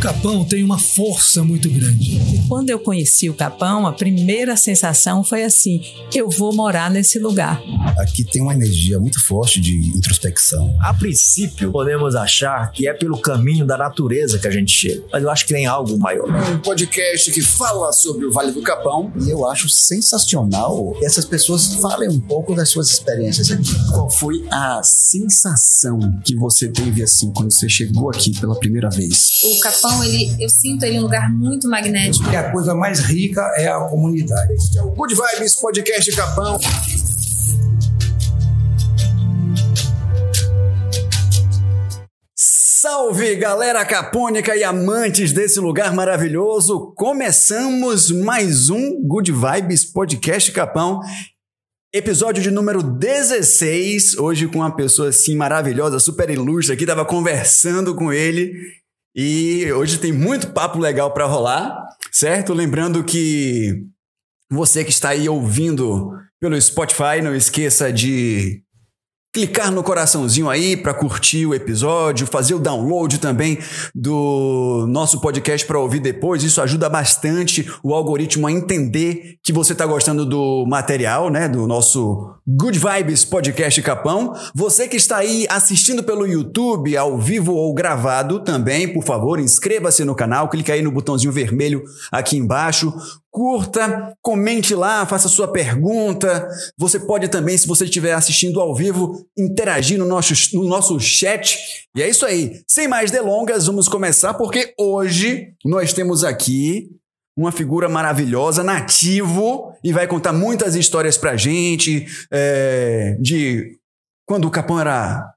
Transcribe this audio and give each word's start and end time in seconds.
Capão 0.00 0.46
tem 0.46 0.64
uma 0.64 0.78
força 0.78 1.44
muito 1.44 1.68
grande. 1.68 2.18
Quando 2.48 2.70
eu 2.70 2.78
conheci 2.78 3.28
o 3.28 3.34
Capão, 3.34 3.86
a 3.86 3.92
primeira 3.92 4.56
sensação 4.56 5.22
foi 5.22 5.44
assim: 5.44 5.82
eu 6.14 6.30
vou 6.30 6.54
morar 6.54 6.90
nesse 6.90 7.18
lugar. 7.18 7.60
Aqui 7.98 8.24
tem 8.24 8.40
uma 8.40 8.54
energia 8.54 8.98
muito 8.98 9.22
forte 9.22 9.60
de 9.60 9.76
introspecção. 9.94 10.74
A 10.80 10.94
princípio, 10.94 11.70
podemos 11.70 12.16
achar 12.16 12.72
que 12.72 12.88
é 12.88 12.94
pelo 12.94 13.18
caminho 13.18 13.66
da 13.66 13.76
natureza 13.76 14.38
que 14.38 14.48
a 14.48 14.50
gente 14.50 14.72
chega, 14.72 15.04
mas 15.12 15.22
eu 15.22 15.30
acho 15.30 15.46
que 15.46 15.52
tem 15.52 15.66
algo 15.66 15.98
maior. 15.98 16.28
Um 16.50 16.58
podcast 16.60 17.30
que 17.30 17.42
fala 17.42 17.92
sobre 17.92 18.24
o 18.24 18.32
Vale 18.32 18.52
do 18.52 18.62
Capão. 18.62 19.12
E 19.20 19.28
eu 19.28 19.46
acho 19.46 19.68
sensacional 19.68 20.94
que 20.98 21.04
essas 21.04 21.26
pessoas 21.26 21.74
falem 21.74 22.08
um 22.08 22.20
pouco 22.20 22.54
das 22.54 22.70
suas 22.70 22.90
experiências 22.90 23.50
aqui. 23.50 23.74
Qual 23.90 24.10
foi 24.10 24.46
a 24.50 24.80
sensação 24.82 25.98
que 26.24 26.34
você 26.34 26.68
teve 26.68 27.02
assim 27.02 27.30
quando 27.34 27.52
você 27.52 27.68
chegou 27.68 28.08
aqui 28.08 28.32
pela 28.40 28.58
primeira 28.58 28.88
vez? 28.88 29.42
O 29.42 29.60
Capão, 29.60 29.89
ele, 30.04 30.36
eu 30.38 30.48
sinto 30.48 30.84
ele 30.84 30.98
um 30.98 31.02
lugar 31.02 31.30
muito 31.30 31.68
magnético. 31.68 32.30
E 32.30 32.36
a 32.36 32.50
coisa 32.50 32.74
mais 32.74 33.00
rica 33.00 33.40
é 33.56 33.68
a 33.68 33.80
comunidade. 33.80 34.52
Este 34.52 34.78
é 34.78 34.82
o 34.82 34.90
Good 34.90 35.14
Vibes 35.14 35.56
Podcast 35.56 36.12
Capão. 36.12 36.58
Salve 42.36 43.36
galera 43.36 43.84
capônica 43.84 44.56
e 44.56 44.64
amantes 44.64 45.32
desse 45.32 45.60
lugar 45.60 45.92
maravilhoso! 45.92 46.94
Começamos 46.96 48.10
mais 48.10 48.70
um 48.70 49.02
Good 49.02 49.32
Vibes 49.32 49.84
Podcast 49.84 50.50
Capão. 50.52 51.00
Episódio 51.92 52.42
de 52.42 52.50
número 52.50 52.82
16, 52.82 54.16
hoje 54.16 54.46
com 54.46 54.60
uma 54.60 54.74
pessoa 54.74 55.08
assim 55.08 55.36
maravilhosa, 55.36 55.98
super 55.98 56.30
ilustre 56.30 56.72
aqui, 56.72 56.86
tava 56.86 57.04
conversando 57.04 57.94
com 57.94 58.12
ele 58.12 58.79
e 59.14 59.70
hoje 59.72 59.98
tem 59.98 60.12
muito 60.12 60.52
papo 60.52 60.78
legal 60.78 61.12
para 61.12 61.26
rolar, 61.26 61.76
certo? 62.12 62.52
Lembrando 62.52 63.04
que 63.04 63.84
você 64.50 64.84
que 64.84 64.90
está 64.90 65.10
aí 65.10 65.28
ouvindo 65.28 66.10
pelo 66.40 66.60
Spotify, 66.60 67.20
não 67.22 67.34
esqueça 67.34 67.92
de 67.92 68.62
clicar 69.32 69.70
no 69.70 69.82
coraçãozinho 69.82 70.50
aí 70.50 70.76
para 70.76 70.92
curtir 70.92 71.46
o 71.46 71.54
episódio, 71.54 72.26
fazer 72.26 72.54
o 72.54 72.58
download 72.58 73.18
também 73.18 73.58
do 73.94 74.86
nosso 74.88 75.20
podcast 75.20 75.64
para 75.66 75.78
ouvir 75.78 76.00
depois. 76.00 76.42
Isso 76.42 76.60
ajuda 76.60 76.88
bastante 76.88 77.70
o 77.82 77.94
algoritmo 77.94 78.46
a 78.46 78.52
entender 78.52 79.36
que 79.42 79.52
você 79.52 79.72
está 79.72 79.86
gostando 79.86 80.26
do 80.26 80.66
material, 80.66 81.30
né, 81.30 81.48
do 81.48 81.66
nosso 81.66 82.34
Good 82.46 82.80
Vibes 82.80 83.24
Podcast 83.24 83.80
Capão. 83.82 84.34
Você 84.52 84.88
que 84.88 84.96
está 84.96 85.18
aí 85.18 85.46
assistindo 85.48 86.02
pelo 86.02 86.26
YouTube, 86.26 86.96
ao 86.96 87.16
vivo 87.16 87.54
ou 87.54 87.72
gravado 87.72 88.40
também, 88.40 88.92
por 88.92 89.04
favor, 89.04 89.38
inscreva-se 89.38 90.04
no 90.04 90.14
canal, 90.14 90.48
clique 90.48 90.72
aí 90.72 90.82
no 90.82 90.90
botãozinho 90.90 91.32
vermelho 91.32 91.84
aqui 92.10 92.36
embaixo. 92.36 92.92
Curta, 93.32 94.12
comente 94.20 94.74
lá, 94.74 95.06
faça 95.06 95.28
sua 95.28 95.52
pergunta. 95.52 96.48
Você 96.76 96.98
pode 96.98 97.28
também, 97.28 97.56
se 97.56 97.66
você 97.66 97.84
estiver 97.84 98.12
assistindo 98.12 98.60
ao 98.60 98.74
vivo, 98.74 99.24
interagir 99.38 99.98
no 99.98 100.04
nosso, 100.04 100.34
no 100.54 100.64
nosso 100.64 100.98
chat. 100.98 101.58
E 101.96 102.02
é 102.02 102.08
isso 102.08 102.26
aí. 102.26 102.60
Sem 102.68 102.88
mais 102.88 103.10
delongas, 103.10 103.66
vamos 103.66 103.88
começar, 103.88 104.34
porque 104.34 104.74
hoje 104.78 105.54
nós 105.64 105.92
temos 105.92 106.24
aqui 106.24 106.90
uma 107.36 107.52
figura 107.52 107.88
maravilhosa, 107.88 108.62
nativo, 108.62 109.72
e 109.82 109.92
vai 109.92 110.06
contar 110.06 110.32
muitas 110.32 110.74
histórias 110.74 111.16
pra 111.16 111.36
gente 111.36 112.06
é, 112.30 113.16
de 113.20 113.78
quando 114.26 114.46
o 114.46 114.50
Capão 114.50 114.78
era. 114.78 115.32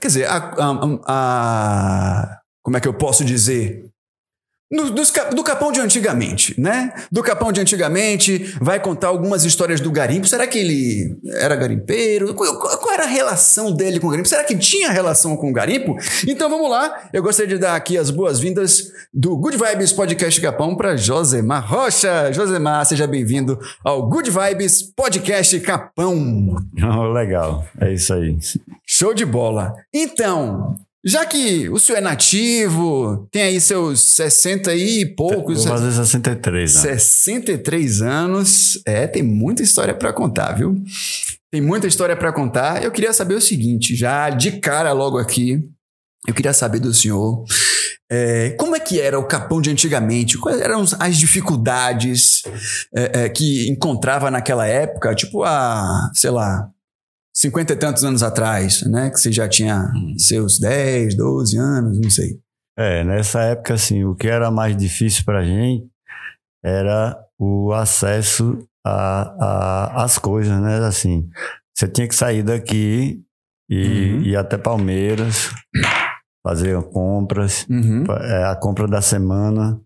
Quer 0.00 0.06
dizer, 0.06 0.26
a, 0.26 0.36
a, 0.36 0.98
a, 1.06 2.40
como 2.62 2.76
é 2.76 2.80
que 2.80 2.88
eu 2.88 2.94
posso 2.94 3.24
dizer? 3.24 3.91
No, 4.72 4.90
do 4.90 5.44
Capão 5.44 5.70
de 5.70 5.80
antigamente, 5.80 6.58
né? 6.58 6.94
Do 7.12 7.22
Capão 7.22 7.52
de 7.52 7.60
antigamente, 7.60 8.56
vai 8.58 8.80
contar 8.80 9.08
algumas 9.08 9.44
histórias 9.44 9.80
do 9.80 9.90
garimpo. 9.90 10.26
Será 10.26 10.46
que 10.46 10.58
ele 10.58 11.14
era 11.40 11.54
garimpeiro? 11.54 12.32
Qual, 12.34 12.58
qual, 12.58 12.94
era 12.94 13.04
a 13.04 13.06
relação 13.06 13.70
dele 13.70 14.00
com 14.00 14.06
o 14.06 14.10
garimpo? 14.10 14.28
Será 14.28 14.44
que 14.44 14.56
tinha 14.56 14.90
relação 14.90 15.36
com 15.36 15.50
o 15.50 15.52
garimpo? 15.52 15.94
Então 16.26 16.48
vamos 16.48 16.70
lá. 16.70 17.10
Eu 17.12 17.22
gostaria 17.22 17.54
de 17.54 17.60
dar 17.60 17.76
aqui 17.76 17.98
as 17.98 18.10
boas-vindas 18.10 18.90
do 19.12 19.36
Good 19.36 19.58
Vibes 19.58 19.92
Podcast 19.92 20.40
Capão 20.40 20.74
para 20.74 20.96
Josemar 20.96 21.70
Rocha. 21.70 22.32
Josemar, 22.32 22.86
seja 22.86 23.06
bem-vindo 23.06 23.58
ao 23.84 24.08
Good 24.08 24.30
Vibes 24.30 24.82
Podcast 24.82 25.60
Capão. 25.60 26.56
Oh, 26.94 27.12
legal, 27.12 27.64
é 27.80 27.92
isso 27.92 28.12
aí. 28.12 28.36
Show 28.86 29.14
de 29.14 29.24
bola. 29.24 29.74
Então, 29.94 30.76
já 31.04 31.26
que 31.26 31.68
o 31.68 31.78
senhor 31.78 31.98
é 31.98 32.00
nativo, 32.00 33.28
tem 33.32 33.42
aí 33.42 33.60
seus 33.60 34.00
60 34.00 34.74
e 34.74 35.06
poucos. 35.16 35.64
Vou 35.64 35.76
fazer 35.76 35.92
63 35.92 36.76
anos. 36.76 37.02
63 37.02 38.02
anos. 38.02 38.82
É, 38.86 39.06
tem 39.06 39.22
muita 39.22 39.62
história 39.62 39.94
para 39.94 40.12
contar, 40.12 40.52
viu? 40.52 40.80
Tem 41.50 41.60
muita 41.60 41.86
história 41.88 42.16
para 42.16 42.32
contar. 42.32 42.82
Eu 42.84 42.92
queria 42.92 43.12
saber 43.12 43.34
o 43.34 43.40
seguinte, 43.40 43.96
já 43.96 44.30
de 44.30 44.52
cara 44.60 44.92
logo 44.92 45.18
aqui, 45.18 45.60
eu 46.26 46.34
queria 46.34 46.52
saber 46.52 46.78
do 46.78 46.94
senhor. 46.94 47.44
É, 48.10 48.50
como 48.50 48.76
é 48.76 48.80
que 48.80 49.00
era 49.00 49.18
o 49.18 49.26
Capão 49.26 49.60
de 49.60 49.70
antigamente? 49.70 50.38
Quais 50.38 50.60
eram 50.60 50.84
as 51.00 51.16
dificuldades 51.16 52.42
é, 52.94 53.24
é, 53.24 53.28
que 53.28 53.68
encontrava 53.68 54.30
naquela 54.30 54.66
época? 54.66 55.14
Tipo, 55.14 55.42
a, 55.42 56.10
sei 56.14 56.30
lá, 56.30 56.68
cinquenta 57.42 57.72
e 57.72 57.76
tantos 57.76 58.04
anos 58.04 58.22
atrás, 58.22 58.82
né? 58.82 59.10
Que 59.10 59.18
você 59.18 59.32
já 59.32 59.48
tinha 59.48 59.90
seus 60.16 60.60
10, 60.60 61.16
12 61.16 61.58
anos, 61.58 62.00
não 62.00 62.08
sei. 62.08 62.38
É, 62.78 63.04
nessa 63.04 63.40
época, 63.42 63.74
assim, 63.74 64.04
o 64.04 64.14
que 64.14 64.28
era 64.28 64.50
mais 64.50 64.76
difícil 64.76 65.24
para 65.24 65.40
a 65.40 65.44
gente 65.44 65.86
era 66.64 67.18
o 67.38 67.72
acesso 67.72 68.64
às 68.84 70.18
coisas, 70.18 70.58
né? 70.60 70.78
Assim, 70.86 71.28
você 71.74 71.88
tinha 71.88 72.06
que 72.06 72.14
sair 72.14 72.44
daqui 72.44 73.20
e 73.68 74.12
uhum. 74.12 74.22
ir 74.22 74.36
até 74.36 74.56
Palmeiras, 74.56 75.50
fazer 76.46 76.80
compras, 76.84 77.66
uhum. 77.68 78.04
É, 78.20 78.44
a 78.44 78.54
compra 78.54 78.86
da 78.86 79.02
semana, 79.02 79.80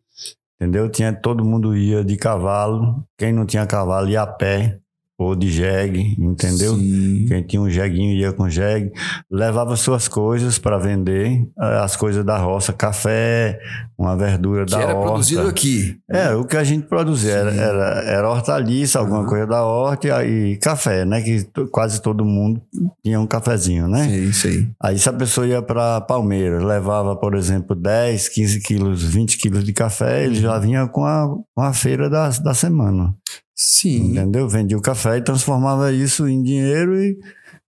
entendeu? 0.61 0.91
Tinha, 0.91 1.12
todo 1.12 1.44
mundo 1.44 1.75
ia 1.75 2.05
de 2.05 2.17
cavalo, 2.17 3.03
quem 3.19 3.33
não 3.33 3.47
tinha 3.47 3.67
cavalo 3.67 4.09
ia 4.09 4.23
a 4.23 4.27
pé 4.27 4.78
ou 5.19 5.34
de 5.34 5.50
jegue, 5.50 6.15
entendeu? 6.19 6.77
Sim. 6.77 7.25
Quem 7.27 7.43
tinha 7.43 7.62
um 7.62 7.71
jeguinho 7.71 8.12
ia 8.12 8.32
com 8.32 8.50
jegue, 8.50 8.93
levava 9.31 9.75
suas 9.75 10.09
coisas 10.09 10.59
para 10.59 10.78
vender, 10.78 11.49
eh, 11.59 11.78
as 11.81 11.97
coisas 11.97 12.22
da 12.22 12.37
roça, 12.37 12.72
café, 12.72 13.59
uma 13.99 14.15
verdura 14.15 14.66
que 14.66 14.72
da 14.72 14.82
era 14.82 14.94
horta. 14.94 15.09
produzido 15.09 15.49
aqui. 15.49 15.97
É, 16.10 16.34
o 16.34 16.44
que 16.44 16.56
a 16.56 16.65
gente 16.65 16.87
produzia 16.87 17.32
era, 17.32 17.55
era, 17.55 17.84
era, 18.05 18.31
hortaliça, 18.31 18.99
alguma 18.99 19.21
uhum. 19.21 19.26
coisa 19.26 19.47
da 19.47 19.65
horta 19.65 20.25
e, 20.25 20.53
e, 20.53 20.56
café, 20.59 21.06
né? 21.06 21.22
Que 21.22 21.47
quase 21.71 22.03
todo 22.03 22.22
mundo 22.22 22.60
tinha 23.03 23.19
um 23.19 23.26
cafezinho, 23.26 23.88
né? 23.88 24.05
Sim, 24.05 24.32
sim. 24.32 24.71
Aí 24.82 24.99
se 24.99 25.09
a 25.09 25.15
pessoa 25.15 25.47
ia 25.47 25.62
para 25.62 26.00
Palmeiras, 26.03 26.62
levava, 26.62 27.16
por 27.16 27.34
exemplo, 27.34 27.75
10, 27.75 28.28
15 28.28 28.60
quilos, 28.60 29.03
20 29.03 29.38
quilos 29.38 29.65
de 29.65 29.72
café, 29.72 30.25
ele 30.25 30.37
já 30.37 30.59
vinha 30.59 30.87
com 30.87 31.06
a, 31.06 31.26
com 31.55 31.62
a 31.62 31.72
feira 31.72 32.10
da, 32.10 32.28
da 32.28 32.53
semana. 32.53 33.15
Sim. 33.56 34.11
Entendeu? 34.11 34.47
Vendia 34.49 34.77
o 34.77 34.83
café 34.83 35.17
e 35.17 35.22
transformava 35.22 35.91
isso 35.91 36.28
em 36.28 36.43
dinheiro 36.43 37.03
e 37.03 37.19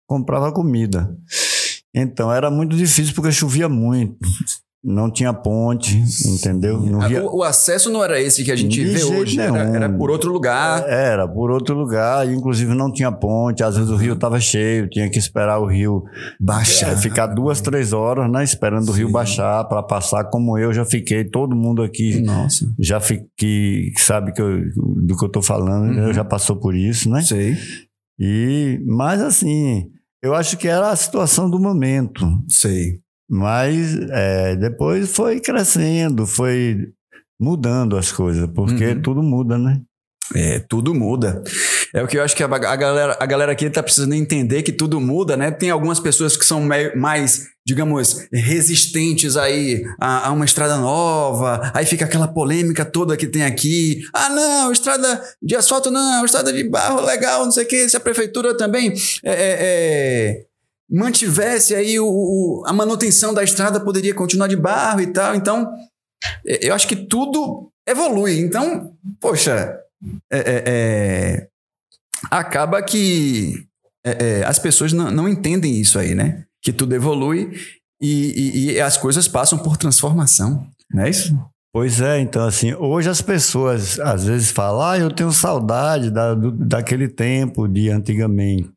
comprava 0.07 0.53
comida. 0.53 1.17
Então 1.95 2.31
era 2.31 2.51
muito 2.51 2.77
difícil 2.77 3.15
porque 3.15 3.33
chovia 3.33 3.69
muito. 3.69 4.19
Não 4.83 5.11
tinha 5.11 5.33
ponte, 5.33 6.01
entendeu? 6.25 6.81
Via... 6.81 7.25
O, 7.25 7.43
acesso 7.43 7.91
não 7.91 8.03
era 8.03 8.21
esse 8.21 8.45
que 8.45 8.53
a 8.53 8.57
gente 8.57 8.81
De 8.81 8.85
vê 8.85 9.03
hoje, 9.03 9.41
era, 9.41 9.59
era, 9.59 9.89
por 9.89 10.09
outro 10.09 10.33
lugar. 10.33 10.89
Era, 10.89 11.27
por 11.27 11.51
outro 11.51 11.77
lugar, 11.77 12.31
inclusive 12.31 12.73
não 12.75 12.93
tinha 12.93 13.11
ponte, 13.11 13.65
às 13.65 13.77
vezes 13.77 13.91
o 13.91 13.97
rio 13.97 14.15
estava 14.15 14.39
cheio, 14.39 14.89
tinha 14.89 15.11
que 15.11 15.19
esperar 15.19 15.59
o 15.59 15.67
rio 15.67 16.05
baixar, 16.41 16.93
é, 16.93 16.97
ficar 16.97 17.27
duas, 17.27 17.61
três 17.61 17.93
horas, 17.93 18.31
né, 18.31 18.45
esperando 18.45 18.85
Sim. 18.85 18.91
o 18.91 18.95
rio 18.95 19.11
baixar 19.11 19.65
para 19.65 19.83
passar, 19.83 20.25
como 20.31 20.57
eu 20.57 20.73
já 20.73 20.85
fiquei, 20.85 21.25
todo 21.25 21.57
mundo 21.57 21.83
aqui 21.83 22.21
Nossa. 22.21 22.73
já 22.79 23.01
fiquei, 23.01 23.93
sabe 23.97 24.33
que 24.33 24.41
eu, 24.41 24.61
do 24.77 25.17
que 25.17 25.25
eu 25.25 25.29
tô 25.29 25.43
falando, 25.43 25.99
uhum. 25.99 26.13
já 26.13 26.25
passou 26.25 26.55
por 26.55 26.77
isso, 26.77 27.11
né? 27.11 27.21
Sei. 27.23 27.57
E, 28.17 28.81
mas 28.87 29.21
assim, 29.21 29.91
eu 30.23 30.35
acho 30.35 30.57
que 30.57 30.69
era 30.69 30.91
a 30.91 30.97
situação 30.97 31.51
do 31.51 31.59
momento. 31.59 32.25
Sei. 32.49 33.01
Mas 33.29 33.95
é, 34.11 34.57
depois 34.57 35.15
foi 35.15 35.41
crescendo, 35.41 36.27
foi 36.27 36.89
mudando 37.39 37.97
as 37.97 38.11
coisas, 38.11 38.49
porque 38.55 38.87
uhum. 38.87 39.03
tudo 39.03 39.23
muda, 39.23 39.59
né? 39.59 39.81
É, 40.35 40.59
tudo 40.59 40.95
muda. 40.95 41.43
É 41.95 42.03
o 42.03 42.07
que 42.07 42.19
eu 42.19 42.23
acho 42.23 42.37
que 42.37 42.43
a, 42.43 42.47
a, 42.47 42.77
galera, 42.77 43.17
a 43.19 43.27
galera 43.27 43.53
aqui 43.53 43.69
tá 43.71 43.83
precisando 43.83 44.13
entender 44.13 44.63
que 44.63 44.73
tudo 44.73 45.01
muda, 45.01 45.37
né? 45.37 45.51
Tem 45.51 45.71
algumas 45.71 45.99
pessoas 45.99 46.37
que 46.37 46.45
são 46.45 46.69
mais, 46.97 47.47
digamos, 47.67 48.27
resistentes 48.33 49.37
aí 49.39 49.83
a, 49.99 50.29
a, 50.29 50.33
uma 50.33 50.45
estrada 50.45 50.77
nova, 50.77 51.71
aí 51.75 51.87
fica 51.87 52.05
aquela 52.05 52.29
polêmica 52.29 52.85
toda 52.85 53.17
que 53.17 53.27
tem 53.27 53.45
aqui. 53.45 54.03
Ah, 54.13 54.29
não, 54.29 54.71
estrada 54.71 55.23
de 55.43 55.57
asfalto 55.57 55.91
não, 55.91 56.25
estrada 56.25 56.53
de 56.53 56.69
barro 56.69 57.01
legal, 57.01 57.45
não 57.45 57.53
sei 57.53 57.65
o 57.65 57.69
que. 57.69 57.89
Se 57.89 57.97
a 57.97 58.01
prefeitura 58.01 58.55
também 58.55 58.93
é, 59.25 59.33
é, 59.33 59.57
é 59.61 60.48
mantivesse 60.91 61.75
aí 61.75 61.99
o, 62.01 62.07
o, 62.07 62.63
a 62.67 62.73
manutenção 62.73 63.35
da 63.35 63.45
estrada 63.45 63.81
poderia 63.81 64.15
continuar 64.15 64.49
de 64.49 64.57
barro 64.57 65.01
e 65.01 65.09
tal. 65.09 65.35
Então, 65.35 65.71
Eu 66.63 66.75
acho 66.75 66.89
que 66.89 66.97
tudo 66.97 67.71
evolui. 67.87 68.41
Então, 68.41 68.93
poxa, 69.21 69.79
é, 70.31 70.39
é, 70.39 70.63
é, 70.67 71.49
acaba 72.31 72.83
que 72.83 73.67
é, 74.05 74.41
é, 74.41 74.45
as 74.45 74.59
pessoas 74.59 74.93
não, 74.93 75.11
não, 75.11 75.29
entendem 75.29 75.81
isso 75.81 75.99
aí, 75.99 76.15
né? 76.15 76.45
Que 76.63 76.73
tudo 76.73 76.95
evolui 76.95 77.53
e, 78.01 78.33
e, 78.37 78.73
e 78.73 78.81
as 78.81 78.97
coisas 78.97 79.27
passam 79.27 79.59
por 79.59 79.77
transformação, 79.77 80.67
não 80.93 81.05
é 81.05 81.11
isso? 81.11 81.37
Pois 81.73 82.01
é, 82.01 82.19
então 82.19 82.45
assim, 82.45 82.75
hoje 82.75 83.09
as 83.09 83.21
pessoas 83.21 84.01
às 84.01 84.25
vezes 84.25 84.51
falam, 84.51 84.83
ah, 84.83 84.99
eu 84.99 85.11
tenho 85.11 85.31
saudade 85.31 86.11
da, 86.11 86.35
do, 86.35 86.51
daquele 86.51 87.09
tempo 87.09 87.69
de 87.69 87.91
antigamente. 87.91 88.71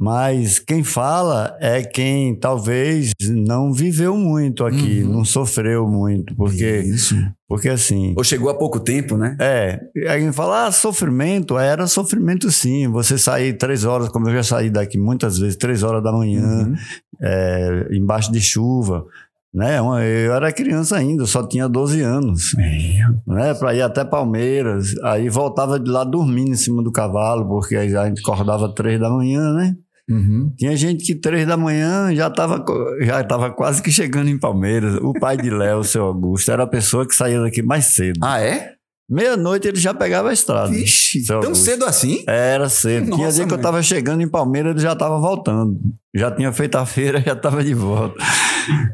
Mas 0.00 0.60
quem 0.60 0.84
fala 0.84 1.56
é 1.58 1.82
quem 1.82 2.32
talvez 2.36 3.10
não 3.20 3.72
viveu 3.72 4.16
muito 4.16 4.64
aqui, 4.64 5.02
uhum. 5.02 5.12
não 5.12 5.24
sofreu 5.24 5.88
muito, 5.88 6.36
porque 6.36 6.78
Isso. 6.82 7.16
porque 7.48 7.68
assim. 7.68 8.14
Ou 8.16 8.22
chegou 8.22 8.48
há 8.48 8.54
pouco 8.54 8.78
tempo, 8.78 9.16
né? 9.16 9.36
É. 9.40 9.80
Aí 10.08 10.20
quem 10.20 10.30
fala, 10.30 10.66
ah, 10.66 10.70
sofrimento, 10.72 11.58
era 11.58 11.88
sofrimento 11.88 12.48
sim. 12.48 12.86
Você 12.86 13.18
sair 13.18 13.54
três 13.54 13.84
horas, 13.84 14.08
como 14.08 14.28
eu 14.28 14.34
já 14.34 14.44
saí 14.44 14.70
daqui 14.70 14.96
muitas 14.96 15.36
vezes, 15.36 15.56
três 15.56 15.82
horas 15.82 16.00
da 16.00 16.12
manhã, 16.12 16.68
uhum. 16.68 16.74
é, 17.20 17.88
embaixo 17.90 18.30
de 18.30 18.40
chuva. 18.40 19.04
Né? 19.52 19.80
Eu 19.80 20.32
era 20.32 20.52
criança 20.52 20.96
ainda, 20.96 21.26
só 21.26 21.44
tinha 21.44 21.68
12 21.68 22.02
anos. 22.02 22.54
É. 22.56 23.00
Né? 23.26 23.54
Para 23.54 23.74
ir 23.74 23.82
até 23.82 24.04
Palmeiras. 24.04 24.96
Aí 25.02 25.28
voltava 25.28 25.80
de 25.80 25.90
lá 25.90 26.04
dormindo 26.04 26.52
em 26.52 26.56
cima 26.56 26.84
do 26.84 26.92
cavalo, 26.92 27.48
porque 27.48 27.74
a 27.74 28.06
gente 28.06 28.20
acordava 28.20 28.72
três 28.72 29.00
da 29.00 29.10
manhã, 29.10 29.52
né? 29.54 29.74
Uhum. 30.08 30.52
Tinha 30.56 30.74
gente 30.76 31.04
que 31.04 31.14
três 31.14 31.46
da 31.46 31.56
manhã 31.56 32.14
já 32.14 32.28
estava 32.28 32.64
já 33.00 33.22
tava 33.22 33.50
quase 33.50 33.82
que 33.82 33.90
chegando 33.90 34.30
em 34.30 34.38
Palmeiras. 34.38 34.96
O 35.02 35.12
pai 35.12 35.36
de 35.36 35.50
Léo, 35.50 35.84
seu 35.84 36.04
Augusto, 36.04 36.50
era 36.50 36.62
a 36.62 36.66
pessoa 36.66 37.06
que 37.06 37.14
saía 37.14 37.40
daqui 37.40 37.62
mais 37.62 37.86
cedo. 37.86 38.20
Ah, 38.22 38.40
é? 38.40 38.77
Meia-noite 39.08 39.66
ele 39.66 39.78
já 39.78 39.94
pegava 39.94 40.28
a 40.28 40.32
estrada. 40.34 40.68
Vixe, 40.68 41.24
tão 41.24 41.38
Augusto. 41.38 41.64
cedo 41.64 41.86
assim? 41.86 42.22
Era 42.26 42.68
cedo. 42.68 43.06
Nossa, 43.06 43.16
Tinha 43.16 43.32
dia 43.32 43.46
que 43.46 43.52
eu 43.54 43.56
estava 43.56 43.82
chegando 43.82 44.20
em 44.20 44.28
Palmeiras, 44.28 44.72
ele 44.72 44.80
já 44.80 44.92
estava 44.92 45.18
voltando. 45.18 45.78
Já 46.14 46.30
tinha 46.30 46.52
feito 46.52 46.76
a 46.76 46.84
feira, 46.84 47.18
já 47.24 47.32
estava 47.32 47.64
de 47.64 47.72
volta. 47.72 48.22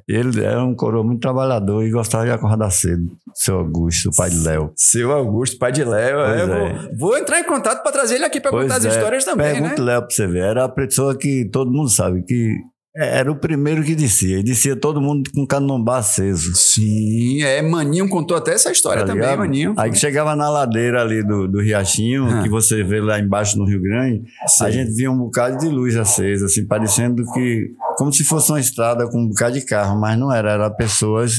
Ele 0.07 0.45
era 0.45 0.63
um 0.65 0.73
coroa 0.73 1.03
muito 1.03 1.21
trabalhador 1.21 1.85
e 1.85 1.91
gostava 1.91 2.25
de 2.25 2.31
acordar 2.31 2.71
cedo. 2.71 3.11
Seu 3.35 3.59
Augusto, 3.59 4.11
pai 4.17 4.31
de 4.31 4.39
Léo. 4.39 4.73
Seu 4.77 5.11
Augusto, 5.11 5.59
pai 5.59 5.73
de 5.73 5.83
Léo. 5.83 6.21
É. 6.21 6.47
Vou, 6.47 6.97
vou, 6.97 7.19
entrar 7.19 7.41
em 7.41 7.45
contato 7.45 7.83
para 7.83 7.91
trazer 7.91 8.15
ele 8.15 8.25
aqui 8.25 8.41
para 8.41 8.53
contar 8.53 8.77
as 8.77 8.85
é. 8.85 8.91
histórias 8.91 9.25
também. 9.25 9.53
Pergunta 9.53 9.83
né? 9.83 9.93
Léo 9.93 10.03
para 10.03 10.11
você 10.11 10.27
ver. 10.29 10.45
Era 10.45 10.65
a 10.65 10.69
pessoa 10.69 11.19
que 11.19 11.49
todo 11.53 11.73
mundo 11.73 11.89
sabe 11.89 12.23
que 12.23 12.55
é, 12.55 12.74
era 12.97 13.31
o 13.31 13.35
primeiro 13.35 13.83
que 13.83 13.95
descia. 13.95 14.39
E 14.39 14.43
descia 14.43 14.77
todo 14.77 15.01
mundo 15.01 15.29
com 15.35 15.45
candombar 15.45 15.99
aceso. 15.99 16.55
Sim, 16.55 17.43
é. 17.43 17.61
Maninho 17.61 18.09
contou 18.09 18.37
até 18.37 18.53
essa 18.53 18.71
história 18.71 19.03
tá 19.03 19.09
também, 19.09 19.23
ligado? 19.23 19.39
Maninho. 19.39 19.75
Aí 19.77 19.91
que 19.91 19.99
chegava 19.99 20.37
na 20.37 20.49
ladeira 20.49 21.03
ali 21.03 21.23
do, 21.27 21.49
do 21.49 21.61
Riachinho, 21.61 22.27
ah. 22.27 22.43
que 22.43 22.49
você 22.49 22.85
vê 22.85 23.01
lá 23.01 23.19
embaixo 23.19 23.59
no 23.59 23.65
Rio 23.65 23.83
Grande, 23.83 24.23
Sim. 24.47 24.65
a 24.65 24.71
gente 24.71 24.93
via 24.93 25.11
um 25.11 25.19
bocado 25.19 25.59
de 25.59 25.69
luz 25.69 25.97
acesa, 25.97 26.47
assim, 26.47 26.65
parecendo 26.67 27.25
que. 27.33 27.73
Como 27.97 28.13
se 28.13 28.25
fosse 28.25 28.51
uma 28.51 28.61
estrada 28.61 29.09
com 29.09 29.19
um 29.21 29.29
bocado 29.29 29.59
de 29.59 29.65
carro, 29.65 30.01
mas 30.01 30.19
não 30.19 30.33
era. 30.33 30.53
Era 30.53 30.71
pessoas 30.71 31.33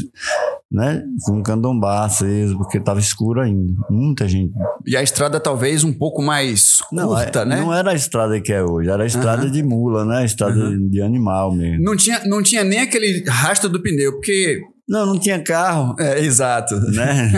né? 0.72 1.04
Com 1.26 1.42
candombá 1.44 2.06
aceso, 2.06 2.58
porque 2.58 2.78
estava 2.78 3.00
escuro 3.00 3.42
ainda. 3.42 3.74
Muita 3.90 4.28
gente. 4.28 4.54
E 4.86 4.98
a 4.98 5.04
estrada 5.04 5.40
talvez 5.40 5.84
um 5.84 5.94
pouco 5.94 6.22
mais 6.22 6.78
curta, 6.90 7.46
não, 7.46 7.56
né? 7.56 7.62
Não 7.62 7.74
era 7.74 7.92
a 7.92 7.96
estrada 7.96 8.40
que 8.42 8.52
é 8.52 8.64
hoje, 8.64 8.90
era 8.90 9.04
a 9.04 9.08
estrada 9.08 9.46
uhum. 9.46 9.52
de 9.52 9.64
mula, 9.64 10.06
né? 10.06 10.18
A 10.18 10.26
estrada 10.26 10.56
uhum. 10.56 10.90
de 10.90 11.02
animal 11.02 11.54
mesmo. 11.54 11.84
Não 11.84 11.96
tinha, 11.96 12.22
não 12.26 12.42
tinha 12.42 12.64
nem 12.64 12.82
aquele 12.82 13.24
rastro 13.28 13.70
do 13.70 13.82
pneu, 13.82 14.14
porque 14.14 14.60
não, 14.88 15.06
não 15.06 15.20
tinha 15.20 15.42
carro. 15.42 15.96
É, 16.00 16.20
exato. 16.20 16.76
Né? 16.80 17.32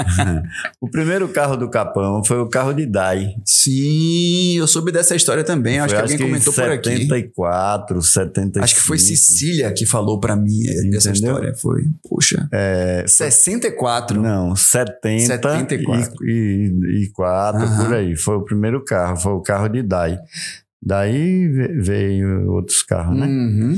o 0.80 0.88
primeiro 0.90 1.28
carro 1.28 1.56
do 1.56 1.68
Capão 1.68 2.24
foi 2.24 2.40
o 2.40 2.48
carro 2.48 2.72
de 2.72 2.86
Dai. 2.86 3.34
Sim, 3.44 4.56
eu 4.56 4.66
soube 4.66 4.90
dessa 4.90 5.14
história 5.14 5.44
também. 5.44 5.78
Acho 5.78 5.94
que 5.94 6.00
alguém 6.00 6.18
comentou 6.18 6.52
74, 6.52 6.82
por 6.82 6.90
aqui. 6.90 7.02
74, 7.02 8.02
75. 8.02 8.64
Acho 8.64 8.74
que 8.74 8.80
foi 8.80 8.98
Cecília 8.98 9.72
que 9.72 9.84
falou 9.84 10.18
para 10.18 10.34
mim 10.34 10.62
Entendeu? 10.62 10.98
essa 10.98 11.12
história. 11.12 11.54
Foi, 11.54 11.82
puxa. 12.08 12.48
É, 12.50 13.04
64. 13.06 14.20
Não, 14.22 14.56
70 14.56 15.26
74. 15.26 16.14
e, 16.24 17.02
e 17.02 17.10
4, 17.12 17.60
uhum. 17.60 17.76
por 17.76 17.94
aí. 17.94 18.16
Foi 18.16 18.36
o 18.36 18.44
primeiro 18.44 18.82
carro, 18.82 19.16
foi 19.18 19.32
o 19.32 19.42
carro 19.42 19.68
de 19.68 19.82
Dai. 19.82 20.18
Daí 20.82 21.48
veio 21.80 22.50
outros 22.52 22.82
carros, 22.82 23.18
né? 23.18 23.26
Uhum. 23.26 23.76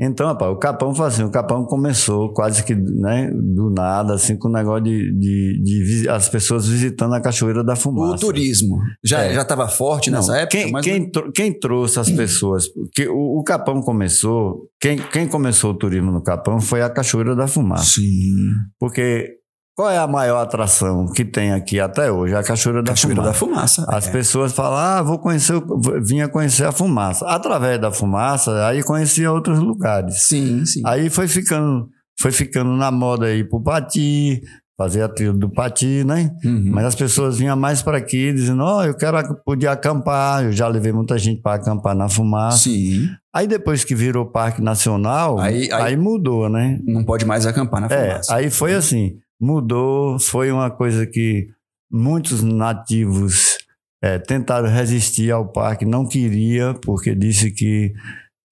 Então, 0.00 0.28
rapaz, 0.28 0.52
o 0.52 0.56
Capão 0.56 0.94
foi 0.94 1.06
assim, 1.08 1.24
o 1.24 1.30
Capão 1.30 1.64
começou 1.64 2.32
quase 2.32 2.62
que 2.62 2.72
né, 2.72 3.28
do 3.34 3.68
nada, 3.68 4.14
assim, 4.14 4.36
com 4.36 4.46
o 4.46 4.52
negócio 4.52 4.84
de, 4.84 5.12
de, 5.12 5.62
de, 5.62 6.08
as 6.08 6.28
pessoas 6.28 6.68
visitando 6.68 7.14
a 7.14 7.20
Cachoeira 7.20 7.64
da 7.64 7.74
Fumaça. 7.74 8.24
O 8.24 8.28
turismo 8.28 8.78
já 9.02 9.24
é. 9.24 9.34
estava 9.34 9.66
forte 9.66 10.08
nessa 10.08 10.30
Não, 10.30 10.38
época? 10.38 10.56
Quem, 10.56 10.70
mas... 10.70 10.84
quem, 10.84 11.10
quem, 11.34 11.58
trouxe 11.58 11.98
as 11.98 12.08
pessoas, 12.10 12.68
porque 12.68 13.08
o, 13.08 13.40
o, 13.40 13.42
Capão 13.42 13.82
começou, 13.82 14.68
quem, 14.80 14.98
quem 14.98 15.26
começou 15.26 15.72
o 15.72 15.74
turismo 15.74 16.12
no 16.12 16.22
Capão 16.22 16.60
foi 16.60 16.80
a 16.80 16.88
Cachoeira 16.88 17.34
da 17.34 17.48
Fumaça. 17.48 18.00
Sim. 18.00 18.52
Porque 18.78 19.37
qual 19.78 19.88
é 19.92 19.96
a 19.96 20.08
maior 20.08 20.42
atração 20.42 21.06
que 21.06 21.24
tem 21.24 21.52
aqui 21.52 21.78
até 21.78 22.10
hoje? 22.10 22.34
A 22.34 22.42
Cachoeira 22.42 22.82
da 22.82 22.90
Cachoeira 22.90 23.22
Fumaça. 23.22 23.30
da 23.30 23.38
Fumaça. 23.38 23.86
As 23.86 24.08
é. 24.08 24.10
pessoas 24.10 24.52
falam, 24.52 24.76
ah, 24.76 25.02
vou 25.02 25.20
conhecer, 25.20 25.54
vinha 26.04 26.26
conhecer 26.26 26.64
a 26.64 26.72
fumaça. 26.72 27.24
Através 27.28 27.80
da 27.80 27.92
fumaça, 27.92 28.66
aí 28.66 28.82
conhecia 28.82 29.30
outros 29.30 29.60
lugares. 29.60 30.26
Sim, 30.26 30.66
sim. 30.66 30.82
Aí 30.84 31.08
foi 31.08 31.28
ficando, 31.28 31.88
foi 32.20 32.32
ficando 32.32 32.70
na 32.70 32.90
moda 32.90 33.26
aí 33.26 33.44
pro 33.44 33.62
Pati, 33.62 34.42
fazer 34.76 35.02
a 35.02 35.08
trilha 35.08 35.32
do 35.32 35.48
Pati, 35.48 36.02
né? 36.02 36.32
Uhum. 36.44 36.72
Mas 36.72 36.86
as 36.86 36.96
pessoas 36.96 37.38
vinham 37.38 37.56
mais 37.56 37.80
para 37.80 37.98
aqui 37.98 38.32
dizendo, 38.32 38.64
ó, 38.64 38.78
oh, 38.78 38.82
eu 38.82 38.96
quero 38.96 39.16
poder 39.44 39.68
acampar. 39.68 40.42
Eu 40.42 40.50
já 40.50 40.66
levei 40.66 40.90
muita 40.90 41.16
gente 41.16 41.40
para 41.40 41.54
acampar 41.54 41.94
na 41.94 42.08
fumaça. 42.08 42.64
Sim. 42.64 43.08
Aí 43.32 43.46
depois 43.46 43.84
que 43.84 43.94
virou 43.94 44.26
Parque 44.26 44.60
Nacional, 44.60 45.38
aí, 45.38 45.70
aí, 45.70 45.82
aí 45.82 45.96
mudou, 45.96 46.48
né? 46.48 46.80
Não 46.84 47.04
pode 47.04 47.24
mais 47.24 47.46
acampar 47.46 47.80
na 47.80 47.86
é, 47.86 48.08
fumaça. 48.08 48.32
É, 48.32 48.36
aí 48.38 48.50
foi 48.50 48.74
assim 48.74 49.12
mudou, 49.40 50.18
foi 50.18 50.50
uma 50.50 50.70
coisa 50.70 51.06
que 51.06 51.48
muitos 51.90 52.42
nativos 52.42 53.58
é, 54.02 54.18
tentaram 54.18 54.68
resistir 54.68 55.30
ao 55.30 55.50
parque, 55.50 55.84
não 55.84 56.06
queria, 56.06 56.74
porque 56.82 57.14
disse 57.14 57.50
que, 57.50 57.92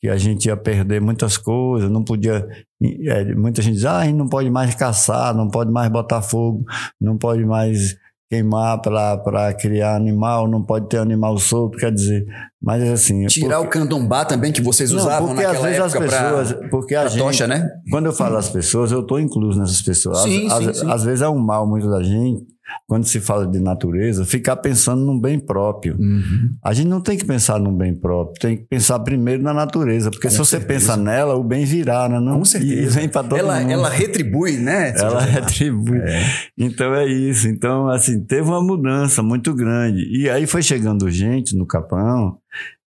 que 0.01 0.09
a 0.09 0.17
gente 0.17 0.47
ia 0.47 0.57
perder 0.57 1.01
muitas 1.01 1.37
coisas, 1.37 1.91
não 1.91 2.05
podia. 2.05 2.47
É, 2.83 3.35
muita 3.35 3.63
gente 3.63 3.75
diz, 3.75 3.85
ah, 3.85 3.99
a 3.99 4.05
gente 4.05 4.17
não 4.17 4.29
pode 4.29 4.51
mais 4.51 4.75
caçar, 4.75 5.35
não 5.35 5.49
pode 5.49 5.71
mais 5.71 5.91
botar 5.91 6.23
fogo, 6.23 6.65
não 7.01 7.17
pode 7.17 7.45
mais 7.45 7.97
queimar 8.29 8.81
para 8.83 9.55
criar 9.55 9.95
animal, 9.95 10.49
não 10.49 10.63
pode 10.63 10.89
ter 10.89 10.99
animal 10.99 11.39
solto, 11.39 11.79
quer 11.79 11.93
dizer, 11.93 12.27
mas 12.61 12.83
assim... 12.83 13.27
Tirar 13.27 13.59
porque... 13.59 13.79
o 13.79 13.83
candombá 13.83 14.25
também 14.25 14.53
que 14.53 14.61
vocês 14.61 14.91
não, 14.91 14.99
usavam 14.99 15.29
porque 15.29 15.43
naquela 15.43 15.69
às 15.69 15.77
vezes 15.77 15.95
época 15.95 16.05
as 16.05 16.11
pessoas, 16.11 16.53
pra, 16.53 16.69
porque 16.69 16.95
a 16.97 17.07
gente, 17.07 17.23
tocha, 17.23 17.47
né? 17.47 17.69
Quando 17.89 18.07
eu 18.07 18.13
falo 18.13 18.37
as 18.37 18.49
pessoas, 18.49 18.91
eu 18.91 19.01
estou 19.01 19.21
incluso 19.21 19.59
nessas 19.59 19.81
pessoas. 19.81 20.19
Sim, 20.19 20.49
às, 20.51 20.59
sim, 20.59 20.71
às, 20.71 20.79
sim. 20.79 20.91
às 20.91 21.05
vezes 21.05 21.23
é 21.23 21.29
um 21.29 21.39
mal 21.39 21.69
muito 21.69 21.89
da 21.89 22.03
gente, 22.03 22.45
quando 22.87 23.05
se 23.05 23.21
fala 23.21 23.47
de 23.47 23.59
natureza, 23.59 24.25
ficar 24.25 24.57
pensando 24.57 25.05
no 25.05 25.21
bem 25.21 25.39
próprio. 25.39 25.97
Uhum. 25.99 26.51
A 26.63 26.73
gente 26.73 26.89
não 26.89 27.01
tem 27.01 27.17
que 27.17 27.25
pensar 27.25 27.59
no 27.59 27.73
bem 27.73 27.95
próprio, 27.95 28.41
tem 28.41 28.57
que 28.57 28.65
pensar 28.65 28.99
primeiro 29.01 29.43
na 29.43 29.53
natureza, 29.53 30.11
porque 30.11 30.29
Com 30.29 30.33
se 30.33 30.39
você 30.39 30.59
certeza. 30.59 30.93
pensa 30.93 30.97
nela, 30.97 31.35
o 31.35 31.43
bem 31.43 31.65
virá, 31.65 32.09
né? 32.09 32.21
Não? 32.21 32.39
Com 32.39 32.45
certeza. 32.45 32.75
E 32.75 32.87
vem 32.87 33.09
para 33.09 33.25
todo 33.25 33.39
ela, 33.39 33.59
mundo. 33.59 33.71
Ela 33.71 33.89
retribui, 33.89 34.57
né? 34.59 34.95
Ela 34.97 35.21
retribui. 35.21 35.99
É. 35.99 36.23
Então 36.57 36.95
é 36.95 37.07
isso. 37.07 37.49
Então, 37.49 37.89
assim, 37.89 38.25
teve 38.25 38.43
uma 38.43 38.63
mudança 38.63 39.23
muito 39.23 39.55
grande. 39.55 40.03
E 40.17 40.29
aí 40.31 40.47
foi 40.47 40.63
chegando 40.63 41.11
gente 41.11 41.57
no 41.57 41.67
Capão, 41.67 42.39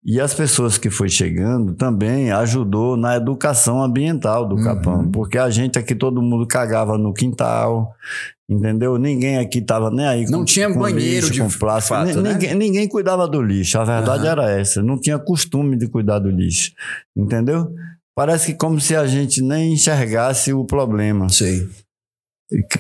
e 0.08 0.22
as 0.22 0.34
pessoas 0.34 0.78
que 0.78 0.90
foi 0.90 1.10
chegando 1.10 1.76
também 1.76 2.32
ajudou 2.32 2.96
na 2.96 3.18
educação 3.18 3.84
ambiental 3.84 4.48
do 4.48 4.56
uhum. 4.56 4.64
Capão, 4.64 5.12
porque 5.12 5.38
a 5.38 5.50
gente 5.50 5.78
aqui 5.78 5.94
todo 5.94 6.22
mundo 6.22 6.48
cagava 6.48 6.98
no 6.98 7.14
quintal, 7.14 7.94
Entendeu? 8.50 8.98
Ninguém 8.98 9.38
aqui 9.38 9.62
tava 9.62 9.92
nem 9.92 10.06
aí 10.06 10.26
Não 10.26 10.46
tinha 10.46 10.72
com 10.72 10.80
banheiro 10.80 11.28
lixo, 11.28 11.32
de 11.32 11.42
com 11.42 11.50
plástico. 11.50 11.96
Fato, 11.96 12.22
né? 12.22 12.34
ninguém, 12.34 12.56
ninguém, 12.56 12.88
cuidava 12.88 13.28
do 13.28 13.42
lixo. 13.42 13.78
A 13.78 13.84
verdade 13.84 14.24
uhum. 14.24 14.32
era 14.32 14.52
essa. 14.52 14.82
Não 14.82 14.98
tinha 14.98 15.20
costume 15.20 15.76
de 15.76 15.88
cuidar 15.90 16.20
do 16.20 16.30
lixo. 16.30 16.72
Entendeu? 17.16 17.68
Parece 18.16 18.48
que 18.48 18.58
como 18.58 18.80
se 18.80 18.96
a 18.96 19.06
gente 19.06 19.42
nem 19.42 19.74
enxergasse 19.74 20.54
o 20.54 20.64
problema. 20.64 21.28
Sei. 21.28 21.68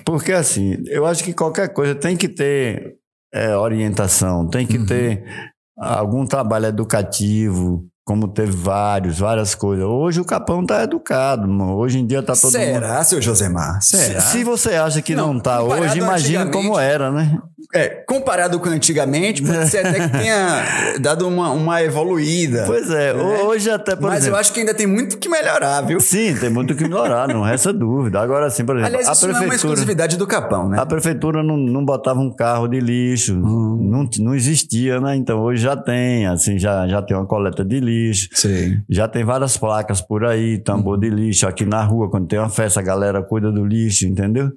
Porque 0.05 0.31
assim, 0.31 0.77
eu 0.87 1.05
acho 1.05 1.23
que 1.23 1.33
qualquer 1.33 1.67
coisa 1.73 1.93
tem 1.93 2.15
que 2.15 2.29
ter 2.29 2.95
é, 3.33 3.55
orientação, 3.55 4.47
tem 4.47 4.65
que 4.65 4.77
uhum. 4.77 4.85
ter 4.85 5.51
algum 5.77 6.25
trabalho 6.25 6.67
educativo, 6.67 7.85
como 8.07 8.25
teve 8.29 8.53
vários, 8.53 9.19
várias 9.19 9.53
coisas. 9.53 9.83
Hoje 9.83 10.21
o 10.21 10.23
Capão 10.23 10.65
tá 10.65 10.81
educado, 10.81 11.45
mano. 11.45 11.75
Hoje 11.75 11.99
em 11.99 12.07
dia 12.07 12.23
tá 12.23 12.31
todo 12.31 12.51
Será, 12.51 12.93
mundo... 12.95 13.03
seu 13.03 13.21
Josemar? 13.21 13.81
Será? 13.81 14.21
Se, 14.21 14.31
se 14.37 14.43
você 14.45 14.75
acha 14.75 15.01
que 15.01 15.13
não, 15.13 15.33
não 15.33 15.41
tá 15.41 15.61
hoje, 15.61 15.99
imagina 15.99 16.49
como 16.49 16.79
era, 16.79 17.11
né? 17.11 17.37
É, 17.73 17.87
comparado 17.89 18.59
com 18.59 18.69
antigamente, 18.69 19.41
pode 19.43 19.67
ser 19.69 19.85
até 19.85 20.07
que 20.07 20.17
tenha 20.17 20.63
dado 21.01 21.27
uma, 21.27 21.51
uma 21.51 21.83
evoluída. 21.83 22.63
Pois 22.65 22.89
é, 22.89 23.13
hoje 23.13 23.69
até, 23.69 23.95
por 23.95 24.03
Mas 24.09 24.19
exemplo... 24.19 24.35
eu 24.35 24.39
acho 24.39 24.53
que 24.53 24.59
ainda 24.61 24.73
tem 24.73 24.87
muito 24.87 25.17
que 25.17 25.27
melhorar, 25.27 25.81
viu? 25.81 25.99
Sim, 25.99 26.35
tem 26.35 26.49
muito 26.49 26.75
que 26.75 26.83
melhorar, 26.83 27.27
não 27.27 27.41
resta 27.41 27.73
dúvida. 27.73 28.21
Agora 28.21 28.49
sim, 28.49 28.63
por 28.63 28.77
exemplo, 28.77 28.95
Aliás, 28.95 29.09
a 29.09 29.11
isso 29.11 29.27
não 29.27 29.33
é 29.33 29.37
uma 29.37 29.39
prefeitura... 29.47 29.73
exclusividade 29.73 30.17
do 30.17 30.25
Capão, 30.27 30.69
né? 30.69 30.79
A 30.79 30.85
prefeitura 30.85 31.43
não, 31.43 31.57
não 31.57 31.83
botava 31.83 32.19
um 32.19 32.31
carro 32.31 32.67
de 32.67 32.79
lixo, 32.79 33.33
Hum. 33.35 33.77
não, 33.81 34.09
não 34.19 34.33
existia, 34.35 34.99
né? 35.01 35.15
Então 35.15 35.39
hoje 35.39 35.61
já 35.63 35.75
tem, 35.75 36.25
assim, 36.27 36.57
já, 36.57 36.87
já 36.87 37.01
tem 37.01 37.15
uma 37.17 37.25
coleta 37.25 37.63
de 37.65 37.79
lixo, 37.79 38.29
Sim. 38.33 38.79
já 38.89 39.07
tem 39.07 39.23
várias 39.23 39.57
placas 39.57 40.01
por 40.01 40.23
aí, 40.25 40.57
tambor 40.57 40.97
de 40.97 41.09
lixo, 41.09 41.47
aqui 41.47 41.65
na 41.65 41.83
rua, 41.83 42.09
quando 42.09 42.27
tem 42.27 42.39
uma 42.39 42.49
festa, 42.49 42.79
a 42.79 42.83
galera 42.83 43.21
cuida 43.21 43.51
do 43.51 43.65
lixo, 43.65 44.05
entendeu? 44.07 44.51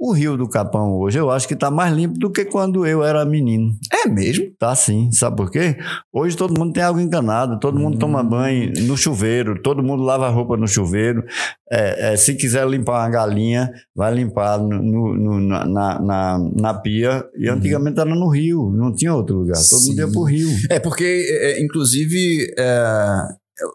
O 0.00 0.12
Rio 0.12 0.36
do 0.36 0.48
Capão 0.48 0.92
hoje 0.96 1.18
eu 1.18 1.28
acho 1.28 1.48
que 1.48 1.56
tá 1.56 1.72
mais 1.72 1.92
limpo 1.92 2.16
do 2.20 2.30
que 2.30 2.44
quando 2.44 2.86
eu 2.86 3.02
era 3.02 3.24
menino. 3.24 3.72
É 3.92 4.08
mesmo? 4.08 4.46
Tá 4.56 4.72
sim, 4.76 5.10
sabe 5.10 5.36
por 5.36 5.50
quê? 5.50 5.76
Hoje 6.12 6.36
todo 6.36 6.56
mundo 6.56 6.72
tem 6.72 6.82
água 6.84 7.02
encanada, 7.02 7.58
todo 7.58 7.80
mundo 7.80 7.98
toma 7.98 8.22
banho 8.22 8.72
no 8.86 8.96
chuveiro, 8.96 9.60
todo 9.60 9.82
mundo 9.82 10.04
lava 10.04 10.28
roupa 10.28 10.56
no 10.56 10.68
chuveiro. 10.68 11.24
É, 11.70 12.12
é, 12.12 12.16
se 12.16 12.34
quiser 12.36 12.64
limpar 12.68 13.00
uma 13.02 13.10
galinha, 13.10 13.72
vai 13.92 14.14
limpar 14.14 14.58
no, 14.60 14.80
no- 14.80 15.14
no- 15.16 15.40
na, 15.40 15.64
na, 16.00 16.38
na- 16.54 16.74
pia. 16.74 17.24
E 17.36 17.48
antigamente 17.48 17.98
era 17.98 18.08
no 18.14 18.28
rio, 18.28 18.70
não 18.70 18.94
tinha 18.94 19.12
outro 19.12 19.38
lugar. 19.38 19.60
Todo 19.68 19.82
mundo 19.84 19.98
ia 19.98 20.06
Sim. 20.06 20.12
pro 20.12 20.22
rio. 20.22 20.48
É, 20.70 20.78
porque, 20.78 21.26
é, 21.42 21.60
inclusive, 21.60 22.54
é, 22.56 23.22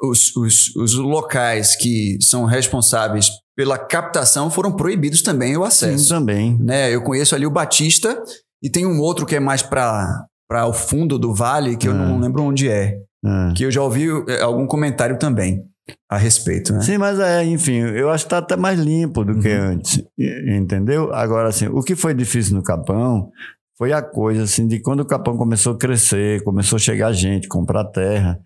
os, 0.02 0.34
os, 0.38 0.74
os 0.78 0.94
locais 0.96 1.76
que 1.76 2.18
são 2.22 2.46
responsáveis 2.46 3.30
pela 3.56 3.78
captação 3.78 4.50
foram 4.50 4.72
proibidos 4.72 5.22
também 5.22 5.56
o 5.58 5.62
Sim, 5.62 5.68
acesso. 5.68 6.10
também. 6.10 6.58
né? 6.60 6.94
Eu 6.94 7.02
conheço 7.02 7.36
ali 7.36 7.46
o 7.46 7.52
Batista 7.52 8.22
e 8.64 8.70
tem 8.70 8.86
um 8.86 9.00
outro 9.00 9.26
que 9.26 9.36
é 9.36 9.40
mais 9.40 9.62
para 9.62 10.26
o 10.68 10.74
fundo 10.74 11.18
do 11.20 11.34
vale, 11.34 11.78
que 11.78 11.88
eu 11.88 11.92
É. 11.94 11.96
não 11.96 12.20
lembro 12.20 12.44
onde 12.44 12.70
é. 12.70 12.98
É. 13.26 13.54
Que 13.56 13.64
eu 13.66 13.72
já 13.72 13.82
ouvi 13.82 14.08
é, 14.28 14.42
algum 14.42 14.66
comentário 14.68 15.18
também 15.18 15.64
a 16.10 16.18
respeito, 16.18 16.74
né? 16.74 16.82
Sim, 16.82 16.98
mas 16.98 17.20
é, 17.20 17.44
enfim, 17.46 17.80
eu 17.80 18.10
acho 18.10 18.24
que 18.26 18.30
tá 18.30 18.38
até 18.40 18.56
mais 18.56 18.80
limpo 18.80 19.24
do 19.24 19.40
que 19.40 19.50
antes, 19.50 20.02
entendeu? 20.18 21.14
Agora, 21.14 21.50
assim, 21.50 21.68
o 21.68 21.82
que 21.82 21.96
foi 21.96 22.14
difícil 22.14 22.56
no 22.56 22.64
Capão 22.64 23.30
foi 23.78 23.92
a 23.92 24.02
coisa, 24.02 24.44
assim, 24.44 24.68
de 24.68 24.80
quando 24.80 25.00
o 25.02 25.06
Capão 25.06 25.36
começou 25.36 25.74
a 25.74 25.78
crescer, 25.78 26.44
começou 26.44 26.76
a 26.78 26.80
chegar 26.80 27.12
gente, 27.12 27.48
comprar 27.48 27.84
terra, 27.86 28.40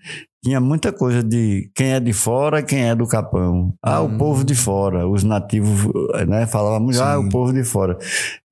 tinha 0.43 0.59
muita 0.61 0.93
coisa 0.93 1.21
de 1.21 1.69
quem 1.75 1.91
é 1.93 1.99
de 1.99 2.13
fora, 2.13 2.63
quem 2.63 2.87
é 2.87 2.95
do 2.95 3.05
Capão. 3.07 3.73
Ah, 3.83 4.01
Hum. 4.01 4.15
o 4.15 4.17
povo 4.17 4.45
de 4.45 4.55
fora, 4.55 5.05
os 5.07 5.23
nativos, 5.23 5.91
né, 6.27 6.45
falavam 6.47 6.79
muito, 6.79 7.01
ah, 7.01 7.19
o 7.19 7.27
povo 7.29 7.51
de 7.51 7.63
fora. 7.65 7.97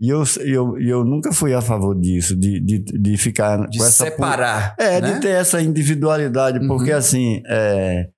E 0.02 0.10
eu, 0.10 0.24
eu, 0.42 0.78
eu 0.80 1.06
nunca 1.06 1.32
fui 1.32 1.54
a 1.54 1.62
favor 1.62 1.96
disso, 1.98 2.36
de, 2.36 2.60
de, 2.60 2.80
de 2.80 3.18
ficar 3.18 3.68
De 3.70 3.78
essa... 3.82 4.06
separar. 4.06 4.76
é, 4.78 5.00
né? 5.00 5.14
de 5.14 5.22
ter 5.22 5.30
essa 5.30 5.62
individualidade, 5.62 6.60
Uhum. 6.60 6.68
porque 6.68 6.92
assim, 6.92 7.42
é, 7.48 8.10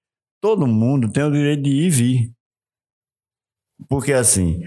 todo 0.42 0.66
mundo 0.66 1.12
tem 1.12 1.24
o 1.24 1.32
direito 1.32 1.62
de 1.62 1.70
ir 1.70 1.86
e 1.86 1.90
vir. 1.92 2.32
Porque 3.88 4.12
assim, 4.14 4.60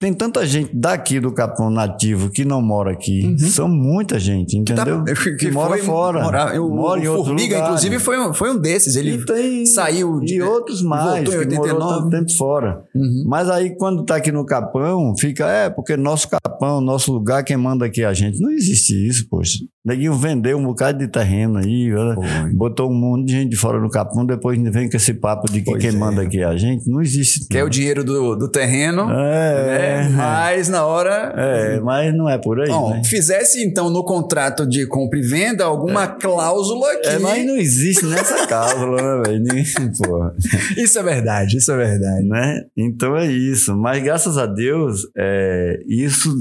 tem 0.00 0.12
tanta 0.12 0.44
gente 0.46 0.70
daqui 0.76 1.18
do 1.20 1.32
Capão 1.32 1.70
nativo 1.70 2.28
que 2.28 2.44
não 2.44 2.60
mora 2.60 2.92
aqui. 2.92 3.22
Uhum. 3.26 3.38
São 3.38 3.68
muita 3.68 4.18
gente, 4.18 4.62
Tá- 4.64 4.82
entendeu? 4.82 5.04
que, 5.38 5.50
mora 5.50 5.70
foi 5.70 5.78
fora. 5.82 6.22
morar- 6.22 6.60
o, 6.60 6.68
mora 6.68 7.00
em 7.00 7.06
o 7.08 7.12
outro 7.12 7.26
Formiga, 7.26 7.54
lugar. 7.56 7.68
inclusive, 7.68 7.98
foi 7.98 8.18
um, 8.20 8.34
foi 8.34 8.50
um 8.50 8.58
desses. 8.58 8.96
Ele 8.96 9.24
tem- 9.24 9.64
saiu 9.64 10.20
de. 10.20 10.34
E 10.34 10.42
outros 10.42 10.82
mais, 10.82 11.24
voltou 11.24 11.42
em 11.42 11.48
que 11.48 11.54
morou 11.56 11.72
89. 11.72 11.94
tanto 12.02 12.10
tempo 12.10 12.36
fora. 12.36 12.82
Uhum. 12.94 13.24
Mas 13.26 13.48
aí, 13.48 13.74
quando 13.76 14.04
tá 14.04 14.16
aqui 14.16 14.30
no 14.30 14.44
Capão, 14.44 15.14
fica, 15.16 15.46
é, 15.46 15.70
porque 15.70 15.96
nosso 15.96 16.28
Capão, 16.28 16.80
nosso 16.80 17.12
lugar, 17.12 17.42
quem 17.42 17.56
manda 17.56 17.86
aqui 17.86 18.02
é 18.02 18.06
a 18.06 18.12
gente. 18.12 18.38
Não 18.40 18.50
existe 18.50 18.92
isso, 19.08 19.26
poxa. 19.30 19.58
Neguinho 19.84 20.14
vendeu 20.14 20.56
um 20.56 20.64
bocado 20.64 20.98
de 20.98 21.08
terreno 21.08 21.58
aí, 21.58 21.90
Foi. 22.14 22.50
botou 22.54 22.90
um 22.90 22.94
monte 22.94 23.26
de 23.26 23.32
gente 23.34 23.50
de 23.50 23.56
fora 23.56 23.78
no 23.78 23.90
Capão, 23.90 24.24
depois 24.24 24.58
vem 24.72 24.88
com 24.88 24.96
esse 24.96 25.12
papo 25.12 25.46
de 25.52 25.60
que 25.60 25.70
Pois 25.72 25.82
quem 25.82 25.90
é. 25.90 25.92
manda 25.92 26.22
aqui 26.22 26.38
é 26.40 26.44
a 26.44 26.56
gente. 26.56 26.88
Não 26.90 27.02
existe. 27.02 27.46
Quer 27.48 27.60
não. 27.60 27.66
o 27.66 27.70
dinheiro 27.70 28.02
do, 28.02 28.34
do 28.34 28.48
terreno, 28.50 29.02
É, 29.10 29.66
né? 29.66 29.83
Mas 30.14 30.68
na 30.68 30.84
hora. 30.86 31.32
é, 31.36 31.80
mas 31.80 32.14
não 32.14 32.28
é 32.28 32.38
por 32.38 32.60
aí, 32.60 32.68
Bom, 32.68 32.90
né? 32.90 33.02
fizesse 33.04 33.64
então 33.64 33.90
no 33.90 34.04
contrato 34.04 34.66
de 34.66 34.86
compra 34.86 35.18
e 35.18 35.22
venda 35.22 35.64
alguma 35.64 36.06
cláusula 36.06 36.86
que. 37.00 37.08
É, 37.08 37.18
mas 37.18 37.46
não 37.46 37.56
existe 37.56 38.04
nessa 38.06 38.46
cláusula, 38.46 38.96
né, 39.18 39.22
velho? 39.26 39.44
Isso 40.76 40.98
é 40.98 41.02
verdade, 41.02 41.56
isso 41.56 41.72
é 41.72 41.76
verdade. 41.76 42.26
né? 42.26 42.62
Então 42.76 43.16
é 43.16 43.26
isso. 43.26 43.76
Mas 43.76 44.02
graças 44.02 44.38
a 44.38 44.46
Deus, 44.46 45.02
é, 45.16 45.80
isso 45.86 46.34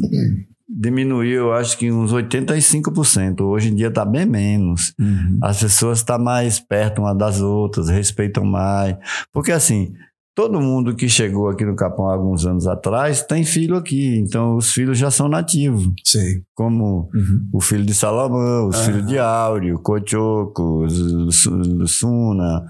diminuiu, 0.67 1.43
eu 1.43 1.53
acho 1.53 1.77
que 1.77 1.91
uns 1.91 2.11
85%. 2.11 3.41
Hoje 3.41 3.69
em 3.69 3.75
dia 3.75 3.87
está 3.87 4.03
bem 4.05 4.25
menos. 4.25 4.93
As 5.41 5.59
pessoas 5.61 5.99
estão 5.99 6.17
mais 6.19 6.59
perto 6.59 6.99
uma 6.99 7.13
das 7.13 7.41
outras, 7.41 7.89
respeitam 7.89 8.43
mais. 8.43 8.95
Porque 9.31 9.51
assim, 9.51 9.93
todo 10.35 10.59
mundo 10.59 10.95
que 10.95 11.07
chegou 11.07 11.47
aqui 11.49 11.63
no 11.63 11.75
Capão 11.75 12.09
há 12.09 12.13
alguns 12.13 12.45
anos 12.45 12.65
atrás 12.67 13.21
tem 13.23 13.43
filho 13.43 13.75
aqui. 13.75 14.17
Então 14.17 14.57
os 14.57 14.71
filhos 14.71 14.97
já 14.97 15.11
são 15.11 15.27
nativos. 15.29 15.87
Sei. 16.03 16.41
Como 16.55 17.09
Uhum. 17.13 17.47
o 17.53 17.61
filho 17.61 17.85
de 17.85 17.93
Salomão, 17.93 18.67
os 18.69 18.75
Aham. 18.75 18.85
filhos 18.85 19.07
de 19.07 19.19
Áureo, 19.19 19.79
Cochoco, 19.79 20.89
Su- 20.89 21.31
Su- 21.31 21.87
Suna 21.87 22.65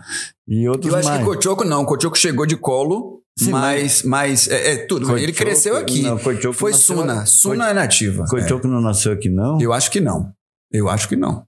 e 0.48 0.68
outros 0.68 0.92
Eu 0.94 1.00
acho 1.00 1.08
mais. 1.10 1.20
que 1.22 1.26
Cochoco 1.26 1.64
não, 1.64 1.86
Cochoco 1.86 2.18
chegou 2.18 2.46
de 2.46 2.58
colo, 2.58 3.22
Sim, 3.40 3.52
mas, 3.52 4.04
mas 4.04 4.48
é, 4.48 4.74
é 4.74 4.78
tudo. 4.86 5.18
ele 5.18 5.32
cresceu 5.34 5.76
aqui. 5.78 6.02
Não, 6.02 6.18
Foi 6.18 6.36
nasceu- 6.36 6.54
Suna. 6.74 7.26
Suna 7.26 7.70
é 7.70 7.74
nativa. 7.74 8.26
Cochoco 8.30 8.68
não 8.68 8.82
nasceu 8.82 9.12
aqui, 9.14 9.30
não? 9.30 9.58
É. 9.60 9.64
Eu 9.66 9.74
acho 9.74 9.90
que 9.90 10.00
não. 10.02 10.32
Eu 10.72 10.90
acho 10.90 11.08
que 11.08 11.16
não. 11.16 11.44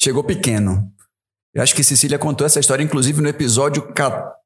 Chegou 0.00 0.22
pequeno. 0.24 0.90
Eu 1.54 1.62
acho 1.62 1.74
que 1.74 1.82
Cecília 1.82 2.18
contou 2.18 2.46
essa 2.46 2.60
história, 2.60 2.82
inclusive, 2.82 3.20
no 3.20 3.28
episódio 3.28 3.82
14. 3.92 4.39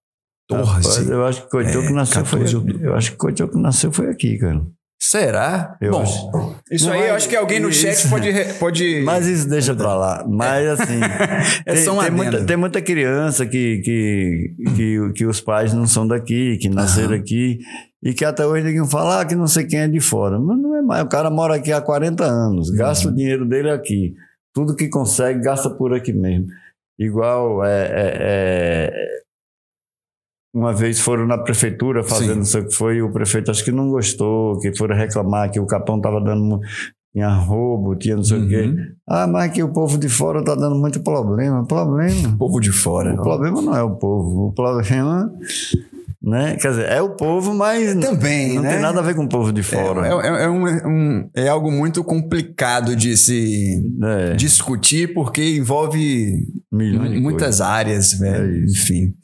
Rapaz, 0.50 1.08
eu 1.08 1.24
acho 1.24 1.42
que 1.44 1.50
Cochoco 1.50 1.86
É, 1.88 1.92
nasceu 1.92 2.24
foi 2.24 2.40
14 2.40 2.56
aqui. 2.70 2.84
Eu 2.84 2.94
acho 2.94 3.16
que 3.16 3.58
nasceu 3.58 3.92
foi 3.92 4.10
aqui, 4.10 4.38
cara. 4.38 4.60
Será? 5.00 5.76
Eu 5.82 5.92
Bom, 5.92 6.02
acho. 6.02 6.30
isso 6.70 6.86
Não, 6.86 6.94
aí 6.94 7.00
eu 7.00 7.06
mas 7.08 7.16
acho 7.16 7.28
que 7.28 7.36
alguém 7.36 7.60
no 7.60 7.68
isso- 7.68 7.80
chat 7.82 8.08
pode. 8.08 8.32
pode... 8.58 9.02
Mas 9.04 9.26
isso 9.26 9.48
deixa 9.48 9.74
pra 9.74 9.94
lá. 9.94 10.24
Mas 10.26 10.66
assim, 10.80 10.98
É 11.66 11.74
tem, 11.74 11.84
tem 11.98 12.10
muita, 12.10 12.44
tem 12.44 12.56
muita 12.56 12.80
criança 12.80 13.44
que, 13.44 13.78
que, 13.84 14.54
que, 14.74 15.12
que 15.14 15.26
os 15.26 15.40
pais 15.40 15.74
não 15.74 15.86
são 15.86 16.06
daqui, 16.06 16.56
que 16.58 16.68
nasceram 16.70 17.08
Aham. 17.12 17.18
aqui, 17.20 17.58
e 18.02 18.14
que 18.14 18.24
até 18.24 18.46
hoje 18.46 18.64
ninguém 18.64 18.88
fala 18.88 19.20
ah, 19.20 19.24
que 19.26 19.34
não 19.34 19.46
sei 19.46 19.64
quem 19.66 19.80
é 19.80 19.88
de 19.88 20.00
fora. 20.00 20.38
Mas 20.38 20.58
não 20.58 20.74
é 20.76 20.80
mais. 20.82 21.02
O 21.04 21.08
cara 21.08 21.28
mora 21.30 21.56
aqui 21.56 21.70
há 21.72 21.80
40 21.82 22.24
anos, 22.24 22.70
gasta 22.70 23.06
Uhum. 23.08 23.12
o 23.12 23.16
dinheiro 23.16 23.44
dele 23.46 23.70
aqui. 23.70 24.14
Tudo 24.54 24.74
que 24.76 24.88
consegue, 24.88 25.40
gasta 25.40 25.68
por 25.68 25.92
aqui 25.92 26.12
mesmo. 26.14 26.46
Igual 26.98 27.62
é, 27.64 27.82
é- 27.82 28.16
é- 28.20 29.23
uma 30.54 30.72
vez 30.72 31.00
foram 31.00 31.26
na 31.26 31.36
prefeitura 31.36 32.02
fazendo 32.04 32.30
Sim. 32.32 32.38
não 32.38 32.44
sei 32.44 32.60
o 32.62 32.68
que 32.68 32.74
foi, 32.74 32.96
e 32.96 33.02
o 33.02 33.10
prefeito 33.12 33.50
acho 33.50 33.64
que 33.64 33.72
não 33.72 33.88
gostou, 33.88 34.58
que 34.60 34.74
foram 34.76 34.94
reclamar 34.96 35.50
que 35.50 35.58
o 35.58 35.66
Capão 35.66 35.96
estava 35.96 36.20
dando 36.20 36.60
tinha 37.12 37.28
roubo, 37.28 37.94
tinha 37.94 38.16
não 38.16 38.24
sei 38.24 38.38
o 38.38 38.48
quê. 38.48 38.62
Uhum. 38.62 38.76
Ah, 39.08 39.26
mas 39.26 39.52
que 39.52 39.62
o 39.62 39.68
povo 39.72 39.96
de 39.98 40.08
fora 40.08 40.40
está 40.40 40.54
dando 40.56 40.74
muito 40.76 41.00
problema. 41.00 41.64
Problema. 41.64 42.36
Povo 42.36 42.58
de 42.60 42.72
fora. 42.72 43.14
O 43.14 43.22
problema 43.22 43.62
não 43.62 43.76
é 43.76 43.82
o 43.84 43.94
povo. 43.94 44.48
O 44.48 44.52
problema, 44.52 45.30
né? 46.20 46.56
Quer 46.56 46.70
dizer, 46.70 46.88
é 46.90 47.00
o 47.02 47.10
povo, 47.10 47.54
mas 47.54 47.94
Também, 47.96 48.54
não 48.56 48.62
né? 48.62 48.70
tem 48.72 48.80
nada 48.80 48.98
a 48.98 49.02
ver 49.02 49.14
com 49.14 49.24
o 49.24 49.28
povo 49.28 49.52
de 49.52 49.62
fora. 49.62 50.08
É, 50.08 50.10
é- 50.10 50.44
é 50.44 50.48
um- 50.48 50.64
um- 50.66 51.28
é 51.36 51.46
algo 51.48 51.70
muito 51.70 52.02
complicado 52.02 52.96
de 52.96 53.16
se 53.16 53.80
É, 54.02 54.34
discutir, 54.34 55.12
porque 55.14 55.56
envolve 55.56 56.46
milhões 56.72 57.20
muitas 57.20 57.60
áreas, 57.60 58.12
velho. 58.14 58.44
É 58.54 58.58
isso. 58.64 58.82
Enfim. 58.92 59.14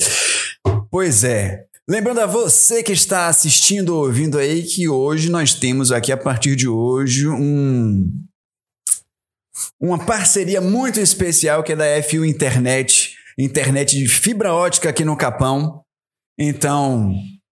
Pois 0.90 1.24
é. 1.24 1.64
Lembrando 1.88 2.20
a 2.20 2.26
você 2.26 2.82
que 2.82 2.92
está 2.92 3.26
assistindo 3.28 3.90
ou 3.96 4.04
ouvindo 4.06 4.38
aí 4.38 4.62
que 4.62 4.88
hoje 4.88 5.28
nós 5.30 5.54
temos 5.54 5.90
aqui, 5.90 6.12
a 6.12 6.16
partir 6.16 6.54
de 6.56 6.68
hoje, 6.68 7.28
um. 7.28 8.06
Uma 9.80 9.98
parceria 9.98 10.60
muito 10.60 11.00
especial 11.00 11.62
que 11.62 11.72
é 11.72 11.76
da 11.76 11.84
FU 12.02 12.24
Internet, 12.24 13.14
internet 13.38 13.96
de 13.96 14.08
fibra 14.08 14.52
ótica 14.54 14.88
aqui 14.88 15.04
no 15.04 15.16
Capão. 15.16 15.82
Então, 16.38 17.12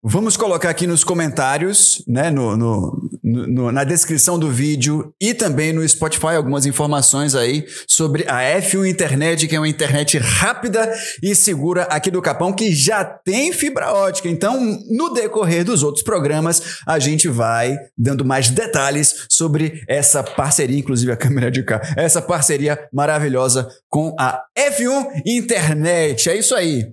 vamos 0.04 0.36
colocar 0.38 0.70
aqui 0.70 0.88
nos 0.88 1.04
comentários, 1.04 2.04
né, 2.08 2.32
no, 2.32 2.58
no- 2.58 3.01
no- 3.24 3.72
na 3.72 3.84
descrição 3.84 4.38
do 4.40 4.50
vídeo 4.50 5.14
e 5.22 5.34
também 5.34 5.72
no 5.74 5.88
Spotify 5.88 6.36
algumas 6.36 6.66
informações 6.66 7.36
aí 7.36 7.66
sobre 7.88 8.26
a 8.28 8.42
F1 8.62 8.86
Internet, 8.90 9.48
que 9.48 9.56
é 9.56 9.60
uma 9.60 9.68
internet 9.70 10.18
rápida 10.18 10.92
e 11.22 11.36
segura 11.36 11.84
aqui 11.84 12.10
do 12.10 12.22
Capão, 12.22 12.52
que 12.54 12.74
já 12.74 13.04
tem 13.04 13.52
fibra 13.54 13.92
ótica. 13.94 14.28
Então, 14.28 14.60
no 14.90 15.14
decorrer 15.14 15.64
dos 15.64 15.84
outros 15.84 16.04
programas, 16.04 16.80
a 16.88 16.98
gente 17.00 17.28
vai 17.28 17.78
dando 17.98 18.26
mais 18.26 18.50
detalhes 18.50 19.26
sobre 19.30 19.84
essa 19.88 20.24
parceria, 20.24 20.80
inclusive 20.80 21.12
a 21.12 21.18
câmera 21.18 21.52
de 21.52 21.64
cá, 21.64 21.82
essa 21.96 22.22
parceria 22.22 22.80
maravilhosa 22.92 23.68
com 23.90 24.16
a 24.20 24.42
F1 24.58 25.22
Internet. 25.26 26.30
É 26.30 26.36
isso 26.38 26.56
aí. 26.56 26.88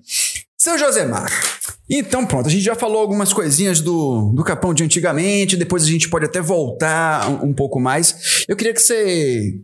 Seu 0.56 0.76
Josemar, 0.76 1.30
Então, 1.90 2.26
pronto, 2.26 2.48
a 2.48 2.50
gente 2.50 2.62
já 2.62 2.74
falou 2.74 3.00
algumas 3.00 3.32
coisinhas 3.32 3.80
do, 3.80 4.32
do 4.34 4.44
Capão 4.44 4.74
de 4.74 4.84
antigamente, 4.84 5.56
depois 5.56 5.84
a 5.84 5.86
gente 5.86 6.08
pode 6.08 6.26
até 6.26 6.40
voltar 6.40 7.28
um, 7.30 7.48
um 7.48 7.54
pouco 7.54 7.80
mais. 7.80 8.44
Eu 8.48 8.56
queria 8.56 8.74
que 8.74 8.80
você 8.80 9.54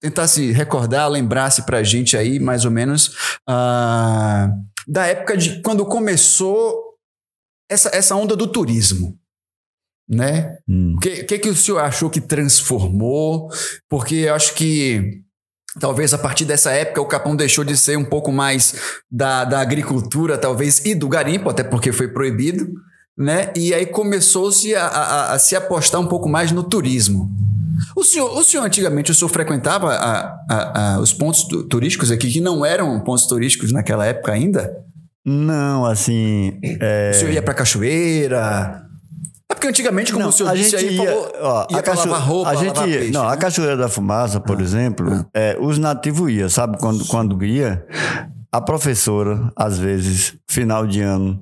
tentasse 0.00 0.52
recordar, 0.52 1.08
lembrasse 1.08 1.62
pra 1.62 1.82
gente 1.82 2.16
aí, 2.16 2.38
mais 2.38 2.64
ou 2.64 2.70
menos, 2.70 3.36
ah, 3.46 4.50
da 4.86 5.06
época 5.06 5.36
de 5.36 5.60
quando 5.62 5.84
começou 5.86 6.74
essa, 7.70 7.90
essa 7.94 8.14
onda 8.16 8.34
do 8.34 8.46
turismo. 8.46 9.18
Né? 10.08 10.56
Hum. 10.66 10.94
O 10.96 11.00
que, 11.00 11.24
que, 11.24 11.38
que 11.38 11.48
o 11.50 11.54
senhor 11.54 11.80
achou 11.80 12.08
que 12.08 12.20
transformou? 12.20 13.50
Porque 13.90 14.14
eu 14.14 14.34
acho 14.34 14.54
que 14.54 15.22
talvez 15.80 16.12
a 16.14 16.18
partir 16.18 16.44
dessa 16.44 16.70
época 16.70 17.00
o 17.00 17.06
Capão 17.06 17.34
deixou 17.36 17.64
de 17.64 17.76
ser 17.76 17.96
um 17.98 18.04
pouco 18.04 18.30
mais 18.32 18.74
da, 19.10 19.44
da 19.44 19.60
agricultura, 19.60 20.38
talvez, 20.38 20.84
e 20.84 20.94
do 20.94 21.08
garimpo, 21.08 21.48
até 21.50 21.62
porque 21.62 21.92
foi 21.92 22.08
proibido, 22.08 22.66
né? 23.16 23.52
E 23.56 23.74
aí 23.74 23.86
começou-se 23.86 24.74
a, 24.74 24.86
a, 24.86 25.32
a 25.34 25.38
se 25.38 25.54
apostar 25.56 26.00
um 26.00 26.06
pouco 26.06 26.28
mais 26.28 26.52
no 26.52 26.62
turismo. 26.62 27.28
O 27.94 28.02
senhor, 28.02 28.36
o 28.36 28.42
senhor 28.42 28.64
antigamente, 28.64 29.10
o 29.12 29.14
senhor 29.14 29.28
frequentava 29.28 29.92
a, 29.94 30.94
a, 30.96 31.00
os 31.00 31.12
pontos 31.12 31.44
tu- 31.44 31.62
turísticos 31.64 32.10
aqui, 32.10 32.28
que 32.30 32.40
não 32.40 32.64
eram 32.66 32.98
pontos 33.00 33.26
turísticos 33.26 33.72
naquela 33.72 34.04
época 34.04 34.32
ainda? 34.32 34.72
Não, 35.24 35.84
assim. 35.84 36.58
é, 36.80 37.12
O 37.14 37.18
senhor 37.18 37.32
ia 37.32 37.42
pra 37.42 37.54
cachoeira? 37.54 38.82
Porque 39.58 39.68
antigamente, 39.68 40.12
como 40.12 40.22
Não, 40.22 40.30
o 40.30 40.32
senhor 40.32 40.50
a 40.50 40.54
disse 40.54 40.70
gente 40.78 40.90
aí, 40.90 40.96
ia, 40.96 41.06
falou, 41.06 41.32
ó, 41.40 41.58
ia 41.70 41.78
a 41.78 41.82
pra 41.82 41.82
cacho- 41.82 42.08
lavar 42.08 42.26
roupa, 42.28 42.50
a 42.50 42.54
gente 42.54 42.68
lavar 42.76 42.88
ia, 42.88 42.98
peixe, 42.98 43.12
não, 43.12 43.24
né? 43.24 43.32
a 43.32 43.36
cachoeira 43.36 43.76
da 43.76 43.88
fumaça, 43.88 44.40
por 44.40 44.60
exemplo, 44.60 45.26
é, 45.34 45.56
os 45.60 45.78
nativos 45.78 46.30
iam, 46.30 46.48
sabe 46.48 46.78
quando 46.78 47.04
quando 47.06 47.44
ia, 47.44 47.84
a 48.52 48.60
professora 48.60 49.52
às 49.56 49.78
vezes 49.78 50.36
final 50.48 50.86
de 50.86 51.00
ano 51.02 51.40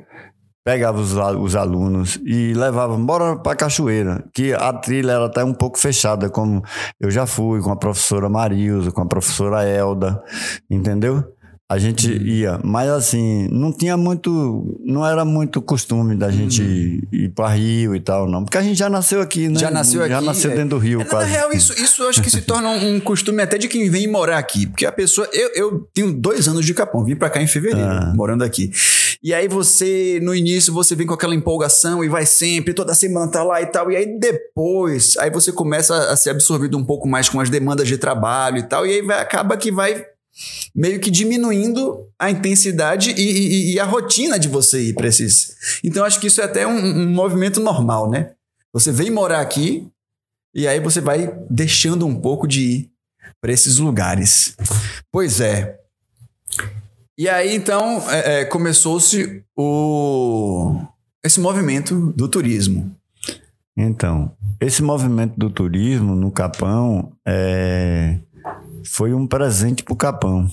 pegava 0.65 0.99
os, 0.99 1.17
a- 1.17 1.31
os 1.31 1.55
alunos 1.55 2.19
e 2.25 2.53
levava 2.53 2.97
bora 2.97 3.37
para 3.37 3.55
cachoeira, 3.55 4.25
que 4.35 4.53
a 4.53 4.73
trilha 4.73 5.13
era 5.13 5.27
até 5.27 5.45
um 5.45 5.55
pouco 5.55 5.79
fechada, 5.79 6.29
como 6.29 6.61
eu 7.01 7.09
já 7.09 7.25
fui 7.25 7.61
com 7.61 7.71
a 7.71 7.77
professora 7.77 8.29
Marilza, 8.29 8.91
com 8.91 9.01
a 9.03 9.07
professora 9.07 9.63
Elda, 9.65 10.21
entendeu? 10.69 11.23
A 11.69 11.79
gente 11.79 12.07
Uhum. 12.09 12.23
ia, 12.27 12.61
mas 12.63 12.89
assim, 12.89 13.49
não 13.51 13.73
tinha 13.73 13.97
muito, 13.97 14.79
não 14.85 15.05
era 15.05 15.25
muito 15.25 15.61
costume 15.61 16.15
da 16.15 16.31
gente 16.31 16.63
ir 17.11 17.29
para 17.35 17.49
Rio 17.49 17.93
e 17.97 17.99
tal, 17.99 18.31
não. 18.31 18.45
Porque 18.45 18.57
a 18.57 18.63
gente 18.63 18.77
já 18.79 18.89
nasceu 18.89 19.21
aqui, 19.21 19.49
né? 19.49 19.55
Uhum. 19.55 19.59
Já 19.59 19.71
nasceu 19.73 20.07
Já 20.07 20.19
aqui, 20.19 20.27
nasceu 20.27 20.53
é. 20.53 20.55
dentro 20.55 20.71
do 20.71 20.79
Rio, 20.79 21.01
É, 21.01 21.05
na 21.05 21.11
quase. 21.11 21.31
real, 21.33 21.53
isso, 21.53 21.73
isso 21.73 22.05
eu 22.05 22.09
acho 22.09 22.23
que 22.23 22.31
se 22.31 22.43
torna 22.47 22.69
um, 22.69 22.95
um 22.95 23.01
costume 23.01 23.43
até 23.43 23.59
de 23.59 23.67
quem 23.67 23.91
vem 23.91 24.07
morar 24.07 24.39
aqui. 24.39 24.65
Porque 24.69 24.87
a 24.87 24.93
pessoa. 24.93 25.29
Eu, 25.33 25.51
eu 25.57 25.89
tenho 25.93 26.13
dois 26.13 26.47
anos 26.47 26.65
de 26.65 26.73
Capão, 26.73 27.05
vim 27.05 27.17
pra 27.17 27.29
cá 27.29 27.43
em 27.43 27.49
fevereiro, 27.49 27.81
Ah. 27.91 28.13
morando 28.15 28.45
aqui. 28.45 28.71
E 29.21 29.35
aí 29.35 29.49
você, 29.49 30.21
no 30.23 30.33
início, 30.37 30.73
você 30.73 30.95
vem 30.95 31.05
com 31.05 31.15
aquela 31.15 31.35
empolgação 31.35 32.05
e 32.05 32.09
vai 32.09 32.25
sempre, 32.27 32.75
toda 32.75 32.95
semana 32.95 33.27
tá 33.29 33.43
lá 33.43 33.61
e 33.61 33.67
tal. 33.67 33.91
E 33.91 33.97
aí 33.97 34.07
depois, 34.21 35.17
aí 35.17 35.31
você 35.31 35.51
começa 35.51 35.97
a 36.13 36.17
ser 36.17 36.31
absorvido 36.31 36.79
um 36.79 36.85
pouco 36.85 37.09
mais 37.09 37.29
com 37.29 37.41
as 37.41 37.51
demandas 37.51 37.89
de 37.89 37.99
trabalho 37.99 38.59
e 38.59 38.63
tal. 38.63 38.87
E 38.87 38.91
aí 38.93 39.03
vai, 39.03 39.21
acaba 39.21 39.57
que 39.57 39.73
vai 39.73 40.05
meio 40.75 41.01
que 41.01 41.11
diminuindo 41.11 42.09
a 42.19 42.31
intensidade 42.31 43.11
e, 43.11 43.21
e- 43.23 43.75
e 43.75 43.81
a 43.81 43.85
rotina 43.85 44.39
de 44.39 44.49
você 44.49 44.89
ir 44.89 44.95
para 44.95 45.09
esses. 45.09 45.81
Então 45.83 46.05
acho 46.05 46.21
que 46.21 46.27
isso 46.27 46.41
é 46.41 46.45
até 46.45 46.67
um, 46.67 46.77
um 46.77 47.09
movimento 47.11 47.61
normal, 47.61 48.11
né? 48.11 48.33
Você 48.73 48.93
vem 48.93 49.11
morar 49.11 49.41
aqui 49.41 49.87
e 50.55 50.67
aí 50.69 50.81
você 50.81 51.01
vai 51.01 51.33
deixando 51.51 52.07
um 52.07 52.21
pouco 52.21 52.47
de 52.47 52.61
ir 52.63 52.91
para 53.41 53.53
esses 53.53 53.79
lugares. 53.79 54.57
Pois 55.11 55.41
é. 55.41 55.79
E 57.19 57.29
aí 57.29 57.55
então 57.55 58.03
é, 58.11 58.41
é, 58.41 58.45
começou-se 58.45 59.43
o 59.57 60.79
esse 61.25 61.41
movimento 61.41 62.13
do 62.13 62.29
turismo. 62.29 62.95
Então, 63.77 64.35
esse 64.61 64.83
movimento 64.83 65.35
do 65.37 65.51
turismo 65.51 66.15
no 66.15 66.31
Capão 66.31 67.13
é, 67.27 68.17
foi 68.87 69.13
um 69.15 69.27
presente 69.27 69.83
para 69.83 69.93
o 69.95 69.97
Capão. 69.97 70.49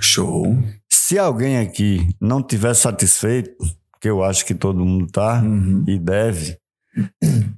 Show. 0.00 0.56
Se 0.90 1.18
alguém 1.18 1.58
aqui 1.58 2.08
não 2.20 2.42
tiver 2.42 2.74
satisfeito, 2.74 3.52
que 4.00 4.08
eu 4.08 4.22
acho 4.24 4.44
que 4.44 4.54
todo 4.54 4.84
mundo 4.84 5.06
tá 5.10 5.40
Uhum. 5.42 5.84
e 5.86 5.98
deve, 5.98 6.56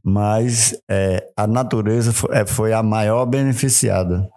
mas 0.05 0.77
é, 0.91 1.27
a 1.37 1.47
natureza 1.47 2.13
fo- 2.13 2.33
é, 2.33 2.47
foi 2.47 2.73
a 2.73 2.83
maior 2.83 3.25
beneficiada. 3.27 4.29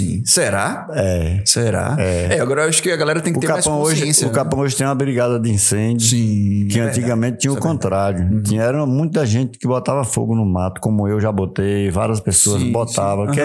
Sim. 0.00 0.22
Será? 0.24 0.86
É, 0.94 1.42
Será? 1.44 1.96
É. 1.98 2.38
agora 2.40 2.62
eu 2.62 2.68
acho 2.68 2.82
que 2.82 2.90
a 2.90 2.96
galera 2.96 3.20
tem 3.20 3.32
que 3.32 3.38
o 3.38 3.40
ter 3.40 3.48
mais 3.48 3.64
Capão 3.64 3.80
hoje, 3.80 3.96
consciência. 4.00 4.26
o 4.26 4.30
né? 4.30 4.34
Capão 4.34 4.60
hoje 4.60 4.76
tem 4.76 4.86
uma 4.86 4.94
brigada 4.94 5.38
de 5.38 5.50
incêndio. 5.50 6.06
Sim. 6.08 6.66
Que 6.70 6.78
é 6.80 6.82
antigamente 6.82 7.38
tinha 7.38 7.52
o 7.52 7.58
Isso 7.58 7.66
é 7.66 7.68
contrário. 7.70 8.42
Tinha 8.42 8.62
era 8.62 8.84
muita 8.86 9.24
gente 9.26 9.58
que 9.58 9.66
botava 9.66 10.04
fogo 10.04 10.34
no 10.34 10.44
mato, 10.44 10.80
como 10.80 11.06
eu 11.08 11.20
já 11.20 11.30
botei, 11.32 11.90
várias 11.90 12.20
pessoas 12.20 12.62
Sim, 12.62 12.72
botavam. 12.72 13.32
sim. 13.32 13.40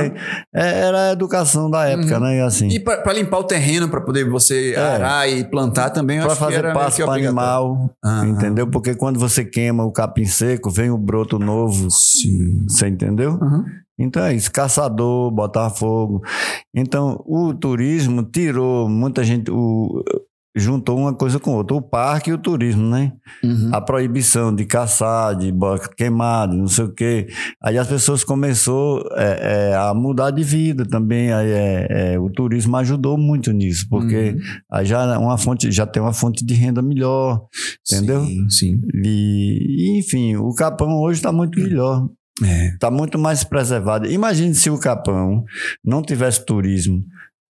É- 0.54 0.80
era 0.86 1.10
a 1.10 1.12
educação 1.14 1.70
da 1.70 1.86
época, 1.88 2.20
né? 2.20 2.38
E 2.38 2.42
assim. 2.42 2.68
E 2.68 2.80
para 2.80 3.14
limpar 3.14 3.40
o 3.40 3.44
terreno, 3.44 3.90
para 3.90 4.02
poder 4.02 4.30
você 4.30 4.74
É. 4.76 4.80
arar 4.80 5.30
e 5.30 5.44
plantar 5.44 5.90
também, 5.90 6.20
Para 6.20 6.36
fazer 6.36 6.74
passo 6.74 7.04
para 7.04 7.14
animal, 7.14 7.90
entendeu? 8.28 8.68
Porque 8.68 8.96
quando 8.96 9.20
você 9.20 9.44
queima 9.44 9.84
o 9.86 9.92
capim 9.92 10.26
seco, 10.26 10.70
vem 10.70 10.90
o 10.90 10.98
broto 10.98 11.38
novo. 11.40 11.90
Sim. 11.92 12.66
Você 12.68 12.88
entendeu? 12.88 13.32
Uhum. 13.42 13.64
Então 13.98 14.24
é 14.26 14.34
isso, 14.34 14.52
caçador, 14.52 15.32
botar 15.32 15.70
fogo. 15.70 16.22
Então, 16.74 17.24
o 17.26 17.54
turismo 17.54 18.24
tirou 18.24 18.90
muita 18.90 19.24
gente, 19.24 19.50
o, 19.52 20.04
juntou 20.56 20.98
uma 20.98 21.14
coisa 21.14 21.38
com 21.38 21.52
outra, 21.54 21.76
o 21.76 21.82
parque 21.82 22.30
e 22.30 22.34
o 22.34 22.38
turismo, 22.38 22.90
né? 22.90 23.12
Uhum. 23.44 23.70
A 23.74 23.82
proibição 23.82 24.56
de 24.56 24.64
caçar, 24.66 25.36
de 25.36 25.54
queimar, 25.98 26.48
de 26.48 26.56
não 26.56 26.68
sei 26.68 26.86
o 26.86 26.94
quê. 26.94 27.28
Aí 27.62 27.78
as 27.78 27.88
pessoas 27.88 28.24
começou 28.24 29.04
é, 29.18 29.72
é, 29.72 29.76
a 29.76 29.94
mudar 29.94 30.32
de 30.32 30.44
vida 30.44 30.86
também. 30.86 31.34
Aí 31.34 31.50
é, 31.50 31.88
é, 32.14 32.20
o 32.20 32.30
turismo 32.30 32.78
ajudou 32.78 33.18
muito 33.18 33.52
nisso, 33.52 33.86
porque 33.90 34.16
Uhum. 34.16 34.40
aí 34.72 34.86
já 34.86 35.04
é 35.04 35.18
uma 35.18 35.38
fonte, 35.38 35.70
já 35.72 35.86
tem 35.86 36.02
uma 36.02 36.14
fonte 36.14 36.46
de 36.46 36.54
renda 36.54 36.82
melhor, 36.82 37.46
entendeu? 37.92 38.24
Sim, 38.24 38.50
sim. 38.50 38.82
E, 39.04 39.96
e, 39.96 40.00
enfim, 40.00 40.38
o 40.38 40.54
Capão 40.56 41.02
hoje 41.02 41.20
está 41.20 41.34
muito 41.34 41.60
melhor. 41.60 42.08
É. 42.44 42.68
Está 42.70 42.92
muito 42.92 43.18
mais 43.18 43.44
preservado. 43.44 44.08
Imagine 44.10 44.54
se 44.54 44.70
o 44.70 44.78
Capão 44.80 45.44
não 45.84 46.02
tivesse 46.02 46.46
turismo. 46.46 47.02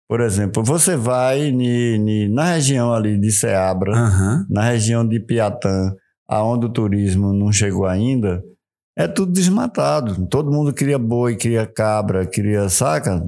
Por 0.09 0.21
exemplo, 0.21 0.63
você 0.63 0.97
vai 0.97 1.51
ni- 1.51 1.97
ni- 1.99 2.29
na 2.29 2.45
região 2.55 2.93
ali 2.93 3.19
de 3.19 3.33
Ceabra, 3.33 3.93
Aham. 3.97 4.47
na 4.51 4.63
região 4.63 5.07
de 5.07 5.19
Piatã, 5.19 5.95
aonde 6.29 6.67
o 6.67 6.69
turismo 6.69 7.33
não 7.33 7.51
chegou 7.51 7.87
ainda, 7.87 8.43
é 8.97 9.09
tudo 9.09 9.33
desmatado. 9.33 10.27
Todo 10.29 10.53
mundo 10.53 10.73
cria 10.75 10.99
boi, 10.99 11.35
cria 11.37 11.67
cabra, 11.67 12.27
cria 12.27 12.69
saca. 12.69 13.23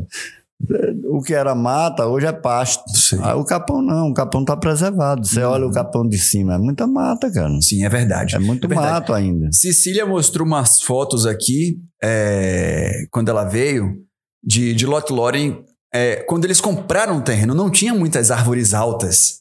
O 1.10 1.20
que 1.22 1.34
era 1.34 1.54
mata, 1.54 2.06
hoje 2.06 2.26
é 2.26 2.32
pasto. 2.32 2.82
Ah, 3.20 3.36
o 3.36 3.44
capão 3.44 3.82
não, 3.82 4.08
o 4.08 4.14
capão 4.14 4.40
está 4.40 4.56
preservado. 4.56 5.26
Você 5.26 5.42
olha 5.42 5.66
o 5.66 5.70
capão 5.70 6.06
de 6.08 6.18
cima, 6.18 6.54
é 6.54 6.58
muita 6.58 6.86
mata, 6.86 7.30
cara. 7.30 7.52
Sim, 7.60 7.84
é 7.84 7.88
verdade. 7.88 8.34
É 8.34 8.38
muito 8.38 8.66
verdade. 8.66 8.90
mato 8.90 9.12
ainda. 9.12 9.48
Cecília 9.52 10.06
mostrou 10.06 10.46
umas 10.46 10.80
fotos 10.80 11.26
aqui, 11.26 11.76
é, 12.02 13.06
quando 13.10 13.28
ela 13.28 13.44
veio, 13.44 14.02
de, 14.42 14.74
de 14.74 14.86
Lot 14.86 15.12
Loren. 15.12 15.62
é, 15.94 16.16
quando 16.28 16.44
eles 16.44 16.60
compraram 16.60 17.18
o 17.18 17.22
terreno, 17.22 17.54
não 17.54 17.70
tinha 17.70 17.94
muitas 17.94 18.30
árvores 18.30 18.72
altas. 18.74 19.40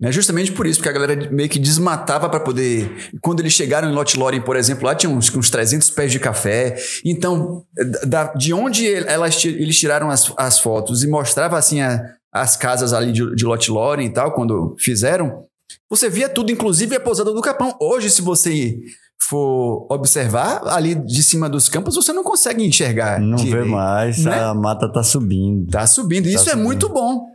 Né? 0.00 0.12
Justamente 0.12 0.52
por 0.52 0.64
isso, 0.66 0.78
porque 0.78 0.88
a 0.88 0.92
galera 0.92 1.28
meio 1.30 1.48
que 1.48 1.58
desmatava 1.58 2.28
para 2.28 2.38
poder. 2.38 3.10
Quando 3.20 3.40
eles 3.40 3.52
chegaram 3.52 3.90
em 3.90 3.92
Lot 3.92 4.16
Loren, 4.16 4.40
por 4.40 4.54
exemplo, 4.56 4.84
lá 4.84 4.94
tinha 4.94 5.10
uns, 5.10 5.34
uns 5.34 5.50
300 5.50 5.90
pés 5.90 6.12
de 6.12 6.20
café. 6.20 6.76
Então, 7.04 7.64
da- 8.06 8.32
de 8.34 8.52
onde 8.52 8.86
elas, 8.94 9.44
eles 9.44 9.76
tiraram 9.78 10.08
as, 10.08 10.32
as 10.36 10.60
fotos 10.60 11.02
e 11.02 11.08
mostrava 11.08 11.58
assim 11.58 11.80
a- 11.80 12.00
as 12.32 12.56
casas 12.56 12.92
ali 12.92 13.10
de, 13.10 13.34
de 13.34 13.44
Lot 13.44 13.68
Loren 13.70 14.04
e 14.04 14.12
tal, 14.12 14.32
quando 14.32 14.76
fizeram, 14.78 15.44
você 15.90 16.08
via 16.08 16.28
tudo, 16.28 16.52
inclusive 16.52 16.94
a 16.94 17.00
pousada 17.00 17.32
do 17.32 17.40
Capão. 17.40 17.74
Hoje, 17.80 18.08
se 18.10 18.22
você 18.22 18.76
for 19.20 19.86
observar 19.90 20.62
ali 20.68 20.94
de 20.94 21.22
cima 21.24 21.48
dos 21.48 21.68
campos, 21.68 21.96
você 21.96 22.12
não 22.12 22.22
consegue 22.22 22.64
enxergar. 22.64 23.20
Não 23.20 23.36
direito. 23.36 23.64
vê 23.64 23.68
mais, 23.70 24.18
né? 24.24 24.38
a 24.38 24.54
mata 24.54 24.90
tá 24.92 25.02
subindo. 25.02 25.68
Tá 25.70 25.86
subindo. 25.86 26.24
Tá 26.24 26.30
Isso 26.30 26.48
é 26.48 26.52
subindo. 26.52 26.64
muito 26.64 26.88
bom. 26.88 27.26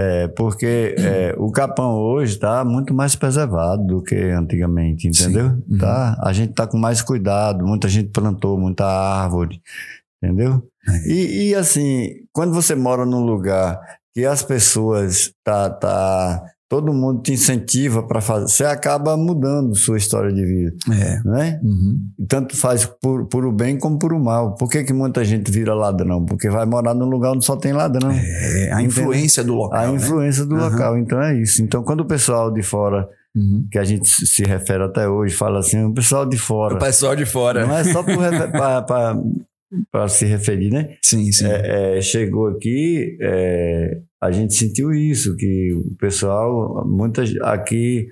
É, 0.00 0.28
porque 0.28 0.94
é, 0.96 1.34
o 1.36 1.50
capão 1.50 1.96
hoje 1.96 2.34
está 2.34 2.64
muito 2.64 2.94
mais 2.94 3.16
preservado 3.16 3.84
do 3.84 4.00
que 4.00 4.14
antigamente, 4.14 5.08
entendeu? 5.08 5.50
Sim. 5.50 5.64
Uhum. 5.68 5.78
Tá? 5.78 6.16
A 6.22 6.32
gente 6.32 6.52
tá 6.52 6.68
com 6.68 6.78
mais 6.78 7.02
cuidado, 7.02 7.66
muita 7.66 7.88
gente 7.88 8.10
plantou 8.10 8.56
muita 8.56 8.86
árvore, 8.86 9.60
entendeu? 10.22 10.62
É. 10.88 11.08
E, 11.08 11.48
e, 11.48 11.54
assim, 11.56 12.10
quando 12.32 12.54
você 12.54 12.76
mora 12.76 13.04
num 13.04 13.24
lugar 13.24 13.80
que 14.14 14.24
as 14.24 14.40
pessoas 14.40 15.32
tá, 15.42 15.68
tá 15.68 16.44
todo 16.68 16.92
mundo 16.92 17.22
te 17.22 17.32
incentiva 17.32 18.02
para 18.02 18.20
fazer. 18.20 18.48
Você 18.48 18.64
acaba 18.64 19.16
mudando 19.16 19.74
sua 19.74 19.96
história 19.96 20.32
de 20.32 20.44
vida, 20.44 20.72
É. 20.92 21.20
né? 21.24 21.60
Uhum. 21.62 21.98
Tanto 22.28 22.56
faz 22.56 22.84
por, 22.84 23.26
por 23.26 23.46
o 23.46 23.52
bem 23.52 23.78
como 23.78 23.98
por 23.98 24.12
o 24.12 24.20
mal. 24.20 24.54
Por 24.54 24.68
que, 24.68 24.84
que 24.84 24.92
muita 24.92 25.24
gente 25.24 25.50
vira 25.50 25.74
ladrão? 25.74 26.24
Porque 26.26 26.50
vai 26.50 26.66
morar 26.66 26.92
num 26.94 27.08
lugar 27.08 27.32
onde 27.32 27.44
só 27.44 27.56
tem 27.56 27.72
ladrão. 27.72 28.10
É, 28.10 28.70
a 28.72 28.82
influência 28.82 29.42
do 29.42 29.54
local. 29.54 29.80
A 29.80 29.86
né? 29.88 29.94
influência 29.94 30.44
do 30.44 30.56
Aham. 30.56 30.68
local. 30.68 30.98
Então 30.98 31.22
é 31.22 31.34
isso. 31.40 31.62
Então, 31.62 31.82
quando 31.82 32.00
o 32.00 32.06
pessoal 32.06 32.52
de 32.52 32.62
fora, 32.62 33.08
Uhum. 33.36 33.66
que 33.70 33.78
a 33.78 33.84
gente 33.84 34.08
se 34.08 34.26
se 34.26 34.42
refere 34.42 34.82
até 34.82 35.06
hoje, 35.08 35.34
fala 35.34 35.60
assim, 35.60 35.84
o 35.84 35.92
pessoal 35.92 36.26
de 36.26 36.36
fora. 36.38 36.74
O 36.74 36.78
pessoal 36.78 37.14
de 37.14 37.24
fora. 37.26 37.66
Não 37.66 37.76
é 37.76 37.84
só 37.84 38.02
para 38.02 38.12
se 40.08 40.24
referir, 40.24 40.70
né? 40.70 40.96
Sim, 41.02 41.30
sim. 41.32 41.46
É, 41.46 41.98
é, 41.98 42.00
chegou 42.00 42.48
aqui, 42.48 43.16
é, 43.20 44.00
a 44.22 44.30
gente 44.30 44.54
sentiu 44.54 44.92
isso, 44.92 45.36
que 45.36 45.72
o 45.74 45.94
pessoal, 45.96 46.86
muitas 46.86 47.34
aqui, 47.42 48.06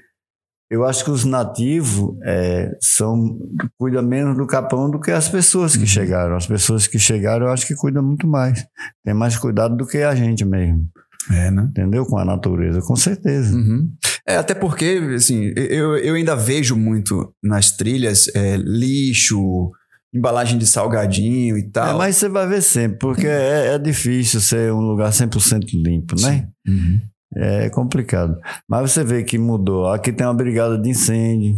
eu 0.70 0.84
acho 0.84 1.04
que 1.04 1.10
os 1.10 1.24
nativos 1.24 2.16
é, 2.24 2.70
são 2.80 3.38
cuidam 3.78 4.02
menos 4.02 4.36
do 4.36 4.46
capão 4.46 4.90
do 4.90 4.98
que 5.00 5.10
as 5.12 5.28
pessoas 5.28 5.74
que 5.74 5.82
Uhum. 5.82 5.86
chegaram. 5.86 6.36
As 6.36 6.46
pessoas 6.46 6.86
que 6.86 6.98
chegaram, 6.98 7.46
eu 7.46 7.52
acho 7.52 7.66
que 7.66 7.74
cuidam 7.76 8.02
muito 8.02 8.26
mais. 8.26 8.64
Tem 9.04 9.14
mais 9.14 9.36
cuidado 9.38 9.76
do 9.76 9.86
que 9.86 9.98
a 9.98 10.14
gente 10.14 10.44
mesmo, 10.44 10.88
É, 11.30 11.50
né? 11.52 11.68
entendeu? 11.70 12.04
Com 12.04 12.18
a 12.18 12.24
natureza, 12.24 12.80
com 12.80 12.96
certeza. 12.96 13.54
Uhum. 13.54 13.88
É, 14.28 14.36
até 14.38 14.54
porque, 14.54 15.00
assim, 15.14 15.52
eu, 15.56 15.96
eu 15.98 16.14
ainda 16.16 16.34
vejo 16.34 16.74
muito 16.76 17.32
nas 17.40 17.70
trilhas 17.76 18.26
é, 18.34 18.56
lixo, 18.56 19.70
embalagem 20.14 20.58
de 20.58 20.66
salgadinho 20.66 21.56
e 21.58 21.62
É, 21.62 21.70
tal. 21.70 21.98
mas 21.98 22.16
você 22.16 22.28
vai 22.28 22.46
ver 22.46 22.62
sempre, 22.62 22.98
porque 22.98 23.26
é, 23.26 23.74
é 23.74 23.78
difícil 23.78 24.40
ser 24.40 24.72
um 24.72 24.80
lugar 24.80 25.10
100% 25.12 25.64
limpo, 25.74 26.14
né? 26.20 26.48
Uhum. 26.66 27.00
É 27.36 27.68
complicado. 27.70 28.38
Mas 28.68 28.90
você 28.92 29.04
vê 29.04 29.22
que 29.22 29.36
mudou. 29.36 29.88
Aqui 29.88 30.12
tem 30.12 30.26
uma 30.26 30.32
brigada 30.32 30.78
de 30.78 30.88
incêndio, 30.88 31.56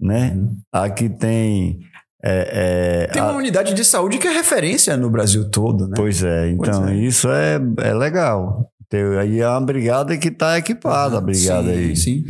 né? 0.00 0.32
Uhum. 0.36 0.58
Aqui 0.72 1.08
tem. 1.08 1.80
é, 2.22 3.06
é, 3.06 3.12
Tem 3.12 3.20
a- 3.22 3.30
uma 3.30 3.38
unidade 3.38 3.74
de 3.74 3.84
saúde 3.84 4.18
que 4.18 4.28
é 4.28 4.32
referência 4.32 4.96
no 4.96 5.10
Brasil 5.10 5.50
todo, 5.50 5.88
né? 5.88 5.94
Pois 5.96 6.22
é, 6.22 6.50
então 6.50 6.82
Pois 6.82 6.92
é. 6.92 6.94
isso 6.96 7.28
é, 7.28 7.58
é 7.78 7.94
legal. 7.94 8.66
Tem, 8.88 9.02
aí 9.18 9.40
é 9.40 9.48
uma 9.48 9.60
brigada 9.60 10.16
que 10.18 10.28
está 10.28 10.58
equipada, 10.58 11.18
a 11.18 11.20
brigada 11.20 11.68
sim, 11.72 11.78
aí, 11.78 11.96
Sim. 11.96 12.24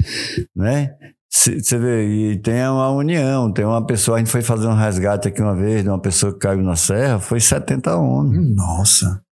né? 0.54 0.94
Você 1.32 1.78
vê, 1.78 2.06
e 2.32 2.38
tem 2.38 2.66
uma 2.68 2.90
união, 2.90 3.52
tem 3.52 3.64
uma 3.64 3.86
pessoa, 3.86 4.16
a 4.16 4.18
gente 4.18 4.30
foi 4.30 4.42
fazer 4.42 4.66
um 4.66 4.74
resgate 4.74 5.28
aqui 5.28 5.40
uma 5.40 5.54
vez 5.54 5.84
de 5.84 5.88
uma 5.88 6.00
pessoa 6.00 6.32
que 6.32 6.40
caiu 6.40 6.60
na 6.60 6.74
serra, 6.74 7.20
foi 7.20 7.38
70 7.38 7.96
homens. 7.96 8.56
Nossa. 8.56 9.22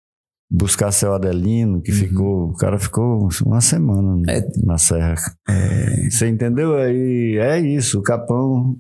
Buscar 0.51 0.91
seu 0.93 1.13
Adelino, 1.13 1.83
que 1.83 1.91
Uhum. 1.93 1.97
ficou, 1.99 2.45
o 2.49 2.57
cara 2.57 2.79
ficou 2.79 3.29
uma 3.45 3.61
semana 3.61 4.23
É. 4.33 4.41
na 4.65 4.79
serra. 4.79 5.15
É, 5.47 6.09
Você 6.11 6.27
entendeu? 6.27 6.75
Aí 6.75 7.37
é 7.39 7.61
isso. 7.61 7.99
O 7.99 8.03
Capão 8.03 8.75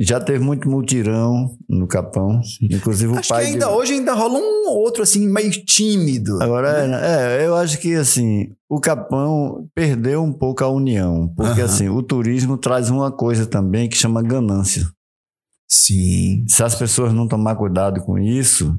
já 0.00 0.18
teve 0.18 0.38
muito 0.42 0.66
mutirão 0.68 1.54
no 1.68 1.86
Capão. 1.86 2.40
Inclusive 2.62 3.12
o 3.12 3.18
acho 3.18 3.28
que 3.28 3.34
pai. 3.34 3.44
ainda 3.46 3.66
de- 3.66 3.72
hoje 3.72 3.92
ainda 3.92 4.14
rola 4.14 4.38
um 4.38 4.66
outro, 4.70 5.02
assim, 5.02 5.28
meio 5.28 5.50
tímido. 5.50 6.42
Agora, 6.42 6.70
é, 6.70 7.42
é, 7.42 7.46
eu 7.46 7.54
acho 7.54 7.78
que 7.78 7.94
assim, 7.94 8.48
o 8.66 8.80
Capão 8.80 9.68
perdeu 9.74 10.22
um 10.22 10.32
pouco 10.32 10.64
a 10.64 10.68
união. 10.70 11.28
Porque 11.36 11.60
Aham. 11.60 11.70
assim, 11.70 11.88
o 11.90 12.02
turismo 12.02 12.56
traz 12.56 12.88
uma 12.88 13.12
coisa 13.12 13.44
também 13.44 13.90
que 13.90 13.96
chama 13.96 14.22
ganância. 14.22 14.86
Sim. 15.68 16.44
Se 16.48 16.62
as 16.62 16.74
pessoas 16.74 17.12
não 17.12 17.28
tomar 17.28 17.56
cuidado 17.56 18.00
com 18.02 18.18
isso, 18.18 18.74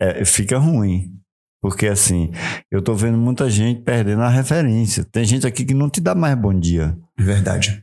é, 0.00 0.24
fica 0.24 0.58
ruim. 0.58 1.12
Porque 1.60 1.88
assim, 1.88 2.30
eu 2.70 2.80
tô 2.80 2.94
vendo 2.94 3.18
muita 3.18 3.50
gente 3.50 3.80
perdendo 3.82 4.22
a 4.22 4.28
referência. 4.28 5.04
Tem 5.04 5.24
gente 5.24 5.46
aqui 5.46 5.64
que 5.64 5.74
não 5.74 5.90
te 5.90 6.00
dá 6.00 6.14
mais 6.14 6.36
bom 6.36 6.54
dia. 6.54 6.96
É 7.18 7.22
verdade. 7.22 7.82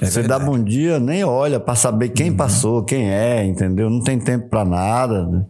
É 0.00 0.06
Você 0.06 0.20
verdade. 0.20 0.40
dá 0.40 0.46
bom 0.50 0.58
dia, 0.62 0.98
nem 0.98 1.22
olha 1.24 1.60
para 1.60 1.74
saber 1.74 2.10
quem 2.10 2.30
Uhum. 2.30 2.36
passou, 2.36 2.84
quem 2.84 3.10
é, 3.10 3.44
entendeu? 3.44 3.90
Não 3.90 4.02
tem 4.02 4.18
tempo 4.18 4.48
para 4.48 4.64
nada. 4.64 5.26
né? 5.26 5.44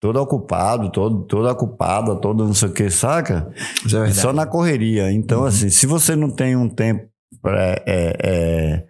Todo 0.00 0.20
ocupado, 0.20 0.90
todo, 0.92 1.22
toda 1.22 1.50
ocupada, 1.52 2.14
todo 2.16 2.44
não 2.44 2.52
sei 2.52 2.68
o 2.68 2.72
que, 2.72 2.90
saca? 2.90 3.50
É. 3.86 4.10
Só 4.12 4.30
na 4.34 4.44
correria. 4.44 5.10
Então, 5.10 5.40
Uhum. 5.40 5.46
assim, 5.46 5.70
se 5.70 5.86
você 5.86 6.14
não 6.14 6.28
tem 6.28 6.54
um 6.56 6.68
tempo 6.68 7.08
para 7.40 7.82
é, 7.86 8.16
é, 8.22 8.84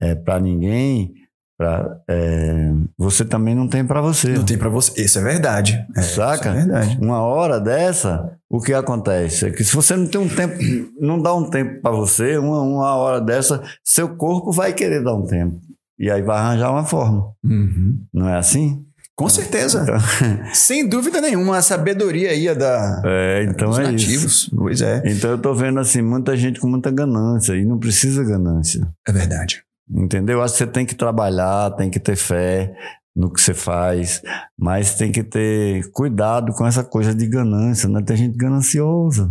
é, 0.00 0.14
pra 0.14 0.40
ninguém, 0.40 1.12
pra, 1.58 2.00
é, 2.08 2.72
você 2.98 3.24
também 3.24 3.54
não 3.54 3.68
tem 3.68 3.84
para 3.84 4.00
você. 4.00 4.28
Não 4.28 4.44
tem 4.44 4.58
pra 4.58 4.68
você. 4.68 5.00
Isso 5.02 5.18
é 5.18 5.22
verdade. 5.22 5.84
É, 5.96 6.02
Saca? 6.02 6.48
Isso 6.48 6.48
é 6.48 6.52
verdade. 6.52 6.98
Uma 7.00 7.20
hora 7.22 7.60
dessa, 7.60 8.36
o 8.50 8.60
que 8.60 8.72
acontece? 8.72 9.46
É 9.46 9.50
que 9.50 9.64
se 9.64 9.74
você 9.74 9.96
não 9.96 10.06
tem 10.06 10.20
um 10.20 10.28
tempo, 10.28 10.54
não 11.00 11.20
dá 11.20 11.34
um 11.34 11.48
tempo 11.48 11.80
para 11.80 11.92
você, 11.92 12.36
uma, 12.38 12.60
uma 12.62 12.94
hora 12.96 13.20
dessa, 13.20 13.62
seu 13.84 14.16
corpo 14.16 14.52
vai 14.52 14.72
querer 14.72 15.02
dar 15.02 15.14
um 15.14 15.26
tempo. 15.26 15.60
E 15.98 16.10
aí 16.10 16.22
vai 16.22 16.38
arranjar 16.38 16.70
uma 16.70 16.84
forma. 16.84 17.32
Uhum. 17.44 17.98
Não 18.12 18.28
é 18.28 18.36
assim? 18.36 18.84
Com 19.16 19.28
certeza. 19.28 19.82
Então, 19.82 19.96
Sem 20.52 20.88
dúvida 20.88 21.20
nenhuma, 21.20 21.58
a 21.58 21.62
sabedoria 21.62 22.30
aí 22.30 22.48
é 22.48 22.54
da, 22.54 23.00
é, 23.04 23.44
então 23.44 23.70
dos 23.70 23.78
é 23.78 23.82
nativos. 23.84 24.24
isso. 24.24 24.56
Pois 24.56 24.80
é. 24.80 25.02
Então 25.06 25.30
eu 25.30 25.38
tô 25.38 25.54
vendo 25.54 25.78
assim, 25.78 26.02
muita 26.02 26.36
gente 26.36 26.58
com 26.58 26.66
muita 26.66 26.90
ganância 26.90 27.54
e 27.54 27.64
não 27.64 27.78
precisa 27.78 28.24
ganância. 28.24 28.86
É 29.06 29.12
verdade. 29.12 29.62
Entendeu? 29.90 30.42
Acho 30.42 30.54
que 30.54 30.58
você 30.58 30.66
tem 30.66 30.86
que 30.86 30.94
trabalhar, 30.94 31.70
tem 31.72 31.90
que 31.90 32.00
ter 32.00 32.16
fé 32.16 32.72
no 33.14 33.30
que 33.32 33.40
você 33.40 33.54
faz, 33.54 34.22
mas 34.58 34.96
tem 34.96 35.12
que 35.12 35.22
ter 35.22 35.88
cuidado 35.92 36.52
com 36.52 36.66
essa 36.66 36.82
coisa 36.82 37.14
de 37.14 37.26
ganância, 37.26 37.88
né? 37.88 38.02
Tem 38.04 38.16
gente 38.16 38.36
gananciosa. 38.36 39.26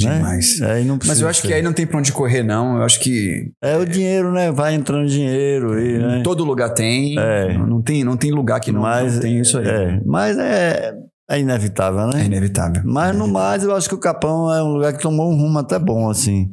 Né? 0.00 0.14
Demais. 0.16 0.62
Aí 0.62 0.84
não 0.84 0.96
Mas 1.04 1.20
eu 1.20 1.26
acho 1.28 1.42
que 1.42 1.48
ser. 1.48 1.54
aí 1.54 1.62
não 1.62 1.72
tem 1.72 1.84
pra 1.84 1.98
onde 1.98 2.12
correr, 2.12 2.44
não. 2.44 2.76
Eu 2.76 2.84
acho 2.84 3.00
que 3.00 3.50
É 3.60 3.76
o 3.76 3.84
dinheiro, 3.84 4.30
né? 4.30 4.52
Vai 4.52 4.74
entrando 4.74 5.08
dinheiro 5.08 5.72
aí, 5.72 5.98
né? 5.98 6.20
todo 6.22 6.44
lugar 6.44 6.68
tem. 6.70 7.18
É. 7.18 7.58
Não, 7.58 7.82
tem. 7.82 8.04
não 8.04 8.16
tem 8.16 8.30
lugar 8.30 8.60
que 8.60 8.70
não, 8.70 8.82
mas, 8.82 9.14
não 9.14 9.22
tem 9.22 9.40
isso 9.40 9.58
aí. 9.58 9.66
É, 9.66 10.00
mas 10.06 10.38
é, 10.38 10.92
é 11.28 11.40
inevitável, 11.40 12.00
É 12.10 12.14
né? 12.14 12.24
inevitável. 12.26 12.82
Mas 12.84 13.16
no 13.16 13.26
mais, 13.26 13.64
eu 13.64 13.74
acho 13.74 13.88
que 13.88 13.94
o 13.96 14.00
Capão 14.00 14.52
é 14.54 14.62
um 14.62 14.74
lugar 14.74 14.92
que 14.92 15.02
tomou 15.02 15.32
um 15.32 15.36
rumo 15.36 15.58
até 15.58 15.76
bom, 15.80 16.08
assim, 16.08 16.52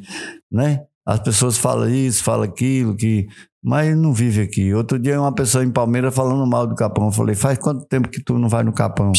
né? 0.52 0.82
As 1.06 1.20
pessoas 1.20 1.58
falam 1.58 1.88
isso, 1.90 2.24
falam 2.24 2.44
aquilo, 2.44 2.96
que... 2.96 3.28
mas 3.64 3.96
não 3.96 4.14
vive 4.14 4.42
aqui. 4.42 4.74
Outro 4.74 4.98
dia, 4.98 5.20
uma 5.20 5.34
pessoa 5.34 5.64
em 5.64 5.70
Palmeiras 5.70 6.16
falando 6.16 6.46
mal 6.48 6.66
do 6.66 6.76
Capão. 6.76 7.06
Eu 7.06 7.12
falei, 7.12 7.36
faz 7.36 7.58
quanto 7.60 7.86
tempo 7.86 8.10
que 8.10 8.24
tu 8.24 8.40
não 8.40 8.50
vai 8.50 8.64
no 8.64 8.74
Capão? 8.74 9.12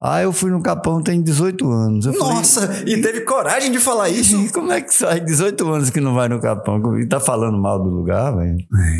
Ah, 0.00 0.22
eu 0.22 0.32
fui 0.32 0.48
no 0.48 0.62
Capão 0.62 1.02
tem 1.02 1.20
18 1.20 1.68
anos. 1.68 2.06
Eu 2.06 2.12
falei, 2.12 2.34
Nossa, 2.34 2.84
e 2.86 3.00
teve 3.02 3.22
coragem 3.22 3.72
de 3.72 3.80
falar 3.80 4.08
isso? 4.08 4.36
Como 4.54 4.70
é 4.70 4.80
que 4.80 4.94
sai 4.94 5.18
18 5.18 5.68
anos 5.68 5.90
que 5.90 6.00
não 6.00 6.14
vai 6.14 6.28
no 6.28 6.40
Capão? 6.40 6.96
E 7.00 7.06
tá 7.06 7.18
falando 7.18 7.58
mal 7.58 7.82
do 7.82 7.90
lugar, 7.90 8.36
velho? 8.36 8.56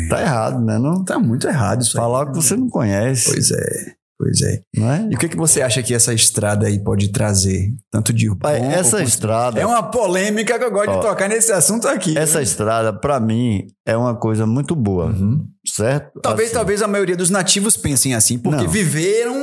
Tá 0.09 0.21
errado, 0.21 0.59
né? 0.59 0.77
Não? 0.77 1.01
Tá 1.05 1.17
muito 1.17 1.47
errado 1.47 1.81
isso 1.81 1.97
aí. 1.97 2.03
Falar 2.03 2.23
o 2.23 2.31
que 2.31 2.35
você 2.35 2.57
não 2.57 2.67
conhece, 2.67 3.31
Pois 3.31 3.49
é, 3.49 3.93
pois 4.19 4.41
é. 4.41 4.55
é? 4.77 5.07
E 5.11 5.15
o 5.15 5.17
que, 5.17 5.29
que 5.29 5.37
você 5.37 5.61
acha 5.61 5.81
que 5.81 5.93
essa 5.93 6.13
estrada 6.13 6.67
aí 6.67 6.77
pode 6.83 7.07
trazer? 7.09 7.69
Tanto 7.91 8.11
de 8.11 8.29
bom 8.29 8.47
essa 8.49 8.97
quanto- 8.97 9.07
estrada, 9.07 9.59
É 9.61 9.65
uma 9.65 9.81
polêmica 9.83 10.59
que 10.59 10.65
eu 10.65 10.71
gosto 10.71 10.89
Ó, 10.91 10.95
de 10.99 11.01
tocar 11.07 11.29
nesse 11.29 11.51
assunto 11.51 11.87
aqui. 11.87 12.17
essa 12.17 12.41
estrada, 12.41 12.91
pra 12.91 13.19
mim, 13.19 13.65
é 13.87 13.95
uma 13.95 14.13
coisa 14.15 14.45
muito 14.45 14.75
boa, 14.75 15.05
Uhum. 15.05 15.43
certo? 15.65 16.19
Talvez, 16.21 16.49
Assim, 16.49 16.55
talvez 16.57 16.81
a 16.81 16.87
maioria 16.87 17.15
dos 17.15 17.29
nativos 17.29 17.77
pensem 17.77 18.13
assim, 18.13 18.37
porque 18.37 18.63
Não. 18.65 18.69
viveram 18.69 19.35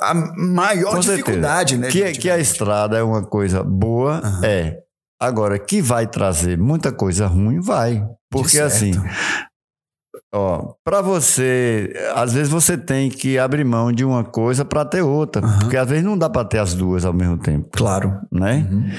a 0.00 0.14
maior 0.36 0.96
com 0.96 1.02
certeza. 1.02 1.16
dificuldade, 1.18 1.76
né? 1.76 1.88
Que, 1.88 1.98
gente? 2.06 2.18
que 2.18 2.30
a 2.30 2.38
estrada 2.38 2.96
é 2.96 3.02
uma 3.02 3.22
coisa 3.22 3.62
boa, 3.62 4.20
Aham. 4.24 4.40
é. 4.44 4.78
Agora, 5.20 5.56
que 5.58 5.80
vai 5.80 6.06
trazer 6.06 6.58
muita 6.58 6.90
coisa 6.90 7.26
ruim, 7.28 7.60
vai. 7.60 8.02
Porque 8.30 8.58
assim. 8.58 8.92
Ó, 10.34 10.72
para 10.84 11.00
você, 11.00 11.92
às 12.14 12.32
vezes 12.32 12.48
você 12.50 12.76
tem 12.76 13.08
que 13.10 13.38
abrir 13.38 13.64
mão 13.64 13.92
de 13.92 14.04
uma 14.04 14.24
coisa 14.24 14.64
para 14.64 14.84
ter 14.84 15.02
outra, 15.02 15.44
Aham. 15.44 15.58
porque 15.60 15.76
às 15.76 15.88
vezes 15.88 16.04
não 16.04 16.16
dá 16.16 16.28
para 16.30 16.46
ter 16.46 16.58
as 16.58 16.74
duas 16.74 17.04
ao 17.04 17.12
mesmo 17.12 17.38
tempo, 17.38 17.68
Claro. 17.72 18.20
né? 18.30 18.66
Uhum. 18.70 18.90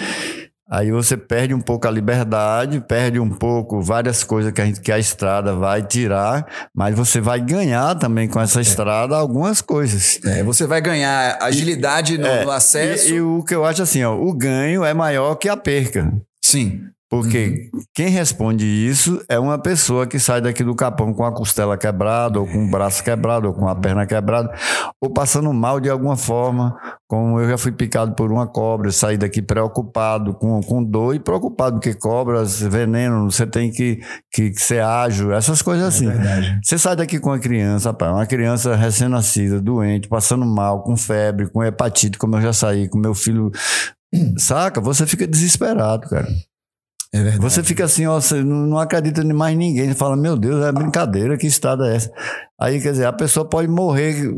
Aí 0.71 0.91
você 0.91 1.15
perde 1.15 1.53
um 1.53 1.59
pouco 1.59 1.87
a 1.87 1.91
liberdade, 1.91 2.79
perde 2.79 3.19
um 3.19 3.29
pouco 3.29 3.79
várias 3.79 4.23
coisas 4.23 4.51
que 4.51 4.59
a, 4.59 4.65
gente, 4.65 4.81
que 4.81 4.91
a 4.91 4.97
estrada 4.97 5.53
vai 5.53 5.83
tirar, 5.83 6.47
mas 6.73 6.95
você 6.95 7.21
vai 7.21 7.39
ganhar 7.39 7.93
também 7.95 8.27
com 8.27 8.39
essa 8.41 8.59
estrada 8.59 9.15
algumas 9.15 9.61
coisas. 9.61 10.19
É, 10.25 10.41
você 10.41 10.65
vai 10.65 10.81
ganhar 10.81 11.37
agilidade 11.41 12.17
no, 12.17 12.25
É, 12.25 12.43
no 12.45 12.49
acesso. 12.49 13.09
E, 13.09 13.15
e 13.17 13.21
o 13.21 13.43
que 13.43 13.53
eu 13.53 13.63
acho 13.63 13.83
assim, 13.83 14.03
ó, 14.03 14.15
o 14.15 14.33
ganho 14.33 14.83
é 14.83 14.95
maior 14.95 15.35
que 15.35 15.47
a 15.47 15.55
perca. 15.55 16.11
Sim. 16.43 16.81
Porque 17.13 17.69
quem 17.93 18.07
responde 18.07 18.65
isso 18.65 19.23
é 19.29 19.37
uma 19.37 19.59
pessoa 19.59 20.07
que 20.07 20.17
sai 20.17 20.41
daqui 20.41 20.63
do 20.63 20.73
capão 20.73 21.13
com 21.13 21.23
a 21.23 21.31
costela 21.31 21.77
quebrada, 21.77 22.39
ou 22.39 22.47
com 22.47 22.65
o 22.65 22.71
braço 22.71 23.03
quebrado, 23.03 23.47
ou 23.47 23.53
com 23.53 23.67
a 23.67 23.75
perna 23.75 24.03
quebrada, 24.07 24.51
ou 24.99 25.11
passando 25.11 25.53
mal 25.53 25.79
de 25.79 25.91
alguma 25.91 26.17
forma, 26.17 26.75
como 27.07 27.39
eu 27.39 27.47
já 27.47 27.55
fui 27.55 27.71
picado 27.71 28.15
por 28.15 28.31
uma 28.31 28.47
cobra, 28.47 28.91
saí 28.91 29.15
daqui 29.15 29.43
preocupado, 29.43 30.33
com, 30.33 30.59
com 30.63 30.83
dor 30.83 31.13
e 31.13 31.19
preocupado, 31.19 31.75
porque 31.75 31.93
cobras, 31.93 32.59
veneno, 32.59 33.29
você 33.29 33.45
tem 33.45 33.69
que, 33.69 34.01
que, 34.33 34.49
que 34.49 34.59
ser 34.59 34.81
ágil, 34.81 35.31
essas 35.31 35.61
coisas 35.61 35.85
assim. 35.85 36.07
verdade. 36.07 36.59
Você 36.63 36.79
sai 36.79 36.95
daqui 36.95 37.19
com 37.19 37.29
uma 37.29 37.37
criança, 37.37 37.89
rapaz, 37.89 38.11
uma 38.11 38.25
criança 38.25 38.75
recém-nascida, 38.75 39.61
doente, 39.61 40.07
passando 40.07 40.47
mal, 40.47 40.81
com 40.81 40.97
febre, 40.97 41.47
com 41.47 41.63
hepatite, 41.63 42.17
como 42.17 42.37
eu 42.37 42.41
já 42.41 42.53
saí, 42.53 42.89
com 42.89 42.97
meu 42.97 43.13
filho, 43.13 43.51
saca? 44.39 44.81
Você 44.81 45.05
fica 45.05 45.27
desesperado, 45.27 46.09
cara. 46.09 46.27
É 47.13 47.21
verdade. 47.21 47.41
Você 47.43 47.63
fica 47.63 47.85
assim, 47.85 48.07
ó, 48.07 48.19
você 48.19 48.43
não, 48.43 48.77
acredita 48.79 49.21
em 49.21 49.31
mais 49.33 49.55
ninguém. 49.55 49.87
Você 49.89 49.93
fala, 49.93 50.15
meu 50.17 50.35
Deus, 50.35 50.65
é 50.65 50.71
brincadeira, 50.71 51.37
que 51.37 51.45
estrada 51.45 51.87
é 51.87 51.95
essa? 51.97 52.11
Aí, 52.59 52.81
quer 52.81 52.91
dizer, 52.91 53.05
a 53.05 53.13
pessoa 53.13 53.47
pode 53.47 53.67
morrer 53.67 54.33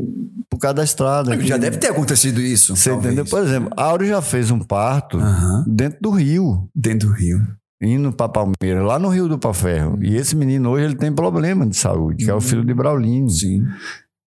por 0.50 0.58
causa 0.60 0.74
da 0.76 0.84
estrada. 0.84 1.32
Já 1.42 1.56
que- 1.56 1.62
deve 1.62 1.78
ter 1.78 1.88
acontecido 1.88 2.42
isso. 2.42 2.76
Você 2.76 2.90
talvez. 2.90 3.14
entendeu? 3.14 3.30
Por 3.32 3.42
exemplo, 3.42 3.70
a 3.78 3.84
Áureo 3.86 4.08
já 4.10 4.22
fez 4.22 4.52
um 4.52 4.60
parto 4.60 5.18
Aham. 5.18 5.64
dentro 5.68 6.00
do 6.02 6.10
rio, 6.12 6.68
Dentro 6.76 7.08
do 7.08 7.14
rio. 7.14 7.40
indo 7.82 8.12
para 8.12 8.28
Palmeiras, 8.28 8.84
lá 8.86 9.00
no 9.00 9.08
Rio 9.08 9.30
do 9.30 9.40
Paferro. 9.40 9.98
E 10.02 10.16
esse 10.18 10.36
menino 10.36 10.70
hoje 10.72 10.84
ele 10.86 10.96
tem 10.96 11.14
problema 11.14 11.66
de 11.66 11.78
saúde, 11.78 12.26
que 12.26 12.30
é 12.32 12.34
o 12.34 12.42
filho 12.42 12.66
de 12.66 12.74
Braulino. 12.74 13.30
Sim. 13.30 13.62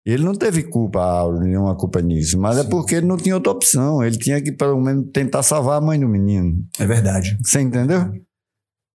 Ele 0.07 0.23
não 0.23 0.35
teve 0.35 0.65
culpa, 0.65 1.01
a 1.01 1.11
Áureo, 1.21 1.41
nenhuma 1.41 1.75
culpa 1.77 2.03
nisso, 2.03 2.39
mas 2.39 2.59
é 2.59 2.65
porque 2.65 2.97
ele 2.97 3.07
não 3.07 3.17
tinha 3.17 3.35
outra 3.37 3.53
opção. 3.53 4.05
Ele 4.05 4.19
tinha 4.19 4.39
que, 4.43 4.53
pelo 4.53 4.79
menos, 4.79 5.07
tentar 5.15 5.43
salvar 5.43 5.79
a 5.79 5.81
mãe 5.81 5.99
do 5.99 6.07
menino. 6.07 6.57
É 6.79 6.85
verdade. 6.87 7.39
Você 7.43 7.61
entendeu? 7.63 8.13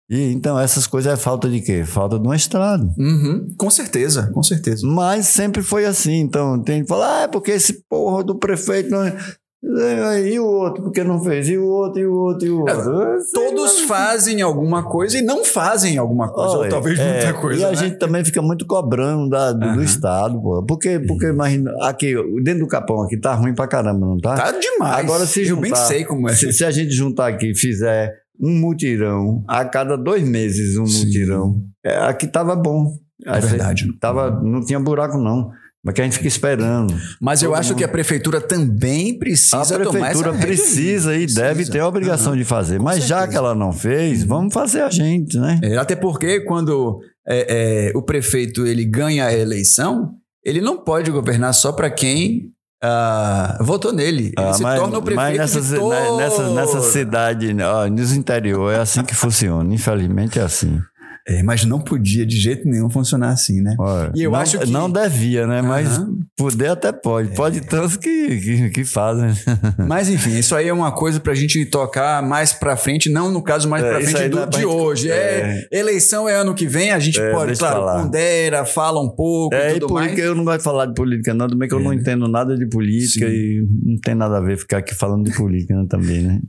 E 0.10 0.32
então 0.32 0.60
essas 0.60 0.88
coisas 0.88 1.14
é 1.14 1.16
falta 1.18 1.48
de 1.48 1.62
quê? 1.62 1.84
Falta 1.86 2.18
de 2.18 2.26
uma 2.26 2.36
estrada. 2.36 2.84
Uhum. 2.98 3.48
Com 3.58 3.70
certeza, 3.70 4.32
com 4.34 4.42
certeza. 4.42 4.86
Mas 4.88 5.28
sempre 5.28 5.62
foi 5.62 5.86
assim. 5.86 6.16
Então 6.20 6.60
tem 6.62 6.82
que 6.82 6.88
falar, 6.88 7.20
ah, 7.20 7.22
é 7.24 7.28
porque 7.28 7.52
esse 7.52 7.84
porra 7.88 8.24
do 8.24 8.36
prefeito 8.36 8.90
não. 8.90 9.04
é- 9.04 9.16
É, 9.62 10.22
E 10.30 10.40
o 10.40 10.46
outro, 10.46 10.82
porque 10.84 11.04
não 11.04 11.22
fez? 11.22 11.50
E 11.50 11.58
o 11.58 11.66
outro, 11.68 12.00
e 12.00 12.08
o 12.08 12.14
outro, 12.14 12.48
e 12.48 12.50
o 12.50 12.60
outro. 12.62 13.02
É, 13.04 13.18
Todos 13.34 13.82
fazem 13.82 14.42
alguma 14.42 14.84
coisa 14.84 15.18
e 15.18 15.22
não 15.22 15.44
fazem 15.44 15.98
alguma 15.98 16.32
coisa, 16.32 16.52
ou 16.54 16.60
Olha, 16.62 16.70
talvez 16.70 16.98
é, 16.98 17.12
muita 17.26 17.34
coisa. 17.42 17.62
E 17.62 17.66
a 17.66 17.70
né? 17.72 17.76
gente 17.76 17.98
também 18.00 18.24
fica 18.24 18.42
muito 18.42 18.66
cobrando 18.66 19.28
da- 19.30 19.52
do, 19.52 19.60
do 19.60 19.66
Aham. 19.66 19.84
Estado, 19.84 20.42
pô. 20.42 20.64
Porque, 20.66 20.98
porque 21.02 21.26
imagina, 21.28 21.72
aqui, 21.82 22.16
dentro 22.42 22.62
do 22.62 22.68
Capão 22.68 23.02
aqui 23.04 23.18
tá 23.18 23.34
ruim 23.36 23.54
pra 23.54 23.68
caramba, 23.68 24.00
não 24.08 24.18
tá? 24.18 24.34
Tá 24.34 24.52
demais. 24.54 24.98
Agora, 25.06 25.26
se 25.26 25.46
Eu 25.46 25.58
bem 25.58 25.72
juntar- 25.72 25.86
sei 25.88 26.06
como 26.06 26.30
é. 26.30 26.36
Se, 26.36 26.54
se 26.54 26.64
a 26.64 26.72
gente 26.72 26.92
juntar 26.92 27.28
aqui 27.28 27.52
e 27.52 27.56
fizer 27.56 28.14
um 28.40 28.60
mutirão, 28.60 29.44
a 29.48 29.66
cada 29.66 29.98
dois 29.98 30.28
meses 30.28 30.78
um 30.78 30.86
Sim. 30.86 31.06
mutirão, 31.06 31.62
é, 31.84 31.98
aqui 31.98 32.28
tava 32.28 32.56
bom. 32.56 32.96
É 33.26 33.40
verdade. 33.40 33.92
Tava, 34.00 34.32
não 34.42 34.64
tinha 34.64 34.80
buraco, 34.80 35.18
não. 35.18 35.52
Mas 35.84 35.96
que 35.96 36.02
a 36.02 36.04
gente 36.04 36.14
fica 36.18 36.28
esperando. 36.28 36.94
Mas 37.22 37.42
eu 37.42 37.56
acho 37.56 37.70
mundo. 37.70 37.78
que 37.78 37.84
a 37.84 37.88
prefeitura 37.88 38.42
também 38.42 39.18
precisa 39.18 39.76
A 39.76 39.80
prefeitura 39.80 40.32
aí. 40.32 40.40
precisa 40.40 41.16
e 41.16 41.26
deve 41.26 41.56
Precisa. 41.56 41.72
ter 41.72 41.80
a 41.80 41.88
obrigação 41.88 42.36
de 42.36 42.44
fazer. 42.44 42.80
Mas 42.80 43.06
já 43.06 43.20
certeza. 43.20 43.24
Uhum. 43.26 43.30
que 43.32 43.38
ela 43.38 43.56
não 43.56 43.72
fez, 43.72 44.24
vamos 44.24 44.54
fazer 44.54 44.82
a 44.82 44.90
gente, 44.90 45.38
né? 45.38 45.60
É, 45.64 45.78
até 45.78 45.96
porque 45.96 46.42
quando 46.42 47.00
é, 47.26 47.90
é, 47.90 47.98
o 47.98 48.02
prefeito 48.02 48.66
ele 48.68 48.84
ganha 48.84 49.26
a 49.26 49.34
eleição, 49.34 50.16
ele 50.44 50.60
não 50.60 50.84
pode 50.84 51.12
governar 51.12 51.54
só 51.54 51.72
para 51.72 51.90
quem 51.90 52.52
ah, 52.82 53.58
votou 53.62 53.92
nele. 53.92 54.34
Ele 54.38 54.48
Ah, 54.48 54.54
se 54.54 54.64
torna 54.64 54.98
o 54.98 55.02
prefeito 55.02 55.16
mas 55.16 55.38
nessa, 55.38 55.62
de 55.62 55.84
na- 55.84 56.18
nessa, 56.18 56.50
nessa 56.50 56.82
cidade, 56.82 57.56
ó, 57.62 57.88
nos 57.88 58.14
interior, 58.14 58.74
é 58.74 58.80
assim 58.80 59.04
que 59.04 59.16
funciona. 59.16 59.74
Infelizmente 59.74 60.40
é 60.40 60.44
assim. 60.44 60.82
É, 61.30 61.44
mas 61.44 61.64
não 61.66 61.80
podia 61.80 62.26
de 62.26 62.38
jeito 62.38 62.68
nenhum 62.68 62.90
funcionar 62.90 63.30
assim, 63.30 63.62
né? 63.62 63.76
Olha, 63.80 64.12
E 64.16 64.24
eu 64.24 64.32
não, 64.32 64.40
acho 64.40 64.58
que- 64.60 64.66
não 64.70 64.90
devia, 64.92 65.46
né? 65.46 65.62
Mas 65.62 65.98
Aham. 65.98 66.18
poder 66.36 66.68
até 66.70 66.92
pode. 66.92 67.36
Pode 67.36 67.62
tantos 67.62 67.96
que, 67.98 68.40
que, 68.40 68.70
que 68.72 68.84
fazem. 68.86 69.30
Mas 69.88 70.10
enfim, 70.10 70.38
isso 70.38 70.56
aí 70.56 70.68
é 70.68 70.74
uma 70.74 70.92
coisa 70.92 71.20
pra 71.20 71.36
gente 71.36 71.64
tocar 71.66 72.22
mais 72.24 72.52
pra 72.54 72.76
frente, 72.76 73.10
não 73.10 73.32
no 73.32 73.42
caso 73.44 73.70
mais 73.70 73.84
É, 73.84 73.90
pra 73.90 74.02
frente 74.02 74.30
do, 74.30 74.40
é 74.40 74.46
de 74.48 74.56
gente- 74.58 74.66
hoje. 74.66 75.12
É, 75.12 75.68
eleição 75.72 76.28
é 76.28 76.34
ano 76.36 76.54
que 76.56 76.66
vem, 76.68 76.92
a 76.92 77.00
gente 77.00 77.20
É, 77.20 77.32
pode, 77.32 77.58
claro, 77.58 77.76
falar. 77.76 78.02
pondera, 78.04 78.66
fala 78.66 79.02
um 79.02 79.10
pouco 79.10 79.54
É, 79.56 79.74
e 79.74 79.78
e 79.78 79.80
tudo 79.80 79.88
política, 79.90 80.16
mais. 80.18 80.26
eu 80.30 80.36
não 80.36 80.44
gosto 80.44 80.58
de 80.60 80.64
falar 80.64 80.86
de 80.88 80.94
política, 80.94 81.34
não. 81.34 81.48
Também 81.48 81.68
que 81.70 81.76
eu 81.76 81.80
não 81.80 81.94
entendo 81.94 82.28
nada 82.28 82.58
de 82.58 82.68
política 82.68 83.28
Sim. 83.28 83.32
e 83.32 83.68
não 83.84 84.00
tem 84.02 84.16
nada 84.16 84.38
a 84.38 84.42
ver 84.42 84.58
ficar 84.58 84.78
aqui 84.80 84.96
falando 84.96 85.26
de 85.30 85.36
política 85.36 85.76
né, 85.76 85.86
também, 85.90 86.22
né? 86.24 86.40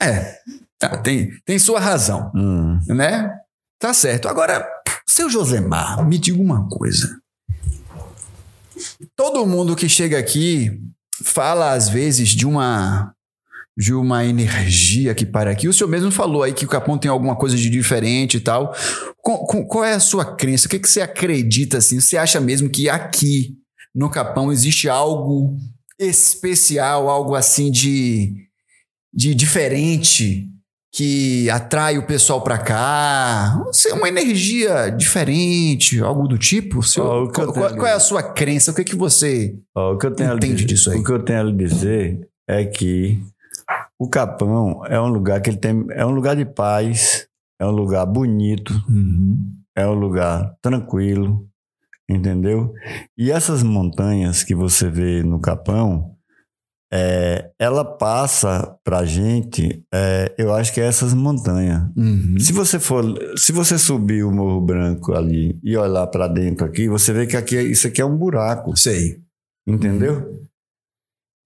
É, 0.00 0.34
tá, 0.78 0.96
tem, 0.98 1.30
tem 1.44 1.58
sua 1.58 1.80
razão, 1.80 2.30
Hum. 2.34 2.78
né? 2.88 3.30
Tá 3.78 3.94
certo. 3.94 4.28
Agora, 4.28 4.66
seu 5.06 5.30
Josemar, 5.30 6.06
me 6.06 6.18
diga 6.18 6.40
uma 6.40 6.68
coisa. 6.68 7.16
Todo 9.16 9.46
mundo 9.46 9.76
que 9.76 9.88
chega 9.88 10.18
aqui 10.18 10.80
fala 11.24 11.72
às 11.72 11.88
vezes 11.88 12.28
de 12.30 12.46
uma 12.46 13.12
de 13.76 13.94
uma 13.94 14.24
energia 14.24 15.14
que 15.14 15.24
para 15.24 15.52
aqui. 15.52 15.68
O 15.68 15.72
senhor 15.72 15.88
mesmo 15.88 16.10
falou 16.10 16.42
aí 16.42 16.52
que 16.52 16.64
o 16.64 16.68
Capão 16.68 16.98
tem 16.98 17.08
alguma 17.08 17.36
coisa 17.36 17.56
de 17.56 17.70
diferente 17.70 18.36
e 18.36 18.40
tal. 18.40 18.74
Com- 19.18 19.38
com- 19.46 19.64
qual 19.64 19.84
é 19.84 19.92
a 19.92 20.00
sua 20.00 20.24
crença? 20.34 20.66
O 20.66 20.70
que, 20.70 20.80
que 20.80 20.88
você 20.88 21.00
acredita 21.00 21.78
assim? 21.78 22.00
Você 22.00 22.16
acha 22.16 22.40
mesmo 22.40 22.68
que 22.68 22.88
aqui 22.88 23.54
no 23.94 24.10
Capão 24.10 24.50
existe 24.50 24.88
algo 24.88 25.56
especial, 25.96 27.08
algo 27.08 27.36
assim 27.36 27.70
de, 27.70 28.34
de 29.14 29.32
diferente 29.32 30.48
que 30.92 31.48
atrai 31.50 31.98
o 31.98 32.06
pessoal 32.06 32.40
para 32.42 32.58
cá? 32.58 33.60
Uma 33.92 34.08
energia 34.08 34.88
diferente, 34.90 36.00
algo 36.00 36.26
do 36.26 36.38
tipo? 36.38 36.78
O 36.78 36.82
senhor- 36.82 37.06
Ó, 37.08 37.24
o 37.24 37.30
que 37.30 37.40
eu 37.40 37.44
qual, 37.52 37.54
qual- 37.54 37.74
qual 37.76 37.86
é 37.86 37.92
a 37.92 38.00
sua 38.00 38.22
crença? 38.22 38.70
O 38.70 38.74
que, 38.74 38.84
que 38.84 38.96
você. 38.96 39.54
Ó, 39.74 39.92
o 39.94 39.98
que 39.98 40.06
eu 40.06 40.10
tenho 40.14 40.30
a 40.30 40.32
lhe 40.32 40.38
Entende 40.38 40.54
dizer, 40.64 40.66
disso 40.68 40.90
aí. 40.90 40.98
O 40.98 41.04
que 41.04 41.12
eu 41.12 41.22
tenho 41.22 41.40
a 41.40 41.42
lhe 41.42 41.52
dizer 41.56 42.20
é 42.48 42.64
que 42.64 43.20
o 43.98 44.08
Capão 44.08 44.84
é 44.86 44.98
um 45.00 45.08
lugar 45.08 45.40
que 45.40 45.50
ele 45.50 45.58
tem. 45.58 45.84
É 45.90 46.04
um 46.06 46.10
lugar 46.10 46.34
de 46.36 46.44
paz, 46.46 47.26
é 47.60 47.66
um 47.66 47.70
lugar 47.70 48.06
bonito, 48.06 48.72
é 49.76 49.86
um 49.86 49.94
lugar 49.94 50.54
tranquilo, 50.62 51.46
entendeu? 52.08 52.72
E 53.16 53.30
essas 53.30 53.62
montanhas 53.62 54.42
que 54.42 54.54
você 54.54 54.88
vê 54.88 55.22
no 55.22 55.38
Capão, 55.40 56.14
é, 56.92 57.50
ela 57.58 57.84
passa 57.84 58.76
pra 58.82 59.04
gente, 59.04 59.84
é, 59.92 60.32
eu 60.38 60.54
acho 60.54 60.72
que 60.72 60.80
é 60.80 60.84
essas 60.86 61.12
montanhas. 61.12 61.82
Uhum. 61.96 62.36
Se 62.38 62.52
você 62.52 62.78
for, 62.78 63.04
se 63.36 63.52
você 63.52 63.78
subir 63.78 64.24
o 64.24 64.30
Morro 64.30 64.60
Branco 64.60 65.12
ali 65.12 65.58
e 65.62 65.76
olhar 65.76 66.06
pra 66.06 66.26
dentro 66.28 66.64
aqui, 66.66 66.88
você 66.88 67.12
vê 67.12 67.26
que 67.26 67.36
aqui 67.36 67.56
é- 67.56 67.62
isso 67.62 67.86
aqui 67.86 68.00
é 68.00 68.04
um 68.06 68.16
buraco, 68.16 68.74
Sei. 68.76 69.18
entendeu? 69.66 70.46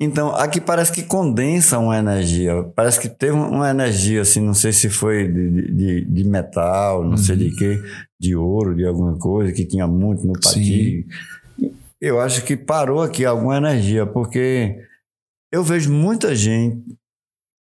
Então, 0.01 0.35
aqui 0.35 0.61
parece 0.61 0.91
que 0.93 1.03
condensa 1.05 1.79
uma 1.79 1.97
energia. 1.97 2.65
Parece 2.75 2.99
que 2.99 3.09
teve 3.09 3.33
uma 3.35 3.71
energia, 3.71 4.23
assim, 4.23 4.41
não 4.41 4.55
sei 4.55 4.73
se 4.73 4.89
foi 4.89 5.29
de, 5.29 5.71
de, 5.73 6.05
de 6.05 6.25
metal, 6.25 7.05
não 7.05 7.17
sei 7.17 7.37
de 7.37 7.55
quê, 7.55 7.81
de 8.21 8.35
ouro, 8.35 8.75
de 8.75 8.85
alguma 8.85 9.17
coisa, 9.17 9.53
que 9.53 9.65
tinha 9.65 9.87
muito 9.87 10.27
no 10.27 10.33
Pati. 10.33 11.07
Eu 12.01 12.21
acho 12.21 12.43
que 12.45 12.57
parou 12.57 13.01
aqui 13.01 13.25
alguma 13.25 13.57
energia, 13.59 14.05
porque 14.05 14.83
eu 15.53 15.63
vejo 15.63 15.93
muita 15.93 16.35
gente 16.35 16.83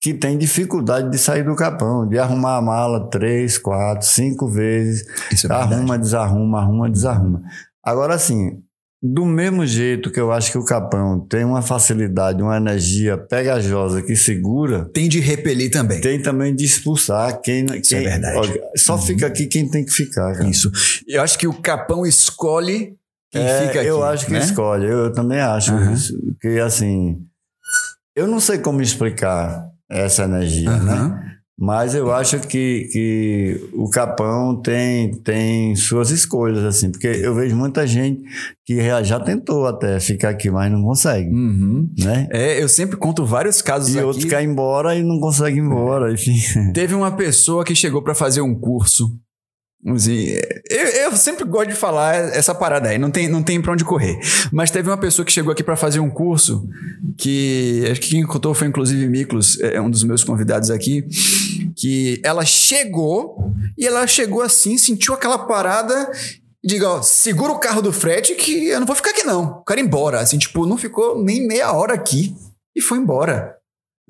que 0.02 0.14
tem 0.14 0.38
dificuldade 0.38 1.12
de 1.12 1.18
sair 1.20 1.44
do 1.44 1.56
capão, 1.56 2.08
de 2.08 2.18
arrumar 2.18 2.58
a 2.58 2.62
mala 2.62 3.10
três, 3.10 3.58
quatro, 3.58 4.08
cinco 4.08 4.48
vezes, 4.48 5.06
Isso 5.32 5.46
é 5.52 5.56
arruma, 5.56 5.98
desarruma, 6.00 6.60
arruma, 6.62 6.90
desarruma. 6.90 7.44
Agora, 7.84 8.16
assim, 8.16 8.64
do 9.04 9.26
mesmo 9.26 9.66
jeito 9.66 10.12
que 10.12 10.20
eu 10.20 10.32
acho 10.32 10.52
que 10.52 10.58
o 10.58 10.66
capão 10.66 11.20
tem 11.20 11.44
uma 11.44 11.62
facilidade, 11.62 12.42
uma 12.42 12.58
energia 12.58 13.16
pegajosa 13.18 14.02
que 14.02 14.16
segura, 14.16 14.86
Tem 14.94 15.08
de 15.08 15.20
repelir 15.20 15.70
também. 15.72 16.02
tem 16.02 16.20
também 16.22 16.56
de 16.56 16.66
expulsar 16.66 17.40
quem. 17.42 17.66
Isso 17.66 17.96
é 17.96 18.00
quem- 18.02 18.10
verdade. 18.10 18.60
Só 18.78 18.98
fica 18.98 19.28
aqui 19.28 19.46
quem 19.48 19.70
tem 19.70 19.86
que 19.86 19.92
ficar. 19.92 20.34
Cara. 20.34 20.48
Isso. 20.50 20.72
Eu 21.08 21.22
acho 21.22 21.38
que 21.38 21.48
o 21.48 21.54
Capão 21.54 22.06
escolhe 22.08 22.96
quem 23.32 23.42
É, 23.44 23.68
fica 23.68 23.80
aqui. 23.82 23.88
eu 23.90 24.04
acho 24.04 24.26
que 24.26 24.34
né? 24.34 24.40
escolhe, 24.40 24.86
eu 24.88 25.12
também 25.14 25.40
acho 25.40 25.74
Aham. 25.74 25.94
isso. 25.94 26.14
Que 26.40 26.60
assim, 26.60 27.24
eu 28.16 28.28
não 28.28 28.40
sei 28.40 28.58
como 28.60 28.82
explicar 28.82 29.66
essa 29.90 30.24
energia, 30.24 30.70
né? 30.78 30.92
Aham. 30.94 31.22
Mas 31.64 31.94
eu 31.94 32.12
acho 32.12 32.40
que, 32.40 32.90
que 32.92 33.70
o 33.74 33.88
Capão 33.88 34.60
tem, 34.64 35.12
tem 35.22 35.76
suas 35.76 36.10
escolhas, 36.10 36.64
assim, 36.64 36.90
porque 36.90 37.06
eu 37.06 37.36
vejo 37.36 37.56
muita 37.56 37.86
gente 37.86 38.20
que 38.66 38.82
já, 39.04 39.20
tentou 39.20 39.68
até 39.68 40.00
ficar 40.00 40.30
aqui, 40.30 40.50
mas 40.50 40.72
não 40.72 40.82
consegue, 40.82 41.30
Uhum. 41.30 41.88
né? 42.00 42.28
É, 42.32 42.64
eu 42.64 42.68
sempre 42.68 42.98
conto 42.98 43.24
vários 43.28 43.62
casos 43.62 43.94
E 43.94 43.98
aqui. 44.00 44.08
outros 44.08 44.26
querem 44.26 44.50
embora 44.50 44.96
e 44.96 45.04
não 45.04 45.20
conseguem 45.20 45.60
ir 45.60 45.66
embora, 45.68 46.12
enfim. 46.12 46.36
Teve 46.74 46.96
uma 46.96 47.12
pessoa 47.12 47.64
que 47.64 47.76
chegou 47.76 48.02
para 48.02 48.16
fazer 48.16 48.42
um 48.42 48.56
curso. 48.56 49.16
Assim, 49.88 50.28
eu, 50.70 50.86
eu 50.88 51.18
sempre 51.18 51.44
gosto 51.44 51.70
de 51.70 51.76
falar 51.76 52.16
essa 52.16 52.54
parada 52.54 52.90
aí, 52.90 53.00
não 53.00 53.10
tem, 53.10 53.28
não 53.28 53.42
tem 53.42 53.60
pra 53.60 53.74
onde 53.74 53.84
correr. 53.84 54.20
Mas 54.52 54.70
teve 54.70 54.90
uma 54.90 54.98
pessoa 54.98 55.26
que 55.26 55.32
chegou 55.32 55.52
aqui 55.52 55.64
para 55.64 55.76
fazer 55.76 56.00
um 56.00 56.10
curso 56.10 56.68
que 57.18 57.88
acho 57.92 58.00
que 58.02 58.10
quem 58.10 58.26
contou 58.26 58.54
foi 58.54 58.68
inclusive 58.68 59.08
Miklos, 59.08 59.60
é 59.60 59.82
um 59.82 59.90
dos 59.90 60.04
meus 60.04 60.24
convidados 60.24 60.70
aqui, 60.70 61.04
que 61.76 62.22
ela 62.24 62.46
chegou 62.46 63.52
e 63.78 63.88
ela 63.88 64.06
chegou 64.06 64.42
assim, 64.42 64.78
sentiu 64.78 65.14
aquela 65.14 65.40
parada 65.40 66.12
diga, 66.64 66.88
ó, 66.88 67.02
segura 67.02 67.52
o 67.52 67.60
carro 67.60 67.82
do 67.82 67.92
frete 67.92 68.36
que 68.36 68.68
eu 68.68 68.80
não 68.80 68.86
vou 68.86 68.96
ficar 68.96 69.10
aqui 69.10 69.24
não. 69.24 69.44
Eu 69.44 69.64
quero 69.68 69.80
ir 69.80 69.84
embora. 69.84 70.20
Assim, 70.20 70.38
tipo, 70.38 70.66
não 70.66 70.78
ficou 70.78 71.22
nem 71.22 71.48
meia 71.48 71.72
hora 71.74 71.94
aqui 71.94 72.36
e 72.76 72.82
foi 72.82 73.00
embora 73.00 73.56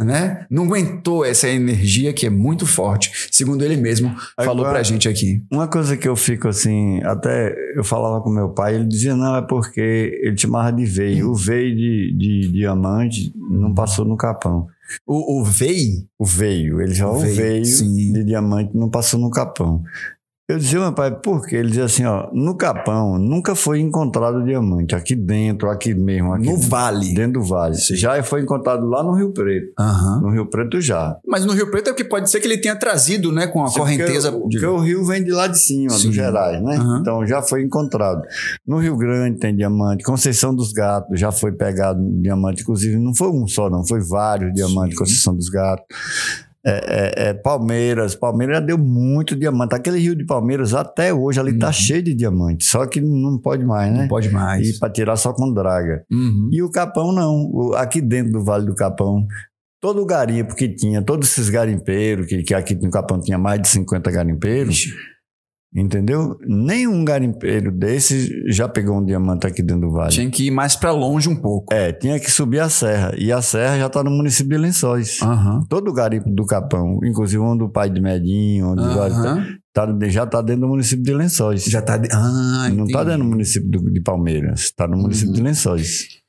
né? 0.04 0.46
Não 0.50 0.64
aguentou 0.66 1.24
essa 1.26 1.48
energia 1.50 2.14
que 2.14 2.26
é 2.26 2.30
muito 2.30 2.66
forte, 2.66 3.12
segundo 3.32 3.64
ele 3.64 3.78
mesmo 3.78 4.16
falou 4.38 4.66
Agora- 4.66 4.72
pra 4.72 4.84
gente 4.84 5.08
aqui. 5.08 5.42
Uma 5.52 5.68
coisa 5.68 5.96
que 5.98 6.08
eu 6.08 6.16
fico 6.16 6.48
assim, 6.48 7.02
até 7.04 7.54
eu 7.76 7.84
falava 7.84 8.22
com 8.22 8.30
meu 8.30 8.50
pai, 8.50 8.76
ele 8.76 8.86
dizia, 8.86 9.16
não, 9.16 9.36
é 9.38 9.42
porque 9.42 10.20
ele 10.24 10.38
chamava 10.38 10.72
de 10.72 10.86
veio. 10.86 11.30
O 11.32 11.36
veio 11.36 11.76
de, 11.76 12.14
de 12.18 12.52
diamante 12.52 13.32
não 13.36 13.74
passou 13.74 14.06
no 14.06 14.18
capão. 14.18 14.68
O, 15.08 15.40
o 15.40 15.44
VEI? 15.46 16.06
O 16.20 16.26
veio. 16.26 16.82
Ele 16.82 16.94
já 16.94 17.08
O 17.10 17.18
veio, 17.18 17.36
veio 17.36 17.64
de 17.64 18.24
diamante, 18.26 18.76
não 18.76 18.90
passou 18.90 19.20
no 19.20 19.30
capão. 19.30 19.82
Eu 20.52 20.58
dizia, 20.58 20.80
meu 20.80 20.94
pai, 20.94 21.12
por 21.12 21.46
quê? 21.46 21.56
Ele 21.58 21.70
dizia 21.70 21.86
assim, 21.86 22.06
ó, 22.06 22.30
no 22.34 22.56
capão 22.56 23.18
nunca 23.18 23.56
foi 23.56 23.80
encontrado 23.80 24.44
diamante, 24.44 24.94
aqui 24.96 25.16
dentro, 25.16 25.70
aqui 25.70 25.94
mesmo, 25.94 26.34
aqui 26.34 26.46
No 26.46 26.58
vale. 26.58 27.14
dentro 27.14 27.40
do 27.42 27.44
vale. 27.48 27.76
Sim. 27.76 27.96
Já 27.96 28.22
foi 28.24 28.42
encontrado 28.42 28.86
lá 28.88 29.02
no 29.04 29.14
Rio 29.14 29.32
Preto. 29.34 29.72
Aham. 29.80 30.22
No 30.22 30.30
Rio 30.30 30.46
Preto 30.50 30.82
já. 30.82 31.16
Mas 31.26 31.46
no 31.46 31.54
Rio 31.54 31.72
Preto 31.72 31.90
é 31.90 31.94
porque 31.94 32.04
pode 32.04 32.30
ser 32.30 32.40
que 32.40 32.48
ele 32.48 32.58
tenha 32.58 32.76
trazido, 32.76 33.32
né, 33.32 33.48
com 33.48 33.64
a 33.64 33.72
correnteza. 33.72 34.32
Porque, 34.32 34.50
de- 34.50 34.60
porque 34.62 34.66
o 34.66 34.80
rio 34.80 35.06
vem 35.06 35.24
de 35.24 35.32
lá 35.32 35.48
de 35.48 35.58
cima, 35.60 35.92
Sim. 35.92 36.08
do 36.10 36.14
Gerais, 36.14 36.62
né? 36.62 36.76
Aham. 36.76 37.00
Então 37.00 37.26
já 37.26 37.42
foi 37.42 37.64
encontrado. 37.64 38.22
No 38.68 38.78
Rio 38.78 38.98
Grande 38.98 39.38
tem 39.40 39.56
diamante, 39.56 40.04
Conceição 40.04 40.54
dos 40.54 40.72
Gatos 40.74 41.20
já 41.20 41.32
foi 41.32 41.52
pegado 41.52 42.00
diamante, 42.22 42.62
inclusive 42.62 42.98
não 42.98 43.16
foi 43.16 43.30
um 43.30 43.48
só, 43.48 43.70
não, 43.70 43.86
foi 43.86 44.02
vários 44.02 44.54
diamantes, 44.54 44.94
Sim. 44.94 45.00
Conceição 45.00 45.36
dos 45.36 45.50
Gatos. 45.50 45.86
É, 46.64 47.24
é- 47.26 47.30
é 47.30 47.34
Palmeiras, 47.34 48.14
Palmeiras 48.14 48.58
já 48.58 48.62
deu 48.62 48.78
muito 48.78 49.36
diamante. 49.36 49.74
Aquele 49.74 49.98
rio 50.00 50.16
de 50.16 50.26
Palmeiras 50.26 50.74
até 50.74 51.14
hoje 51.14 51.40
ali 51.40 51.58
tá 51.58 51.72
cheio 51.72 52.04
de 52.04 52.14
diamante, 52.14 52.66
só 52.66 52.86
que 52.86 53.02
não 53.02 53.38
pode 53.40 53.66
mais, 53.66 53.90
né? 53.92 53.96
Uhum. 53.96 54.02
Não 54.04 54.08
pode 54.08 54.30
mais. 54.30 54.70
E 54.70 54.80
para 54.80 54.92
tirar 54.92 55.16
só 55.16 55.34
com 55.34 55.52
draga. 55.52 56.04
Uhum. 56.12 56.50
E 56.52 56.62
o 56.62 56.70
Capão 56.70 57.12
não. 57.12 57.74
Aqui 57.76 58.00
dentro 58.00 58.34
do 58.34 58.44
Vale 58.44 58.66
do 58.66 58.76
Capão, 58.76 59.26
todo 59.82 60.02
o 60.02 60.06
garimpo 60.06 60.56
que 60.56 60.70
tinha, 60.70 61.02
todos 61.02 61.30
esses 61.30 61.50
garimpeiros, 61.50 62.28
que, 62.28 62.44
que 62.44 62.54
aqui 62.54 62.76
no 62.76 62.92
Capão 62.92 63.20
tinha 63.20 63.40
mais 63.40 63.60
de 63.60 63.68
50 63.68 64.12
garimpeiros, 64.12 64.76
Ixi, 64.76 64.94
entendeu? 65.74 66.38
Nenhum 66.46 67.04
garimpeiro 67.06 67.72
desse 67.72 68.30
já 68.52 68.68
pegou 68.68 68.98
um 69.00 69.06
diamante 69.06 69.48
aqui 69.48 69.62
dentro 69.64 69.88
do 69.90 69.92
Vale. 69.94 70.12
Tinha 70.12 70.30
que 70.30 70.48
ir 70.48 70.52
mais 70.52 70.76
pra 70.76 70.92
longe 70.92 71.30
um 71.30 71.36
pouco. 71.36 71.74
É, 71.74 71.92
tinha 71.94 72.20
que 72.20 72.30
subir 72.30 72.60
a 72.60 72.70
serra. 72.70 73.14
E 73.18 73.32
a 73.32 73.42
serra 73.42 73.78
já 73.80 73.88
está 73.88 74.04
no 74.04 74.12
município 74.12 74.50
de 74.52 74.58
Lençóis. 74.58 75.20
Aham. 75.22 75.64
Todo 75.70 75.90
o 75.90 75.94
garimpo 75.94 76.30
do 76.30 76.46
Capão, 76.46 77.00
inclusive 77.04 77.42
onde 77.42 77.64
o 77.64 77.70
pai 77.70 77.90
de 77.90 78.02
Medinho, 78.02 78.72
onde 78.72 78.82
o 78.84 78.94
vários- 78.94 79.18
Aham. 79.18 79.46
tá- 79.74 79.88
já 80.10 80.24
está 80.26 80.42
dentro 80.42 80.62
do 80.62 80.68
município 80.68 81.04
de 81.04 81.14
Lençóis. 81.14 81.64
Já 81.66 81.82
tá. 81.82 81.98
de- 81.98 82.10
Ah, 82.12 82.70
não 82.74 82.86
está 82.86 83.04
dentro 83.04 83.24
do 83.24 83.30
município 83.30 83.70
de 83.92 84.02
Palmeiras, 84.02 84.62
está 84.62 84.88
no 84.88 84.98
município 84.98 85.30
Uhum. 85.30 85.36
de 85.36 85.42
Lençóis. 85.42 86.21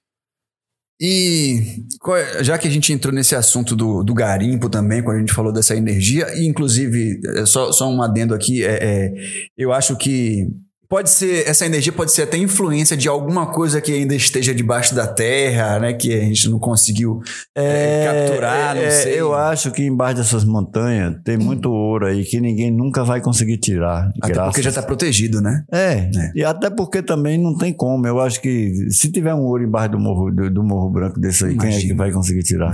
E 1.01 1.85
é- 2.17 2.45
já 2.45 2.57
que 2.57 2.69
a 2.69 2.71
gente 2.71 2.93
entrou 2.93 3.13
nesse 3.13 3.35
assunto 3.35 3.75
do, 3.75 4.05
do 4.05 4.15
garimpo 4.15 4.69
também, 4.69 5.03
quando 5.03 5.17
a 5.17 5.21
gente 5.21 5.33
falou 5.33 5.53
dessa 5.53 5.75
energia, 5.77 6.27
e 6.37 6.47
inclusive, 6.47 7.21
é, 7.37 7.47
só, 7.47 7.73
só 7.73 7.89
um 7.91 8.01
adendo 8.03 8.35
aqui, 8.35 8.65
é, 8.65 8.79
é, 9.07 9.13
eu 9.57 9.73
acho 9.73 9.97
que 9.97 10.47
pode 10.93 11.09
ser, 11.09 11.49
essa 11.49 11.65
energia 11.65 11.91
pode 11.91 12.13
ser 12.13 12.21
até 12.21 12.37
influência 12.37 12.95
de 12.95 13.09
alguma 13.09 13.47
coisa 13.47 13.81
que 13.81 13.91
ainda 13.91 14.15
esteja 14.15 14.55
debaixo 14.55 14.95
da 14.95 15.07
terra, 15.07 15.79
né? 15.79 15.95
Que 15.95 16.13
a 16.13 16.21
gente 16.21 16.51
não 16.51 16.59
conseguiu 16.59 17.23
é, 17.57 18.27
capturar, 18.29 18.75
não 18.75 18.83
é, 18.83 18.91
sei. 18.91 19.19
Eu 19.19 19.35
acho 19.35 19.71
que 19.71 19.83
embaixo 19.83 20.17
dessas 20.17 20.45
montanhas 20.45 21.19
tem 21.25 21.39
muito 21.39 21.73
ouro 21.73 22.05
aí 22.05 22.23
que 22.27 22.39
ninguém 22.39 22.71
nunca 22.71 23.05
vai 23.05 23.23
conseguir 23.23 23.57
tirar. 23.57 24.13
Até 24.21 24.35
graças. 24.35 24.53
porque 24.53 24.63
já 24.63 24.69
está 24.69 24.83
protegido, 24.83 25.41
né? 25.41 25.65
É, 25.73 26.11
É. 26.15 26.33
e 26.35 26.45
até 26.45 26.69
porque 26.69 27.01
também 27.01 27.39
não 27.39 27.57
tem 27.57 27.73
como. 27.73 28.07
Eu 28.07 28.21
acho 28.21 28.39
que 28.43 28.91
se 28.91 29.11
tiver 29.11 29.33
um 29.33 29.45
ouro 29.47 29.65
embaixo 29.65 29.93
do 29.93 29.99
morro, 29.99 30.31
do, 30.31 30.51
do 30.51 30.63
morro 30.63 30.91
branco 30.91 31.19
desse 31.19 31.47
aí, 31.47 31.57
quem 31.57 31.71
é 31.71 31.73
que 31.73 31.77
Imagina. 31.87 31.97
vai 31.97 32.13
conseguir 32.13 32.43
tirar? 32.43 32.71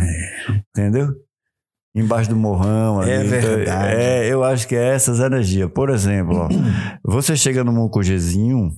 Entendeu? 0.77 1.15
Embaixo 1.95 2.31
do 2.31 2.37
morrão. 2.37 3.03
É 3.03 3.17
ali, 3.19 3.27
então, 3.29 3.41
verdade. 3.41 3.95
É, 3.95 4.33
eu 4.33 4.45
acho 4.45 4.69
que 4.69 4.77
é 4.77 4.95
essas 4.95 5.21
energias. 5.21 5.71
Por 5.73 5.91
exemplo, 5.91 6.37
ó, 6.37 6.49
você 7.05 7.37
chega 7.37 7.65
no 7.65 7.73
Mucugezinho, 7.73 8.71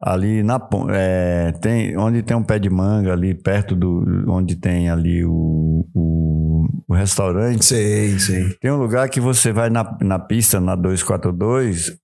ali 0.00 0.42
na 0.42 0.60
é, 0.90 1.52
tem 1.60 1.96
onde 1.96 2.22
tem 2.22 2.36
um 2.36 2.42
pé 2.42 2.58
de 2.58 2.70
manga 2.70 3.12
ali 3.12 3.34
perto 3.34 3.74
do 3.74 4.04
onde 4.28 4.56
tem 4.56 4.88
ali 4.88 5.24
o, 5.24 5.84
o, 5.94 6.66
o 6.88 6.94
restaurante 6.94 7.64
Sei, 7.64 8.18
sei. 8.18 8.54
tem 8.60 8.70
um 8.70 8.78
lugar 8.78 9.08
que 9.08 9.20
você 9.20 9.52
vai 9.52 9.70
na, 9.70 9.96
na 10.00 10.18
pista 10.18 10.60
na 10.60 10.76
242 10.76 11.98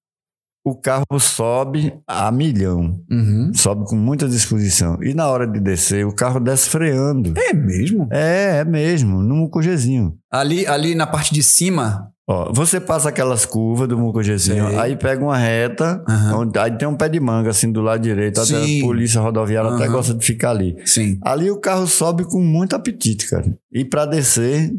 o 0.64 0.74
carro 0.74 1.04
sobe 1.20 1.92
a 2.06 2.30
milhão 2.32 2.98
Uhum. 3.10 3.52
sobe 3.54 3.84
com 3.86 3.96
muita 3.96 4.26
disposição 4.28 4.98
e 5.02 5.12
na 5.14 5.28
hora 5.28 5.46
de 5.46 5.60
descer 5.60 6.06
o 6.06 6.12
carro 6.14 6.40
desce 6.40 6.68
freando 6.70 7.34
É 7.38 7.52
mesmo? 7.52 8.08
é, 8.10 8.58
é 8.60 8.64
mesmo 8.64 9.22
no 9.22 9.34
Mucugezinho 9.36 10.14
Ali, 10.30 10.66
ali 10.66 10.94
na 10.94 11.06
parte 11.06 11.32
de 11.34 11.42
cima. 11.42 12.10
Ó, 12.26 12.50
você 12.54 12.80
passa 12.80 13.10
aquelas 13.10 13.44
curvas 13.44 13.86
do 13.86 13.98
Mucugezinho, 13.98 14.68
Sei. 14.68 14.78
aí 14.78 14.96
pega 14.96 15.22
uma 15.22 15.36
reta, 15.36 16.02
Aham. 16.08 16.38
onde- 16.40 16.58
aí 16.58 16.70
tem 16.70 16.88
um 16.88 16.96
pé 16.96 17.06
de 17.06 17.20
manga 17.20 17.50
assim 17.50 17.70
do 17.70 17.82
lado 17.82 18.00
direito, 18.02 18.40
até 18.40 18.56
a 18.56 18.80
polícia 18.82 19.20
rodoviária 19.20 19.70
até 19.70 19.84
Aham. 19.84 19.92
gosta 19.92 20.14
de 20.14 20.24
ficar 20.24 20.50
ali. 20.52 20.74
Sim. 20.86 21.18
Ali 21.22 21.50
o 21.50 21.60
carro 21.60 21.86
sobe 21.86 22.24
com 22.24 22.40
muito 22.40 22.74
apetite, 22.74 23.28
cara. 23.28 23.44
E 23.70 23.84
pra 23.84 24.06
descer, 24.06 24.72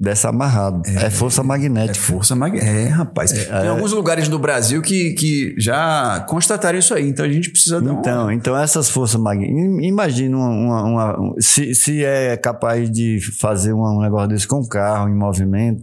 desce 0.00 0.26
amarrado. 0.26 0.82
É, 0.86 1.10
força 1.10 1.40
É 1.40 1.44
magnética. 1.44 1.98
força 2.06 2.36
magnética. 2.36 2.70
É, 2.70 2.84
rapaz. 2.86 3.32
tem 3.32 3.42
é. 3.50 3.66
alguns 3.68 3.92
lugares 3.92 4.28
do 4.28 4.38
Brasil 4.38 4.80
que, 4.80 5.12
que 5.14 5.54
já 5.58 6.24
constataram 6.28 6.78
isso 6.78 6.94
aí. 6.94 7.08
Então 7.08 7.24
a 7.24 7.28
gente 7.28 7.50
precisa 7.50 7.80
dar 7.80 7.90
uma- 7.90 8.00
Então, 8.00 8.30
então 8.30 8.56
essas 8.56 8.88
forças 8.88 9.20
magnéticas. 9.20 9.84
Imagina 9.84 10.36
uma, 10.36 10.48
uma- 10.50 10.84
uma- 10.84 11.20
um- 11.20 11.34
se, 11.40 11.74
se 11.74 12.04
é 12.04 12.36
capaz 12.36 12.88
de 12.90 13.18
fazer 13.40 13.72
um, 13.72 14.00
negócio 14.00 14.28
desse 14.28 14.46
com 14.46 14.60
um 14.60 14.68
carro 14.68 15.08
em 15.08 15.14
movimento. 15.16 15.82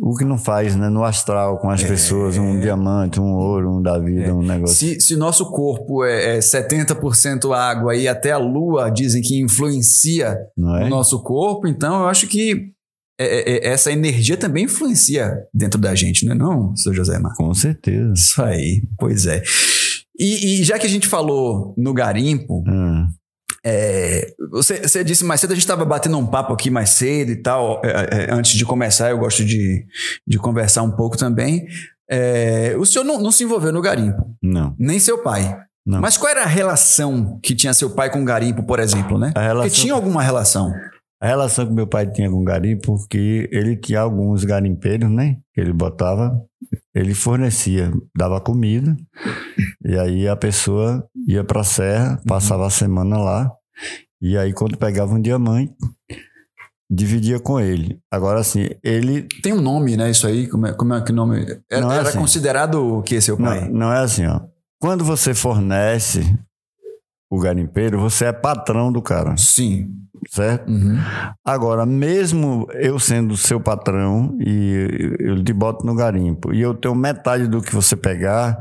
O 0.00 0.16
que 0.16 0.24
não 0.24 0.38
faz, 0.38 0.76
né? 0.76 0.88
No 0.88 1.04
astral, 1.04 1.58
com 1.58 1.68
as 1.68 1.82
pessoas, 1.82 2.38
um 2.38 2.60
diamante, 2.60 3.20
um 3.20 3.34
ouro, 3.34 3.78
um 3.78 3.82
da 3.82 3.98
vida, 3.98 4.32
um 4.34 4.40
negócio. 4.40 4.76
Se, 4.76 5.00
se 5.00 5.16
nosso 5.16 5.50
corpo 5.50 6.04
é, 6.04 6.36
é 6.36 6.38
70% 6.38 7.52
água 7.52 7.94
e 7.96 8.06
até 8.06 8.30
a 8.30 8.38
lua 8.38 8.88
dizem 8.88 9.20
que 9.20 9.40
influencia 9.42 10.38
é? 10.56 10.84
o 10.84 10.88
nosso 10.88 11.20
corpo, 11.22 11.66
então 11.66 12.02
eu 12.02 12.08
acho 12.08 12.28
que 12.28 12.70
é- 13.20 13.26
é- 13.40 13.68
é- 13.68 13.72
essa 13.72 13.92
energia 13.92 14.36
também 14.36 14.64
influencia 14.64 15.36
dentro 15.52 15.78
da 15.80 15.94
gente, 15.94 16.24
não 16.24 16.32
é 16.32 16.34
não, 16.34 16.76
seu 16.76 16.92
José 16.94 17.18
Marcos? 17.18 17.36
Com 17.38 17.52
certeza. 17.54 18.12
Isso 18.14 18.42
aí, 18.42 18.82
pois 18.98 19.26
é. 19.26 19.42
E, 20.18 20.60
e 20.60 20.64
já 20.64 20.78
que 20.78 20.86
a 20.86 20.90
gente 20.90 21.06
falou 21.08 21.74
no 21.76 21.92
garimpo, 21.94 22.64
Hum. 22.66 23.06
É, 23.62 24.32
você, 24.50 24.80
você 24.80 25.04
disse 25.04 25.22
mais 25.22 25.38
cedo, 25.38 25.50
a 25.50 25.54
gente 25.54 25.64
estava 25.64 25.84
batendo 25.84 26.16
um 26.16 26.26
papo 26.26 26.50
aqui 26.54 26.70
mais 26.70 26.90
cedo 26.90 27.30
e 27.30 27.36
tal. 27.36 27.82
é, 27.84 28.28
é, 28.30 28.32
antes 28.32 28.52
de 28.52 28.64
começar, 28.64 29.10
eu 29.10 29.18
gosto 29.18 29.44
de, 29.44 29.84
de 30.26 30.38
conversar 30.38 30.82
um 30.82 30.90
pouco 30.90 31.18
também. 31.18 31.66
É, 32.10 32.74
o 32.78 32.86
senhor 32.86 33.04
não, 33.04 33.20
não 33.20 33.30
se 33.30 33.44
envolveu 33.44 33.70
no 33.70 33.82
garimpo, 33.82 34.34
Não. 34.42 34.74
nem 34.78 34.98
seu 34.98 35.18
pai. 35.18 35.58
Não. 35.86 36.00
Mas 36.00 36.16
qual 36.16 36.30
era 36.30 36.42
a 36.44 36.46
relação 36.46 37.38
que 37.42 37.54
tinha 37.54 37.74
seu 37.74 37.90
pai 37.90 38.10
com 38.10 38.22
o 38.22 38.24
garimpo, 38.24 38.62
por 38.62 38.80
exemplo, 38.80 39.18
né? 39.18 39.30
A 39.34 39.40
relação- 39.42 39.68
Porque 39.68 39.80
tinha 39.82 39.92
alguma 39.94 40.22
relação. 40.22 40.72
A 41.20 41.26
relação 41.26 41.66
que 41.66 41.72
meu 41.72 41.86
pai 41.86 42.10
tinha 42.10 42.30
com 42.30 42.40
o 42.40 42.44
garimpo, 42.44 42.96
porque 42.96 43.48
ele 43.52 43.76
tinha 43.76 44.00
alguns 44.00 44.42
garimpeiros, 44.44 45.10
né? 45.10 45.36
Que 45.54 45.60
ele 45.60 45.72
botava, 45.72 46.32
ele 46.94 47.14
fornecia, 47.14 47.92
dava 48.16 48.40
comida, 48.40 48.96
e 49.84 49.98
aí 49.98 50.26
a 50.26 50.34
pessoa 50.34 51.06
ia 51.28 51.44
pra 51.44 51.62
serra, 51.62 52.20
passava 52.26 52.66
a 52.66 52.70
semana 52.70 53.18
lá, 53.18 53.52
e 54.20 54.36
aí 54.38 54.52
quando 54.54 54.78
pegava 54.78 55.14
um 55.14 55.20
diamante, 55.20 55.74
dividia 56.90 57.38
com 57.38 57.60
ele. 57.60 58.00
Agora, 58.10 58.40
assim, 58.40 58.68
ele. 58.82 59.28
Tem 59.42 59.52
um 59.52 59.60
nome, 59.60 59.96
né? 59.96 60.10
Isso 60.10 60.26
aí, 60.26 60.48
como 60.48 60.66
é, 60.66 60.72
como 60.72 60.92
é 60.94 61.00
que 61.02 61.12
nome? 61.12 61.46
Era, 61.70 61.82
Não 61.82 61.92
é 61.92 61.98
era 61.98 62.08
assim. 62.08 62.18
considerado 62.18 62.98
o 62.98 63.02
que, 63.02 63.20
seu 63.20 63.36
pai? 63.36 63.68
Não, 63.68 63.78
não 63.78 63.92
é 63.92 63.98
assim, 64.00 64.26
ó. 64.26 64.40
Quando 64.80 65.04
você 65.04 65.34
fornece 65.34 66.20
o 67.30 67.38
garimpeiro, 67.38 68.00
você 68.00 68.24
é 68.24 68.32
patrão 68.32 68.90
do 68.90 69.00
cara, 69.00 69.36
Sim. 69.36 69.88
Certo? 70.28 70.68
Uhum. 70.70 70.98
Agora, 71.44 71.86
mesmo 71.86 72.66
eu 72.74 72.98
sendo 72.98 73.36
seu 73.36 73.60
patrão 73.60 74.36
e 74.40 75.16
eu 75.18 75.42
te 75.42 75.52
boto 75.52 75.84
no 75.86 75.94
garimpo 75.94 76.52
e 76.52 76.60
eu 76.60 76.74
tenho 76.74 76.94
metade 76.94 77.46
do 77.46 77.62
que 77.62 77.74
você 77.74 77.96
pegar, 77.96 78.58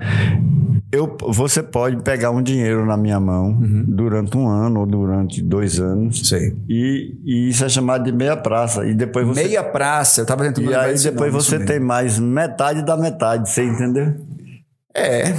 eu, 0.92 1.16
você 1.20 1.62
pode 1.62 1.98
pegar 1.98 2.32
um 2.32 2.42
dinheiro 2.42 2.86
na 2.86 2.98
minha 2.98 3.20
mão 3.20 3.58
durante 3.88 4.36
um 4.38 4.48
ano 4.48 4.80
ou 4.82 4.86
durante 4.86 5.42
dois 5.42 5.80
anos 5.80 6.28
Sei. 6.28 6.56
e, 6.68 7.16
e 7.24 7.50
isso 7.50 7.64
é 7.64 7.70
chamado 7.70 8.04
de 8.04 8.12
meia 8.12 8.36
praça 8.36 8.86
e 8.86 8.94
depois 8.94 9.26
você 9.28 9.44
Meia 9.44 9.64
praça, 9.64 10.22
eu 10.22 10.26
tava 10.26 10.44
tentando 10.46 10.72
e 10.72 10.76
aí 10.76 10.98
depois 10.98 11.34
isso 11.34 11.50
você 11.50 11.60
tem 11.60 11.80
mais 11.80 12.18
metade 12.18 12.84
da 12.84 12.98
metade, 12.98 13.50
você 13.50 13.64
entendeu? 13.64 14.16
É. 14.96 15.34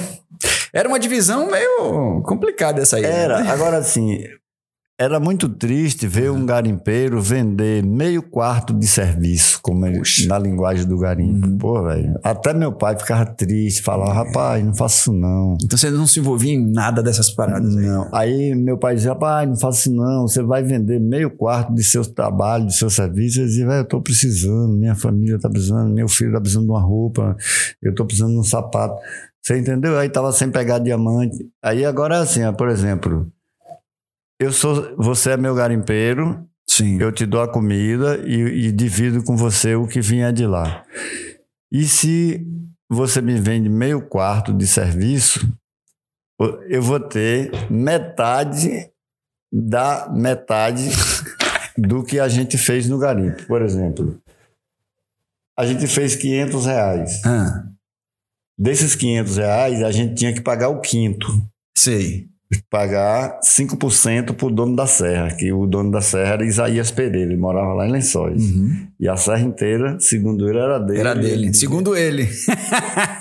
Era 0.73 0.89
uma 0.89 0.99
divisão 0.99 1.51
meio 1.51 2.23
complicada 2.23 2.81
essa 2.81 2.97
aí. 2.97 3.03
né? 3.03 3.23
Era, 3.23 3.53
agora 3.53 3.79
assim, 3.79 4.23
era 5.01 5.19
muito 5.19 5.49
triste 5.49 6.07
ver 6.07 6.31
um 6.31 6.45
garimpeiro 6.45 7.23
vender 7.23 7.83
meio 7.83 8.21
quarto 8.21 8.75
de 8.75 8.87
serviço, 8.87 9.59
como 9.63 9.87
é 9.87 10.03
na 10.27 10.39
linguagem 10.39 10.87
do 10.87 10.99
garimpo. 10.99 11.47
Uhum. 11.47 11.57
Pô, 11.57 11.83
velho. 11.85 12.21
Até 12.23 12.53
meu 12.53 12.71
pai 12.71 12.99
ficava 12.99 13.25
triste, 13.25 13.81
falava, 13.81 14.13
rapaz, 14.13 14.63
não 14.63 14.75
faço 14.75 15.01
isso 15.01 15.13
não. 15.15 15.57
Então 15.65 15.79
você 15.79 15.89
não 15.91 16.07
se 16.07 16.21
envolvia 16.21 16.53
em 16.53 16.71
nada 16.71 17.03
dessas 17.03 17.31
paradas. 17.31 17.75
aí. 17.75 17.87
Não. 17.87 18.09
Aí 18.13 18.55
meu 18.55 18.77
pai 18.77 18.95
dizia, 18.95 19.13
rapaz, 19.13 19.49
não 19.49 19.57
faço 19.57 19.81
isso 19.81 19.91
não, 19.95 20.29
você 20.29 20.43
vai 20.43 20.63
vender 20.63 21.01
meio 21.01 21.31
quarto 21.31 21.73
de 21.73 21.83
seu 21.83 22.05
trabalho, 22.05 22.67
de 22.67 22.77
seu 22.77 22.91
serviço. 22.91 23.41
Eu 23.41 23.47
dizia, 23.47 23.67
velho, 23.67 23.81
eu 23.81 23.89
tô 23.89 24.03
precisando, 24.03 24.77
minha 24.77 24.95
família 24.95 25.39
tá 25.39 25.49
precisando, 25.49 25.95
meu 25.95 26.09
filho 26.09 26.35
tá 26.35 26.41
precisando 26.43 26.67
de 26.67 26.73
uma 26.73 26.83
roupa, 26.83 27.35
eu 27.83 27.95
tô 27.95 28.05
precisando 28.05 28.33
de 28.33 28.39
um 28.39 28.45
sapato. 28.45 28.97
Você 29.41 29.59
entendeu? 29.59 29.99
Aí 29.99 30.11
tava 30.11 30.31
sem 30.31 30.51
pegar 30.51 30.79
diamante. 30.79 31.39
Aí 31.63 31.87
agora 31.87 32.17
é 32.17 32.19
assim, 32.19 32.45
ó, 32.45 32.53
por 32.53 32.69
exemplo, 32.69 33.27
eu 34.41 34.53
sou, 34.53 34.97
você 34.97 35.33
é 35.33 35.37
meu 35.37 35.55
garimpeiro, 35.55 36.49
Sim. 36.71 37.01
Eu 37.01 37.11
te 37.11 37.27
dou 37.27 37.43
a 37.43 37.49
comida 37.49 38.19
e, 38.25 38.69
e 38.69 38.73
divido 38.73 39.25
com 39.25 39.37
você 39.37 39.75
o 39.75 39.89
que 39.89 40.01
vinha 40.01 40.33
de 40.33 40.47
lá. 40.47 40.87
E 41.71 41.85
se 41.85 42.47
você 42.89 43.21
me 43.21 43.41
vende 43.41 43.69
meio 43.69 44.01
quarto 44.01 44.55
de 44.55 44.69
serviço, 44.69 45.53
eu 46.69 46.81
vou 46.81 47.01
ter 47.01 47.51
metade 47.69 48.89
da 49.53 50.09
metade 50.11 50.91
do 51.77 52.05
que 52.05 52.21
a 52.21 52.29
gente 52.29 52.57
fez 52.57 52.89
no 52.89 53.01
garimpo. 53.01 53.45
Por 53.49 53.63
exemplo, 53.63 54.23
a 55.59 55.67
gente 55.67 55.89
fez 55.89 56.15
500 56.15 56.67
reais. 56.67 57.27
Ah, 57.27 57.65
Desses 58.57 58.95
500 58.95 59.37
reais, 59.39 59.83
a 59.83 59.91
gente 59.91 60.15
tinha 60.15 60.33
que 60.33 60.41
pagar 60.41 60.69
o 60.69 60.81
quinto. 60.81 61.27
sei. 61.77 62.30
Pagar 62.69 63.39
5% 63.45 64.35
pro 64.35 64.51
dono 64.51 64.75
da 64.75 64.85
serra, 64.87 65.31
que 65.37 65.53
o 65.53 65.67
dono 65.67 65.91
da 65.93 66.01
serra 66.01 66.33
era 66.35 66.45
Isaías 66.45 66.91
Pereira, 66.91 67.31
ele 67.33 67.37
morava 67.41 67.75
lá 67.75 67.87
em 67.87 67.93
Lençóis. 67.93 68.43
E 68.99 69.09
a 69.09 69.17
serra 69.17 69.41
inteira, 69.41 69.97
segundo 70.01 70.49
ele, 70.49 70.59
era 70.59 70.79
dele. 70.79 70.99
Uhum. 70.99 71.07
Era 71.07 71.15
dele. 71.15 71.33
Ele- 71.47 71.55
Segundo 71.55 71.97
ele. 71.97 72.29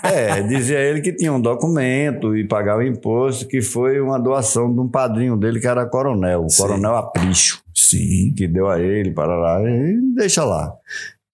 É, 0.04 0.42
dizia 0.42 0.80
ele 0.80 1.02
que 1.02 1.12
tinha 1.14 1.32
um 1.32 1.40
documento 1.42 2.36
e 2.36 2.48
pagava 2.48 2.84
imposto, 2.86 3.46
que 3.48 3.62
foi 3.62 4.00
uma 4.02 4.18
doação 4.20 4.74
de 4.74 4.80
um 4.80 4.88
padrinho 4.88 5.38
dele 5.38 5.60
que 5.60 5.68
era 5.68 5.86
coronel, 5.86 6.46
o 6.46 6.50
Sim. 6.50 6.62
coronel 6.64 6.96
Apricho, 6.96 7.62
Sim. 7.76 8.34
que 8.36 8.48
deu 8.48 8.68
a 8.68 8.80
ele, 8.80 9.12
para 9.12 9.36
lá, 9.36 9.62
e 9.62 10.00
deixa 10.16 10.44
lá. 10.44 10.74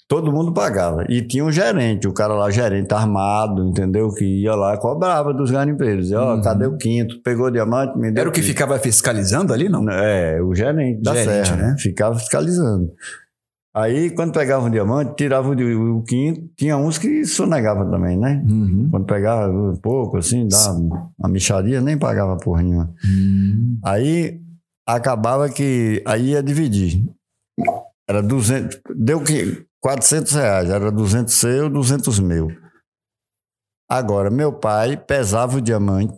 Todo 0.08 0.32
mundo 0.32 0.54
pagava. 0.54 1.04
E 1.10 1.22
tinha 1.24 1.44
um 1.44 1.52
gerente, 1.52 2.08
o 2.08 2.14
cara 2.14 2.36
lá, 2.36 2.52
gerente 2.52 2.94
armado, 2.94 3.68
entendeu? 3.68 4.14
Que 4.14 4.44
ia 4.44 4.54
lá, 4.54 4.78
cobrava 4.78 5.34
dos 5.34 5.50
garimpeiros. 5.50 6.12
Ó, 6.12 6.40
cadê 6.42 6.68
o 6.68 6.78
quinto? 6.78 7.22
Pegou 7.24 7.50
diamante, 7.50 7.98
me 7.98 8.12
deu 8.12 8.16
Uhum. 8.16 8.20
Era 8.20 8.30
o 8.30 8.32
que 8.32 8.42
quinto. 8.42 8.52
ficava 8.54 8.78
fiscalizando 8.78 9.52
ali, 9.52 9.68
não? 9.68 9.90
É, 9.90 10.40
o 10.42 10.54
gerente 10.54 11.02
da 11.02 11.16
Gerente, 11.16 11.48
serra, 11.48 11.56
né? 11.56 11.76
Ficava 11.80 12.20
fiscalizando. 12.20 12.92
Aí, 13.76 14.12
quando 14.12 14.32
pegava 14.32 14.68
um 14.68 14.70
diamante, 14.70 15.16
tirava 15.16 15.50
o, 15.50 15.98
o 15.98 16.04
quinto. 16.04 16.50
Tinha 16.56 16.78
uns 16.78 17.00
que 17.00 17.26
sonegavam 17.26 17.90
também, 17.90 18.16
né? 18.16 18.42
Uhum. 18.48 18.88
Quando 18.92 19.06
pegava 19.06 19.52
um 19.52 19.76
pouco, 19.76 20.18
assim, 20.18 20.48
dava 20.48 20.78
uma 21.20 21.30
micharia, 21.30 21.82
nem 21.82 21.98
pagava 21.98 22.38
porra 22.38 22.62
nenhuma. 22.62 22.94
Aí, 23.84 24.40
acabava 24.88 25.50
que... 25.50 26.02
Aí 26.06 26.30
ia 26.30 26.44
dividir. 26.44 27.04
Era 28.08 28.22
200... 28.22 28.80
Deu 28.96 29.20
que 29.22 29.66
400 29.90 30.32
reais. 30.32 30.70
Era 30.72 30.92
200 30.92 31.32
seu, 31.32 31.70
200 31.70 32.20
meu. 32.20 32.48
Agora, 33.88 34.32
meu 34.32 34.52
pai 34.52 34.98
pesava 34.98 35.58
o 35.58 35.62
diamante, 35.62 36.18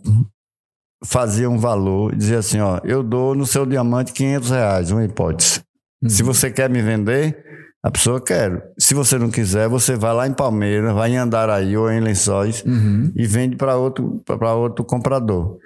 fazia 1.04 1.50
um 1.50 1.58
valor, 1.58 2.16
dizia 2.16 2.38
assim, 2.38 2.60
ó, 2.60 2.80
eu 2.82 3.02
dou 3.02 3.34
no 3.34 3.44
seu 3.46 3.66
diamante 3.66 4.14
500 4.14 4.50
reais, 4.50 4.90
uma 4.90 5.04
hipótese. 5.04 5.60
Se 6.06 6.22
você 6.22 6.50
quer 6.50 6.70
me 6.70 6.80
vender, 6.80 7.44
a 7.84 7.90
pessoa 7.90 8.24
quer. 8.24 8.72
Se 8.78 8.94
você 8.94 9.18
não 9.18 9.30
quiser, 9.30 9.68
você 9.68 9.96
vai 9.96 10.14
lá 10.14 10.26
em 10.26 10.32
Palmeiras, 10.32 10.94
vai 10.94 11.10
em 11.10 11.18
Andaraí 11.18 11.76
ou 11.76 11.90
em 11.90 12.00
Lençóis 12.00 12.62
Uhum. 12.64 13.12
e 13.14 13.26
vende 13.26 13.54
para 13.56 13.76
outro, 13.76 14.22
para 14.24 14.54
outro 14.54 14.82
comprador. 14.82 15.58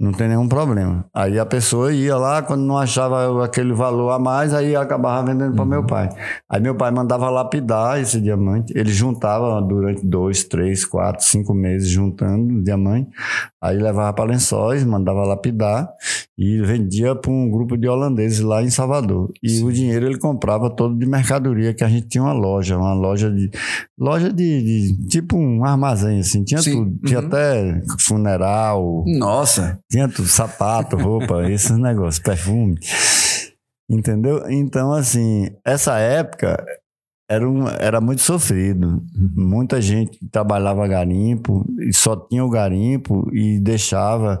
Não 0.00 0.12
tem 0.12 0.28
nenhum 0.28 0.46
problema. 0.46 1.04
Aí 1.12 1.40
a 1.40 1.44
pessoa 1.44 1.92
ia 1.92 2.16
lá, 2.16 2.40
quando 2.40 2.62
não 2.62 2.78
achava 2.78 3.44
aquele 3.44 3.72
valor 3.72 4.10
a 4.10 4.18
mais, 4.18 4.54
aí 4.54 4.76
acabava 4.76 5.26
vendendo 5.32 5.56
para 5.56 5.64
meu 5.64 5.84
pai. 5.84 6.08
Aí 6.48 6.60
meu 6.60 6.74
pai 6.76 6.92
mandava 6.92 7.28
lapidar 7.28 8.00
esse 8.00 8.20
diamante. 8.20 8.72
Ele 8.76 8.92
juntava 8.92 9.60
durante 9.60 10.06
dois, 10.06 10.44
três, 10.44 10.84
quatro, 10.84 11.24
cinco 11.26 11.52
meses 11.52 11.88
juntando 11.88 12.54
o 12.58 12.62
diamante. 12.62 13.10
Aí 13.60 13.76
levava 13.76 14.12
para 14.12 14.24
lençóis, 14.30 14.84
mandava 14.84 15.24
lapidar 15.24 15.88
e 16.38 16.60
vendia 16.62 17.16
para 17.16 17.32
um 17.32 17.50
grupo 17.50 17.76
de 17.76 17.88
holandeses 17.88 18.38
lá 18.38 18.62
em 18.62 18.70
Salvador. 18.70 19.32
E 19.42 19.60
o 19.64 19.72
dinheiro 19.72 20.06
ele 20.06 20.16
comprava 20.18 20.70
todo 20.70 20.94
de 20.96 21.06
mercadoria, 21.06 21.74
que 21.74 21.82
a 21.82 21.88
gente 21.88 22.06
tinha 22.06 22.22
uma 22.22 22.32
loja, 22.32 22.78
uma 22.78 22.94
loja 22.94 23.28
de. 23.28 23.50
Loja 23.98 24.32
de. 24.32 24.62
de- 24.92 25.08
tipo 25.08 25.36
um 25.36 25.64
armazém, 25.64 26.20
assim. 26.20 26.44
Tinha 26.44 26.62
Sim. 26.62 26.84
tudo. 26.84 26.98
Tinha 27.04 27.18
Uhum. 27.18 27.26
até 27.26 27.82
funeral, 27.98 29.04
Nossa. 29.18 29.80
Tinha 29.90 30.08
tudo, 30.08 30.28
sapato, 30.28 30.96
roupa, 30.96 31.46
esses 31.50 31.76
negócios, 31.78 32.22
perfume. 32.22 32.78
Entendeu? 33.90 34.48
Então, 34.50 34.92
assim, 34.92 35.50
essa 35.64 35.98
época 35.98 36.62
era, 37.30 37.48
um, 37.48 37.68
era 37.68 38.00
muito 38.00 38.22
sofrido. 38.22 39.02
Muita 39.34 39.80
gente 39.80 40.18
trabalhava 40.30 40.86
garimpo 40.86 41.64
e 41.80 41.92
só 41.92 42.16
tinha 42.16 42.44
o 42.44 42.50
garimpo 42.50 43.28
e 43.32 43.58
deixava. 43.58 44.40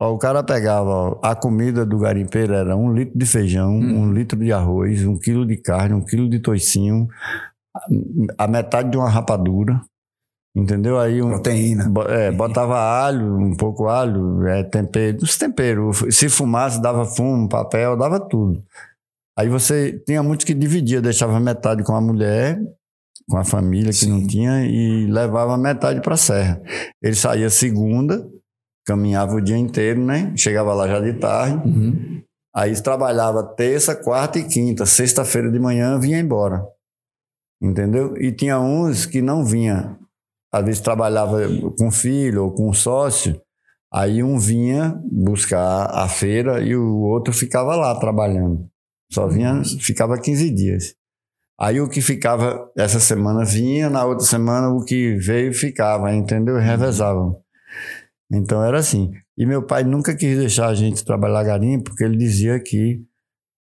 Ó, 0.00 0.12
o 0.12 0.18
cara 0.18 0.42
pegava 0.42 0.90
ó, 0.90 1.20
a 1.22 1.34
comida 1.34 1.86
do 1.86 1.98
garimpeiro 1.98 2.52
era 2.52 2.76
um 2.76 2.92
litro 2.92 3.18
de 3.18 3.24
feijão, 3.24 3.72
um 3.72 4.12
litro 4.12 4.38
de 4.38 4.52
arroz, 4.52 5.04
um 5.06 5.18
quilo 5.18 5.46
de 5.46 5.56
carne, 5.56 5.94
um 5.94 6.04
quilo 6.04 6.28
de 6.28 6.38
toicinho, 6.38 7.08
a 8.36 8.46
metade 8.46 8.90
de 8.90 8.98
uma 8.98 9.08
rapadura. 9.08 9.80
Entendeu? 10.56 10.98
Aí 10.98 11.20
um, 11.20 11.28
Proteína. 11.28 11.92
É, 12.08 12.30
botava 12.30 12.78
alho, 12.78 13.36
um 13.36 13.54
pouco 13.54 13.88
alho, 13.88 14.46
é, 14.46 14.62
tempero, 14.62 15.18
os 15.22 15.36
temperos. 15.36 16.02
Se 16.10 16.30
fumasse, 16.30 16.80
dava 16.80 17.04
fumo, 17.04 17.46
papel, 17.46 17.94
dava 17.94 18.18
tudo. 18.18 18.64
Aí 19.38 19.50
você 19.50 20.02
tinha 20.06 20.22
muitos 20.22 20.46
que 20.46 20.54
dividia, 20.54 21.02
deixava 21.02 21.38
metade 21.38 21.84
com 21.84 21.94
a 21.94 22.00
mulher, 22.00 22.58
com 23.28 23.36
a 23.36 23.44
família 23.44 23.92
que 23.92 24.06
não 24.06 24.20
Sim. 24.20 24.26
tinha, 24.26 24.64
e 24.64 25.04
levava 25.04 25.58
metade 25.58 26.00
para 26.00 26.14
a 26.14 26.16
serra. 26.16 26.58
Ele 27.02 27.14
saía 27.14 27.50
segunda, 27.50 28.26
caminhava 28.86 29.34
o 29.34 29.42
dia 29.42 29.58
inteiro, 29.58 30.02
né? 30.02 30.32
Chegava 30.38 30.72
lá 30.72 30.88
já 30.88 31.00
de 31.00 31.12
tarde. 31.12 31.68
Uhum. 31.68 32.22
Aí 32.54 32.74
trabalhava 32.80 33.42
terça, 33.42 33.94
quarta 33.94 34.38
e 34.38 34.44
quinta. 34.44 34.86
Sexta-feira 34.86 35.50
de 35.50 35.58
manhã 35.58 35.98
vinha 35.98 36.18
embora. 36.18 36.66
Entendeu? 37.60 38.16
E 38.16 38.32
tinha 38.32 38.58
uns 38.58 39.04
que 39.04 39.20
não 39.20 39.44
vinha. 39.44 39.98
Às 40.58 40.64
vezes 40.64 40.80
trabalhava 40.80 41.38
com 41.78 41.90
filho 41.90 42.44
ou 42.44 42.52
com 42.52 42.72
sócio. 42.72 43.40
Aí 43.92 44.22
um 44.22 44.38
vinha 44.38 45.00
buscar 45.10 45.86
a 45.86 46.08
feira 46.08 46.60
e 46.60 46.74
o 46.76 46.98
outro 47.00 47.32
ficava 47.32 47.74
lá 47.76 47.98
trabalhando. 47.98 48.66
Só 49.12 49.26
vinha, 49.26 49.62
ficava 49.80 50.18
15 50.18 50.50
dias. 50.50 50.94
Aí 51.58 51.80
o 51.80 51.88
que 51.88 52.02
ficava 52.02 52.70
essa 52.76 53.00
semana 53.00 53.44
vinha, 53.44 53.88
na 53.88 54.04
outra 54.04 54.26
semana 54.26 54.68
o 54.68 54.84
que 54.84 55.14
veio 55.14 55.54
ficava, 55.54 56.14
entendeu? 56.14 56.58
Revezavam. 56.58 57.40
Então 58.30 58.62
era 58.62 58.78
assim. 58.78 59.12
E 59.38 59.46
meu 59.46 59.62
pai 59.62 59.84
nunca 59.84 60.14
quis 60.14 60.36
deixar 60.36 60.68
a 60.68 60.74
gente 60.74 61.04
trabalhar 61.04 61.44
garimpo, 61.44 61.90
porque 61.90 62.04
ele 62.04 62.16
dizia 62.16 62.58
que 62.60 63.02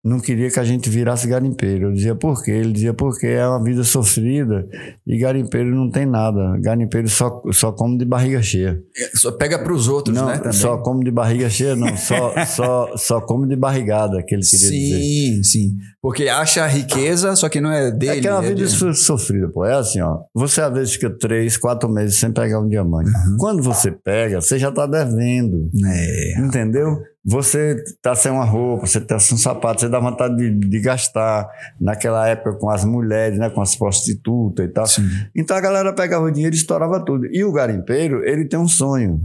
não 0.04 0.20
queria 0.20 0.50
que 0.50 0.60
a 0.60 0.64
gente 0.64 0.90
virasse 0.90 1.28
garimpeiro. 1.28 1.86
Eu 1.88 1.94
dizia 1.94 2.16
por 2.16 2.44
quê? 2.44 2.52
Ele 2.52 2.72
dizia 2.72 2.94
porque 2.94 3.28
é 3.28 3.48
uma 3.48 3.64
vida 3.64 3.84
sofrida 3.84 4.68
e 5.06 5.18
garimpeiro 5.18 5.76
não 5.76 5.90
tem 5.92 6.06
nada. 6.06 6.58
Garimpeiro 6.60 7.08
só, 7.08 7.42
só 7.52 7.72
come 7.72 7.98
de 8.00 8.06
barriga 8.06 8.42
cheia. 8.42 8.82
Só 9.14 9.32
pega 9.32 9.60
pros 9.60 9.88
outros, 9.88 10.16
não, 10.16 10.26
né? 10.28 10.38
Também. 10.38 10.54
só 10.54 10.78
come 10.78 11.04
de 11.04 11.12
barriga 11.12 11.50
cheia, 11.50 11.76
não. 11.76 11.96
Só, 11.98 12.34
só, 12.46 12.98
só 12.98 13.22
come 13.22 13.48
de 13.48 13.56
barrigada, 13.56 14.24
que 14.24 14.34
ele 14.34 14.44
queria 14.44 14.70
dizer. 14.70 15.00
Sim, 15.02 15.44
sim. 15.44 15.76
Porque 16.02 16.28
acha 16.28 16.64
a 16.64 16.68
riqueza, 16.68 17.36
só 17.36 17.48
que 17.48 17.62
não 17.62 17.72
é 17.72 17.92
dele. 17.92 18.18
É 18.18 18.22
que 18.22 18.28
é 18.28 18.34
uma 18.34 18.42
vida 18.42 18.56
de- 18.56 18.68
so- 18.70 18.94
sofrida, 18.96 19.50
pô. 19.50 19.64
É 19.66 19.76
assim, 19.76 20.02
ó. 20.02 20.18
Você 20.34 20.62
às 20.62 20.74
vezes 20.74 20.94
fica 20.94 21.12
três, 21.12 21.58
quatro 21.58 21.88
meses 21.88 22.18
sem 22.18 22.32
pegar 22.32 22.60
um 22.60 22.68
diamante. 22.68 23.12
Quando 23.38 23.62
você 23.62 23.92
pega, 23.92 24.42
você 24.42 24.58
já 24.58 24.72
tá 24.72 24.88
devendo. 24.88 25.70
É. 25.86 26.40
Entendeu? 26.42 26.98
Você 27.24 27.76
tá 28.02 28.16
sem 28.16 28.32
uma 28.32 28.44
roupa, 28.44 28.88
você 28.88 29.00
tá 29.00 29.20
sem 29.20 29.36
um 29.36 29.38
sapato, 29.38 29.82
você 29.82 29.90
dá 29.90 30.00
vontade 30.00 30.36
de, 30.36 30.50
de 30.70 30.80
gastar. 30.80 31.48
Naquela 31.80 32.28
época 32.28 32.54
com 32.54 32.70
as 32.70 32.84
mulheres, 32.84 33.38
né? 33.38 33.50
Com 33.50 33.62
as 33.62 33.76
prostitutas 33.76 34.66
e 34.66 34.70
tal. 34.70 34.88
Sim. 34.88 35.08
Então 35.36 35.56
a 35.56 35.62
galera 35.62 35.94
pegava 35.94 36.26
o 36.26 36.32
dinheiro 36.32 36.56
e 36.56 36.58
estourava 36.58 37.04
tudo. 37.04 37.28
E 37.28 37.44
o 37.44 37.52
garimpeiro, 37.52 38.24
ele 38.24 38.46
tem 38.46 38.60
um 38.60 38.68
sonho. 38.68 39.22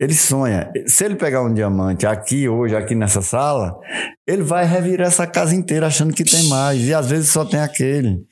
Ele 0.00 0.14
sonha. 0.14 0.72
Se 0.86 1.04
ele 1.04 1.14
pegar 1.14 1.42
um 1.42 1.52
diamante 1.52 2.06
aqui, 2.06 2.48
hoje, 2.48 2.74
aqui 2.74 2.94
nessa 2.94 3.20
sala, 3.20 3.78
ele 4.26 4.42
vai 4.42 4.64
revirar 4.64 5.08
essa 5.08 5.26
casa 5.26 5.54
inteira 5.54 5.88
achando 5.88 6.14
que 6.14 6.24
tem 6.24 6.44
mais. 6.44 6.80
E 6.88 6.94
às 6.94 7.10
vezes 7.10 7.28
só 7.28 7.44
tem 7.44 7.60
aquele. 7.60 8.24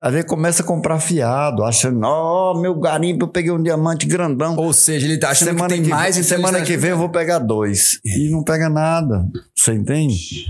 Às 0.00 0.12
vezes 0.12 0.28
começa 0.28 0.62
a 0.62 0.64
comprar 0.64 1.00
fiado, 1.00 1.64
achando, 1.64 2.00
ó, 2.04 2.54
meu 2.60 2.78
garimpo, 2.78 3.24
eu 3.24 3.28
peguei 3.28 3.50
um 3.50 3.60
diamante 3.60 4.06
grandão. 4.06 4.54
Ou 4.56 4.72
seja, 4.72 5.04
ele 5.04 5.18
tá 5.18 5.30
achando 5.30 5.56
que 5.56 5.66
tem 5.66 5.82
mais 5.82 6.14
vem, 6.14 6.24
então 6.24 6.36
semana 6.36 6.58
tá 6.60 6.64
que 6.64 6.76
vem 6.76 6.90
eu 6.90 6.98
vou 6.98 7.08
pegar 7.08 7.40
dois. 7.40 7.98
E 8.04 8.30
não 8.30 8.44
pega 8.44 8.68
nada. 8.68 9.26
Você 9.56 9.72
entende? 9.72 10.46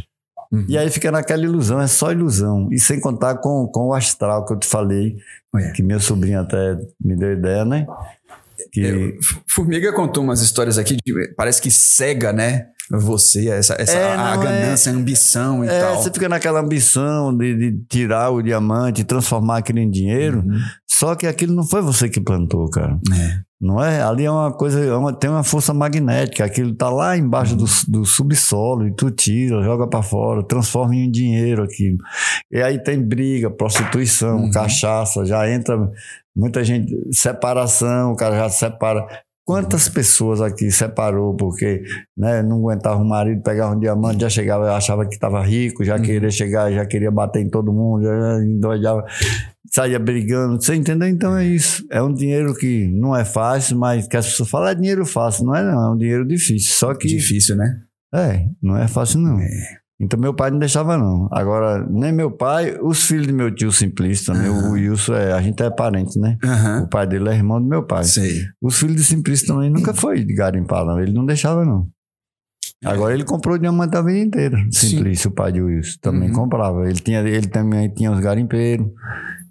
Uhum. 0.53 0.66
E 0.68 0.77
aí 0.77 0.91
fica 0.91 1.11
naquela 1.11 1.43
ilusão, 1.43 1.81
é 1.81 1.87
só 1.87 2.12
ilusão. 2.12 2.68
E 2.70 2.79
sem 2.79 3.01
contar 3.01 3.37
com, 3.39 3.66
com 3.66 3.87
o 3.89 3.95
astral 3.95 4.45
que 4.45 4.53
eu 4.53 4.59
te 4.59 4.66
falei, 4.66 5.16
É. 5.57 5.70
que 5.72 5.83
minha 5.83 5.99
sobrinha 5.99 6.41
até 6.43 6.77
me 7.03 7.16
deu 7.16 7.33
ideia, 7.33 7.64
né? 7.64 7.87
Que 8.72 9.18
Formiga 9.48 9.92
contou 9.92 10.22
umas 10.22 10.40
histórias 10.40 10.78
aqui, 10.78 10.96
de- 10.96 11.34
parece 11.36 11.61
que 11.61 11.70
cega, 11.70 12.32
né? 12.32 12.66
Você, 12.90 13.48
essa, 13.48 13.74
essa 13.78 13.92
É, 13.96 14.12
a, 14.14 14.32
a 14.32 14.36
não, 14.36 14.42
ganância, 14.44 14.92
a 14.92 14.94
ambição 14.94 15.64
e 15.64 15.68
é, 15.68 15.80
tal. 15.80 15.96
você 16.00 16.09
fica 16.12 16.28
naquela 16.28 16.61
ambição 16.61 17.36
de, 17.36 17.72
de 17.72 17.84
tirar 17.88 18.30
o 18.30 18.40
diamante 18.40 19.02
transformar 19.02 19.59
aquilo 19.59 19.80
em 19.80 19.90
dinheiro. 19.90 20.38
Uhum. 20.38 20.59
Só 20.88 21.16
que 21.16 21.26
aquilo 21.26 21.52
não 21.54 21.66
foi 21.66 21.82
você 21.82 22.09
que 22.09 22.20
plantou, 22.20 22.70
cara. 22.70 22.96
É. 23.12 23.45
Não 23.61 23.82
é? 23.82 24.02
Ali 24.02 24.24
é 24.26 24.30
uma 24.30 24.52
coisa, 24.52 24.78
é 24.84 24.94
uma- 24.94 25.14
tem 25.14 25.30
uma 25.30 25.42
força 25.42 25.72
magnética, 25.72 26.44
aquilo 26.44 26.74
tá 26.74 26.90
lá 26.90 27.16
embaixo 27.16 27.57
do, 27.57 27.64
do 27.88 28.04
subsolo 28.04 28.86
e 28.86 28.90
tu 28.94 29.11
tira, 29.11 29.62
joga 29.62 29.86
para 29.86 30.02
fora, 30.02 30.42
transforma 30.42 30.94
em 30.94 31.11
dinheiro 31.11 31.62
aquilo. 31.62 31.96
E 32.52 32.61
aí 32.61 32.78
tem 32.82 33.00
briga, 33.02 33.50
prostituição, 33.50 34.42
Uhum. 34.42 34.50
cachaça, 34.50 35.24
já 35.24 35.48
entra 35.50 35.90
muita 36.36 36.62
gente, 36.62 36.94
separação, 37.12 38.12
o 38.12 38.16
cara 38.16 38.36
já 38.36 38.48
separa. 38.50 39.07
Quantas 39.46 39.88
pessoas 39.88 40.40
aqui 40.42 40.70
separou 40.72 41.34
porque 41.36 41.80
né, 42.16 42.42
não 42.42 42.57
aguentava 42.59 43.00
o 43.00 43.04
marido, 43.09 43.40
pegava 43.42 43.76
um 43.76 43.78
diamante, 43.78 44.20
já 44.22 44.28
chegava, 44.28 44.74
achava 44.76 45.07
que 45.07 45.14
estava 45.14 45.40
rico, 45.40 45.84
já 45.84 45.98
queria 46.00 46.30
chegar, 46.32 46.70
já 46.72 46.84
queria 46.84 47.12
bater 47.12 47.40
em 47.42 47.48
todo 47.48 47.72
mundo, 47.72 48.02
já 48.02 48.42
endoidava, 48.44 49.04
saía 49.72 49.98
brigando. 49.98 50.60
Você 50.62 50.74
entendeu? 50.74 51.08
Então 51.08 51.36
é 51.36 51.44
isso. 51.46 51.84
É 51.90 52.02
um 52.02 52.12
dinheiro 52.12 52.54
que 52.54 52.86
não 52.88 53.14
é 53.16 53.24
fácil, 53.24 53.78
mas 53.78 54.06
que 54.06 54.16
as 54.16 54.26
pessoas 54.26 54.48
falam 54.50 54.68
é 54.68 54.74
dinheiro 54.74 55.04
fácil. 55.06 55.44
Não 55.46 55.54
é, 55.54 55.62
não. 55.62 55.86
É 55.86 55.90
um 55.94 55.96
dinheiro 55.96 56.26
difícil. 56.26 56.72
Só 56.74 56.94
que. 56.94 57.08
Difícil, 57.08 57.56
né? 57.56 57.82
É, 58.14 58.46
não 58.62 58.76
é 58.76 58.86
fácil, 58.88 59.20
não. 59.20 59.38
Então 59.98 60.20
meu 60.20 60.34
pai 60.34 60.50
não 60.50 60.58
deixava, 60.58 60.96
não. 60.98 61.26
Agora, 61.32 61.86
nem 61.88 62.12
meu 62.12 62.30
pai, 62.30 62.78
os 62.82 63.04
filhos 63.06 63.26
do 63.26 63.32
meu 63.34 63.50
tio 63.54 63.72
Simplista, 63.72 64.32
também, 64.34 64.50
o 64.50 64.72
Wilson, 64.72 65.14
é, 65.14 65.32
a 65.32 65.40
gente 65.40 65.62
é 65.62 65.70
parente, 65.70 66.18
né? 66.18 66.36
Aham. 66.44 66.82
O 66.82 66.88
pai 66.88 67.06
dele 67.06 67.30
é 67.30 67.34
irmão 67.34 67.60
do 67.60 67.66
meu 67.66 67.82
pai. 67.82 68.04
Sei. 68.04 68.42
Os 68.60 68.78
filhos 68.78 68.96
do 68.96 69.02
Simplista 69.02 69.54
também 69.54 69.70
nunca 69.70 69.92
foi 69.96 70.22
de 70.22 70.34
garimpar, 70.34 70.84
não. 70.84 71.00
Ele 71.00 71.12
não 71.12 71.24
deixava, 71.24 71.64
não. 71.64 71.86
Agora 72.84 73.14
ele 73.14 73.24
comprou 73.24 73.56
diamante 73.56 73.96
a 73.96 74.02
vida 74.02 74.18
inteira. 74.18 74.58
Sim. 74.70 74.88
Simplício, 74.88 75.30
o 75.30 75.34
pai 75.34 75.50
de 75.50 75.62
Wilson, 75.62 75.96
também 76.02 76.28
Uhum. 76.28 76.34
comprava. 76.34 76.84
Ele, 76.88 77.00
tinha, 77.00 77.20
ele 77.20 77.46
também 77.46 77.88
tinha 77.88 78.12
os 78.12 78.20
garimpeiros, 78.20 78.86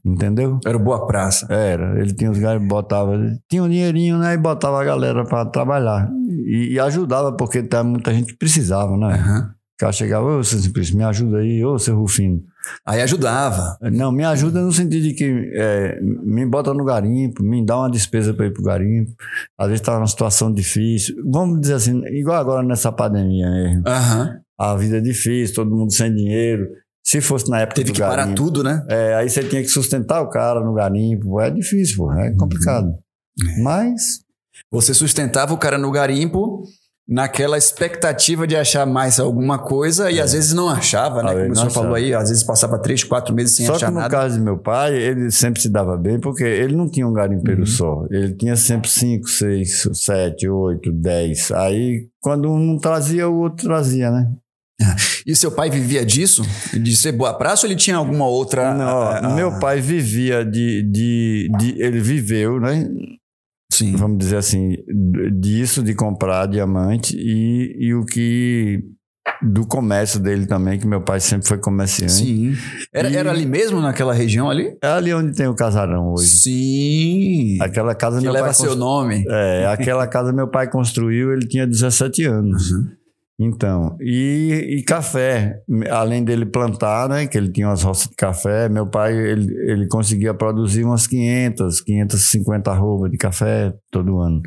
entendeu? 0.05 0.59
Era 0.65 0.77
Boa 0.77 1.07
Praça. 1.07 1.47
Era, 1.49 1.99
ele 1.99 2.13
tinha 2.13 2.29
os 2.29 2.37
garimpeiros, 2.37 2.69
botava. 2.69 3.17
Tinha 3.49 3.63
um 3.63 3.69
dinheirinho, 3.69 4.17
né? 4.17 4.33
E 4.33 4.37
botava 4.37 4.81
a 4.81 4.83
galera 4.83 5.25
para 5.25 5.45
trabalhar. 5.45 6.09
E, 6.45 6.73
e 6.73 6.79
ajudava, 6.79 7.31
porque 7.35 7.63
tá, 7.63 7.83
muita 7.83 8.13
gente 8.13 8.35
precisava, 8.35 8.95
né? 8.95 9.15
Aham. 9.15 9.49
O 9.75 9.77
cara 9.77 9.91
chegava, 9.91 10.25
ô, 10.25 10.43
seu 10.43 10.59
Simplício, 10.59 10.95
me 10.95 11.03
ajuda 11.03 11.39
aí, 11.39 11.63
ô, 11.65 11.77
seu 11.77 11.97
Rufino. 11.97 12.41
Aí 12.85 13.01
ajudava. 13.01 13.77
Não, 13.91 14.09
me 14.09 14.23
ajuda 14.23 14.61
no 14.61 14.71
sentido 14.71 15.03
de 15.03 15.13
que 15.13 15.51
é, 15.53 15.99
me 16.01 16.45
bota 16.45 16.73
no 16.73 16.85
garimpo, 16.85 17.43
me 17.43 17.63
dá 17.65 17.77
uma 17.77 17.91
despesa 17.91 18.33
para 18.33 18.45
ir 18.45 18.53
pro 18.53 18.63
garimpo. 18.63 19.11
Às 19.59 19.67
vezes 19.67 19.81
tá 19.81 19.95
numa 19.95 20.07
situação 20.07 20.51
difícil. 20.53 21.15
Vamos 21.29 21.59
dizer 21.59 21.73
assim, 21.73 22.01
igual 22.07 22.39
agora 22.39 22.63
nessa 22.63 22.91
pandemia 22.91 23.49
mesmo. 23.49 23.83
Aham. 23.85 24.39
A 24.57 24.75
vida 24.75 24.97
é 24.97 25.01
difícil, 25.01 25.53
todo 25.53 25.75
mundo 25.75 25.93
sem 25.93 26.13
dinheiro. 26.13 26.67
Se 27.05 27.21
fosse 27.21 27.49
na 27.49 27.59
época 27.59 27.75
Teve 27.75 27.91
que 27.91 27.99
parar 27.99 28.23
garimpo, 28.23 28.35
tudo, 28.35 28.63
né? 28.63 28.83
é, 28.89 29.13
aí 29.15 29.29
você 29.29 29.43
tinha 29.43 29.61
que 29.61 29.67
sustentar 29.69 30.21
o 30.21 30.29
cara 30.29 30.59
no 30.59 30.73
garimpo. 30.73 31.39
É 31.39 31.51
difícil, 31.51 31.97
pô, 31.97 32.11
é 32.13 32.33
complicado. 32.35 32.87
Uhum. 32.87 33.63
Mas 33.63 34.21
Você 34.71 34.93
sustentava 34.93 35.53
o 35.53 35.57
cara 35.57 35.77
no 35.77 35.91
garimpo 35.91 36.63
naquela 37.07 37.55
expectativa 37.55 38.47
de 38.47 38.55
achar 38.55 38.83
mais 38.87 39.19
alguma 39.19 39.59
coisa 39.59 40.09
e 40.09 40.19
às 40.19 40.33
vezes 40.33 40.53
não 40.53 40.67
achava, 40.67 41.21
né? 41.21 41.29
É. 41.29 41.35
Ah, 41.35 41.39
Como 41.41 41.51
o 41.51 41.55
senhor 41.55 41.69
falou 41.69 41.93
aí, 41.93 42.11
às 42.15 42.29
vezes 42.29 42.43
passava 42.43 42.79
três, 42.79 43.03
quatro 43.03 43.35
meses 43.35 43.55
sem 43.55 43.67
só 43.67 43.75
achar 43.75 43.87
que 43.87 43.93
no 43.93 43.99
nada. 43.99 44.09
caso 44.09 44.35
de 44.39 44.41
meu 44.43 44.57
pai, 44.57 44.95
ele 44.95 45.29
sempre 45.29 45.61
se 45.61 45.69
dava 45.69 45.95
bem, 45.97 46.19
porque 46.19 46.43
ele 46.43 46.75
não 46.75 46.89
tinha 46.89 47.07
um 47.07 47.13
garimpeiro 47.13 47.59
Uhum. 47.61 47.67
só. 47.67 48.05
Ele 48.09 48.33
tinha 48.33 48.55
sempre 48.55 48.89
cinco, 48.89 49.27
seis, 49.27 49.87
sete, 49.93 50.49
oito, 50.49 50.91
dez. 50.91 51.51
Aí, 51.51 52.07
quando 52.19 52.49
um 52.51 52.57
não 52.57 52.79
trazia, 52.79 53.29
o 53.29 53.37
outro 53.41 53.67
trazia, 53.67 54.09
né? 54.09 54.27
E 55.25 55.35
seu 55.35 55.51
pai 55.51 55.69
vivia 55.69 56.05
disso? 56.05 56.43
De 56.73 56.95
ser 56.95 57.11
boa 57.11 57.33
praça 57.33 57.65
ou 57.65 57.71
ele 57.71 57.79
tinha 57.79 57.97
alguma 57.97 58.27
outra. 58.27 58.73
Não, 58.73 58.83
ah, 59.01 59.17
ah, 59.23 59.35
meu 59.35 59.59
pai 59.59 59.81
vivia 59.81 60.45
de, 60.45 60.83
de, 60.83 61.49
de- 61.57 61.81
Ele 61.81 61.99
viveu, 61.99 62.59
né? 62.59 62.87
Sim. 63.71 63.95
Vamos 63.95 64.19
dizer 64.19 64.37
assim, 64.37 64.75
disso, 65.39 65.81
de 65.83 65.93
comprar 65.95 66.45
diamante 66.47 67.15
e, 67.17 67.75
e 67.87 67.93
o 67.93 68.05
que. 68.05 68.83
Do 69.41 69.65
comércio 69.65 70.19
dele 70.19 70.45
também, 70.45 70.77
que 70.79 70.85
meu 70.85 71.01
pai 71.01 71.19
sempre 71.19 71.47
foi 71.47 71.57
comerciante. 71.57 72.13
Sim. 72.13 72.53
Era, 72.93 73.09
E- 73.09 73.15
era 73.15 73.31
ali 73.31 73.45
mesmo, 73.47 73.81
naquela 73.81 74.13
região 74.13 74.49
ali? 74.51 74.77
É 74.83 74.87
ali 74.87 75.11
onde 75.11 75.35
tem 75.35 75.47
o 75.47 75.55
casarão 75.55 76.13
hoje. 76.13 76.27
Sim. 76.27 77.57
Aquela 77.59 77.95
casa 77.95 78.21
que 78.21 78.29
leva 78.29 78.53
seu 78.53 78.75
nome. 78.75 79.25
É, 79.27 79.65
aquela 79.65 80.05
casa 80.07 80.31
meu 80.31 80.47
pai 80.47 80.69
construiu, 80.69 81.33
ele 81.33 81.47
tinha 81.47 81.65
17 81.65 82.23
anos. 82.25 82.69
Uhum. 82.71 82.87
Então, 83.37 83.97
e, 83.99 84.77
e 84.77 84.83
café, 84.83 85.59
além 85.91 86.23
dele 86.23 86.45
plantar, 86.45 87.09
né, 87.09 87.27
que 87.27 87.37
ele 87.37 87.51
tinha 87.51 87.67
umas 87.67 87.83
roças 87.83 88.07
de 88.07 88.15
café, 88.15 88.69
meu 88.69 88.87
pai, 88.87 89.13
ele, 89.13 89.53
ele 89.69 89.87
conseguia 89.87 90.33
produzir 90.33 90.85
umas 90.85 91.05
500, 91.05 91.81
550 91.81 92.71
arrobas 92.71 93.11
de 93.11 93.17
café 93.17 93.73
todo 93.91 94.19
ano. 94.19 94.41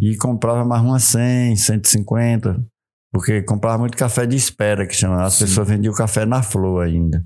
E 0.00 0.16
comprava 0.16 0.64
mais 0.64 0.80
umas 0.80 1.02
100, 1.04 1.56
150, 1.56 2.56
porque 3.12 3.42
comprava 3.42 3.78
muito 3.78 3.96
café 3.96 4.24
de 4.26 4.36
espera, 4.36 4.86
que 4.86 4.94
chama. 4.94 5.24
As 5.24 5.34
Sim. 5.34 5.46
pessoas 5.46 5.68
vendiam 5.68 5.92
café 5.92 6.24
na 6.24 6.40
flor 6.40 6.84
ainda. 6.84 7.20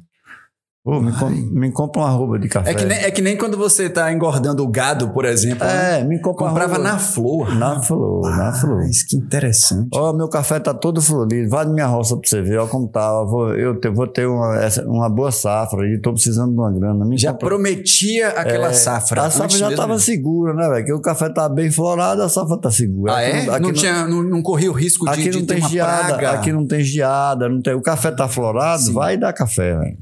Pô, 0.85 1.01
me, 1.01 1.13
com- 1.13 1.31
me 1.31 1.73
compra 1.73 2.03
uma 2.03 2.09
arroba 2.11 2.39
de 2.39 2.47
café. 2.47 2.71
É 2.71 2.75
que, 2.75 2.85
nem, 2.85 2.99
é 2.99 3.11
que 3.11 3.23
nem 3.23 3.39
quando 3.39 3.57
você 3.57 3.89
tá 3.89 4.13
engordando 4.13 4.63
o 4.63 4.69
gado, 4.69 5.09
por 5.15 5.25
exemplo. 5.25 5.65
né? 5.67 6.01
É, 6.01 6.05
me 6.05 6.21
compra 6.21 6.45
uma 6.45 6.51
Comprava 6.51 6.75
arroba- 6.75 6.89
na 6.91 6.99
flor. 6.99 7.55
Na 7.55 7.81
flor, 7.83 8.37
na 8.37 8.53
flor. 8.53 8.83
Ah, 8.83 8.87
isso 8.87 9.07
que 9.09 9.17
interessante. 9.17 9.89
Ó, 9.95 10.13
meu 10.13 10.29
café 10.29 10.61
tá 10.61 10.75
todo 10.75 11.01
florido. 11.01 11.49
Vai 11.49 11.65
na 11.65 11.73
minha 11.73 11.87
roça 11.87 12.15
pra 12.19 12.29
você 12.29 12.43
ver, 12.43 12.59
ó, 12.59 12.67
como 12.67 12.87
tá. 12.87 13.01
Eu 13.23 13.27
vou, 13.27 13.55
eu 13.55 13.81
te- 13.81 13.89
vou 13.89 14.07
ter 14.07 14.27
uma, 14.29 14.57
essa- 14.63 14.85
uma 14.87 15.09
boa 15.09 15.33
safra 15.33 15.87
e 15.89 15.99
tô 16.03 16.13
precisando 16.13 16.53
de 16.53 16.59
uma 16.59 16.71
grana. 16.71 17.03
Me 17.07 17.17
Já 17.17 17.33
compra- 17.33 17.49
prometia 17.49 18.29
aquela 18.29 18.69
É, 18.69 18.73
safra. 18.75 19.23
A 19.23 19.31
safra 19.31 19.57
já 19.57 19.71
mesmo. 19.71 19.81
tava 19.81 19.99
segura, 19.99 20.53
né, 20.53 20.69
velho? 20.69 20.85
Que 20.85 20.93
o 20.93 21.01
café 21.01 21.31
tá 21.31 21.49
bem 21.49 21.71
florado, 21.71 22.21
a 22.21 22.29
safra 22.29 22.59
tá 22.61 22.71
segura. 22.71 23.11
Ah, 23.15 23.21
Aqui 23.21 23.31
é? 23.31 23.47
não- 23.47 23.55
aqui 23.55 23.63
não, 23.69 23.73
tinha, 23.73 24.07
não, 24.07 24.23
não 24.23 24.43
corria 24.43 24.71
o 24.71 24.75
risco 24.75 25.07
de, 25.07 25.13
Aqui 25.13 25.31
de 25.31 25.39
não 25.39 25.47
ter 25.47 25.55
tem 25.55 25.63
uma 25.63 25.69
geada, 25.71 26.09
praga. 26.09 26.31
aqui 26.33 26.53
não 26.53 26.67
tem 26.67 26.81
geada, 26.85 27.49
não 27.49 27.63
tem, 27.63 27.73
o 27.73 27.81
café 27.81 28.11
tá 28.11 28.29
florado, 28.29 28.83
Sim. 28.83 28.93
vai 28.93 29.17
dar 29.17 29.33
café, 29.33 29.75
velho. 29.79 29.97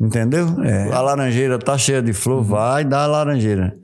Entendeu? 0.00 0.46
É. 0.62 0.86
Uhum. 0.86 0.92
A 0.92 1.00
laranjeira 1.00 1.58
tá 1.58 1.76
cheia 1.76 2.02
de 2.02 2.12
flor, 2.12 2.42
vai 2.42 2.84
dar 2.84 3.06
laranjeira. 3.06 3.74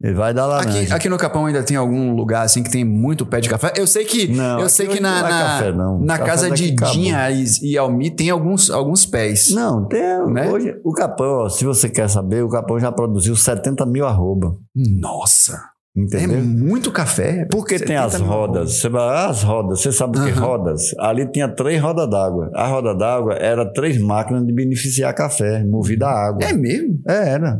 Ele 0.00 0.14
vai 0.14 0.32
dar 0.32 0.46
laranja. 0.46 0.78
Aqui, 0.82 0.92
aqui 0.92 1.08
no 1.08 1.18
Capão 1.18 1.46
ainda 1.46 1.60
tem 1.64 1.76
algum 1.76 2.14
lugar 2.14 2.44
assim 2.44 2.62
que 2.62 2.70
tem 2.70 2.84
muito 2.84 3.26
pé 3.26 3.40
de 3.40 3.48
café? 3.48 3.72
Eu 3.76 3.84
sei 3.84 4.04
que 4.04 4.28
Não, 4.28 4.60
eu 4.60 4.68
sei 4.68 4.86
que 4.86 5.00
na, 5.00 5.22
na, 5.22 5.28
café, 5.28 5.72
não. 5.72 5.98
na 5.98 6.18
casa 6.18 6.50
de. 6.52 6.70
Dinha 6.70 7.28
e, 7.32 7.44
e 7.62 7.76
Almi 7.76 8.08
tem 8.08 8.30
alguns, 8.30 8.70
alguns 8.70 9.04
pés. 9.04 9.50
Não, 9.50 9.88
tem. 9.88 10.00
Né? 10.28 10.48
Hoje, 10.48 10.80
o 10.84 10.92
Capão, 10.92 11.40
ó, 11.40 11.48
se 11.48 11.64
você 11.64 11.88
quer 11.88 12.08
saber, 12.08 12.44
o 12.44 12.48
Capão 12.48 12.78
já 12.78 12.92
produziu 12.92 13.34
70 13.34 13.84
mil 13.86 14.06
arroba. 14.06 14.56
Nossa, 14.76 15.60
é 15.96 16.00
Entendeu? 16.00 16.40
muito 16.42 16.92
café. 16.92 17.46
Porque 17.50 17.78
tem 17.78 17.96
70 17.96 18.04
as 18.06 18.20
rodas. 18.20 18.72
Você 18.78 18.88
vai, 18.88 19.02
ah, 19.02 19.28
as 19.28 19.42
rodas, 19.42 19.80
você 19.80 19.90
sabe 19.92 20.18
o 20.18 20.24
que 20.24 20.30
é 20.30 20.32
rodas? 20.32 20.94
Ali 20.98 21.26
tinha 21.30 21.48
três 21.48 21.80
rodas 21.80 22.08
d'água. 22.08 22.50
A 22.54 22.66
roda 22.68 22.94
d'água 22.94 23.34
era 23.34 23.64
três 23.72 23.98
máquinas 24.00 24.46
de 24.46 24.52
beneficiar 24.52 25.12
café, 25.14 25.64
movida 25.64 26.06
a 26.06 26.28
água. 26.28 26.44
É 26.44 26.52
mesmo? 26.52 27.00
É, 27.08 27.30
era. 27.30 27.58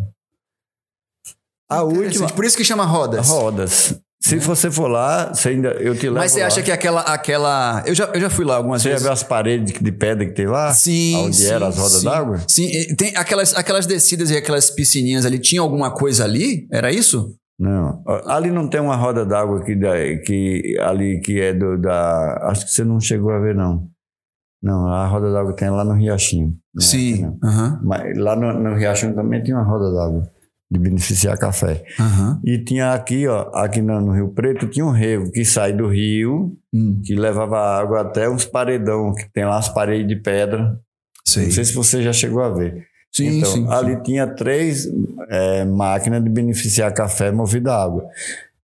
A 1.71 1.83
última. 1.83 2.29
Por 2.29 2.45
isso 2.45 2.57
que 2.57 2.65
chama 2.65 2.85
rodas. 2.85 3.29
Rodas. 3.29 3.99
Se 4.21 4.37
você 4.37 4.69
for 4.69 4.89
lá, 4.89 5.33
você 5.33 5.51
ainda, 5.51 5.69
eu 5.75 5.95
te 5.95 6.07
levo 6.07 6.17
Mas 6.17 6.33
você 6.33 6.41
lá. 6.41 6.47
acha 6.49 6.61
que 6.63 6.73
aquela. 6.73 7.01
aquela... 7.03 7.85
Eu, 7.87 7.95
já, 7.95 8.05
eu 8.07 8.21
já 8.21 8.29
fui 8.29 8.45
lá 8.45 8.57
algumas 8.57 8.83
Você 8.83 8.89
vezes. 8.89 9.05
viu 9.05 9.13
as 9.13 9.23
paredes 9.23 9.81
de 9.81 9.93
pedra 9.93 10.27
que 10.27 10.33
tem 10.33 10.47
lá? 10.47 10.73
Sim. 10.75 11.15
Onde 11.27 11.37
sim, 11.37 11.47
eram 11.47 11.69
as 11.69 11.77
rodas 11.79 12.03
d'água? 12.03 12.41
Sim, 12.49 12.69
tem 12.97 13.17
aquelas, 13.17 13.55
aquelas 13.55 13.87
descidas 13.87 14.31
e 14.31 14.37
aquelas 14.37 14.71
piscininhas 14.71 15.25
ali. 15.25 15.39
Tinha 15.39 15.61
alguma 15.61 15.93
coisa 15.93 16.25
ali? 16.25 16.67
Era 16.73 16.91
isso? 16.93 17.33
Não. 17.59 18.03
Ali 18.27 18.51
não 18.51 18.69
tem 18.69 18.81
uma 18.81 18.95
roda 18.97 19.27
d'água 19.27 19.65
que, 19.65 19.75
da- 19.75 19.97
que 20.25 20.77
ali 20.81 21.21
que 21.21 21.41
é 21.41 21.53
do, 21.53 21.77
da. 21.77 22.49
Acho 22.51 22.67
que 22.67 22.73
você 22.73 22.85
não 22.85 23.01
chegou 23.01 23.31
a 23.33 23.39
ver, 23.41 23.55
não. 23.55 23.89
Não, 24.63 24.87
a 24.89 25.07
roda 25.07 25.33
d'água 25.33 25.55
tem 25.55 25.71
lá 25.71 25.85
no 25.85 25.93
Riachinho. 25.95 26.53
Sim. 26.79 27.37
Aham. 27.43 27.81
Mas 27.83 28.17
lá 28.19 28.35
no, 28.37 28.53
no 28.53 28.75
Riachinho 28.75 29.15
também 29.15 29.43
tinha 29.43 29.57
uma 29.57 29.65
roda 29.65 29.93
d'água 29.93 30.29
de 30.71 30.79
beneficiar 30.79 31.39
café. 31.39 31.83
Aham. 31.99 32.41
E 32.45 32.59
tinha 32.63 32.93
aqui, 32.93 33.27
ó, 33.27 33.51
aqui 33.55 33.81
no, 33.81 34.01
no 34.01 34.13
Rio 34.13 34.29
Preto, 34.35 34.69
tinha 34.69 34.85
um 34.85 34.91
rego 34.91 35.31
que 35.33 35.45
sai 35.45 35.73
do 35.73 35.89
rio, 35.89 36.53
Hum, 36.75 37.01
que 37.03 37.15
levava 37.15 37.59
água 37.59 38.03
até 38.03 38.29
uns 38.29 38.45
paredão, 38.45 39.15
que 39.15 39.27
tem 39.33 39.45
lá 39.47 39.57
as 39.59 39.71
paredes 39.71 40.07
de 40.07 40.17
pedra. 40.17 40.79
sei. 41.25 41.45
Não 41.45 41.51
sei 41.53 41.65
se 41.65 41.75
você 41.75 42.03
já 42.03 42.13
chegou 42.13 42.43
a 42.43 42.51
ver. 42.51 42.87
Sim, 43.19 43.39
então, 43.39 43.51
sim, 43.53 43.67
sim. 43.67 43.73
ali 43.73 44.03
tinha 44.03 44.27
três 44.27 44.87
é, 45.29 45.65
máquinas 45.65 46.23
de 46.23 46.31
beneficiar 46.31 46.93
café 46.95 47.31
movida 47.31 47.73
a 47.73 47.83
água. 47.85 48.05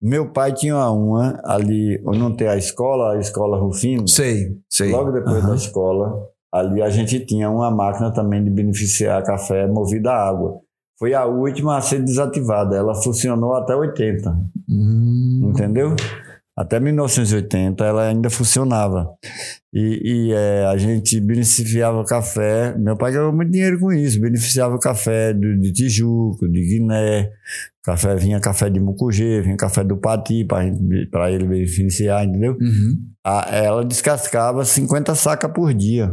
Meu 0.02 0.30
pai 0.30 0.52
tinha 0.52 0.76
uma 0.90 1.40
ali, 1.44 2.00
onde 2.06 2.18
não 2.18 2.34
tem 2.34 2.48
a 2.48 2.56
escola, 2.56 3.14
a 3.14 3.18
escola 3.20 3.58
Rufino. 3.58 4.08
Sei, 4.08 4.56
sei. 4.68 4.90
Logo 4.90 5.10
depois 5.12 5.36
Aham. 5.38 5.48
da 5.50 5.54
escola, 5.54 6.26
ali 6.52 6.80
a 6.82 6.88
gente 6.90 7.20
tinha 7.26 7.50
uma 7.50 7.70
máquina 7.70 8.10
também 8.12 8.42
de 8.42 8.50
beneficiar 8.50 9.22
café 9.22 9.66
movida 9.66 10.10
a 10.10 10.28
água. 10.28 10.58
Foi 10.98 11.14
a 11.14 11.24
última 11.26 11.76
a 11.76 11.80
ser 11.80 12.02
desativada. 12.02 12.76
Ela 12.76 12.94
funcionou 12.94 13.54
até 13.54 13.74
80, 13.74 14.36
Hum. 14.68 15.50
entendeu? 15.50 15.94
Até 16.60 16.78
1980 16.78 17.82
ela 17.84 18.08
ainda 18.08 18.28
funcionava. 18.28 19.06
E, 19.72 20.00
e, 20.28 20.32
é, 20.34 20.66
a 20.66 20.76
gente 20.76 21.18
beneficiava 21.18 21.98
o 21.98 22.04
café. 22.04 22.76
Meu 22.76 22.98
pai 22.98 23.12
ganhou 23.12 23.32
muito 23.32 23.50
dinheiro 23.50 23.80
com 23.80 23.90
isso. 23.90 24.20
Beneficiava 24.20 24.74
o 24.74 24.78
café 24.78 25.32
do, 25.32 25.58
de 25.58 25.72
Tijuco, 25.72 26.46
de 26.46 26.60
Guiné. 26.60 27.30
Café, 27.82 28.14
vinha 28.14 28.38
café 28.40 28.68
de 28.68 28.78
Mucugê, 28.78 29.40
vinha 29.40 29.56
café 29.56 29.82
do 29.82 29.96
Pati 29.96 30.44
para 30.44 31.30
ele 31.30 31.46
beneficiar, 31.46 32.26
entendeu? 32.26 32.52
Uhum. 32.60 32.98
A- 33.24 33.48
ela 33.50 33.82
descascava 33.82 34.62
50 34.62 35.14
sacas 35.14 35.50
por 35.50 35.72
dia. 35.72 36.12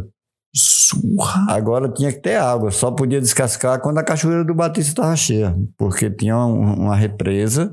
Surra. 0.60 1.46
Agora 1.50 1.88
tinha 1.88 2.12
que 2.12 2.20
ter 2.20 2.36
água, 2.36 2.72
só 2.72 2.90
podia 2.90 3.22
descascar 3.22 3.80
quando 3.80 4.00
a 4.00 4.04
cachoeira 4.04 4.44
do 4.44 4.56
Batista 4.56 4.90
estava 4.92 5.16
cheia, 5.16 5.56
porque 5.78 6.10
tinha 6.10 6.36
um- 6.36 6.74
uma 6.86 6.96
represa, 6.96 7.72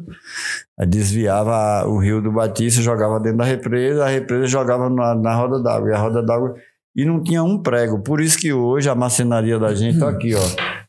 aí 0.79 0.87
desviava 0.87 1.89
o 1.89 1.99
rio 1.99 2.21
do 2.21 2.31
Batista, 2.31 2.83
jogava 2.83 3.19
dentro 3.19 3.39
da 3.39 3.45
represa, 3.45 4.05
a 4.05 4.09
represa 4.09 4.47
jogava 4.47 4.91
na, 4.91 5.15
na 5.15 5.35
roda 5.35 5.63
d'água, 5.63 5.89
e 5.91 5.93
a 5.95 5.99
roda 5.99 6.23
d'água. 6.23 6.55
E 6.97 7.05
não 7.05 7.23
tinha 7.23 7.43
um 7.43 7.59
prego. 7.61 8.01
Por 8.03 8.21
isso 8.21 8.39
que 8.39 8.53
hoje 8.53 8.89
a 8.89 8.95
marcenaria 8.95 9.59
da 9.59 9.75
gente 9.75 9.99
tá 9.99 10.09
aqui, 10.09 10.33
ó. 10.35 10.41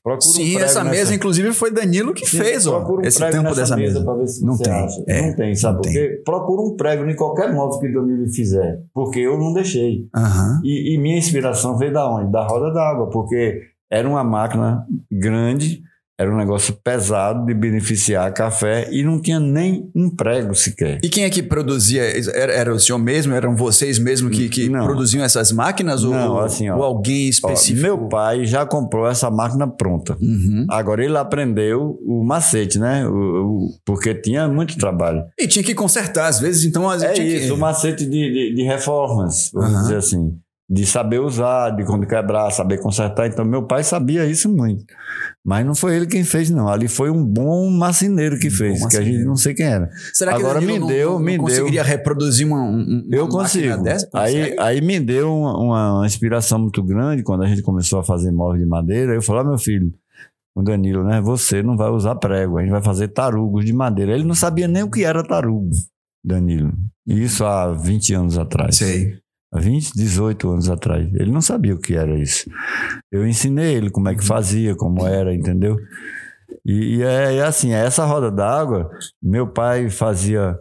Procura 0.04 0.18
um 0.18 0.22
Sim, 0.22 0.44
prego 0.52 0.60
essa 0.66 0.84
nessa- 0.84 0.96
mesa, 0.96 1.16
inclusive, 1.16 1.52
foi 1.52 1.72
Danilo 1.72 2.14
que 2.14 2.28
Sim, 2.28 2.38
fez, 2.38 2.68
ó. 2.68 2.78
procura 2.80 3.02
um 3.02 3.06
esse 3.06 3.18
prego 3.18 3.32
tampo 3.38 3.48
nessa 3.50 3.62
dessa 3.62 3.76
mesa. 3.76 4.04
pra 4.04 4.14
ver 4.14 4.28
se 4.28 4.46
Não 4.46 4.54
você 4.56 4.64
tem, 4.64 4.74
acha. 4.74 5.04
é, 5.08 5.22
não 5.30 5.36
tem, 5.36 5.56
sabe 5.56 5.76
não 5.78 5.82
por 5.82 5.92
quê? 5.92 6.22
Procura 6.24 6.62
um 6.62 6.76
prego 6.76 7.10
em 7.10 7.16
qualquer 7.16 7.52
móvel 7.52 7.80
que 7.80 7.92
Danilo 7.92 8.28
fizer, 8.30 8.82
porque 8.94 9.20
eu 9.20 9.36
não 9.40 9.52
deixei. 9.52 10.08
Aham. 10.16 10.62
E, 10.64 10.94
e 10.94 10.98
minha 11.00 11.18
inspiração 11.18 11.76
veio 11.76 11.92
da 11.92 12.08
onde? 12.08 12.32
Da 12.32 12.46
roda 12.46 12.72
d'água, 12.72 13.10
porque 13.10 13.62
era 13.90 14.08
uma 14.08 14.24
máquina 14.24 14.86
grande, 15.12 15.82
era 16.18 16.32
um 16.34 16.38
negócio 16.38 16.74
pesado 16.84 17.46
de 17.46 17.54
beneficiar 17.54 18.34
café 18.34 18.88
e 18.92 19.04
não 19.04 19.20
tinha 19.22 19.40
nem 19.40 19.90
um 19.94 20.10
prego 20.10 20.56
sequer. 20.56 21.00
E 21.04 21.10
quem 21.10 21.26
é 21.26 21.30
que 21.30 21.44
produzia? 21.44 22.04
Era, 22.34 22.54
era 22.54 22.74
o 22.74 22.80
senhor 22.80 22.98
mesmo? 23.00 23.34
Eram 23.34 23.56
vocês 23.56 24.00
mesmo 24.00 24.30
que, 24.30 24.48
que 24.48 24.70
Não. 24.70 24.86
produziam 24.86 25.24
essas 25.26 25.52
máquinas? 25.52 26.04
Não, 26.04 26.34
ou, 26.36 26.40
assim, 26.40 26.70
ó. 26.70 26.78
ou 26.78 26.84
alguém 26.84 27.26
Ó, 27.28 27.30
específico? 27.30 27.82
meu 27.82 27.98
pai 28.08 28.46
já 28.46 28.66
comprou 28.66 29.08
essa 29.08 29.30
máquina 29.30 29.68
pronta. 29.68 30.16
Uhum. 30.22 30.66
Agora 30.70 31.04
ele 31.04 31.18
aprendeu 31.18 32.00
o 32.06 32.24
macete, 32.24 32.80
né? 32.80 33.06
O- 33.08 33.12
o- 33.66 33.70
porque 33.86 34.14
tinha 34.16 34.48
muito 34.48 34.78
trabalho. 34.78 35.24
E 35.38 35.48
tinha 35.48 35.64
que 35.64 35.76
consertar, 35.76 36.28
às 36.28 36.40
vezes, 36.40 36.64
então... 36.64 36.90
Às 36.90 37.04
É 37.04 37.08
vezes 37.10 37.24
tinha 37.24 37.38
isso, 37.38 37.48
que... 37.48 37.52
o 37.54 37.58
macete 37.58 38.06
de, 38.06 38.10
de, 38.32 38.56
de 38.56 38.64
reformas, 38.64 39.50
vamos 39.54 39.72
Aham. 39.74 39.82
dizer 39.82 39.96
assim. 39.98 40.38
De 40.68 40.84
saber 40.84 41.20
usar, 41.20 41.70
de 41.76 41.86
quando 41.86 42.08
quebrar, 42.08 42.50
saber 42.50 42.80
consertar. 42.80 43.28
Então, 43.28 43.46
meu 43.46 43.68
pai 43.68 43.84
sabia 43.84 44.26
isso 44.26 44.50
muito. 44.50 44.84
Mas 45.46 45.64
não 45.64 45.76
foi 45.76 45.96
ele 45.96 46.08
quem 46.08 46.24
fez, 46.24 46.50
não. 46.50 46.68
Ali 46.68 46.88
foi 46.88 47.12
um 47.12 47.24
bom 47.24 47.70
marceneiro 47.70 48.40
que 48.40 48.48
Um 48.48 48.52
fez, 48.52 48.84
que 48.88 48.98
a 48.98 49.02
gente 49.04 49.24
não 49.26 49.36
sei 49.36 49.54
quem 49.54 49.68
era. 49.68 49.88
Será 50.12 50.34
que 50.34 50.40
Agora 50.40 50.60
me 50.60 50.80
não, 50.80 50.88
deu, 50.88 51.12
não, 51.12 51.20
me 51.20 51.38
não 51.38 51.46
deu. 51.46 51.54
conseguiria 51.56 51.84
reproduzir 51.84 52.48
uma, 52.48 52.64
um- 52.64 53.04
uma 53.06 53.16
Eu 53.16 53.28
consigo. 53.28 53.84
dessa? 53.84 54.10
Aí, 54.12 54.56
aí 54.58 54.82
me 54.82 55.00
deu 55.00 55.32
uma, 55.32 55.56
uma 56.00 56.06
inspiração 56.08 56.58
muito 56.58 56.82
grande 56.82 57.22
quando 57.22 57.44
a 57.44 57.48
gente 57.48 57.62
começou 57.62 58.00
a 58.00 58.04
fazer 58.04 58.32
móveis 58.32 58.64
de 58.64 58.68
madeira. 58.68 59.14
Eu 59.14 59.22
falei, 59.22 59.44
ah, 59.44 59.46
meu 59.50 59.60
filho, 59.60 59.92
o 60.56 60.64
Danilo, 60.64 61.04
né? 61.04 61.22
Você 61.22 61.62
não 61.62 61.78
vai 61.78 61.92
usar 61.92 62.16
prego, 62.16 62.58
a 62.58 62.62
gente 62.64 62.72
vai 62.72 62.82
fazer 62.82 63.10
tarugos 63.10 63.64
de 63.66 63.72
madeira. 63.74 64.14
Ele 64.14 64.24
não 64.24 64.34
sabia 64.34 64.68
nem 64.68 64.82
o 64.82 64.90
que 64.90 65.04
era 65.04 65.24
tarugo, 65.24 65.70
Danilo. 66.26 66.74
Isso 67.06 67.46
há 67.46 67.72
20 67.72 68.16
anos 68.16 68.36
atrás. 68.40 68.78
Sei. 68.78 69.20
Há 69.56 69.60
20, 69.62 69.94
18 69.96 70.50
anos 70.50 70.70
atrás. 70.70 71.08
Ele 71.14 71.32
não 71.32 71.40
sabia 71.40 71.74
o 71.74 71.80
que 71.80 71.96
era 71.96 72.14
isso. 72.20 72.50
Eu 73.10 73.26
ensinei 73.26 73.74
ele 73.74 73.90
como 73.90 74.10
é 74.10 74.16
que 74.16 74.26
fazia, 74.26 74.76
como 74.76 75.08
era, 75.08 75.34
entendeu? 75.34 75.78
E, 76.66 76.98
e 76.98 77.04
é, 77.04 77.36
é 77.38 77.44
assim, 77.44 77.72
essa 77.72 78.04
roda 78.06 78.30
d'água, 78.30 78.90
meu 79.24 79.48
pai 79.48 79.90
fazia, 79.90 80.60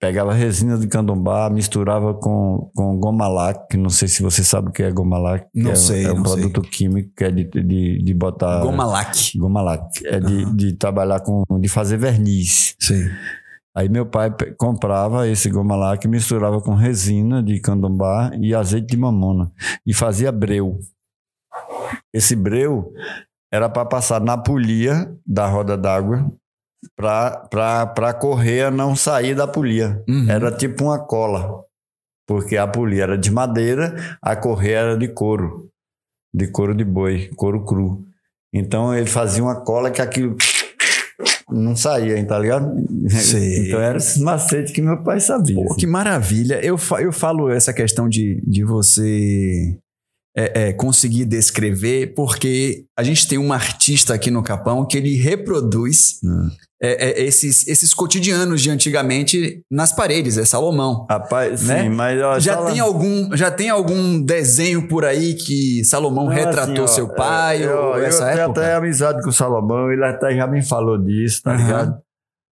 pegava 0.00 0.32
resina 0.32 0.76
de 0.76 0.88
candombá, 0.88 1.48
misturava 1.50 2.12
com, 2.14 2.70
com 2.74 2.98
goma 2.98 3.28
lac, 3.28 3.68
que 3.70 3.76
não 3.76 3.90
sei 3.90 4.08
se 4.08 4.22
você 4.22 4.42
sabe 4.42 4.70
o 4.70 4.72
que 4.72 4.82
é 4.82 4.90
goma 4.90 5.18
lac. 5.18 5.44
que 5.52 5.62
Não 5.62 5.70
é, 5.70 5.76
sei, 5.76 6.04
É 6.04 6.12
um 6.12 6.16
não 6.16 6.24
sei. 6.24 6.40
produto 6.40 6.62
químico 6.62 7.10
que 7.16 7.22
é 7.22 7.30
de, 7.30 7.44
de, 7.44 8.02
de 8.02 8.14
botar... 8.14 8.60
Goma 8.60 8.86
lac. 8.86 9.14
Goma 9.36 9.62
lac. 9.62 9.84
É 10.04 10.18
de, 10.18 10.44
de 10.56 10.72
trabalhar 10.72 11.20
com... 11.20 11.44
de 11.60 11.68
fazer 11.68 11.96
verniz. 11.96 12.74
Sei. 12.80 13.08
Aí 13.76 13.88
meu 13.88 14.04
pai 14.04 14.34
comprava 14.58 15.28
esse 15.28 15.48
goma 15.48 15.76
lac, 15.76 16.06
misturava 16.08 16.60
com 16.60 16.74
resina 16.74 17.42
de 17.42 17.60
candombá 17.60 18.32
e 18.40 18.54
azeite 18.54 18.88
de 18.88 18.96
mamona 18.96 19.52
e 19.86 19.94
fazia 19.94 20.32
breu. 20.32 20.78
Esse 22.12 22.34
breu 22.34 22.92
era 23.52 23.68
para 23.68 23.84
passar 23.84 24.20
na 24.20 24.36
polia 24.36 25.16
da 25.26 25.46
roda 25.46 25.76
d'água 25.76 26.30
para 26.96 28.08
a 28.08 28.14
correia 28.14 28.70
não 28.70 28.96
sair 28.96 29.34
da 29.34 29.46
polia. 29.46 30.02
Uhum. 30.08 30.28
Era 30.28 30.50
tipo 30.50 30.84
uma 30.84 30.98
cola, 30.98 31.64
porque 32.26 32.56
a 32.56 32.66
polia 32.66 33.04
era 33.04 33.18
de 33.18 33.30
madeira, 33.30 34.18
a 34.20 34.34
correia 34.34 34.78
era 34.78 34.98
de 34.98 35.08
couro, 35.08 35.68
de 36.34 36.48
couro 36.48 36.74
de 36.74 36.84
boi, 36.84 37.28
couro 37.36 37.64
cru. 37.64 38.04
Então 38.52 38.94
ele 38.94 39.08
fazia 39.08 39.42
uma 39.42 39.60
cola 39.60 39.90
que 39.90 40.02
aquilo 40.02 40.36
não 41.50 41.74
saía, 41.74 42.24
tá 42.24 42.38
ligado? 42.38 42.70
Sei. 43.08 43.66
Então 43.66 43.80
era 43.80 43.98
esse 43.98 44.20
macete 44.20 44.72
que 44.72 44.80
meu 44.80 45.02
pai 45.02 45.20
sabia. 45.20 45.54
Pô, 45.54 45.64
assim. 45.64 45.76
que 45.76 45.86
maravilha. 45.86 46.60
Eu, 46.64 46.78
eu 46.98 47.12
falo 47.12 47.50
essa 47.50 47.72
questão 47.72 48.08
de, 48.08 48.40
de 48.46 48.64
você 48.64 49.76
é, 50.40 50.68
é, 50.68 50.72
conseguir 50.72 51.24
descrever, 51.24 52.14
porque 52.14 52.84
a 52.98 53.02
gente 53.02 53.26
tem 53.28 53.38
um 53.38 53.52
artista 53.52 54.14
aqui 54.14 54.30
no 54.30 54.42
Capão 54.42 54.86
que 54.86 54.96
ele 54.96 55.16
reproduz 55.16 56.18
Hum. 56.24 56.48
é, 56.82 57.22
esses, 57.22 57.66
esses 57.68 57.92
cotidianos 57.92 58.62
de 58.62 58.70
antigamente 58.70 59.62
nas 59.70 59.92
paredes, 59.92 60.38
é 60.38 60.44
Salomão. 60.44 61.06
Rapaz, 61.10 61.60
sim, 61.60 61.66
Né? 61.66 61.88
mas 61.88 62.20
ó, 62.22 62.38
Já 62.38 62.56
tem, 62.64 62.80
algum, 62.80 63.36
já 63.36 63.50
tem 63.50 63.68
algum 63.68 64.20
desenho 64.22 64.88
por 64.88 65.04
aí 65.04 65.34
que 65.34 65.84
Salomão 65.84 66.26
Não, 66.26 66.32
retratou 66.32 66.84
assim, 66.84 66.92
ó, 66.92 66.94
seu 66.94 67.08
pai 67.08 67.62
é, 67.62 67.74
ou 67.74 67.98
eu, 67.98 68.04
essa 68.06 68.22
eu 68.24 68.28
tenho 68.34 68.40
época? 68.44 68.60
até 68.62 68.74
amizade 68.74 69.22
com 69.22 69.28
o 69.28 69.32
Salomão, 69.32 69.90
ele 69.92 70.04
até 70.04 70.34
já 70.34 70.46
me 70.46 70.62
falou 70.64 70.96
disso, 70.96 71.42
tá 71.42 71.52
Aham. 71.52 71.62
ligado? 71.66 71.94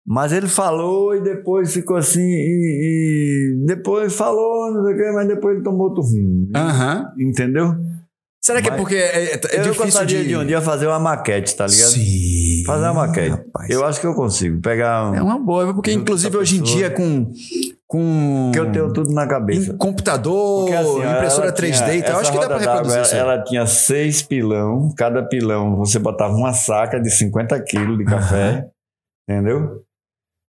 Mas 0.06 0.32
ele 0.32 0.48
falou 0.48 1.14
e 1.14 1.22
depois 1.22 1.72
ficou 1.72 1.96
assim, 1.96 2.20
e, 2.20 3.54
e 3.62 3.66
depois 3.66 4.14
falou, 4.14 4.72
não 4.74 4.84
sei 4.84 4.94
o 4.94 4.96
quê, 4.98 5.10
mas 5.14 5.26
depois 5.28 5.54
ele 5.56 5.64
tomou 5.64 5.88
outro 5.88 6.02
rumo. 6.02 6.48
Aham. 6.54 7.06
Entendeu? 7.18 7.74
Será 8.44 8.60
que 8.60 8.68
é 8.68 8.72
Mas- 8.72 8.80
porque 8.80 8.96
é, 8.96 9.32
é 9.32 9.34
eu 9.36 9.62
difícil 9.62 9.84
gostaria 9.84 10.22
de... 10.22 10.28
de... 10.28 10.36
um 10.36 10.44
dia 10.44 10.60
fazer 10.60 10.86
uma 10.86 10.98
maquete, 10.98 11.56
tá 11.56 11.66
ligado? 11.66 11.88
Sim. 11.92 12.62
Fazer 12.66 12.84
uma 12.84 13.06
maquete. 13.06 13.30
Rapaz. 13.30 13.70
Eu 13.70 13.84
acho 13.86 13.98
que 14.00 14.06
eu 14.06 14.12
consigo 14.14 14.60
pegar 14.60 15.10
um. 15.10 15.14
É 15.14 15.22
uma 15.22 15.38
boa, 15.38 15.72
porque 15.72 15.92
inclusive 15.92 16.36
hoje 16.36 16.58
em 16.58 16.62
dia 16.62 16.90
com 16.90 17.32
com 17.86 18.50
Que 18.52 18.58
eu 18.60 18.70
tenho 18.72 18.92
tudo 18.92 19.10
na 19.14 19.26
cabeça. 19.26 19.70
em 19.72 19.76
computador, 19.78 20.60
Porque, 20.66 20.74
assim, 20.74 20.98
impressora 21.16 21.46
ela 21.48 21.56
3D 21.56 21.84
tinha- 21.84 21.94
e 21.96 22.02
tal, 22.02 22.20
acho 22.20 22.32
que 22.32 22.38
dá 22.38 22.46
pra 22.46 22.58
reproduzir 22.58 23.00
isso. 23.02 23.14
aí. 23.14 23.20
Ela 23.20 23.42
tinha 23.44 23.66
seis 23.66 24.20
pilão, 24.22 24.92
cada 24.96 25.22
pilão 25.22 25.76
você 25.76 25.98
botava 25.98 26.34
uma 26.34 26.52
saca 26.52 27.00
de 27.00 27.10
50 27.10 27.58
quilos 27.62 27.96
de 27.96 28.04
café, 28.04 28.66
entendeu? 29.28 29.83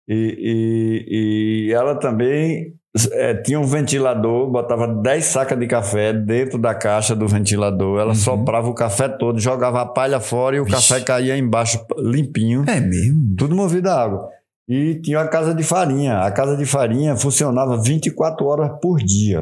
E, 0.07 1.65
e, 1.65 1.67
e 1.69 1.73
ela 1.73 1.95
também 1.95 2.73
eh, 3.11 3.33
tinha 3.43 3.59
um 3.59 3.65
ventilador, 3.65 4.49
botava 4.51 4.87
10 4.87 5.25
sacas 5.25 5.59
de 5.59 5.65
café 5.67 6.13
dentro 6.13 6.57
da 6.59 6.73
caixa 6.75 7.15
do 7.15 7.27
ventilador, 7.27 7.99
ela 7.99 8.09
Uhum. 8.09 8.15
soprava 8.15 8.69
o 8.69 8.73
café 8.73 9.09
todo, 9.09 9.39
jogava 9.39 9.81
a 9.81 9.85
palha 9.85 10.19
fora 10.19 10.55
e 10.55 10.59
o 10.59 10.63
Vixe. 10.65 10.75
café 10.93 11.03
caía 11.03 11.35
embaixo 11.37 11.79
limpinho. 11.97 12.63
É 12.67 12.79
mesmo. 12.79 13.35
Tudo 13.37 13.55
movido 13.55 13.89
a 13.89 14.01
água. 14.01 14.29
E 14.69 14.95
tinha 15.03 15.19
a 15.19 15.27
casa 15.27 15.53
de 15.53 15.61
farinha. 15.63 16.19
A 16.21 16.31
casa 16.31 16.55
de 16.57 16.65
farinha 16.65 17.15
funcionava 17.15 17.79
24 17.81 18.45
horas 18.45 18.71
por 18.81 18.97
dia. 18.97 19.41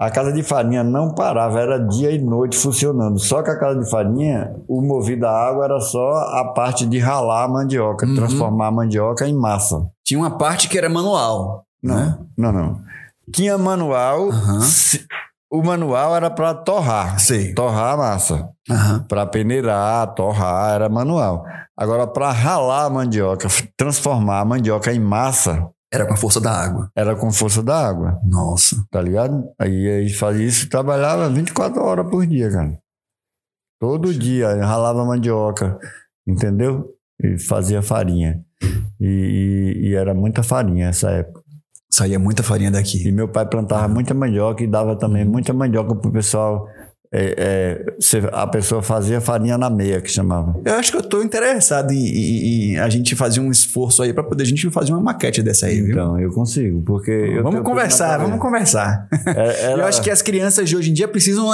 A 0.00 0.10
casa 0.10 0.32
de 0.32 0.42
farinha 0.44 0.84
não 0.84 1.12
parava, 1.12 1.58
era 1.60 1.76
dia 1.78 2.12
e 2.12 2.18
noite 2.22 2.56
funcionando. 2.56 3.18
Só 3.18 3.42
que 3.42 3.50
a 3.50 3.58
casa 3.58 3.80
de 3.80 3.90
farinha, 3.90 4.54
o 4.68 4.80
movido 4.80 5.26
a 5.26 5.30
água 5.48 5.64
era 5.64 5.80
só 5.80 6.12
a 6.38 6.52
parte 6.54 6.86
de 6.86 6.98
ralar 7.00 7.44
a 7.44 7.48
mandioca, 7.48 8.06
Uhum. 8.06 8.14
transformar 8.14 8.68
a 8.68 8.70
mandioca 8.70 9.26
em 9.26 9.34
massa. 9.34 9.84
Tinha 10.06 10.20
uma 10.20 10.38
parte 10.38 10.68
que 10.68 10.78
era 10.78 10.88
manual. 10.88 11.64
Não, 11.82 11.96
Né? 11.96 12.18
não, 12.36 12.52
não. 12.52 12.80
Tinha 13.32 13.58
manual, 13.58 14.28
Aham. 14.30 14.60
se- 14.60 15.04
o 15.50 15.62
manual 15.64 16.14
era 16.14 16.30
para 16.30 16.54
torrar, 16.54 17.18
Sei. 17.18 17.52
torrar 17.54 17.94
a 17.94 17.96
massa. 17.96 18.48
Aham. 18.70 19.04
Para 19.08 19.26
peneirar, 19.26 20.14
torrar, 20.14 20.74
era 20.74 20.88
manual. 20.88 21.44
Agora, 21.76 22.06
para 22.06 22.30
ralar 22.30 22.84
a 22.84 22.90
mandioca, 22.90 23.48
transformar 23.76 24.40
a 24.40 24.44
mandioca 24.44 24.92
em 24.92 25.00
massa, 25.00 25.68
Era 25.92 26.06
com 26.06 26.12
a 26.12 26.16
força 26.16 26.40
da 26.40 26.52
água. 26.52 26.90
era 26.94 27.16
com 27.16 27.30
força 27.32 27.62
da 27.62 27.88
água, 27.88 28.20
Nossa. 28.24 28.76
tá 28.90 29.00
ligado? 29.00 29.42
Aí 29.58 29.88
a 29.88 30.02
gente 30.02 30.16
fazia 30.18 30.44
isso 30.46 30.66
e 30.66 30.68
trabalhava 30.68 31.28
24 31.30 31.82
horas 31.82 32.08
por 32.10 32.26
dia, 32.26 32.50
cara. 32.50 32.78
Todo 33.80 34.12
dia, 34.12 34.54
ralava 34.64 35.04
mandioca, 35.04 35.78
entendeu? 36.26 36.94
E 37.22 37.38
fazia 37.38 37.80
farinha. 37.80 38.44
E, 39.00 39.06
e- 39.06 39.88
e 39.88 39.94
era 39.94 40.12
muita 40.12 40.42
farinha 40.42 40.86
nessa 40.86 41.10
época. 41.10 41.42
Saía 41.90 42.18
muita 42.18 42.42
farinha 42.42 42.68
E 42.68 42.72
daqui. 42.72 43.10
meu 43.10 43.28
pai 43.28 43.46
plantava 43.48 43.88
muita 43.88 44.12
mandioca 44.12 44.62
e 44.62 44.66
dava 44.66 44.94
também 44.96 45.24
muita 45.24 45.52
mandioca 45.54 45.94
pro 45.94 46.12
pessoal 46.12 46.66
é, 47.12 47.84
é, 47.86 48.26
a 48.32 48.46
pessoa 48.46 48.82
fazia 48.82 49.20
farinha 49.20 49.56
na 49.56 49.70
meia, 49.70 50.00
que 50.00 50.10
chamava. 50.10 50.54
Eu 50.64 50.74
acho 50.74 50.90
que 50.92 50.98
eu 50.98 51.02
tô 51.02 51.22
interessado 51.22 51.92
em, 51.92 51.96
em- 52.06 52.72
em 52.72 52.78
a 52.78 52.88
gente 52.88 53.16
fazer 53.16 53.40
um 53.40 53.50
esforço 53.50 54.02
aí 54.02 54.12
pra 54.12 54.22
poder 54.22 54.42
a 54.42 54.46
gente 54.46 54.68
fazer 54.70 54.92
uma 54.92 55.00
maquete 55.00 55.42
dessa 55.42 55.66
aí, 55.66 55.80
viu? 55.80 55.92
Então, 55.92 56.20
eu 56.20 56.30
consigo, 56.32 56.82
porque. 56.82 57.10
eu 57.10 57.42
vamos 57.42 57.62
conversar, 57.62 58.18
vamos 58.18 58.38
conversar. 58.40 59.08
É, 59.26 59.62
era- 59.72 59.82
Eu 59.82 59.86
acho 59.86 60.02
que 60.02 60.10
as 60.10 60.20
crianças 60.22 60.68
de 60.68 60.76
hoje 60.76 60.90
em 60.90 60.94
dia 60.94 61.08
precisam 61.08 61.48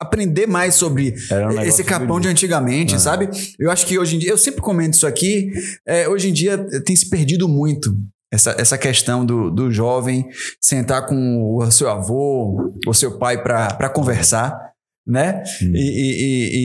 aprender 0.00 0.46
mais 0.46 0.74
sobre 0.74 1.14
um 1.48 1.62
esse 1.62 1.82
capão 1.84 2.20
de 2.20 2.28
antigamente, 2.28 3.00
sabe? 3.00 3.28
Eu 3.58 3.70
acho 3.70 3.86
que 3.86 3.98
hoje 3.98 4.16
em 4.16 4.18
dia, 4.18 4.30
eu 4.30 4.38
sempre 4.38 4.60
comento 4.60 4.94
isso 4.96 5.06
aqui, 5.06 5.50
é, 5.86 6.08
hoje 6.08 6.28
em 6.28 6.32
dia 6.32 6.58
tem 6.84 6.94
se 6.94 7.08
perdido 7.08 7.48
muito. 7.48 7.94
Essa, 8.32 8.56
essa 8.58 8.76
questão 8.76 9.24
do, 9.24 9.48
do 9.48 9.70
jovem 9.70 10.26
sentar 10.60 11.06
com 11.06 11.56
o 11.56 11.70
seu 11.70 11.88
avô 11.88 12.72
ou 12.84 12.92
seu 12.92 13.16
pai 13.16 13.40
para 13.40 13.88
conversar, 13.88 14.58
né? 15.06 15.42
E, 15.60 15.66
e- 15.66 16.56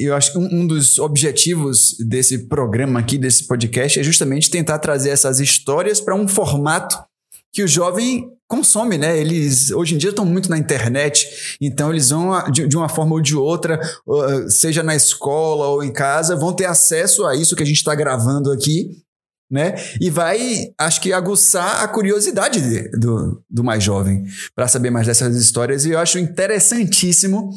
e- 0.00 0.02
e 0.02 0.04
eu 0.06 0.14
acho 0.14 0.32
que 0.32 0.38
um, 0.38 0.48
um 0.62 0.66
dos 0.66 0.98
objetivos 0.98 1.96
desse 2.00 2.46
programa 2.48 3.00
aqui, 3.00 3.18
desse 3.18 3.46
podcast, 3.46 4.00
é 4.00 4.02
justamente 4.02 4.50
tentar 4.50 4.78
trazer 4.78 5.10
essas 5.10 5.40
histórias 5.40 6.00
para 6.00 6.14
um 6.14 6.26
formato 6.26 6.96
que 7.54 7.62
o 7.62 7.68
jovem 7.68 8.30
consome, 8.48 8.96
né? 8.96 9.18
Eles 9.18 9.70
hoje 9.70 9.94
em 9.94 9.98
dia 9.98 10.08
estão 10.10 10.24
muito 10.24 10.48
na 10.48 10.56
internet, 10.56 11.56
então 11.60 11.90
eles 11.90 12.08
vão 12.10 12.32
a- 12.32 12.48
de, 12.48 12.66
de 12.66 12.76
uma 12.76 12.88
forma 12.88 13.12
ou 13.14 13.20
de 13.20 13.36
outra, 13.36 13.78
uh, 14.06 14.50
seja 14.50 14.82
na 14.82 14.94
escola 14.96 15.66
ou 15.68 15.82
em 15.84 15.92
casa, 15.92 16.34
vão 16.36 16.52
ter 16.54 16.64
acesso 16.66 17.26
a 17.26 17.34
isso 17.36 17.54
que 17.54 17.62
a 17.62 17.66
gente 17.66 17.76
está 17.76 17.94
gravando 17.94 18.50
aqui, 18.50 18.90
né? 19.50 19.74
E 20.00 20.08
vai, 20.08 20.68
acho 20.78 20.98
que 21.00 21.12
aguçar 21.12 21.82
a 21.82 21.88
curiosidade 21.88 22.58
de- 22.60 22.88
do, 22.98 23.42
do 23.50 23.62
mais 23.62 23.82
jovem 23.84 24.24
para 24.54 24.66
saber 24.66 24.88
mais 24.90 25.06
dessas 25.06 25.36
histórias. 25.36 25.84
E 25.84 25.90
eu 25.90 25.98
acho 25.98 26.18
interessantíssimo 26.18 27.50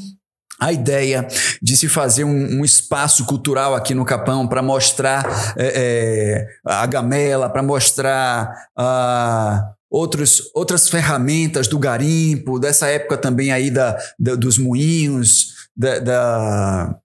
a 0.59 0.71
ideia 0.71 1.27
de 1.61 1.75
se 1.75 1.87
fazer 1.89 2.23
um, 2.23 2.59
um 2.59 2.65
espaço 2.65 3.25
cultural 3.25 3.75
aqui 3.75 3.93
no 3.93 4.05
Capão 4.05 4.47
para 4.47 4.61
mostrar 4.61 5.53
é, 5.57 6.45
é, 6.45 6.47
a 6.65 6.85
gamela, 6.85 7.49
para 7.49 7.61
mostrar 7.63 8.49
ah, 8.77 9.71
outros, 9.89 10.41
outras 10.53 10.87
ferramentas 10.89 11.67
do 11.67 11.77
garimpo, 11.79 12.59
dessa 12.59 12.87
época 12.87 13.17
também 13.17 13.51
aí 13.51 13.69
da, 13.69 13.97
da- 14.19 14.35
dos 14.35 14.57
moinhos, 14.57 15.67
da, 15.75 15.99
da- 15.99 16.95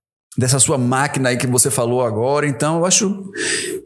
dessa 0.41 0.59
sua 0.59 0.79
máquina 0.79 1.29
aí 1.29 1.37
que 1.37 1.47
você 1.47 1.71
falou 1.71 2.03
agora. 2.03 2.47
Então, 2.49 2.79
eu 2.79 2.87
acho 2.87 3.31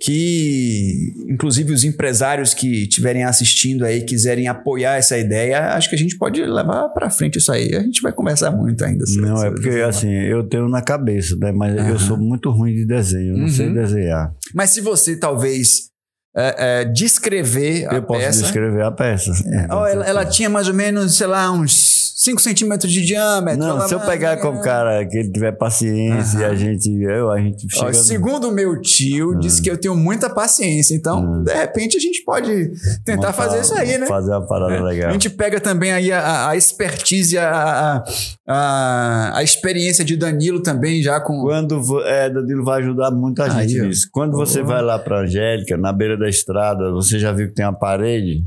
que, 0.01 1.13
inclusive, 1.29 1.73
os 1.73 1.83
empresários 1.85 2.55
que 2.55 2.85
estiverem 2.85 3.25
assistindo 3.25 3.85
aí, 3.85 4.03
quiserem 4.03 4.47
apoiar 4.47 4.97
essa 4.97 5.19
ideia, 5.19 5.75
acho 5.75 5.89
que 5.91 5.97
a 5.97 5.99
gente 5.99 6.17
pode 6.17 6.41
levar 6.45 6.89
para 6.91 7.11
frente 7.11 7.39
isso 7.39 7.51
aí. 7.51 7.75
A 7.75 7.81
gente 7.81 8.01
vai 8.01 8.13
conversar 8.13 8.51
muito 8.53 8.85
ainda. 8.85 9.05
Não, 9.17 9.43
é 9.45 9.51
porque 9.51 9.69
assim, 9.81 10.11
eu 10.13 10.45
tenho 10.49 10.69
na 10.69 10.81
cabeça, 10.81 11.37
né? 11.37 11.51
Mas 11.53 11.77
Aham. 11.77 11.89
eu 11.91 11.99
sou 11.99 12.17
muito 12.17 12.51
ruim 12.51 12.73
de 12.75 12.87
desenho, 12.87 13.35
eu 13.35 13.39
não 13.39 13.49
sei 13.49 13.67
Uhum. 13.69 13.75
desenhar. 13.75 14.33
Mas 14.55 14.71
se 14.71 14.81
você 14.81 15.17
talvez 15.17 15.89
é, 16.37 16.81
é, 16.81 16.85
descrever 16.85 17.87
a 17.91 17.95
eu 17.97 18.03
posso 18.03 18.21
peça. 18.21 18.43
descrever 18.43 18.83
a 18.83 18.91
peça. 18.93 19.33
Ó, 19.71 19.87
ela, 19.87 20.05
ela 20.07 20.25
tinha 20.25 20.49
mais 20.49 20.69
ou 20.69 20.75
menos, 20.75 21.17
sei 21.17 21.27
lá, 21.27 21.51
uns 21.53 22.14
5 22.25 22.41
centímetros 22.41 22.91
de 22.93 23.03
diâmetro. 23.05 23.61
Não, 23.61 23.77
Ela- 23.77 23.89
se 23.89 23.95
eu 23.95 24.01
pegar 24.01 24.37
com 24.39 24.49
o 24.49 24.61
cara 24.61 25.05
que 25.07 25.19
ele 25.19 25.31
tiver 25.31 25.53
paciência 25.53 26.39
e 26.39 26.45
a 26.45 26.55
gente, 26.55 26.91
eu, 27.03 27.31
a 27.31 27.39
gente 27.41 27.67
Ó, 27.77 27.81
chega. 27.81 27.95
segundo 27.95 28.49
o 28.49 28.53
meu 28.53 28.81
tio, 28.81 29.39
disse 29.39 29.61
que 29.61 29.71
eu 29.71 29.77
tenho 29.79 29.95
muita 29.97 30.29
paciência. 30.31 30.95
Então, 30.95 31.43
de 31.43 31.53
repente, 31.53 31.97
a 31.97 32.01
gente 32.01 32.23
pode 32.25 32.73
tentar 33.05 33.29
montar- 33.29 33.33
fazer 33.33 33.61
isso 33.61 33.75
aí, 33.75 33.99
né? 33.99 34.07
Fazer 34.07 34.31
uma 34.31 34.47
parada 34.47 34.75
É. 34.75 34.81
legal. 34.81 35.11
A 35.11 35.13
gente 35.13 35.29
pega 35.31 35.61
também 35.61 35.93
aí 35.93 36.11
a- 36.13 36.49
a, 36.49 36.57
expertise, 36.57 37.37
a, 37.39 38.03
a, 38.47 39.39
a, 39.39 39.43
experiência 39.43 40.05
de 40.05 40.17
Danilo 40.17 40.63
também 40.63 41.03
já 41.03 41.21
com. 41.21 41.41
Quando 41.43 41.81
é, 42.07 42.31
Danilo 42.31 42.65
vai 42.65 42.81
ajudar 42.81 43.11
muita 43.11 43.45
Aí, 43.45 43.69
gente 43.69 43.81
ó. 43.81 43.85
nisso. 43.85 44.09
Quando 44.13 44.37
você 44.37 44.63
vai 44.63 44.83
lá 44.83 44.99
para 44.99 45.21
Angélica, 45.23 45.77
na 45.77 45.93
beira 45.93 46.17
da 46.17 46.29
estrada, 46.29 46.91
você 46.93 47.19
já 47.19 47.33
viu 47.33 47.49
que 47.49 47.55
tem 47.55 47.65
uma 47.65 47.79
parede? 47.79 48.45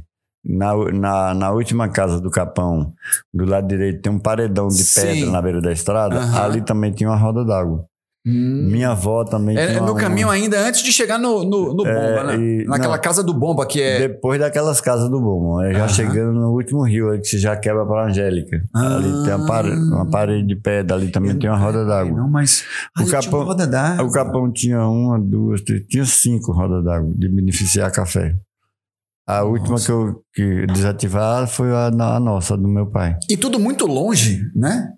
Na, 0.49 0.73
na, 0.93 1.33
na 1.33 1.51
última 1.51 1.89
casa 1.89 2.21
do 2.21 2.29
Capão, 2.31 2.93
do 3.33 3.43
lado 3.45 3.67
direito, 3.67 4.01
tem 4.01 4.11
um 4.11 4.19
paredão 4.19 4.67
de 4.69 4.83
Sim. 4.83 5.01
pedra 5.01 5.31
na 5.31 5.41
beira 5.41 5.61
da 5.61 5.71
estrada. 5.71 6.15
Aham. 6.17 6.41
Ali 6.43 6.61
também 6.61 6.91
tinha 6.91 7.09
uma 7.09 7.17
roda 7.17 7.43
d'água. 7.43 7.83
Hum. 8.25 8.67
Minha 8.71 8.89
avó 8.91 9.23
também 9.23 9.57
É, 9.57 9.67
tinha 9.67 9.79
no 9.81 9.93
uma- 9.93 9.99
caminho 10.01 10.29
ainda, 10.29 10.59
antes 10.59 10.81
de 10.83 10.91
chegar 10.91 11.17
no, 11.17 11.45
no, 11.45 11.73
no 11.73 11.87
É, 11.87 11.93
Bomba, 11.93 12.23
né? 12.25 12.35
e- 12.37 12.65
Naquela 12.65 12.95
não. 12.95 13.01
casa 13.01 13.23
do 13.23 13.33
Bomba, 13.33 13.65
que 13.65 13.81
é. 13.81 13.99
Depois 14.07 14.37
daquelas 14.37 14.81
casas 14.81 15.09
do 15.09 15.17
Bomo, 15.21 15.61
é 15.61 15.71
já 15.73 15.79
Aham. 15.79 15.87
chegando 15.89 16.33
no 16.33 16.51
último 16.51 16.83
rio, 16.83 17.09
aí 17.09 17.19
que 17.19 17.27
você 17.27 17.37
já 17.37 17.55
quebra 17.55 17.85
para 17.85 18.05
Angélica. 18.07 18.61
Ah. 18.75 18.97
Ali 18.97 19.23
tem 19.23 19.33
uma 19.33 19.47
parede, 19.47 19.81
uma 19.81 20.05
parede 20.09 20.45
de 20.47 20.55
pedra, 20.57 20.95
ali 20.97 21.07
também 21.09 21.37
tem 21.39 21.49
uma 21.49 21.57
roda 21.57 21.85
d'água. 21.85 22.17
Não, 22.17 22.29
mas. 22.29 22.65
O 22.97 23.01
Ali 23.01 23.09
tinha 23.09 23.21
Capão- 23.21 23.39
uma 23.39 23.45
roda 23.45 23.65
d'água. 23.67 24.05
O 24.05 24.11
Capão 24.11 24.51
tinha 24.51 24.85
uma, 24.85 25.17
duas, 25.17 25.61
três, 25.61 25.83
tinha 25.87 26.03
cinco 26.05 26.51
rodas 26.51 26.83
d'água 26.83 27.09
de 27.15 27.29
beneficiar 27.29 27.89
café. 27.93 28.35
A 29.27 29.43
última 29.43 29.77
que 29.77 29.91
eu 29.91 30.23
que 30.33 30.65
desativar 30.67 31.47
foi 31.47 31.69
a, 31.71 31.87
a 31.87 32.19
nossa, 32.19 32.55
do 32.55 32.67
meu 32.67 32.89
pai. 32.89 33.17
E 33.29 33.35
tudo 33.35 33.59
muito 33.59 33.85
longe, 33.85 34.41
né? 34.55 34.93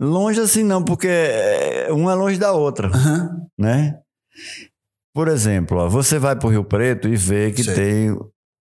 Longe 0.00 0.40
assim 0.40 0.64
não, 0.64 0.84
porque 0.84 1.06
é, 1.08 1.88
uma 1.92 2.12
é 2.12 2.14
longe 2.14 2.38
da 2.38 2.52
outra, 2.52 2.88
Aham. 2.88 3.46
né? 3.56 3.98
Por 5.14 5.28
exemplo, 5.28 5.78
ó, 5.78 5.88
você 5.88 6.18
vai 6.18 6.36
para 6.36 6.46
o 6.46 6.50
Rio 6.50 6.64
Preto 6.64 7.08
e 7.08 7.16
vê 7.16 7.50
que 7.50 7.62
Sei. 7.64 7.74
tem 7.74 8.18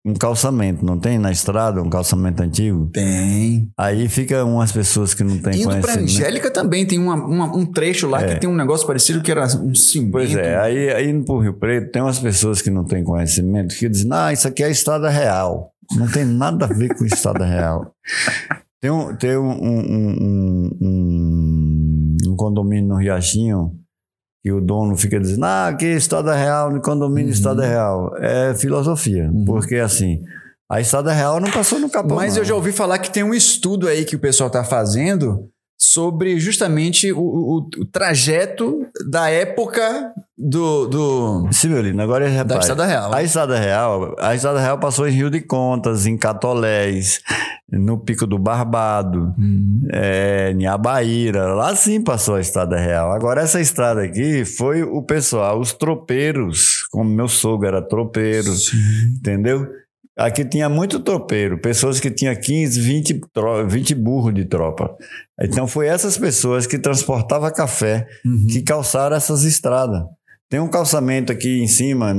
um 0.04 0.14
calçamento, 0.14 0.84
não 0.84 0.98
tem 0.98 1.18
na 1.18 1.30
estrada 1.30 1.82
um 1.82 1.90
calçamento 1.90 2.42
antigo? 2.42 2.88
Tem. 2.92 3.70
Aí 3.76 4.08
fica 4.08 4.44
umas 4.44 4.72
pessoas 4.72 5.12
que 5.12 5.22
não 5.22 5.36
têm 5.38 5.60
Indo 5.62 5.78
pra. 5.80 5.94
Angélica 6.00 6.50
também 6.50 6.86
tem 6.86 6.98
uma, 6.98 7.14
uma- 7.16 7.54
um 7.56 7.66
trecho 7.66 8.06
lá 8.08 8.22
É. 8.22 8.34
que 8.34 8.40
tem 8.40 8.48
um 8.48 8.56
negócio 8.56 8.86
parecido 8.86 9.20
que 9.20 9.30
era 9.30 9.44
um 9.58 9.74
cimento. 9.74 10.12
Pois 10.12 10.34
é, 10.34 10.58
aí, 10.58 10.90
aí 10.90 11.10
indo 11.10 11.24
pro 11.24 11.38
Rio 11.40 11.52
Preto, 11.54 11.90
tem 11.92 12.00
umas 12.00 12.18
pessoas 12.18 12.62
que 12.62 12.70
não 12.70 12.84
têm 12.84 13.04
conhecimento 13.04 13.74
que 13.76 13.88
dizem, 13.88 14.08
ah, 14.12 14.32
isso 14.32 14.48
aqui 14.48 14.62
é 14.62 14.66
a 14.66 14.70
estrada 14.70 15.08
real. 15.10 15.70
Não 15.96 16.06
tem 16.08 16.24
nada 16.24 16.64
a 16.64 16.68
ver 16.68 16.94
com 16.96 17.04
estrada 17.04 17.44
real. 17.44 17.92
Tem 18.80 18.90
um, 18.90 19.14
tem 19.14 19.36
um, 19.36 19.50
um, 19.50 19.80
um, 19.80 20.70
um- 20.80 22.16
um 22.28 22.36
condomínio 22.36 22.88
no 22.88 22.96
Riachinho 22.96 23.72
que 24.42 24.50
o 24.52 24.60
dono 24.60 24.96
fica 24.96 25.20
dizendo, 25.20 25.44
ah, 25.44 25.68
aqui 25.68 25.86
é 25.86 25.94
estrada 25.94 26.34
real, 26.34 26.70
no 26.70 26.80
condomínio 26.80 27.26
Uhum. 27.26 27.32
estrada 27.34 27.66
real. 27.66 28.16
É 28.18 28.54
filosofia, 28.54 29.30
porque 29.46 29.76
assim, 29.76 30.20
a 30.70 30.80
estrada 30.80 31.12
real 31.12 31.40
não 31.40 31.50
passou 31.50 31.78
no 31.78 31.90
capão. 31.90 32.16
Mas 32.16 32.34
não. 32.34 32.40
eu 32.40 32.44
já 32.46 32.54
ouvi 32.54 32.72
falar 32.72 32.98
que 32.98 33.10
tem 33.10 33.22
um 33.22 33.34
estudo 33.34 33.86
aí 33.86 34.04
que 34.04 34.16
o 34.16 34.20
pessoal 34.20 34.48
tá 34.48 34.64
fazendo 34.64 35.48
sobre 35.92 36.38
justamente 36.38 37.12
o, 37.12 37.18
o- 37.20 37.68
o 37.78 37.84
trajeto 37.84 38.86
da 39.10 39.28
época 39.28 40.12
do, 40.38 40.86
do- 40.86 41.48
Sibelino, 41.52 42.00
agora 42.02 42.26
da 42.26 42.30
repare. 42.30 42.60
Estrada 42.60 42.86
Real. 42.86 43.12
A 43.14 43.22
Estrada 43.22 43.58
Real, 43.58 44.14
a 44.18 44.34
Estrada 44.34 44.60
Real 44.60 44.78
passou 44.78 45.08
em 45.08 45.12
Rio 45.12 45.28
de 45.30 45.40
Contas, 45.40 46.06
em 46.06 46.16
Catolés, 46.16 47.20
no 47.70 47.98
Pico 47.98 48.26
do 48.26 48.38
Barbado, 48.38 49.34
Uhum. 49.38 49.82
é, 49.92 50.52
em 50.56 50.66
Abaíra. 50.66 51.54
Lá 51.54 51.74
sim 51.76 52.00
passou 52.00 52.36
a 52.36 52.40
Estrada 52.40 52.76
Real. 52.76 53.12
Agora, 53.12 53.42
essa 53.42 53.60
estrada 53.60 54.02
aqui 54.02 54.44
foi 54.44 54.82
o 54.82 55.02
pessoal, 55.02 55.58
os 55.60 55.72
tropeiros, 55.72 56.86
como 56.90 57.10
meu 57.10 57.28
sogro 57.28 57.66
era 57.68 57.82
tropeiro, 57.82 58.50
entendeu? 59.18 59.66
Aqui 60.20 60.44
tinha 60.44 60.68
muito 60.68 61.00
tropeiro, 61.00 61.58
pessoas 61.58 61.98
que 61.98 62.10
tinham 62.10 62.34
15, 62.34 62.78
20, 62.80 63.20
tro- 63.32 63.66
20 63.66 63.94
burros 63.94 64.34
de 64.34 64.44
tropa. 64.44 64.94
Então, 65.40 65.66
foi 65.66 65.86
essas 65.86 66.18
pessoas 66.18 66.66
que 66.66 66.78
transportavam 66.78 67.50
café 67.52 68.06
Uhum. 68.24 68.46
que 68.48 68.60
calçaram 68.62 69.16
essas 69.16 69.44
estradas. 69.44 70.02
Tem 70.50 70.60
um 70.60 70.68
calçamento 70.68 71.30
aqui 71.32 71.62
em 71.62 71.66
cima, 71.68 72.12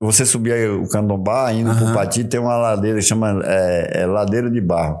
você 0.00 0.24
subir 0.24 0.52
aí 0.52 0.68
o 0.68 0.88
Candombá, 0.88 1.52
indo 1.52 1.68
Aham. 1.70 1.84
pro 1.86 1.94
Pati, 1.94 2.24
tem 2.24 2.40
uma 2.40 2.56
ladeira, 2.56 3.00
chama 3.02 3.40
é, 3.44 4.02
é 4.02 4.06
Ladeira 4.06 4.48
de 4.50 4.60
Barro. 4.60 5.00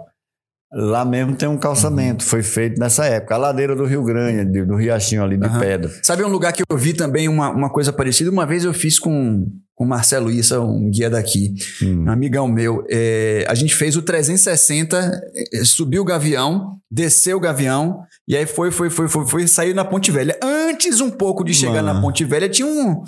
Lá 0.72 1.04
mesmo 1.04 1.36
tem 1.36 1.48
um 1.48 1.56
calçamento, 1.56 2.24
Uhum. 2.24 2.28
foi 2.28 2.42
feito 2.42 2.78
nessa 2.78 3.06
época. 3.06 3.34
A 3.36 3.38
ladeira 3.38 3.74
do 3.76 3.84
Rio 3.86 4.02
Grande, 4.02 4.44
de- 4.50 4.64
do 4.64 4.74
Riachinho 4.74 5.22
ali 5.22 5.38
de 5.38 5.46
Aham. 5.46 5.60
pedra. 5.60 5.90
Sabe 6.02 6.24
um 6.24 6.28
lugar 6.28 6.52
que 6.52 6.62
eu 6.68 6.76
vi 6.76 6.92
também 6.92 7.28
uma, 7.28 7.48
uma 7.50 7.70
coisa 7.70 7.92
parecida? 7.92 8.30
Uma 8.30 8.44
vez 8.44 8.64
eu 8.64 8.74
fiz 8.74 8.98
com 8.98 9.46
com 9.76 9.84
o 9.84 9.88
Marcelo 9.88 10.30
Issa, 10.30 10.58
um 10.60 10.90
guia 10.90 11.08
daqui, 11.10 11.52
Hum. 11.82 12.04
um 12.06 12.10
amigão 12.10 12.48
meu. 12.48 12.82
É, 12.90 13.44
a 13.46 13.54
gente 13.54 13.74
fez 13.76 13.94
o 13.94 14.02
360, 14.02 15.20
é, 15.52 15.64
subiu 15.64 16.02
o 16.02 16.04
Gavião, 16.04 16.78
desceu 16.90 17.36
o 17.36 17.40
Gavião, 17.40 18.00
e 18.26 18.34
aí 18.36 18.46
foi, 18.46 18.70
foi, 18.72 18.88
foi, 18.90 19.06
foi, 19.06 19.26
foi, 19.26 19.46
saiu 19.46 19.74
na 19.74 19.84
Ponte 19.84 20.10
Velha. 20.10 20.36
Antes 20.42 21.00
um 21.00 21.10
pouco 21.10 21.44
de 21.44 21.52
chegar 21.54 21.82
Mano. 21.82 21.94
na 21.94 22.00
Ponte 22.00 22.24
Velha, 22.24 22.48
tinha 22.48 22.66
um... 22.66 23.02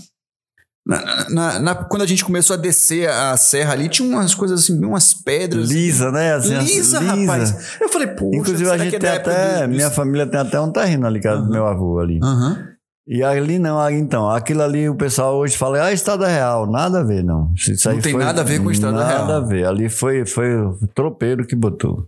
na- 0.87 1.27
na- 1.31 1.59
na- 1.59 1.75
quando 1.75 2.03
a 2.03 2.07
gente 2.07 2.25
começou 2.25 2.55
a 2.55 2.59
descer 2.59 3.09
a 3.09 3.37
serra 3.37 3.73
ali, 3.73 3.89
tinha 3.89 4.07
umas 4.09 4.35
coisas 4.35 4.61
assim, 4.63 4.79
umas 4.85 5.15
pedras. 5.15 5.71
Lisa, 5.71 6.11
né? 6.13 6.35
Assim, 6.35 6.59
Lisa, 6.59 7.01
rapaz. 7.01 7.79
Eu 7.81 7.89
falei, 7.89 8.09
pô, 8.09 8.31
Inclusive, 8.35 8.71
a 8.71 8.77
gente 8.79 8.99
tem 8.99 9.11
até. 9.11 9.67
Minha 9.67 9.91
família 9.91 10.27
tem 10.27 10.39
até 10.41 10.61
um 10.61 10.71
terreno 10.71 11.07
ali, 11.07 11.19
casa 11.21 11.43
do 11.43 11.51
meu 11.51 11.67
avô 11.67 11.99
ali. 11.99 12.19
Aham. 12.23 12.69
E 13.11 13.23
ali 13.23 13.59
não, 13.59 13.81
ali, 13.81 13.97
então, 13.97 14.29
aquilo 14.29 14.63
ali 14.63 14.87
o 14.87 14.95
pessoal 14.95 15.37
hoje 15.39 15.57
fala, 15.57 15.83
ah, 15.83 15.93
Estrada 15.93 16.27
Real. 16.27 16.71
Nada 16.71 17.01
a 17.01 17.03
ver, 17.03 17.25
não. 17.25 17.51
Isso 17.57 17.89
Não 17.89 18.01
tem 18.01 18.13
foi- 18.13 18.23
nada 18.23 18.43
a 18.43 18.45
ver 18.45 18.63
com 18.63 18.71
Estrada 18.71 18.99
nada 18.99 19.09
Real. 19.09 19.21
Nada 19.27 19.37
a 19.39 19.41
ver. 19.41 19.65
Ali 19.67 19.89
foi, 19.89 20.27
foi 20.27 20.55
o 20.61 20.79
tropeiro 20.95 21.47
que 21.47 21.57
botou. 21.57 22.07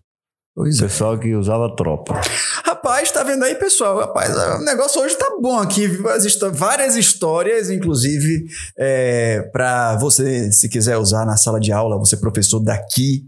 Pois 0.55 0.79
O 0.79 0.85
é. 0.85 0.89
pessoal 0.89 1.19
que 1.19 1.35
usava 1.35 1.75
tropa. 1.75 2.21
Rapaz, 2.67 3.11
tá 3.13 3.23
vendo 3.23 3.45
aí, 3.45 3.55
pessoal? 3.55 3.99
Rapaz, 3.99 4.37
o 4.37 4.65
negócio 4.65 5.01
hoje 5.01 5.17
tá 5.17 5.31
bom 5.41 5.59
aqui. 5.59 5.89
várias 6.53 6.97
histórias, 6.97 7.71
inclusive, 7.71 8.45
é, 8.79 9.41
para 9.53 9.97
você, 9.97 10.53
se 10.53 10.69
quiser 10.69 10.99
usar 10.99 11.25
na 11.25 11.37
sala 11.39 11.59
de 11.59 11.73
aula, 11.73 11.99
você 11.99 12.15
professor 12.17 12.61
daqui, 12.61 13.23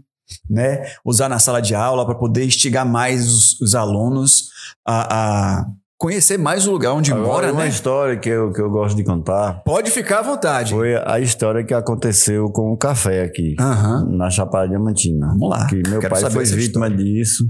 né? 0.47 0.85
Usar 1.03 1.27
na 1.27 1.39
sala 1.39 1.59
de 1.61 1.73
aula 1.73 2.05
para 2.05 2.13
poder 2.15 2.45
instigar 2.45 2.85
mais 2.85 3.25
os, 3.27 3.59
os 3.61 3.73
alunos 3.73 4.49
a, 4.85 5.15
a 5.61 5.65
conhecer 6.03 6.37
mais 6.37 6.67
o 6.67 6.71
lugar 6.73 6.91
onde 6.91 7.13
Agora, 7.13 7.27
mora, 7.27 7.53
uma 7.53 7.63
né? 7.63 7.69
história 7.69 8.17
que 8.19 8.27
eu, 8.27 8.51
que 8.51 8.59
eu 8.59 8.69
gosto 8.69 8.93
de 8.97 9.05
contar 9.05 9.63
Pode 9.63 9.89
ficar 9.89 10.19
à 10.19 10.21
vontade. 10.21 10.73
foi 10.73 10.97
a 10.97 11.17
história 11.21 11.63
que 11.63 11.73
aconteceu 11.73 12.49
com 12.51 12.73
o 12.73 12.77
café 12.77 13.23
aqui, 13.23 13.55
Aham. 13.57 14.05
na 14.09 14.29
Chapada 14.29 14.67
Diamantina. 14.67 15.27
Vamos 15.27 15.49
lá. 15.49 15.65
Que 15.65 15.81
meu 15.87 16.01
Quero 16.01 16.13
pai 16.13 16.29
foi 16.29 16.43
vítima 16.43 16.89
disso. 16.91 17.49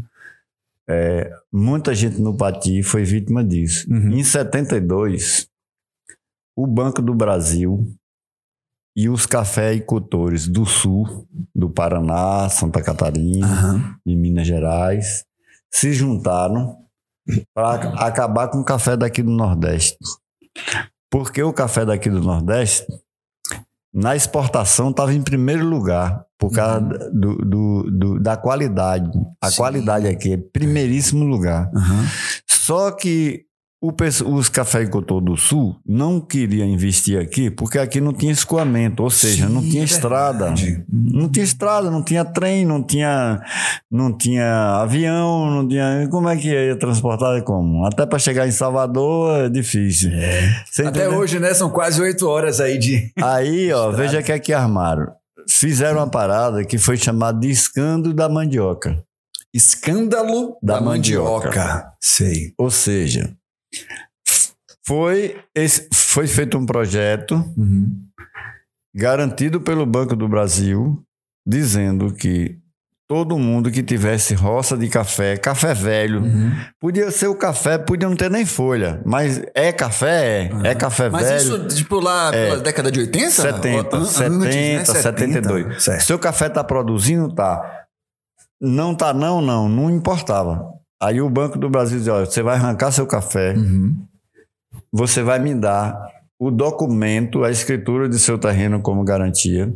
É, 0.88 1.32
muita 1.51 1.95
gente 1.95 2.22
no 2.22 2.38
Pati 2.38 2.84
foi 2.84 3.04
vítima 3.04 3.43
disso. 3.43 3.91
Uhum. 3.91 4.12
Em 4.12 4.24
72, 4.24 5.47
o 6.56 6.68
Banco 6.68 7.01
do 7.01 7.16
Brasil 7.16 7.88
e 8.95 9.10
os 9.10 9.26
cafeicultores 9.26 10.47
do 10.47 10.64
Sul, 10.64 11.28
do 11.56 11.72
Paraná, 11.72 12.47
Santa 12.49 12.84
Catarina, 12.84 13.47
Aham. 13.47 13.95
de 14.06 14.16
Minas 14.16 14.45
Gerais, 14.45 15.26
se 15.72 15.91
juntaram 15.91 16.83
para 17.54 17.90
acabar 18.06 18.48
com 18.50 18.60
o 18.60 18.64
café 18.66 18.96
daqui 18.98 19.22
do 19.24 19.32
Nordeste. 19.32 19.98
Porque 21.10 21.42
o 21.44 21.54
café 21.54 21.86
daqui 21.86 22.10
do 22.10 22.22
Nordeste, 22.22 22.86
na 23.94 24.16
exportação, 24.16 24.90
estava 24.90 25.14
em 25.14 25.22
primeiro 25.22 25.66
lugar, 25.66 26.26
por 26.38 26.52
causa 26.52 26.82
do, 27.12 27.36
do- 27.38 27.92
do- 27.92 28.20
da 28.20 28.36
qualidade. 28.36 29.10
A 29.42 29.50
Sim. 29.52 29.58
qualidade 29.58 30.08
aqui 30.08 30.34
é 30.34 30.38
primeiríssimo 30.38 31.24
lugar. 31.24 31.70
Aham. 31.76 32.06
Só 32.48 32.92
que 32.92 33.46
os 34.26 34.48
cafeicultores 34.48 35.26
do 35.26 35.36
Sul 35.36 35.76
não 35.86 36.22
queriam 36.22 36.66
investir 36.68 37.20
aqui 37.20 37.50
porque 37.50 37.78
aqui 37.78 38.00
não 38.00 38.14
tinha 38.14 38.32
escoamento, 38.32 39.04
ou 39.04 39.10
seja, 39.10 39.50
não 39.50 39.62
Sim, 39.62 39.70
tinha 39.72 39.82
é 39.82 39.86
estrada. 39.86 40.54
Não 40.90 41.28
tinha 41.30 41.44
estrada, 41.44 41.92
não 41.92 42.02
tinha 42.02 42.24
trem, 42.24 42.66
não 42.66 42.82
tinha, 42.82 43.42
não 43.92 44.18
tinha 44.18 44.76
avião, 44.82 45.50
não 45.50 45.68
tinha. 45.68 46.08
Como 46.10 46.30
é 46.30 46.38
que 46.38 46.48
ia 46.48 46.78
transportar? 46.78 47.42
Como? 47.44 47.86
Até 47.86 48.06
para 48.06 48.18
chegar 48.20 48.48
em 48.48 48.52
Salvador 48.52 49.46
é 49.46 49.50
difícil. 49.50 50.12
Você 50.72 50.84
Até 50.84 51.02
entendeu? 51.02 51.20
hoje, 51.20 51.40
né? 51.40 51.54
São 51.54 51.70
quase 51.70 52.02
oito 52.02 52.28
horas 52.28 52.62
aí 52.62 52.78
de. 52.78 53.12
Aí, 53.22 53.72
ó, 53.74 53.92
veja 53.92 54.20
o 54.20 54.24
que 54.24 54.32
é 54.32 54.40
que 54.40 54.54
armaram. 54.54 55.12
Fizeram 55.50 55.98
uma 56.00 56.10
parada 56.10 56.64
que 56.64 56.78
foi 56.78 56.96
chamada 56.96 57.38
de 57.40 57.50
escândalo 57.50 58.14
da 58.14 58.30
mandioca. 58.30 59.04
Escândalo 59.54 60.58
da, 60.62 60.76
Da 60.76 60.82
mandioca. 60.82 61.48
mandioca. 61.50 61.86
Sei. 62.02 62.54
Ou 62.58 62.72
seja, 62.72 63.34
foi, 64.86 65.38
esse, 65.56 65.88
foi 65.94 66.28
feito 66.28 66.58
um 66.58 66.66
projeto 66.66 67.36
Uhum. 67.58 67.90
garantido 68.96 69.62
pelo 69.62 69.86
Banco 69.86 70.16
do 70.16 70.28
Brasil, 70.28 71.02
dizendo 71.48 72.14
que 72.14 72.58
todo 73.08 73.38
mundo 73.38 73.70
que 73.72 73.84
tivesse 73.84 74.34
roça 74.34 74.78
de 74.78 74.88
café, 74.88 75.38
café 75.38 75.74
velho, 75.74 76.22
Uhum. 76.22 76.52
podia 76.80 77.12
ser 77.12 77.28
o 77.28 77.36
café, 77.36 77.78
podia 77.78 78.08
não 78.10 78.16
ter 78.16 78.30
nem 78.30 78.46
folha, 78.46 79.02
mas 79.06 79.42
é 79.54 79.72
café, 79.72 80.50
é, 80.64 80.70
é 80.70 80.76
café 80.76 81.10
Mas 81.10 81.28
velho. 81.28 81.38
isso, 81.38 81.68
tipo, 81.76 82.00
lá 82.00 82.32
pela 82.32 82.60
década 82.60 82.92
de 82.92 83.00
80? 83.02 83.30
70, 83.32 83.98
Ou- 83.98 84.02
an- 84.04 84.06
70, 84.06 84.46
antes, 84.46 84.94
né? 84.94 85.02
72. 85.02 85.84
Certo. 85.84 86.02
Seu 86.04 86.18
café 86.20 86.50
tá 86.50 86.64
produzindo, 86.64 87.34
tá. 87.34 87.86
Não 88.60 88.96
tá 88.96 89.14
não, 89.14 89.42
não, 89.42 89.68
não 89.68 89.90
importava. 89.92 90.74
Aí 91.04 91.22
o 91.22 91.30
Banco 91.30 91.58
do 91.60 91.70
Brasil 91.70 91.97
dizia, 91.97 92.14
olha, 92.14 92.26
você 92.26 92.41
vai 92.41 92.56
arrancar 92.56 92.91
seu 92.91 93.06
café, 93.06 93.54
Uhum. 93.56 93.95
você 94.91 95.22
vai 95.22 95.39
me 95.39 95.54
dar 95.54 95.97
o 96.39 96.49
documento, 96.51 97.43
a 97.43 97.51
escritura 97.51 98.08
de 98.10 98.18
seu 98.20 98.38
terreno 98.38 98.82
como 98.82 99.04
garantia. 99.04 99.74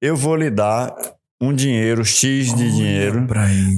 Eu 0.00 0.16
vou 0.16 0.36
lhe 0.36 0.50
dar 0.50 0.94
um 1.40 1.52
dinheiro, 1.52 2.04
X 2.04 2.54
de 2.54 2.70
dinheiro. 2.72 3.26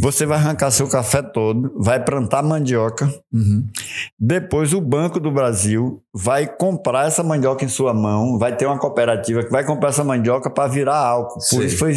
Você 0.00 0.24
vai 0.24 0.38
arrancar 0.38 0.70
seu 0.70 0.88
café 0.88 1.20
todo, 1.22 1.72
vai 1.76 2.02
plantar 2.02 2.42
mandioca. 2.42 3.12
Uhum. 3.32 3.66
Depois 4.18 4.72
o 4.72 4.80
Banco 4.80 5.18
do 5.18 5.30
Brasil 5.30 6.00
vai 6.14 6.46
comprar 6.46 7.09
essa 7.09 7.22
mandioca 7.22 7.64
em 7.64 7.68
sua 7.68 7.92
mão, 7.92 8.38
vai 8.38 8.56
ter 8.56 8.66
uma 8.66 8.78
cooperativa 8.78 9.42
que 9.42 9.50
vai 9.50 9.64
comprar 9.64 9.88
essa 9.88 10.04
mandioca 10.04 10.48
para 10.48 10.68
virar 10.68 10.96
álcool. 10.96 11.40
Por 11.50 11.64
isso 11.64 11.78
foi 11.78 11.94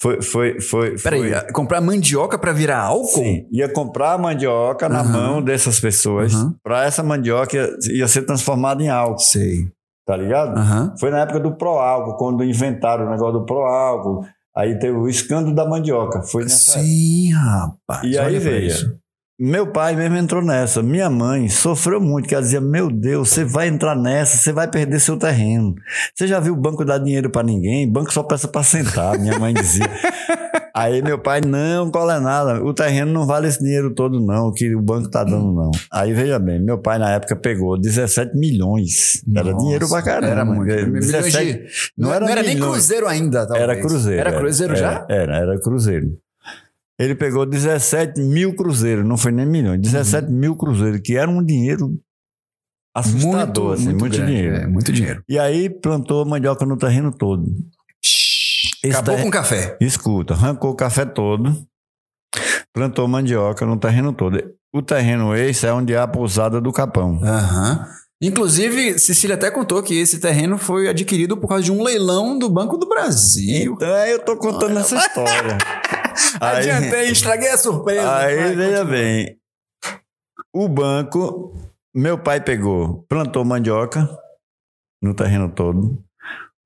foi 0.00 0.22
foi 0.22 0.60
foi, 0.60 0.98
Peraí, 0.98 1.30
foi 1.30 1.52
comprar 1.52 1.80
mandioca 1.80 2.36
pra 2.36 2.52
virar 2.52 2.82
álcool? 2.82 3.06
Sim, 3.06 3.46
ia 3.50 3.68
comprar 3.68 4.14
a 4.14 4.18
mandioca 4.18 4.88
na 4.88 5.00
Aham. 5.00 5.12
mão 5.12 5.42
dessas 5.42 5.78
pessoas, 5.78 6.34
Aham. 6.34 6.54
para 6.64 6.84
essa 6.84 7.02
mandioca 7.02 7.56
ia, 7.56 7.70
ia 7.92 8.08
ser 8.08 8.22
transformada 8.22 8.82
em 8.82 8.88
álcool, 8.88 9.20
Sei. 9.20 9.68
tá 10.04 10.16
ligado? 10.16 10.98
Foi 10.98 11.10
na 11.10 11.20
época 11.20 11.38
do 11.38 11.52
Proálcool, 11.56 12.16
quando 12.16 12.42
inventaram 12.42 13.06
o 13.06 13.10
negócio 13.10 13.38
do 13.38 13.46
Proálcool. 13.46 14.26
Aí 14.56 14.78
teve 14.78 14.96
o 14.96 15.08
escândalo 15.08 15.54
da 15.54 15.68
mandioca. 15.68 16.22
Foi 16.22 16.42
nessa. 16.42 16.80
Sim, 16.80 17.32
rapaz. 17.32 18.02
E 18.04 18.18
aí 18.18 18.38
veio. 18.38 19.00
Meu 19.42 19.72
pai 19.72 19.96
mesmo 19.96 20.16
entrou 20.18 20.42
nessa. 20.42 20.82
Minha 20.82 21.08
mãe 21.08 21.48
sofreu 21.48 21.98
muito, 21.98 22.28
que 22.28 22.34
ela 22.34 22.42
dizia: 22.42 22.60
Meu 22.60 22.90
Deus, 22.90 23.30
você 23.30 23.42
vai 23.42 23.68
entrar 23.68 23.96
nessa, 23.96 24.36
você 24.36 24.52
vai 24.52 24.68
perder 24.68 25.00
seu 25.00 25.16
terreno. 25.16 25.74
Você 26.14 26.26
já 26.26 26.38
viu 26.38 26.52
o 26.52 26.60
banco 26.60 26.84
dar 26.84 26.98
dinheiro 26.98 27.30
para 27.30 27.42
ninguém? 27.42 27.90
Banco 27.90 28.12
só 28.12 28.22
peça 28.22 28.46
para 28.46 28.62
sentar, 28.62 29.18
minha 29.18 29.38
mãe 29.38 29.54
dizia. 29.54 29.88
Aí 30.74 31.02
meu 31.02 31.18
pai, 31.18 31.40
não, 31.40 31.90
cola 31.90 32.20
nada. 32.20 32.62
O 32.64 32.72
terreno 32.72 33.12
não 33.12 33.26
vale 33.26 33.48
esse 33.48 33.58
dinheiro 33.58 33.92
todo, 33.94 34.20
não, 34.20 34.52
que 34.52 34.74
o 34.74 34.80
banco 34.80 35.08
tá 35.10 35.24
dando, 35.24 35.52
não. 35.52 35.70
Aí 35.92 36.12
veja 36.12 36.38
bem, 36.38 36.60
meu 36.60 36.78
pai 36.78 36.98
na 36.98 37.10
época 37.10 37.34
pegou 37.36 37.78
17 37.78 38.36
milhões. 38.36 39.22
era 39.34 39.50
Nossa, 39.52 39.64
dinheiro 39.64 39.88
pra 39.88 40.02
caramba. 40.02 40.26
Era 40.32 40.44
muito. 40.44 40.62
Milhões 40.64 41.06
17, 41.10 41.52
de- 41.52 41.68
Não, 41.98 42.12
era, 42.12 42.26
nem 42.26 42.54
milhões. 42.54 42.60
cruzeiro 42.72 43.06
ainda, 43.08 43.46
talvez. 43.46 43.62
Era 43.62 43.80
cruzeiro. 43.80 44.20
Era 44.20 44.38
cruzeiro 44.38 44.72
era, 44.76 44.80
já? 44.80 45.06
Era, 45.08 45.36
era 45.36 45.60
cruzeiro. 45.60 46.18
Ele 46.98 47.14
pegou 47.14 47.46
17 47.46 48.20
mil 48.20 48.54
cruzeiros, 48.54 49.06
não 49.06 49.16
foi 49.16 49.32
nem 49.32 49.46
milhões, 49.46 49.80
17 49.80 50.28
Uhum. 50.28 50.34
mil 50.34 50.54
cruzeiros, 50.56 51.00
que 51.02 51.16
era 51.16 51.30
um 51.30 51.42
dinheiro 51.42 51.98
assustador, 52.94 53.74
assim, 53.74 53.88
muito, 53.94 54.16
grande, 54.16 54.26
dinheiro. 54.26 54.56
é, 54.56 54.66
muito 54.66 54.92
dinheiro. 54.92 55.22
E 55.28 55.38
aí 55.38 55.70
plantou 55.70 56.24
mandioca 56.26 56.66
no 56.66 56.76
terreno 56.76 57.12
todo. 57.12 57.44
Acabou 58.84 59.18
com 59.18 59.30
café. 59.30 59.76
Escuta, 59.80 60.34
arrancou 60.34 60.70
o 60.70 60.74
café 60.76 61.04
todo, 61.04 61.66
plantou 62.72 63.06
mandioca 63.08 63.66
no 63.66 63.78
terreno 63.78 64.12
todo. 64.12 64.40
O 64.72 64.80
terreno 64.82 65.34
esse 65.34 65.66
é 65.66 65.72
onde 65.72 65.92
é 65.92 65.98
a 65.98 66.06
pousada 66.06 66.60
do 66.60 66.72
Capão. 66.72 67.20
Aham. 67.24 67.86
Inclusive, 68.22 68.98
Cecília 68.98 69.34
até 69.34 69.50
contou 69.50 69.82
que 69.82 69.94
esse 69.98 70.20
terreno 70.20 70.58
foi 70.58 70.88
adquirido 70.88 71.38
por 71.38 71.48
causa 71.48 71.64
de 71.64 71.72
um 71.72 71.82
leilão 71.82 72.38
do 72.38 72.50
Banco 72.50 72.76
do 72.76 72.86
Brasil. 72.86 73.72
Então 73.74 73.94
aí 73.94 74.10
eu 74.12 74.18
tô 74.22 74.36
contando 74.36 74.78
essa 74.78 74.94
história. 74.96 75.56
Aí- 76.40 76.58
Adiantei, 76.70 77.10
estraguei 77.10 77.48
a 77.48 77.56
surpresa. 77.56 78.16
Aí, 78.16 78.36
Vai, 78.36 78.54
veja 78.56 78.78
continua. 78.80 78.84
bem. 78.84 79.36
O 80.54 80.68
banco, 80.68 81.56
meu 81.94 82.18
pai 82.18 82.40
pegou, 82.42 83.04
plantou 83.08 83.42
mandioca 83.44 84.06
no 85.02 85.14
terreno 85.14 85.50
todo. 85.50 85.98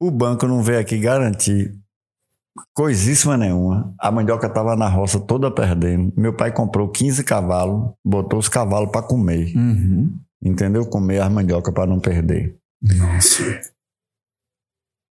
O 0.01 0.11
banco 0.11 0.47
não 0.49 0.61
veio 0.63 0.81
aqui 0.81 0.99
garantir 0.99 1.73
coisíssima 2.73 3.37
nenhuma. 3.37 3.95
A 3.99 4.11
mandioca 4.11 4.47
estava 4.47 4.77
na 4.77 4.89
roça 4.89 5.21
toda 5.21 5.51
perdendo. 5.51 6.13
Meu 6.17 6.35
pai 6.37 6.53
comprou 6.53 6.89
15 6.89 7.25
cavalos, 7.25 7.93
botou 8.05 8.39
os 8.39 8.49
cavalos 8.49 8.91
para 8.91 9.07
comer. 9.07 9.55
Uhum. 9.57 10.19
Entendeu? 10.43 10.87
Comer 10.87 11.21
as 11.21 11.33
mandioca 11.33 11.73
para 11.73 11.87
não 11.87 11.99
perder. 11.99 12.57
Nossa. 12.83 13.43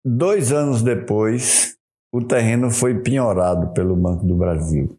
Dois 0.04 0.52
anos 0.52 0.82
depois, 0.82 1.76
o 2.12 2.22
terreno 2.24 2.70
foi 2.70 3.02
penhorado 3.02 3.72
pelo 3.74 3.94
Banco 3.94 4.24
do 4.26 4.36
Brasil. 4.36 4.98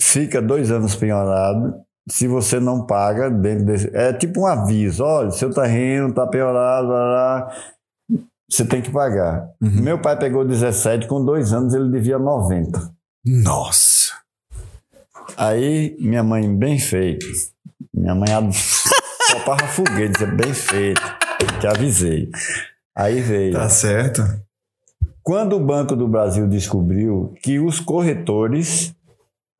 Fica 0.00 0.42
dois 0.42 0.70
anos 0.70 0.96
penhorado. 0.96 1.74
Se 2.10 2.28
você 2.28 2.60
não 2.60 2.84
paga 2.84 3.30
dentro 3.30 3.64
desse. 3.64 3.96
É 3.96 4.12
tipo 4.12 4.40
um 4.40 4.46
aviso: 4.46 5.04
olha, 5.04 5.30
seu 5.30 5.50
terreno 5.50 6.08
está 6.08 6.26
penhorado, 6.26 6.88
blá, 6.88 7.46
blá, 7.46 7.73
você 8.54 8.64
tem 8.64 8.80
que 8.80 8.90
pagar. 8.90 9.48
Uhum. 9.60 9.82
Meu 9.82 9.98
pai 9.98 10.16
pegou 10.16 10.44
17, 10.44 11.08
com 11.08 11.24
dois 11.24 11.52
anos 11.52 11.74
ele 11.74 11.90
devia 11.90 12.18
90. 12.18 12.94
Nossa. 13.24 14.12
Aí 15.36 15.96
minha 15.98 16.22
mãe, 16.22 16.54
bem 16.54 16.78
feito. 16.78 17.26
Minha 17.92 18.14
mãe 18.14 18.28
topava 19.32 19.66
foguete, 19.66 20.12
dizia 20.12 20.26
bem 20.28 20.54
feito. 20.54 21.02
Que 21.60 21.66
avisei. 21.66 22.30
Aí 22.96 23.20
veio. 23.20 23.54
Tá 23.54 23.68
certo. 23.68 24.22
Quando 25.22 25.56
o 25.56 25.60
Banco 25.60 25.96
do 25.96 26.06
Brasil 26.06 26.46
descobriu 26.46 27.34
que 27.42 27.58
os 27.58 27.80
corretores, 27.80 28.94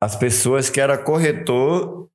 as 0.01 0.15
pessoas 0.15 0.69
que 0.69 0.79
era 0.79 0.97
corretor, 0.97 2.07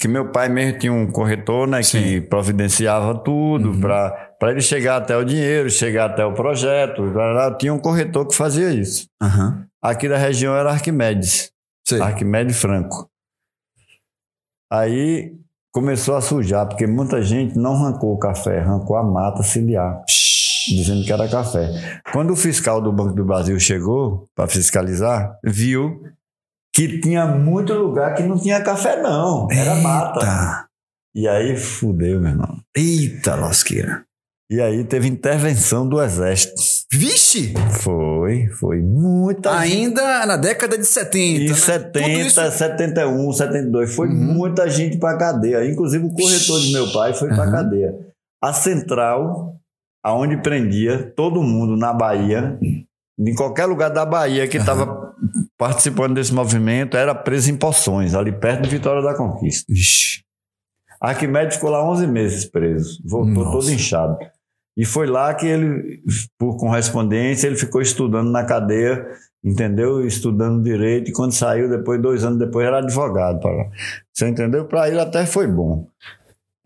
que 0.00 0.08
meu 0.08 0.30
pai 0.30 0.48
mesmo 0.48 0.78
tinha 0.78 0.92
um 0.92 1.10
corretor, 1.10 1.66
né, 1.66 1.82
que 1.82 2.20
providenciava 2.22 3.14
tudo 3.14 3.78
para 3.80 4.25
ele 4.42 4.60
chegar 4.60 4.96
até 4.96 5.16
o 5.16 5.24
dinheiro, 5.24 5.70
chegar 5.70 6.10
até 6.10 6.24
o 6.24 6.34
projeto, 6.34 7.02
tinha 7.58 7.72
um 7.72 7.78
corretor 7.78 8.26
que 8.26 8.34
fazia 8.34 8.72
isso. 8.72 9.06
Aham. 9.22 9.66
Aqui 9.82 10.08
da 10.08 10.16
região 10.16 10.54
era 10.54 10.70
Arquimedes, 10.70 11.52
Sei. 11.86 12.00
Arquimedes 12.00 12.58
Franco. 12.58 13.08
Aí 14.70 15.32
começou 15.72 16.16
a 16.16 16.20
sujar, 16.20 16.66
porque 16.66 16.86
muita 16.86 17.22
gente 17.22 17.56
não 17.56 17.74
arrancou 17.74 18.14
o 18.14 18.18
café, 18.18 18.60
arrancou 18.60 18.96
a 18.96 19.02
mata 19.02 19.42
ciliar, 19.42 20.02
dizendo 20.66 21.04
que 21.04 21.12
era 21.12 21.28
café. 21.28 22.00
Quando 22.12 22.32
o 22.32 22.36
fiscal 22.36 22.80
do 22.80 22.92
Banco 22.92 23.14
do 23.14 23.24
Brasil 23.24 23.58
chegou 23.60 24.26
para 24.34 24.48
fiscalizar, 24.48 25.38
viu 25.44 26.02
que 26.74 27.00
tinha 27.00 27.26
muito 27.26 27.72
lugar 27.72 28.14
que 28.14 28.22
não 28.22 28.38
tinha 28.38 28.62
café, 28.62 29.00
não. 29.00 29.48
Era 29.50 29.76
mata. 29.76 30.20
Eita. 30.20 30.66
E 31.14 31.26
aí 31.26 31.56
fudeu, 31.56 32.20
meu 32.20 32.32
irmão. 32.32 32.58
Eita, 32.76 33.34
lasqueira. 33.34 34.05
E 34.50 34.60
aí 34.60 34.84
teve 34.84 35.08
intervenção 35.08 35.88
do 35.88 36.00
exército. 36.00 36.54
Vixe! 36.92 37.52
Foi, 37.82 38.46
foi 38.60 38.80
muita 38.80 39.50
gente. 39.66 39.72
Ainda 39.74 40.24
na 40.24 40.36
década 40.36 40.78
de 40.78 40.84
70. 40.86 41.18
Em 41.18 41.40
né? 41.40 41.46
Tudo 41.46 41.56
70, 41.56 42.08
isso- 42.20 42.34
71, 42.52 43.32
72, 43.32 43.94
foi 43.94 44.08
Uhum. 44.08 44.14
muita 44.14 44.70
gente 44.70 44.98
pra 44.98 45.16
cadeia. 45.18 45.68
Inclusive 45.68 46.04
o 46.04 46.12
corretor 46.14 46.60
de 46.60 46.72
meu 46.72 46.92
pai 46.92 47.12
foi 47.12 47.28
pra 47.28 47.44
Uhum. 47.46 47.50
cadeia. 47.50 47.92
A 48.40 48.52
central, 48.52 49.54
aonde 50.04 50.36
prendia 50.36 51.12
todo 51.16 51.42
mundo 51.42 51.76
na 51.76 51.92
Bahia, 51.92 52.56
em 53.18 53.34
qualquer 53.34 53.66
lugar 53.66 53.90
da 53.90 54.06
Bahia 54.06 54.46
que 54.46 54.58
estava 54.58 55.12
participando 55.58 56.14
desse 56.14 56.32
movimento, 56.32 56.96
era 56.96 57.14
preso 57.16 57.50
em 57.50 57.56
Poções, 57.56 58.14
ali 58.14 58.30
perto 58.30 58.62
de 58.62 58.68
Vitória 58.68 59.02
da 59.02 59.16
Conquista. 59.16 59.64
Vixe. 59.72 60.20
Arquimedes 61.00 61.56
ficou 61.56 61.70
lá 61.70 61.84
11 61.84 62.06
meses 62.06 62.44
preso, 62.44 63.00
voltou 63.04 63.44
Nossa. 63.44 63.50
todo 63.50 63.70
inchado. 63.72 64.16
E 64.76 64.84
foi 64.84 65.06
lá 65.06 65.32
que 65.34 65.46
ele, 65.46 66.00
por 66.38 66.56
correspondência, 66.58 67.46
ele 67.46 67.56
ficou 67.56 67.80
estudando 67.80 68.30
na 68.30 68.44
cadeia, 68.44 69.06
entendeu? 69.42 70.06
Estudando 70.06 70.62
direito, 70.62 71.08
e 71.10 71.12
quando 71.12 71.32
saiu, 71.32 71.68
depois, 71.70 72.00
dois 72.00 72.24
anos 72.24 72.38
depois, 72.38 72.66
era 72.66 72.78
advogado. 72.78 73.40
Para 73.40 73.52
lá. 73.52 73.64
Você 74.12 74.28
entendeu? 74.28 74.66
Para 74.66 74.88
ele 74.88 75.00
até 75.00 75.24
foi 75.24 75.46
bom. 75.46 75.86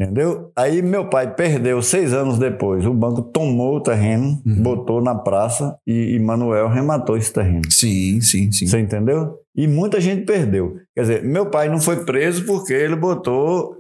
Entendeu? 0.01 0.51
Aí 0.57 0.81
meu 0.81 1.11
pai 1.11 1.35
perdeu 1.35 1.83
seis 1.83 2.15
anos 2.15 2.39
depois. 2.39 2.87
O 2.87 2.95
banco 2.95 3.21
tomou 3.21 3.77
o 3.77 3.81
terreno, 3.83 4.41
Uhum. 4.47 4.63
botou 4.63 5.03
na 5.03 5.15
praça 5.15 5.77
e, 5.87 6.15
e 6.15 6.19
Manuel 6.19 6.69
rematou 6.69 7.19
esse 7.19 7.31
terreno. 7.31 7.71
Sim, 7.71 8.19
sim, 8.23 8.51
sim. 8.51 8.67
Você 8.67 8.79
entendeu? 8.81 9.37
E 9.55 9.67
muita 9.69 10.01
gente 10.01 10.25
perdeu. 10.25 10.79
Quer 10.97 11.03
dizer, 11.03 11.23
meu 11.23 11.47
pai 11.47 11.69
não 11.69 11.79
foi 11.79 12.03
preso 12.07 12.47
porque 12.47 12.73
ele 12.73 12.97
botou 12.97 13.80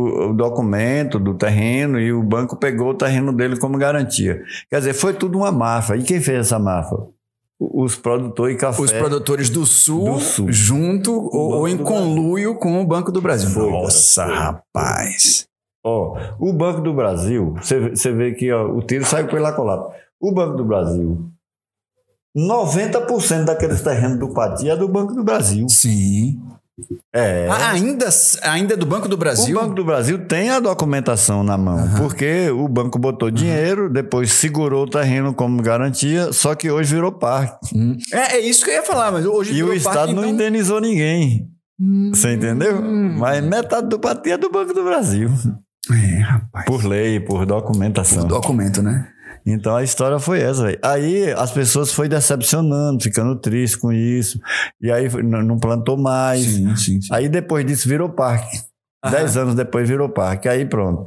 o, 0.00 0.30
o 0.30 0.34
documento 0.34 1.18
do 1.18 1.34
terreno 1.34 1.98
e 2.00 2.12
o 2.12 2.22
banco 2.22 2.56
pegou 2.56 2.90
o 2.90 2.94
terreno 2.94 3.32
dele 3.32 3.58
como 3.58 3.78
garantia. 3.78 4.42
Quer 4.70 4.78
dizer, 4.78 4.94
foi 4.94 5.12
tudo 5.14 5.38
uma 5.38 5.52
máfia. 5.52 5.96
E 5.96 6.02
quem 6.02 6.20
fez 6.20 6.38
essa 6.40 6.58
máfia? 6.58 6.98
Os 7.60 7.94
produtores 7.94 8.54
de 8.56 8.60
café. 8.60 8.80
Os 8.82 8.90
produtores 8.92 9.50
do 9.50 9.66
Sul, 9.66 10.14
Do 10.14 10.18
Sul. 10.20 10.50
junto 10.52 11.12
ou, 11.12 11.52
ou 11.58 11.68
em 11.68 11.76
conluio 11.76 12.54
com 12.54 12.80
o 12.80 12.86
Banco 12.86 13.12
do 13.12 13.20
Brasil. 13.20 13.50
Foi, 13.50 13.70
Nossa, 13.70 14.24
foi. 14.24 14.34
rapaz. 14.34 15.46
Ó, 15.84 16.16
o 16.38 16.52
Banco 16.52 16.80
do 16.80 16.92
Brasil, 16.94 17.54
você 17.60 17.78
vê- 17.80 17.96
você 17.96 18.12
vê 18.12 18.32
que 18.32 18.50
ó, 18.52 18.66
o 18.66 18.80
tiro 18.82 19.04
saiu 19.04 19.28
pela 19.28 19.52
colada. 19.52 19.88
O 20.20 20.32
Banco 20.32 20.56
do 20.56 20.64
Brasil, 20.64 21.18
90% 22.36 23.44
daqueles 23.44 23.80
terrenos 23.82 24.18
do 24.18 24.28
Pati 24.32 24.68
é 24.70 24.76
do 24.76 24.88
Banco 24.88 25.14
do 25.14 25.24
Brasil. 25.24 25.68
Sim. 25.68 26.40
É. 27.12 27.48
Ah, 27.50 27.70
ainda, 27.70 28.08
ainda 28.42 28.76
do 28.76 28.86
Banco 28.86 29.08
do 29.08 29.16
Brasil? 29.16 29.56
O 29.56 29.60
Banco 29.60 29.74
do 29.74 29.84
Brasil 29.84 30.18
tem 30.26 30.50
a 30.50 30.60
documentação 30.60 31.42
na 31.42 31.56
mão, 31.58 31.78
porque 31.98 32.48
o 32.50 32.66
banco 32.68 32.98
botou 32.98 33.30
dinheiro, 33.30 33.88
depois 33.90 34.30
segurou 34.32 34.84
o 34.84 34.88
terreno 34.88 35.34
como 35.34 35.60
garantia, 35.62 36.32
só 36.32 36.54
que 36.54 36.70
hoje 36.70 36.94
virou 36.94 37.12
parque. 37.12 37.76
Hum. 37.76 37.96
É, 38.12 38.36
é 38.36 38.40
isso 38.40 38.64
que 38.64 38.70
eu 38.70 38.74
ia 38.74 38.82
falar, 38.82 39.10
mas 39.12 39.24
hoje 39.26 39.52
E 39.54 39.62
o 39.62 39.72
Estado 39.72 39.94
parque, 39.96 40.12
não 40.14 40.22
então- 40.22 40.34
indenizou 40.34 40.80
ninguém. 40.80 41.48
Você 42.12 42.34
entendeu? 42.34 42.76
Hum. 42.78 43.16
Mas 43.18 43.42
metade 43.42 43.88
do 43.88 43.98
patia 43.98 44.34
é 44.34 44.38
do 44.38 44.50
Banco 44.50 44.74
do 44.74 44.84
Brasil. 44.84 45.30
É, 45.90 46.18
rapaz. 46.20 46.66
Por 46.66 46.84
lei, 46.84 47.18
por 47.18 47.46
documentação. 47.46 48.26
Documento, 48.26 48.82
né? 48.82 49.08
Então 49.44 49.76
a 49.76 49.82
história 49.82 50.18
foi 50.18 50.40
essa, 50.40 50.62
velho. 50.64 50.78
Aí 50.82 51.32
as 51.32 51.50
pessoas 51.50 51.92
foi 51.92 52.08
decepcionando, 52.08 53.02
ficando 53.02 53.36
tristes 53.36 53.80
com 53.80 53.92
isso. 53.92 54.38
E 54.80 54.90
aí 54.90 55.08
não 55.22 55.58
plantou 55.58 55.96
mais. 55.96 56.44
Sim, 56.44 56.76
sim, 56.76 57.00
sim. 57.00 57.08
Aí 57.12 57.28
depois 57.28 57.64
disso 57.64 57.88
virou 57.88 58.08
parque. 58.08 58.69
Dez 59.08 59.34
anos 59.36 59.54
depois 59.54 59.88
virou 59.88 60.10
parque. 60.10 60.46
Aí 60.48 60.66
pronto. 60.66 61.04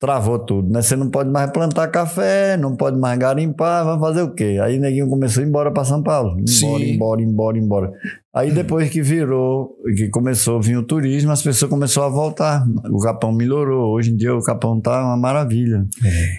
Travou 0.00 0.38
tudo, 0.40 0.72
né? 0.72 0.82
Você 0.82 0.96
não 0.96 1.08
pode 1.08 1.30
mais 1.30 1.50
plantar 1.52 1.86
café, 1.88 2.56
não 2.56 2.74
pode 2.76 2.98
mais 2.98 3.16
garimpar, 3.18 3.84
vai 3.84 3.98
fazer 3.98 4.22
o 4.22 4.34
quê? 4.34 4.58
Aí 4.60 4.78
neguinho 4.78 5.08
começou 5.08 5.40
a 5.42 5.46
ir 5.46 5.48
embora 5.48 5.70
para 5.70 5.84
São 5.84 6.02
Paulo. 6.02 6.30
Embora, 6.32 6.46
Sim. 6.48 6.94
embora, 6.94 7.22
embora, 7.22 7.58
embora. 7.58 7.92
Aí 8.34 8.50
depois 8.50 8.90
que 8.90 9.00
virou, 9.02 9.76
que 9.96 10.08
começou 10.08 10.58
a 10.58 10.60
vir 10.60 10.76
o 10.76 10.82
turismo, 10.82 11.30
as 11.30 11.42
pessoas 11.42 11.70
começaram 11.70 12.08
a 12.08 12.10
voltar. 12.10 12.64
O 12.90 12.98
Capão 13.00 13.32
melhorou. 13.32 13.92
Hoje 13.94 14.10
em 14.12 14.16
dia 14.16 14.34
o 14.34 14.42
Capão 14.42 14.80
tá 14.80 15.04
uma 15.04 15.16
maravilha. 15.16 15.84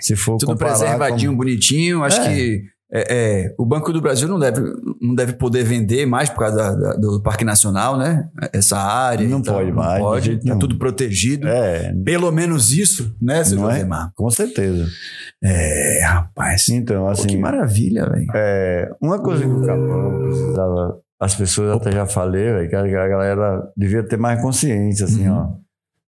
Se 0.02 0.16
for 0.18 0.36
É. 0.36 0.38
Tudo 0.40 0.48
comparar 0.54 0.72
preservadinho, 0.78 1.32
com- 1.32 1.38
bonitinho. 1.38 2.04
Acho 2.04 2.20
É. 2.22 2.34
que 2.36 2.62
é, 2.92 3.44
é, 3.46 3.56
o 3.58 3.66
Banco 3.66 3.94
do 3.94 4.02
Brasil 4.02 4.28
não 4.28 4.40
deve, 4.40 4.62
não 5.00 5.14
deve 5.14 5.34
poder 5.34 5.64
vender 5.64 6.06
mais 6.08 6.30
por 6.30 6.40
causa 6.40 6.56
da- 6.58 6.76
da- 6.76 6.94
do 6.96 7.22
Parque 7.22 7.46
Nacional, 7.46 7.98
né? 7.98 8.28
Essa 8.52 8.78
área. 8.78 9.28
Não 9.28 9.42
pode 9.42 9.72
mais, 9.72 10.00
Não 10.02 10.10
pode. 10.10 10.38
Tá 10.44 10.56
tudo 10.58 10.78
protegido. 10.78 11.48
É, 11.48 11.94
Pelo 12.04 12.32
menos 12.32 12.72
isso, 12.72 13.16
né, 13.22 13.44
seu 13.44 13.58
Não 13.60 13.70
é? 13.70 13.88
Com 14.16 14.30
certeza. 14.30 14.88
É, 15.44 16.04
rapaz. 16.04 16.68
Então, 16.70 17.04
Pô, 17.06 17.10
assim, 17.12 17.28
que 17.28 17.38
maravilha, 17.38 18.10
velho. 18.10 18.26
É, 18.36 18.90
uma 19.02 19.20
coisa 19.22 19.44
que 19.44 19.50
o 19.50 19.66
Capão 19.66 20.22
precisava, 20.24 20.98
as 21.22 21.36
pessoas 21.36 21.72
até 21.76 21.92
já 21.92 22.06
falei, 22.06 22.52
véio, 22.54 22.70
que 22.70 22.76
a 22.76 22.82
a 22.82 23.08
galera 23.08 23.72
devia 23.78 24.04
ter 24.04 24.18
mais 24.18 24.42
consciência, 24.42 25.06
assim, 25.06 25.28
Uhum. 25.28 25.36
ó. 25.36 25.48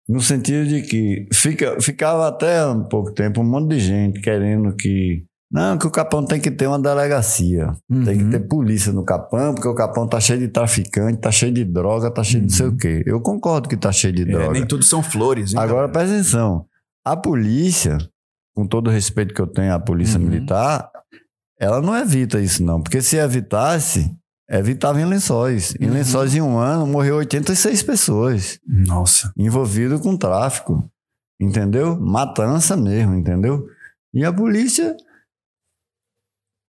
No 0.09 0.21
sentido 0.21 0.67
de 0.67 0.83
que 0.83 1.29
fica, 1.33 1.81
ficava 1.81 2.27
até 2.27 2.67
um 2.67 2.83
pouco 2.83 3.13
tempo 3.13 3.41
um 3.43 3.45
monte 3.45 3.69
de 3.75 3.81
gente 3.81 4.21
querendo 4.21 4.75
que. 4.75 5.25
Não, 5.53 5.77
que 5.77 5.87
o 5.87 5.91
Capão 5.91 6.25
tem 6.25 6.41
que 6.41 6.51
ter 6.51 6.69
uma 6.69 6.79
delegacia. 6.79 7.73
Tem 8.05 8.17
que 8.19 8.25
Uhum. 8.25 8.31
ter 8.31 8.41
polícia 8.47 8.93
no 8.93 9.05
Capão, 9.05 9.53
porque 9.53 9.67
o 9.67 9.75
Capão 9.75 10.07
tá 10.07 10.21
cheio 10.21 10.39
de 10.39 10.47
traficante, 10.49 11.19
tá 11.21 11.33
cheio 11.33 11.53
de 11.53 11.65
droga, 11.65 12.09
tá 12.11 12.23
cheio 12.23 12.45
de 12.45 12.51
não 12.51 12.57
sei 12.57 12.67
o 12.69 12.77
quê. 12.77 13.03
Eu 13.05 13.21
concordo 13.21 13.69
que 13.69 13.77
tá 13.77 13.91
cheio 13.91 14.13
de 14.15 14.23
Uhum. 14.23 14.29
É, 14.29 14.33
droga. 14.33 14.53
nem 14.53 14.67
tudo 14.67 14.85
são 14.85 15.03
flores. 15.03 15.51
então. 15.51 15.63
Agora, 15.63 15.89
presta 15.89 16.15
atenção. 16.15 16.67
A 17.05 17.17
polícia, 17.17 17.99
com 18.55 18.65
todo 18.67 18.87
o 18.89 18.91
respeito 18.93 19.35
que 19.35 19.41
eu 19.41 19.47
tenho 19.47 19.75
à 19.75 19.79
polícia 19.81 20.21
Uhum. 20.21 20.27
militar, 20.27 20.89
ela 21.59 21.81
não 21.83 21.97
evita 21.97 22.41
isso, 22.41 22.63
não. 22.63 22.81
Porque 22.81 23.03
se 23.03 23.17
evitasse, 23.17 24.09
evitava 24.49 25.01
em 25.01 25.05
lençóis. 25.05 25.75
Em 25.81 25.87
Uhum. 25.89 25.95
lençóis, 25.95 26.33
em 26.35 26.41
um 26.41 26.59
ano, 26.59 26.87
morreu 26.87 27.17
86 27.17 27.83
pessoas 27.83 28.61
Nossa. 28.67 29.33
envolvidas 29.37 30.01
com 30.01 30.17
tráfico. 30.17 30.89
Entendeu? 31.41 31.99
Matança 31.99 32.77
mesmo, 32.77 33.15
entendeu? 33.15 33.67
E 34.15 34.25
a 34.25 34.33
polícia, 34.33 34.95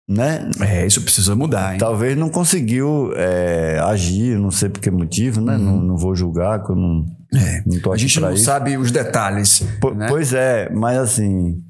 né? 0.08 0.48
É, 0.60 0.86
isso 0.86 1.02
precisa 1.02 1.36
mudar, 1.36 1.72
hein? 1.74 1.78
Talvez 1.78 2.16
não 2.16 2.30
conseguiu 2.30 3.12
é, 3.14 3.78
agir, 3.84 4.38
não 4.38 4.50
sei 4.50 4.68
por 4.68 4.80
que 4.80 4.90
motivo, 4.90 5.40
né? 5.40 5.56
Uhum. 5.56 5.64
Não, 5.64 5.82
não 5.82 5.96
vou 5.96 6.14
julgar, 6.16 6.64
que 6.64 6.70
eu 6.70 6.76
não, 6.76 7.04
É. 7.34 7.62
não 7.66 7.92
A 7.92 7.96
gente 7.96 8.18
não 8.18 8.32
isso. 8.32 8.44
sabe 8.44 8.76
os 8.78 8.90
detalhes. 8.90 9.60
Po- 9.80 9.92
né? 9.92 10.06
Pois 10.08 10.32
é, 10.32 10.70
mas 10.70 10.96
assim, 10.98 11.60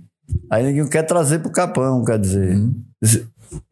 aí 0.50 0.64
ninguém 0.64 0.88
quer 0.88 1.02
trazer 1.02 1.40
pro 1.40 1.50
Capão, 1.50 2.04
quer 2.04 2.18
dizer, 2.18 2.54
Uhum. 2.56 2.74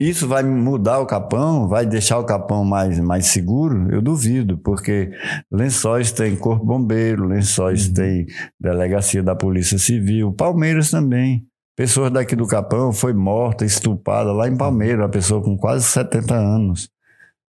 isso 0.00 0.26
vai 0.26 0.42
mudar 0.42 0.98
o 1.00 1.06
Capão, 1.06 1.68
vai 1.68 1.86
deixar 1.86 2.18
o 2.18 2.24
Capão 2.24 2.64
mais, 2.64 2.98
mais 2.98 3.26
seguro? 3.26 3.92
Eu 3.92 4.02
duvido, 4.02 4.58
porque 4.58 5.10
Lençóis 5.52 6.10
tem 6.10 6.34
Corpo 6.34 6.64
Bombeiro, 6.64 7.26
Lençóis 7.28 7.86
Uhum. 7.88 7.94
tem 7.94 8.26
Delegacia 8.60 9.22
da 9.22 9.34
Polícia 9.36 9.78
Civil, 9.78 10.32
Palmeiras 10.32 10.90
também. 10.90 11.42
Pessoas 11.76 12.10
daqui 12.10 12.34
do 12.34 12.46
Capão 12.46 12.90
foi 12.92 13.12
morta, 13.12 13.64
estuprada 13.64 14.32
lá 14.32 14.48
em 14.48 14.56
Palmeiras, 14.56 15.00
uma 15.00 15.08
pessoa 15.10 15.42
com 15.42 15.56
quase 15.56 15.84
70 15.84 16.34
anos. 16.34 16.88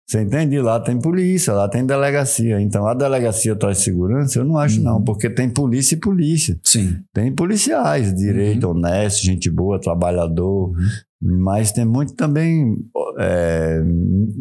Você 0.07 0.21
entende? 0.21 0.59
Lá 0.59 0.79
tem 0.79 0.99
polícia, 0.99 1.51
lá 1.53 1.67
tem 1.67 1.83
delegacia. 1.85 2.59
Então 2.61 2.87
a 2.87 2.93
delegacia 2.93 3.55
traz 3.55 3.79
segurança? 3.79 4.37
Eu 4.39 4.45
não 4.45 4.57
acho, 4.57 4.79
não, 4.81 5.01
porque 5.03 5.29
tem 5.29 5.49
polícia 5.49 5.95
e 5.95 5.99
polícia. 5.99 6.59
Sim. 6.63 6.97
Tem 7.13 7.31
policiais, 7.33 8.13
direito, 8.13 8.69
honesto, 8.69 9.23
gente 9.23 9.49
boa, 9.49 9.79
trabalhador, 9.81 10.71
mas 11.21 11.71
tem 11.71 11.85
muito 11.85 12.13
também 12.13 12.75
é, 13.17 13.81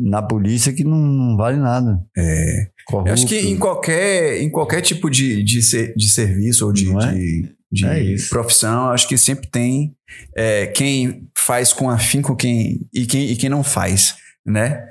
na 0.02 0.20
polícia 0.22 0.70
que 0.72 0.84
não, 0.84 0.98
não 0.98 1.36
vale 1.36 1.56
nada. 1.58 1.98
É. 2.16 2.68
Corrupto. 2.86 3.08
Eu 3.08 3.14
acho 3.14 3.26
que 3.26 3.38
em 3.38 3.56
qualquer, 3.56 4.42
em 4.42 4.50
qualquer 4.50 4.82
tipo 4.82 5.08
de, 5.08 5.42
de, 5.42 5.62
ser- 5.62 5.94
de 5.96 6.10
serviço 6.10 6.66
ou 6.66 6.72
de, 6.74 6.90
é? 6.90 7.12
de, 7.12 7.48
de 7.74 7.86
É 7.86 8.00
isso. 8.00 8.28
profissão, 8.30 8.90
acho 8.90 9.08
que 9.08 9.18
sempre 9.18 9.48
tem 9.50 9.94
é, 10.36 10.66
quem 10.68 11.28
faz 11.36 11.72
com 11.72 11.90
afinco 11.90 12.36
quem, 12.36 12.80
e, 12.94 13.04
quem, 13.04 13.30
e 13.30 13.36
quem 13.36 13.50
não 13.50 13.62
faz, 13.64 14.14
né? 14.46 14.86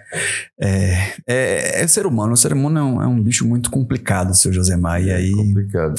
É, 0.59 1.13
é, 1.27 1.81
é 1.83 1.87
ser 1.87 2.05
humano. 2.05 2.33
O 2.33 2.37
ser 2.37 2.53
humano 2.53 2.77
é 2.79 2.83
um, 2.83 3.01
é 3.03 3.07
um 3.07 3.21
bicho 3.21 3.47
muito 3.47 3.71
complicado, 3.71 4.35
seu 4.35 4.51
Josemar. 4.53 5.01
E 5.01 5.11
aí, 5.11 5.31
complicado. 5.31 5.95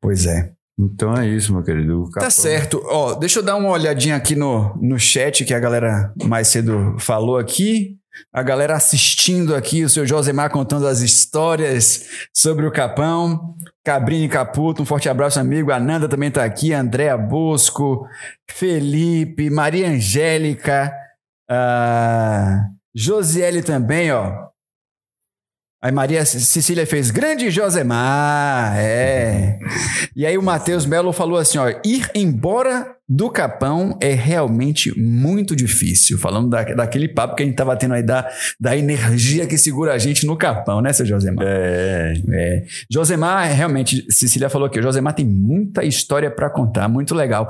pois 0.00 0.26
é. 0.26 0.52
Então 0.78 1.14
é 1.14 1.28
isso, 1.28 1.52
meu 1.52 1.62
querido. 1.62 2.04
Tá 2.06 2.20
Capão- 2.20 2.30
certo. 2.30 2.80
Ó, 2.86 3.14
deixa 3.14 3.40
eu 3.40 3.42
dar 3.42 3.56
uma 3.56 3.68
olhadinha 3.70 4.16
aqui 4.16 4.34
no, 4.34 4.74
no 4.76 4.98
chat 4.98 5.44
que 5.44 5.52
a 5.52 5.58
galera 5.60 6.12
mais 6.24 6.48
cedo 6.48 6.96
falou 6.98 7.36
aqui. 7.36 7.96
A 8.32 8.42
galera 8.42 8.74
assistindo 8.74 9.54
aqui, 9.54 9.84
o 9.84 9.88
seu 9.88 10.06
Josemar 10.06 10.50
contando 10.50 10.86
as 10.86 11.00
histórias 11.00 12.28
sobre 12.34 12.66
o 12.66 12.72
Capão. 12.72 13.56
Cabrini 13.84 14.28
Caputo, 14.28 14.82
um 14.82 14.86
forte 14.86 15.08
abraço, 15.08 15.40
amigo. 15.40 15.72
A 15.72 15.80
Nanda 15.80 16.08
também 16.08 16.30
tá 16.30 16.44
aqui. 16.44 16.72
Andréa 16.72 17.16
Bosco, 17.16 18.06
Felipe, 18.50 19.50
Maria 19.50 19.88
Angélica, 19.88 20.92
ah, 21.48 22.66
Josiele 22.94 23.62
também, 23.62 24.12
ó. 24.12 24.48
Aí 25.82 25.90
Maria 25.90 26.26
Cecília 26.26 26.86
fez 26.86 27.10
grande 27.10 27.50
Josemar, 27.50 28.76
é. 28.76 29.58
E 30.14 30.26
aí 30.26 30.36
o 30.36 30.42
Matheus 30.42 30.84
Melo 30.84 31.10
falou 31.10 31.38
assim, 31.38 31.56
ó, 31.56 31.70
ir 31.82 32.10
embora 32.14 32.94
do 33.08 33.30
Capão 33.30 33.96
é 34.00 34.12
realmente 34.12 34.92
muito 35.00 35.56
difícil. 35.56 36.18
Falando 36.18 36.50
da, 36.50 36.62
daquele 36.62 37.08
papo 37.08 37.34
que 37.34 37.42
a 37.42 37.46
gente 37.46 37.56
tava 37.56 37.74
tendo 37.76 37.94
aí 37.94 38.02
da, 38.02 38.28
da 38.60 38.76
energia 38.76 39.46
que 39.46 39.56
segura 39.56 39.94
a 39.94 39.98
gente 39.98 40.26
no 40.26 40.36
Capão, 40.36 40.82
né, 40.82 40.92
seu 40.92 41.06
Josemar? 41.06 41.46
É, 41.48 42.12
É. 42.30 42.64
Josemar, 42.92 43.50
realmente, 43.50 44.04
Cecília 44.10 44.50
falou 44.50 44.66
aqui, 44.66 44.78
o 44.78 44.82
Josemar 44.82 45.14
tem 45.14 45.24
muita 45.24 45.82
história 45.82 46.30
para 46.30 46.50
contar, 46.50 46.88
muito 46.88 47.14
legal. 47.14 47.48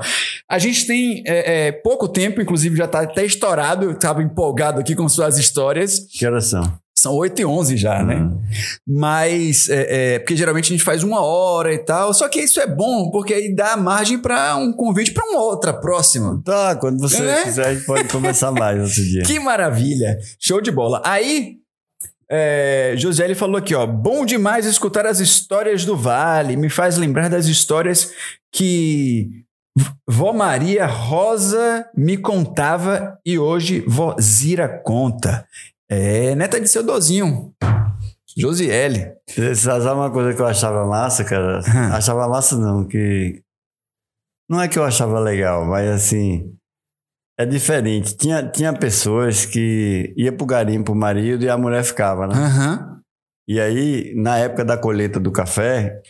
A 0.49 0.57
gente 0.57 0.87
tem 0.87 1.21
é, 1.27 1.67
é, 1.67 1.71
pouco 1.73 2.07
tempo, 2.07 2.41
inclusive 2.41 2.77
já 2.77 2.87
tá 2.87 3.01
até 3.01 3.25
estourado, 3.25 3.85
eu 3.87 3.93
tava 3.95 4.23
empolgado 4.23 4.79
aqui 4.79 4.95
com 4.95 5.09
suas 5.09 5.37
histórias. 5.37 6.07
que 6.09 6.25
horas 6.25 6.45
são? 6.45 6.79
São 7.01 7.15
8 7.15 7.41
e 7.41 7.45
11 7.45 7.77
já, 7.77 8.03
né? 8.03 8.15
Hum. 8.17 8.39
Mas, 8.87 9.69
é, 9.69 10.15
é, 10.15 10.19
porque 10.19 10.35
geralmente 10.35 10.65
a 10.65 10.75
gente 10.75 10.83
faz 10.83 11.03
uma 11.03 11.21
hora 11.21 11.73
e 11.73 11.79
tal, 11.79 12.13
só 12.13 12.27
que 12.29 12.39
isso 12.39 12.59
é 12.59 12.67
bom, 12.67 13.09
porque 13.09 13.33
aí 13.33 13.55
dá 13.55 13.75
margem 13.75 14.19
para 14.19 14.55
um 14.57 14.71
convite 14.71 15.11
para 15.11 15.25
uma 15.25 15.41
outra 15.41 15.73
próxima. 15.73 16.41
Tá, 16.45 16.75
quando 16.75 16.99
você 16.99 17.23
É? 17.23 17.43
quiser, 17.43 17.65
a 17.65 17.73
gente 17.73 17.85
pode 17.85 18.07
começar 18.09 18.51
mais 18.51 18.79
outro 18.81 19.03
dia. 19.03 19.23
Que 19.31 19.39
maravilha! 19.39 20.17
Show 20.39 20.61
de 20.61 20.71
bola. 20.71 21.01
Aí, 21.05 21.55
é, 22.29 22.93
Josiele 22.97 23.35
falou 23.35 23.57
aqui, 23.57 23.73
ó. 23.75 23.85
Bom 23.85 24.25
demais 24.25 24.65
escutar 24.65 25.05
as 25.05 25.19
histórias 25.19 25.83
do 25.85 25.97
Vale. 25.97 26.55
Me 26.55 26.69
faz 26.69 26.97
lembrar 26.97 27.29
das 27.29 27.45
histórias 27.47 28.11
que 28.53 29.27
Vó 30.07 30.33
Maria 30.33 30.85
Rosa 30.85 31.85
me 31.95 32.17
contava 32.17 33.17
e 33.25 33.39
hoje 33.39 33.83
Vó 33.87 34.15
Zira 34.19 34.67
conta. 34.67 35.45
É, 35.91 36.33
neta 36.35 36.59
de 36.59 36.69
seu 36.69 36.83
dozinho. 36.83 37.53
Josiele. 38.37 39.11
Sabe 39.55 39.85
uma 39.89 40.09
coisa 40.09 40.33
que 40.33 40.41
eu 40.41 40.47
achava 40.47 40.85
massa, 40.85 41.23
cara? 41.25 41.59
Achava 41.93 42.27
massa 42.29 42.57
não, 42.57 42.87
que... 42.87 43.41
Não 44.49 44.61
é 44.61 44.67
que 44.69 44.79
eu 44.79 44.83
achava 44.85 45.19
legal, 45.19 45.65
mas 45.65 45.89
assim... 45.89 46.53
É 47.37 47.45
diferente. 47.45 48.15
Tinha, 48.15 48.41
tinha 48.47 48.71
pessoas 48.71 49.45
que 49.45 50.13
ia 50.15 50.31
pro 50.31 50.45
garimpo 50.45 50.91
o 50.93 50.95
marido 50.95 51.43
e 51.43 51.49
a 51.49 51.57
mulher 51.57 51.83
ficava, 51.83 52.27
né? 52.27 52.35
Aham. 52.35 53.01
E 53.49 53.59
aí, 53.59 54.13
na 54.15 54.37
época 54.37 54.63
da 54.63 54.77
colheita 54.77 55.19
do 55.19 55.31
café, 55.31 56.01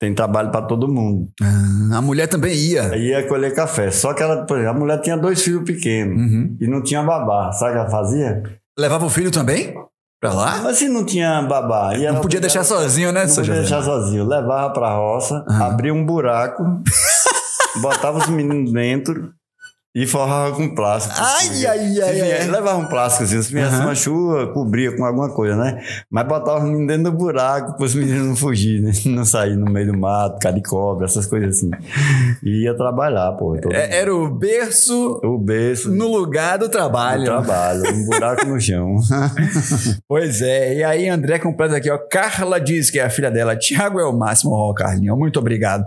tem 0.00 0.12
trabalho 0.12 0.50
para 0.50 0.66
todo 0.66 0.86
mundo. 0.92 1.30
Ah, 1.40 1.98
a 1.98 2.02
mulher 2.02 2.26
também 2.26 2.54
ia. 2.56 2.94
Ia 2.96 3.26
colher 3.28 3.54
café. 3.54 3.90
Só 3.90 4.12
que 4.12 4.22
ela, 4.22 4.44
por 4.44 4.58
exemplo, 4.58 4.76
a 4.76 4.80
mulher 4.80 5.00
tinha 5.00 5.16
dois 5.16 5.40
filhos 5.42 5.62
pequenos 5.64 6.16
Uhum. 6.16 6.56
e 6.60 6.66
não 6.66 6.82
tinha 6.82 7.02
babá. 7.02 7.52
Sabe 7.52 7.70
o 7.70 7.74
que 7.74 7.80
ela 7.80 7.90
fazia? 7.90 8.42
Levava 8.78 9.06
o 9.06 9.10
filho 9.10 9.30
também? 9.30 9.74
Pra 10.20 10.32
lá? 10.32 10.60
Mas 10.62 10.78
se 10.78 10.88
não 10.88 11.04
tinha 11.04 11.42
babá. 11.42 11.94
ela 11.94 12.14
Não 12.14 12.20
podia 12.20 12.40
deixar 12.40 12.64
sozinho, 12.64 13.12
né, 13.12 13.26
Não 13.26 13.34
podia 13.34 13.54
deixar 13.54 13.82
sozinho. 13.82 14.26
Levava 14.26 14.72
pra 14.72 14.94
roça, 14.94 15.44
Aham. 15.48 15.66
abria 15.66 15.92
um 15.94 16.04
buraco, 16.04 16.62
botava 17.80 18.18
os 18.18 18.26
meninos 18.28 18.72
dentro 18.72 19.32
e 19.94 20.06
forrava 20.06 20.56
com 20.56 20.74
plástico. 20.74 21.14
Ai, 21.18 21.66
ai, 21.66 22.00
ai, 22.00 22.12
vier- 22.14 22.40
ai. 22.42 22.48
Levava 22.48 22.78
um 22.78 22.86
plástico 22.86 23.24
assim, 23.24 23.40
se 23.40 23.52
viesse 23.52 23.74
Aham. 23.74 23.84
uma 23.84 23.94
chuva, 23.94 24.46
cobria 24.52 24.96
com 24.96 25.04
alguma 25.04 25.30
coisa, 25.32 25.54
né? 25.56 25.80
Mas 26.10 26.26
botava 26.26 26.58
os 26.58 26.64
meninos 26.64 26.86
dentro 26.88 27.12
do 27.12 27.16
buraco 27.16 27.76
para 27.76 27.84
os 27.86 27.94
meninos 27.94 28.26
não 28.26 28.34
fugirem, 28.36 28.82
né? 28.82 28.92
não 29.06 29.24
sair 29.24 29.56
no 29.56 29.66
meio 29.70 29.92
do 29.92 29.98
mato, 29.98 30.38
cara 30.40 30.54
de 30.54 30.62
cobra, 30.62 31.04
essas 31.06 31.26
coisas 31.26 31.56
assim. 31.58 31.70
E 32.42 32.64
ia 32.64 32.74
trabalhar, 32.76 33.32
pô. 33.32 33.56
É- 33.70 33.98
Era 33.98 34.14
o 34.14 34.28
berço 34.28 35.20
O 35.22 35.38
berço 35.38 35.90
no 35.92 36.08
lugar 36.08 36.58
do 36.58 36.64
do 36.64 36.70
trabalho. 36.70 37.24
trabalho, 37.24 37.82
um 37.94 38.04
buraco 38.06 38.46
no 38.46 38.60
chão. 38.60 38.96
Pois 40.08 40.40
é, 40.42 40.74
e 40.78 40.84
aí 40.84 41.08
André 41.08 41.38
completa 41.38 41.76
aqui, 41.76 41.90
ó. 41.90 41.98
Carla 41.98 42.60
diz 42.60 42.90
que 42.90 42.98
é 42.98 43.04
a 43.04 43.10
filha 43.10 43.30
dela. 43.30 43.54
Tiago 43.56 44.00
é 44.00 44.04
o 44.04 44.12
máximo, 44.12 44.52
ó, 44.52 44.72
Carlinhos. 44.72 45.16
Muito 45.18 45.38
obrigado. 45.38 45.84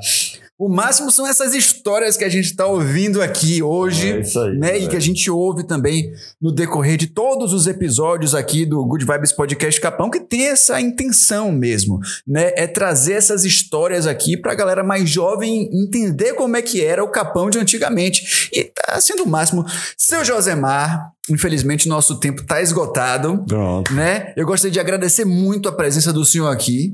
O 0.59 0.67
máximo 0.67 1.11
são 1.11 1.27
essas 1.27 1.53
histórias 1.53 2.17
que 2.17 2.23
a 2.23 2.29
gente 2.29 2.45
está 2.45 2.65
ouvindo 2.65 3.21
aqui 3.21 3.61
hoje, 3.61 4.11
É 4.11 4.19
isso 4.21 4.39
aí, 4.39 4.57
né? 4.57 4.69
E 4.69 4.79
velho. 4.79 4.89
que 4.89 4.95
a 4.95 4.99
gente 4.99 5.29
ouve 5.29 5.63
também 5.63 6.11
no 6.41 6.51
decorrer 6.51 6.97
de 6.97 7.05
todos 7.05 7.53
os 7.53 7.67
episódios 7.67 8.33
aqui 8.33 8.65
do 8.65 8.83
Good 8.83 9.05
Vibes 9.05 9.31
Podcast 9.31 9.79
Capão, 9.79 10.09
que 10.09 10.19
tem 10.19 10.47
essa 10.47 10.81
intenção 10.81 11.51
mesmo, 11.51 11.99
né? 12.25 12.53
É 12.55 12.65
trazer 12.65 13.13
essas 13.13 13.45
histórias 13.45 14.07
aqui 14.07 14.35
para 14.35 14.51
a 14.53 14.55
galera 14.55 14.83
mais 14.83 15.07
jovem 15.07 15.69
entender 15.71 16.33
como 16.33 16.57
é 16.57 16.61
que 16.63 16.83
era 16.83 17.03
o 17.03 17.09
Capão 17.11 17.51
de 17.51 17.59
antigamente. 17.59 18.49
E 18.51 18.63
tá 18.63 18.99
sendo 18.99 19.23
o 19.23 19.27
máximo. 19.27 19.63
Seu 19.95 20.25
Josemar, 20.25 21.11
infelizmente 21.29 21.87
nosso 21.87 22.19
tempo 22.19 22.43
tá 22.43 22.61
esgotado 22.63 23.43
Pronto. 23.47 23.93
né? 23.93 24.33
Eu 24.35 24.45
gostaria 24.47 24.71
de 24.71 24.79
agradecer 24.79 25.23
muito 25.25 25.69
a 25.69 25.71
presença 25.71 26.11
do 26.11 26.25
senhor 26.25 26.47
aqui, 26.47 26.93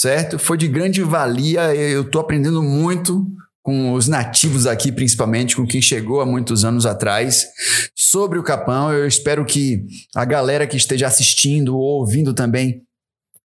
certo? 0.00 0.38
Foi 0.38 0.56
de 0.56 0.66
grande 0.66 1.02
valia, 1.02 1.74
eu 1.74 2.08
tô 2.08 2.20
aprendendo 2.20 2.62
muito 2.62 3.26
com 3.62 3.92
os 3.92 4.08
nativos 4.08 4.66
aqui, 4.66 4.90
principalmente, 4.90 5.54
com 5.54 5.66
quem 5.66 5.82
chegou 5.82 6.22
há 6.22 6.26
muitos 6.26 6.64
anos 6.64 6.86
atrás, 6.86 7.46
sobre 7.94 8.38
o 8.38 8.42
Capão. 8.42 8.90
Eu 8.90 9.06
espero 9.06 9.44
que 9.44 9.84
a 10.14 10.24
galera 10.24 10.66
que 10.66 10.76
esteja 10.76 11.06
assistindo 11.06 11.76
ou 11.76 12.00
ouvindo 12.00 12.32
também 12.32 12.82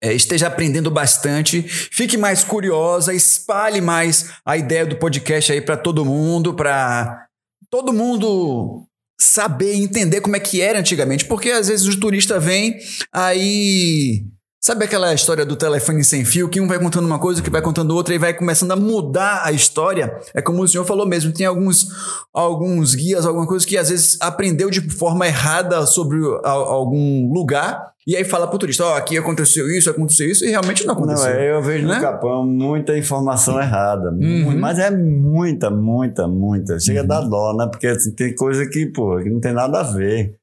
é, 0.02 0.12
esteja 0.12 0.48
aprendendo 0.48 0.90
bastante, 0.90 1.62
fique 1.62 2.18
mais 2.18 2.44
curiosa, 2.44 3.14
espalhe 3.14 3.80
mais 3.80 4.30
a 4.44 4.56
ideia 4.56 4.84
do 4.84 4.96
podcast 4.96 5.52
aí 5.52 5.62
para 5.62 5.76
todo 5.76 6.04
mundo, 6.04 6.52
para 6.52 7.26
todo 7.70 7.92
mundo 7.92 8.86
saber 9.18 9.74
entender 9.74 10.20
como 10.20 10.36
é 10.36 10.40
que 10.40 10.60
era 10.60 10.80
antigamente, 10.80 11.24
porque 11.24 11.50
às 11.50 11.68
vezes 11.68 11.86
o 11.86 11.98
turista 12.00 12.38
vem 12.38 12.76
aí 13.12 14.24
Sabe 14.64 14.84
aquela 14.84 15.12
história 15.12 15.44
do 15.44 15.56
telefone 15.56 16.04
sem 16.04 16.24
fio, 16.24 16.48
que 16.48 16.60
um 16.60 16.68
vai 16.68 16.78
contando 16.78 17.04
uma 17.04 17.18
coisa, 17.18 17.42
que 17.42 17.50
vai 17.50 17.60
contando 17.60 17.96
outra 17.96 18.14
e 18.14 18.18
vai 18.18 18.32
começando 18.32 18.70
a 18.70 18.76
mudar 18.76 19.42
a 19.44 19.50
história? 19.50 20.16
É 20.32 20.40
como 20.40 20.62
o 20.62 20.68
senhor 20.68 20.84
falou 20.84 21.04
mesmo, 21.04 21.32
tem 21.32 21.44
alguns, 21.44 21.88
alguns 22.32 22.94
guias, 22.94 23.26
alguma 23.26 23.44
coisa 23.44 23.66
que 23.66 23.76
às 23.76 23.88
vezes 23.90 24.16
aprendeu 24.20 24.70
de 24.70 24.80
forma 24.88 25.26
errada 25.26 25.84
sobre 25.84 26.18
a- 26.44 26.50
algum 26.50 27.28
lugar 27.32 27.90
e 28.06 28.14
aí 28.14 28.22
fala 28.22 28.46
pro 28.46 28.56
turista, 28.58 28.84
ó, 28.84 28.96
aqui 28.96 29.18
aconteceu 29.18 29.68
isso, 29.68 29.90
aconteceu 29.90 30.28
isso, 30.30 30.44
e 30.44 30.50
realmente 30.50 30.86
não 30.86 30.94
Não, 30.94 31.02
aconteceu. 31.02 31.30
é, 31.32 31.50
eu 31.50 31.60
vejo 31.60 31.86
né? 31.88 31.96
no 31.96 32.00
Capão 32.00 32.46
muita 32.46 32.96
informação 32.96 33.60
errada. 33.60 34.10
Uhum. 34.10 34.60
Mas 34.60 34.78
é 34.78 34.92
muita, 34.92 35.70
muita, 35.70 36.28
muita. 36.28 36.78
Chega 36.78 37.00
a 37.00 37.04
dar 37.06 37.20
dó, 37.22 37.52
né? 37.56 37.66
Porque 37.68 37.88
assim, 37.88 38.12
tem 38.12 38.32
coisa 38.34 38.64
que, 38.68 38.86
pô, 38.86 39.18
que 39.18 39.28
não 39.30 39.40
tem 39.40 39.52
nada 39.52 39.80
a 39.80 39.82
ver. 39.84 40.36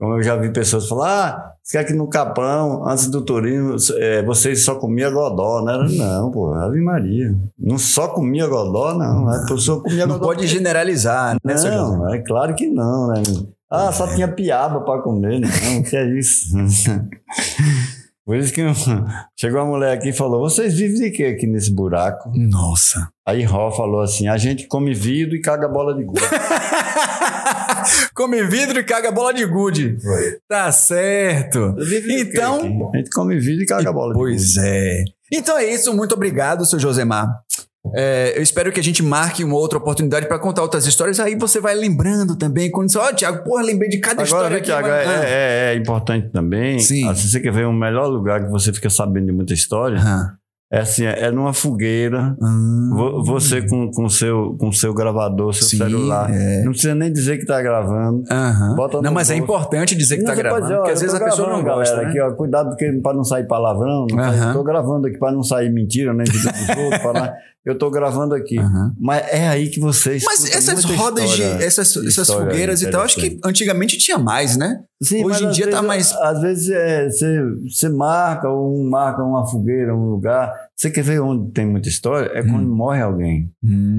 Como 0.00 0.14
eu 0.14 0.22
já 0.22 0.36
vi 0.36 0.52
pessoas 0.52 0.88
falar, 0.88 1.28
ah, 1.30 1.52
você 1.68 1.76
quer 1.76 1.84
que 1.84 1.92
no 1.92 2.08
Capão, 2.08 2.88
antes 2.88 3.08
do 3.08 3.20
turismo, 3.20 3.76
é, 3.98 4.22
vocês 4.22 4.64
só 4.64 4.76
comiam 4.76 5.12
godó, 5.12 5.62
né? 5.62 5.86
Não, 5.98 6.30
pô, 6.30 6.54
Ave 6.54 6.80
Maria. 6.80 7.36
Não 7.58 7.76
só 7.76 8.08
comia 8.08 8.46
godó, 8.46 8.94
não. 8.94 9.28
A 9.28 9.44
pessoa 9.44 9.82
comia 9.82 10.06
Não 10.06 10.14
godó. 10.14 10.28
pode 10.28 10.46
generalizar, 10.46 11.36
né, 11.44 11.58
seu 11.58 11.70
José? 11.70 11.96
Não, 11.98 12.14
é 12.14 12.22
claro 12.22 12.54
que 12.54 12.68
não, 12.68 13.08
né? 13.08 13.22
Ah, 13.70 13.92
só 13.92 14.06
tinha 14.06 14.26
piaba 14.28 14.80
pra 14.80 15.02
comer, 15.02 15.40
não, 15.40 15.82
que 15.82 15.94
é 15.94 16.08
isso. 16.18 16.56
Por 18.28 18.36
isso 18.36 18.52
que 18.52 18.60
chegou 19.40 19.58
uma 19.62 19.70
mulher 19.70 19.96
aqui 19.96 20.10
e 20.10 20.12
falou: 20.12 20.40
Vocês 20.40 20.74
vivem 20.74 21.00
de 21.00 21.10
quê 21.12 21.24
aqui 21.24 21.46
nesse 21.46 21.72
buraco? 21.74 22.30
Nossa. 22.36 23.08
Aí 23.26 23.42
Ró 23.42 23.70
falou 23.72 24.02
assim: 24.02 24.28
A 24.28 24.36
gente 24.36 24.66
come 24.68 24.92
vidro 24.92 25.34
e 25.34 25.40
caga 25.40 25.66
bola 25.66 25.94
de 25.94 26.04
gude. 26.04 26.20
Come 28.12 28.42
vidro 28.44 28.80
e 28.80 28.84
caga 28.84 29.10
bola 29.10 29.32
de 29.32 29.46
gude. 29.46 29.96
Tá 30.48 30.70
certo. 30.72 31.74
Então-? 32.10 32.90
A 32.92 32.96
gente 32.98 33.08
come 33.10 33.38
vidro 33.38 33.62
e 33.62 33.66
caga 33.66 33.92
bola 33.92 34.12
de 34.12 34.18
Pois 34.18 34.56
gude. 34.56 34.66
é. 34.68 35.04
Então 35.32 35.56
é 35.56 35.64
isso. 35.64 35.94
Muito 35.94 36.14
obrigado, 36.14 36.66
seu 36.66 36.78
Josemar. 36.78 37.28
É, 37.94 38.36
eu 38.36 38.42
espero 38.42 38.70
que 38.72 38.80
a 38.80 38.82
gente 38.82 39.02
marque 39.02 39.42
uma 39.44 39.54
outra 39.56 39.78
oportunidade 39.78 40.26
para 40.26 40.38
contar 40.38 40.62
outras 40.62 40.86
histórias. 40.86 41.18
Aí 41.20 41.36
você 41.36 41.60
vai 41.60 41.74
lembrando 41.74 42.36
também. 42.36 42.70
Quando 42.70 42.90
você, 42.92 42.98
ó, 42.98 43.12
Tiago, 43.12 43.44
porra, 43.44 43.62
lembrei 43.62 43.88
de 43.88 43.98
cada 43.98 44.22
Agora, 44.22 44.26
história 44.26 44.56
aqui. 44.58 44.66
Thiago, 44.66 44.88
mas- 44.88 45.24
é, 45.24 45.70
é- 45.70 45.74
é 45.74 45.76
importante 45.76 46.28
também. 46.30 46.78
Sim. 46.80 47.08
ah, 47.08 47.14
se 47.14 47.28
você 47.28 47.40
quer 47.40 47.52
ver 47.52 47.66
um 47.66 47.72
melhor 47.72 48.06
lugar 48.08 48.44
que 48.44 48.50
você 48.50 48.72
fica 48.72 48.90
sabendo 48.90 49.26
de 49.26 49.32
muita 49.32 49.54
história, 49.54 49.98
Ah. 50.00 50.32
é 50.70 50.80
assim: 50.80 51.04
é 51.06 51.30
numa 51.30 51.54
fogueira. 51.54 52.36
Vo- 52.92 53.22
Você 53.24 53.62
com 53.62 53.90
o 54.04 54.10
seu, 54.10 54.56
com 54.58 54.70
seu 54.72 54.92
gravador, 54.92 55.54
seu 55.54 55.66
Sim, 55.66 55.78
celular. 55.78 56.30
é. 56.34 56.62
Não 56.64 56.72
precisa 56.72 56.94
nem 56.94 57.12
dizer 57.12 57.38
que 57.38 57.46
tá 57.46 57.62
gravando. 57.62 58.24
Não, 59.02 59.12
mas 59.12 59.30
é 59.30 59.34
bolso. 59.34 59.44
importante 59.44 59.94
dizer 59.96 60.16
que 60.18 60.24
tá 60.24 60.30
pode 60.32 60.42
gravando, 60.42 60.62
dizer, 60.62 60.76
porque 60.76 60.90
às 60.92 61.00
vezes 61.00 61.14
a 61.14 61.24
pessoa 61.24 61.48
não 61.48 61.62
gravando, 61.62 61.78
gosta, 61.78 61.94
galera, 61.96 62.12
né? 62.14 62.20
aqui, 62.20 62.32
ó, 62.32 62.36
cuidado 62.36 62.76
pra 63.02 63.14
não 63.14 63.24
sair 63.24 63.46
palavrão. 63.46 64.06
Tô 64.52 64.62
gravando 64.64 65.06
aqui 65.06 65.16
pra 65.18 65.30
não 65.32 65.42
sair 65.42 65.70
mentira, 65.72 66.12
nem 66.12 66.26
vida 66.26 66.50
dos 66.52 66.68
outros. 66.76 66.98
pra 67.02 67.12
eu 67.70 67.78
tô 67.78 67.90
gravando 67.90 68.34
aqui. 68.34 68.58
Aham. 68.58 68.92
Mas 68.98 69.24
é 69.28 69.48
aí 69.48 69.68
que 69.68 69.80
vocês. 69.80 70.22
Mas 70.24 70.44
essas 70.52 70.84
rodas 70.84 71.30
de. 71.30 71.42
Essas, 71.42 71.96
essas 71.96 72.28
fogueiras 72.30 72.82
e 72.82 72.90
tal, 72.90 73.02
acho 73.02 73.16
que 73.20 73.38
antigamente 73.44 73.96
tinha 73.98 74.18
mais, 74.18 74.56
né? 74.56 74.80
Sim, 75.00 75.24
Hoje 75.24 75.44
em 75.44 75.50
dia 75.52 75.66
tá 75.70 75.80
vezes- 75.80 75.86
mais- 75.86 76.12
Às 76.12 76.40
vezes 76.40 76.70
é, 76.70 77.08
você, 77.08 77.40
você 77.70 77.88
marca, 77.88 78.52
um 78.52 78.88
marca 78.90 79.22
uma 79.22 79.46
fogueira, 79.46 79.94
um 79.94 80.10
lugar. 80.10 80.52
Você 80.74 80.90
quer 80.90 81.02
ver 81.04 81.20
onde 81.20 81.52
tem 81.52 81.64
muita 81.66 81.88
história? 81.88 82.28
É 82.34 82.40
Hum. 82.42 82.48
quando 82.50 82.66
morre 82.68 83.00
alguém. 83.00 83.48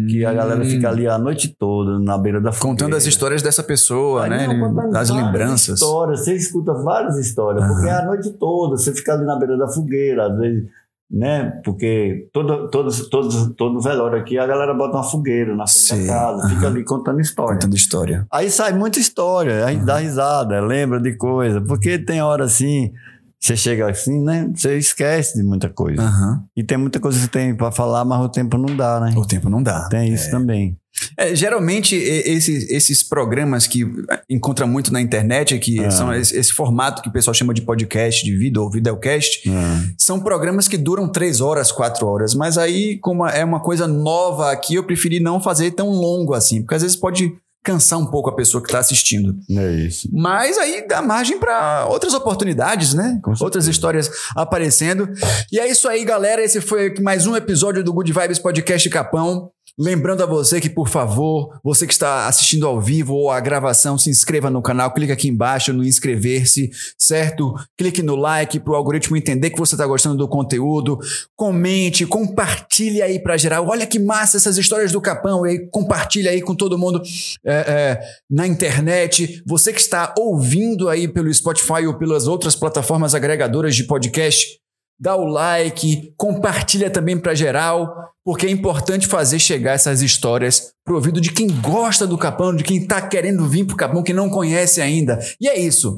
Que 0.09 0.25
a 0.25 0.33
galera 0.33 0.63
fica 0.65 0.89
ali 0.89 1.07
a 1.07 1.17
noite 1.17 1.55
toda 1.57 1.97
na 1.99 2.17
beira 2.17 2.41
da 2.41 2.51
fogueira. 2.51 2.77
Contando 2.83 2.95
as 2.97 3.05
histórias 3.05 3.41
dessa 3.41 3.63
pessoa, 3.63 4.25
Aí 4.25 4.29
né? 4.29 4.47
não, 4.47 4.95
As 4.97 5.09
lembranças. 5.09 5.75
Histórias, 5.75 6.19
você 6.25 6.33
escuta 6.35 6.73
várias 6.73 7.17
histórias, 7.17 7.65
porque 7.65 7.87
é 7.87 7.91
a 7.93 8.05
noite 8.05 8.31
toda, 8.31 8.75
você 8.77 8.93
fica 8.93 9.13
ali 9.13 9.25
na 9.25 9.37
beira 9.37 9.57
da 9.57 9.67
fogueira, 9.69 10.27
às 10.27 10.37
vezes, 10.37 10.63
né? 11.09 11.59
Porque 11.65 12.29
todo, 12.31 12.69
todo, 12.69 13.09
todo, 13.09 13.53
todo 13.55 13.81
velório 13.81 14.19
aqui, 14.19 14.37
a 14.37 14.45
galera 14.45 14.73
bota 14.73 14.97
uma 14.97 15.03
fogueira 15.03 15.55
na 15.55 15.65
frente 15.65 16.01
Sim, 16.01 16.07
da 16.07 16.13
casa, 16.13 16.49
fica 16.49 16.67
ali 16.67 16.83
contando 16.83 17.19
história. 17.19 17.53
Contando 17.55 17.75
história. 17.75 18.27
Aí 18.31 18.49
sai 18.51 18.73
muita 18.73 18.99
história, 18.99 19.65
a 19.65 19.71
gente 19.71 19.85
dá 19.85 19.97
risada, 19.97 20.59
lembra 20.59 21.01
de 21.01 21.17
coisa, 21.17 21.61
porque 21.61 21.97
tem 21.97 22.21
hora 22.21 22.43
assim, 22.45 22.91
você 23.39 23.55
chega 23.55 23.89
assim, 23.89 24.21
né? 24.23 24.49
Você 24.53 24.77
esquece 24.77 25.37
de 25.37 25.43
muita 25.43 25.69
coisa. 25.69 26.01
Aham. 26.01 26.43
E 26.57 26.63
tem 26.63 26.77
muita 26.77 26.99
coisa 26.99 27.17
que 27.17 27.23
você 27.25 27.31
tem 27.31 27.55
pra 27.55 27.71
falar, 27.71 28.03
mas 28.03 28.19
o 28.23 28.29
tempo 28.29 28.57
não 28.57 28.75
dá, 28.75 28.99
né? 28.99 29.13
O 29.15 29.25
tempo 29.25 29.49
não 29.49 29.63
dá. 29.63 29.87
Tem 29.89 30.13
isso 30.13 30.29
também. 30.29 30.77
É, 31.15 31.33
geralmente, 31.33 31.95
esses, 31.95 32.69
esses 32.69 33.01
programas 33.01 33.65
que 33.65 33.85
encontra 34.29 34.67
muito 34.67 34.91
na 34.91 34.99
internet, 34.99 35.57
que 35.59 35.79
Ah. 35.85 35.89
são 35.91 36.13
esse, 36.13 36.35
esse 36.35 36.51
formato 36.51 37.01
que 37.01 37.07
o 37.07 37.11
pessoal 37.11 37.33
chama 37.33 37.53
de 37.53 37.61
podcast 37.61 38.25
de 38.25 38.35
vídeo 38.35 38.61
ou 38.61 38.69
videocast, 38.69 39.47
Ah. 39.49 39.81
são 39.97 40.19
programas 40.19 40.67
que 40.67 40.75
duram 40.77 41.07
três 41.07 41.39
horas, 41.39 41.71
quatro 41.71 42.05
horas. 42.07 42.35
Mas 42.35 42.57
aí, 42.57 42.97
como 42.97 43.25
é 43.25 43.45
uma 43.45 43.61
coisa 43.61 43.87
nova 43.87 44.51
aqui, 44.51 44.75
eu 44.75 44.83
preferi 44.83 45.21
não 45.21 45.39
fazer 45.39 45.71
tão 45.71 45.89
longo 45.89 46.33
assim, 46.33 46.61
porque 46.61 46.75
às 46.75 46.81
vezes 46.81 46.97
pode 46.97 47.31
cansar 47.63 47.99
um 47.99 48.05
pouco 48.05 48.29
a 48.29 48.35
pessoa 48.35 48.61
que 48.61 48.69
está 48.69 48.79
assistindo. 48.79 49.35
É 49.49 49.71
isso. 49.71 50.09
Mas 50.11 50.57
aí 50.57 50.87
dá 50.87 51.01
margem 51.01 51.39
para 51.39 51.85
outras 51.87 52.13
oportunidades, 52.13 52.93
né? 52.93 53.19
Outras 53.41 53.67
histórias 53.67 54.09
aparecendo. 54.35 55.09
E 55.51 55.59
é 55.59 55.69
isso 55.69 55.87
aí, 55.87 56.03
galera. 56.05 56.43
Esse 56.43 56.61
foi 56.61 56.93
mais 57.01 57.27
um 57.27 57.35
episódio 57.35 57.83
do 57.83 57.93
Good 57.93 58.11
Vibes 58.13 58.39
Podcast 58.39 58.89
Capão. 58.89 59.51
Lembrando 59.81 60.21
a 60.21 60.25
você 60.25 60.59
que, 60.59 60.69
por 60.69 60.89
favor, 60.89 61.57
você 61.63 61.87
que 61.87 61.93
está 61.93 62.27
assistindo 62.27 62.67
ao 62.67 62.81
vivo 62.81 63.13
ou 63.13 63.31
a 63.31 63.39
gravação, 63.39 63.97
se 63.97 64.09
inscreva 64.09 64.49
no 64.49 64.61
canal, 64.61 64.93
clica 64.93 65.13
aqui 65.13 65.29
embaixo 65.29 65.71
no 65.71 65.85
inscrever-se, 65.85 66.69
certo? 66.97 67.53
Clique 67.77 68.03
no 68.03 68.17
like 68.17 68.59
para 68.59 68.73
o 68.73 68.75
algoritmo 68.75 69.15
entender 69.15 69.51
que 69.51 69.57
você 69.57 69.75
está 69.75 69.87
gostando 69.87 70.17
do 70.17 70.27
conteúdo. 70.27 70.99
Comente, 71.33 72.05
compartilhe 72.05 73.01
aí 73.01 73.19
para 73.19 73.37
geral. 73.37 73.69
Olha 73.69 73.87
que 73.87 73.99
massa 73.99 74.35
essas 74.35 74.57
histórias 74.57 74.91
do 74.91 74.99
Capão. 74.99 75.47
E 75.47 75.69
compartilha 75.69 76.31
aí 76.31 76.41
com 76.41 76.53
todo 76.53 76.77
mundo 76.77 77.01
é, 77.45 77.53
é, 77.53 78.01
na 78.29 78.45
internet. 78.45 79.41
Você 79.47 79.71
que 79.71 79.79
está 79.79 80.13
ouvindo 80.17 80.89
aí 80.89 81.07
pelo 81.07 81.33
Spotify 81.33 81.87
ou 81.87 81.97
pelas 81.97 82.27
outras 82.27 82.53
plataformas 82.53 83.15
agregadoras 83.15 83.77
de 83.77 83.85
podcast, 83.85 84.59
dá 84.99 85.15
o 85.15 85.25
like, 85.25 86.13
compartilha 86.17 86.89
também 86.89 87.17
para 87.17 87.33
geral, 87.33 87.95
porque 88.25 88.45
é 88.45 88.49
importante 88.49 89.07
fazer 89.07 89.39
chegar 89.39 89.73
essas 89.73 90.01
histórias 90.01 90.73
pro 90.83 90.95
ouvido 90.95 91.21
de 91.21 91.31
quem 91.31 91.47
gosta 91.61 92.05
do 92.05 92.17
Capão, 92.17 92.55
de 92.55 92.63
quem 92.63 92.85
tá 92.85 93.01
querendo 93.01 93.47
vir 93.47 93.65
pro 93.65 93.77
Capão, 93.77 94.03
que 94.03 94.13
não 94.13 94.29
conhece 94.29 94.81
ainda. 94.81 95.19
E 95.39 95.47
é 95.47 95.57
isso. 95.57 95.97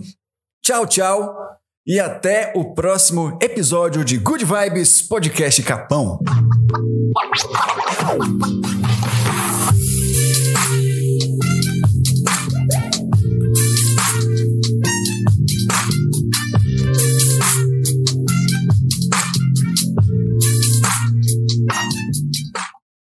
Tchau, 0.64 0.86
tchau. 0.86 1.36
E 1.86 2.00
até 2.00 2.54
o 2.56 2.76
próximo 2.76 3.40
episódio 3.42 4.06
de 4.06 4.18
Good 4.18 4.46
Vibes 4.46 5.02
Podcast 5.02 5.64
Capão. 5.64 6.20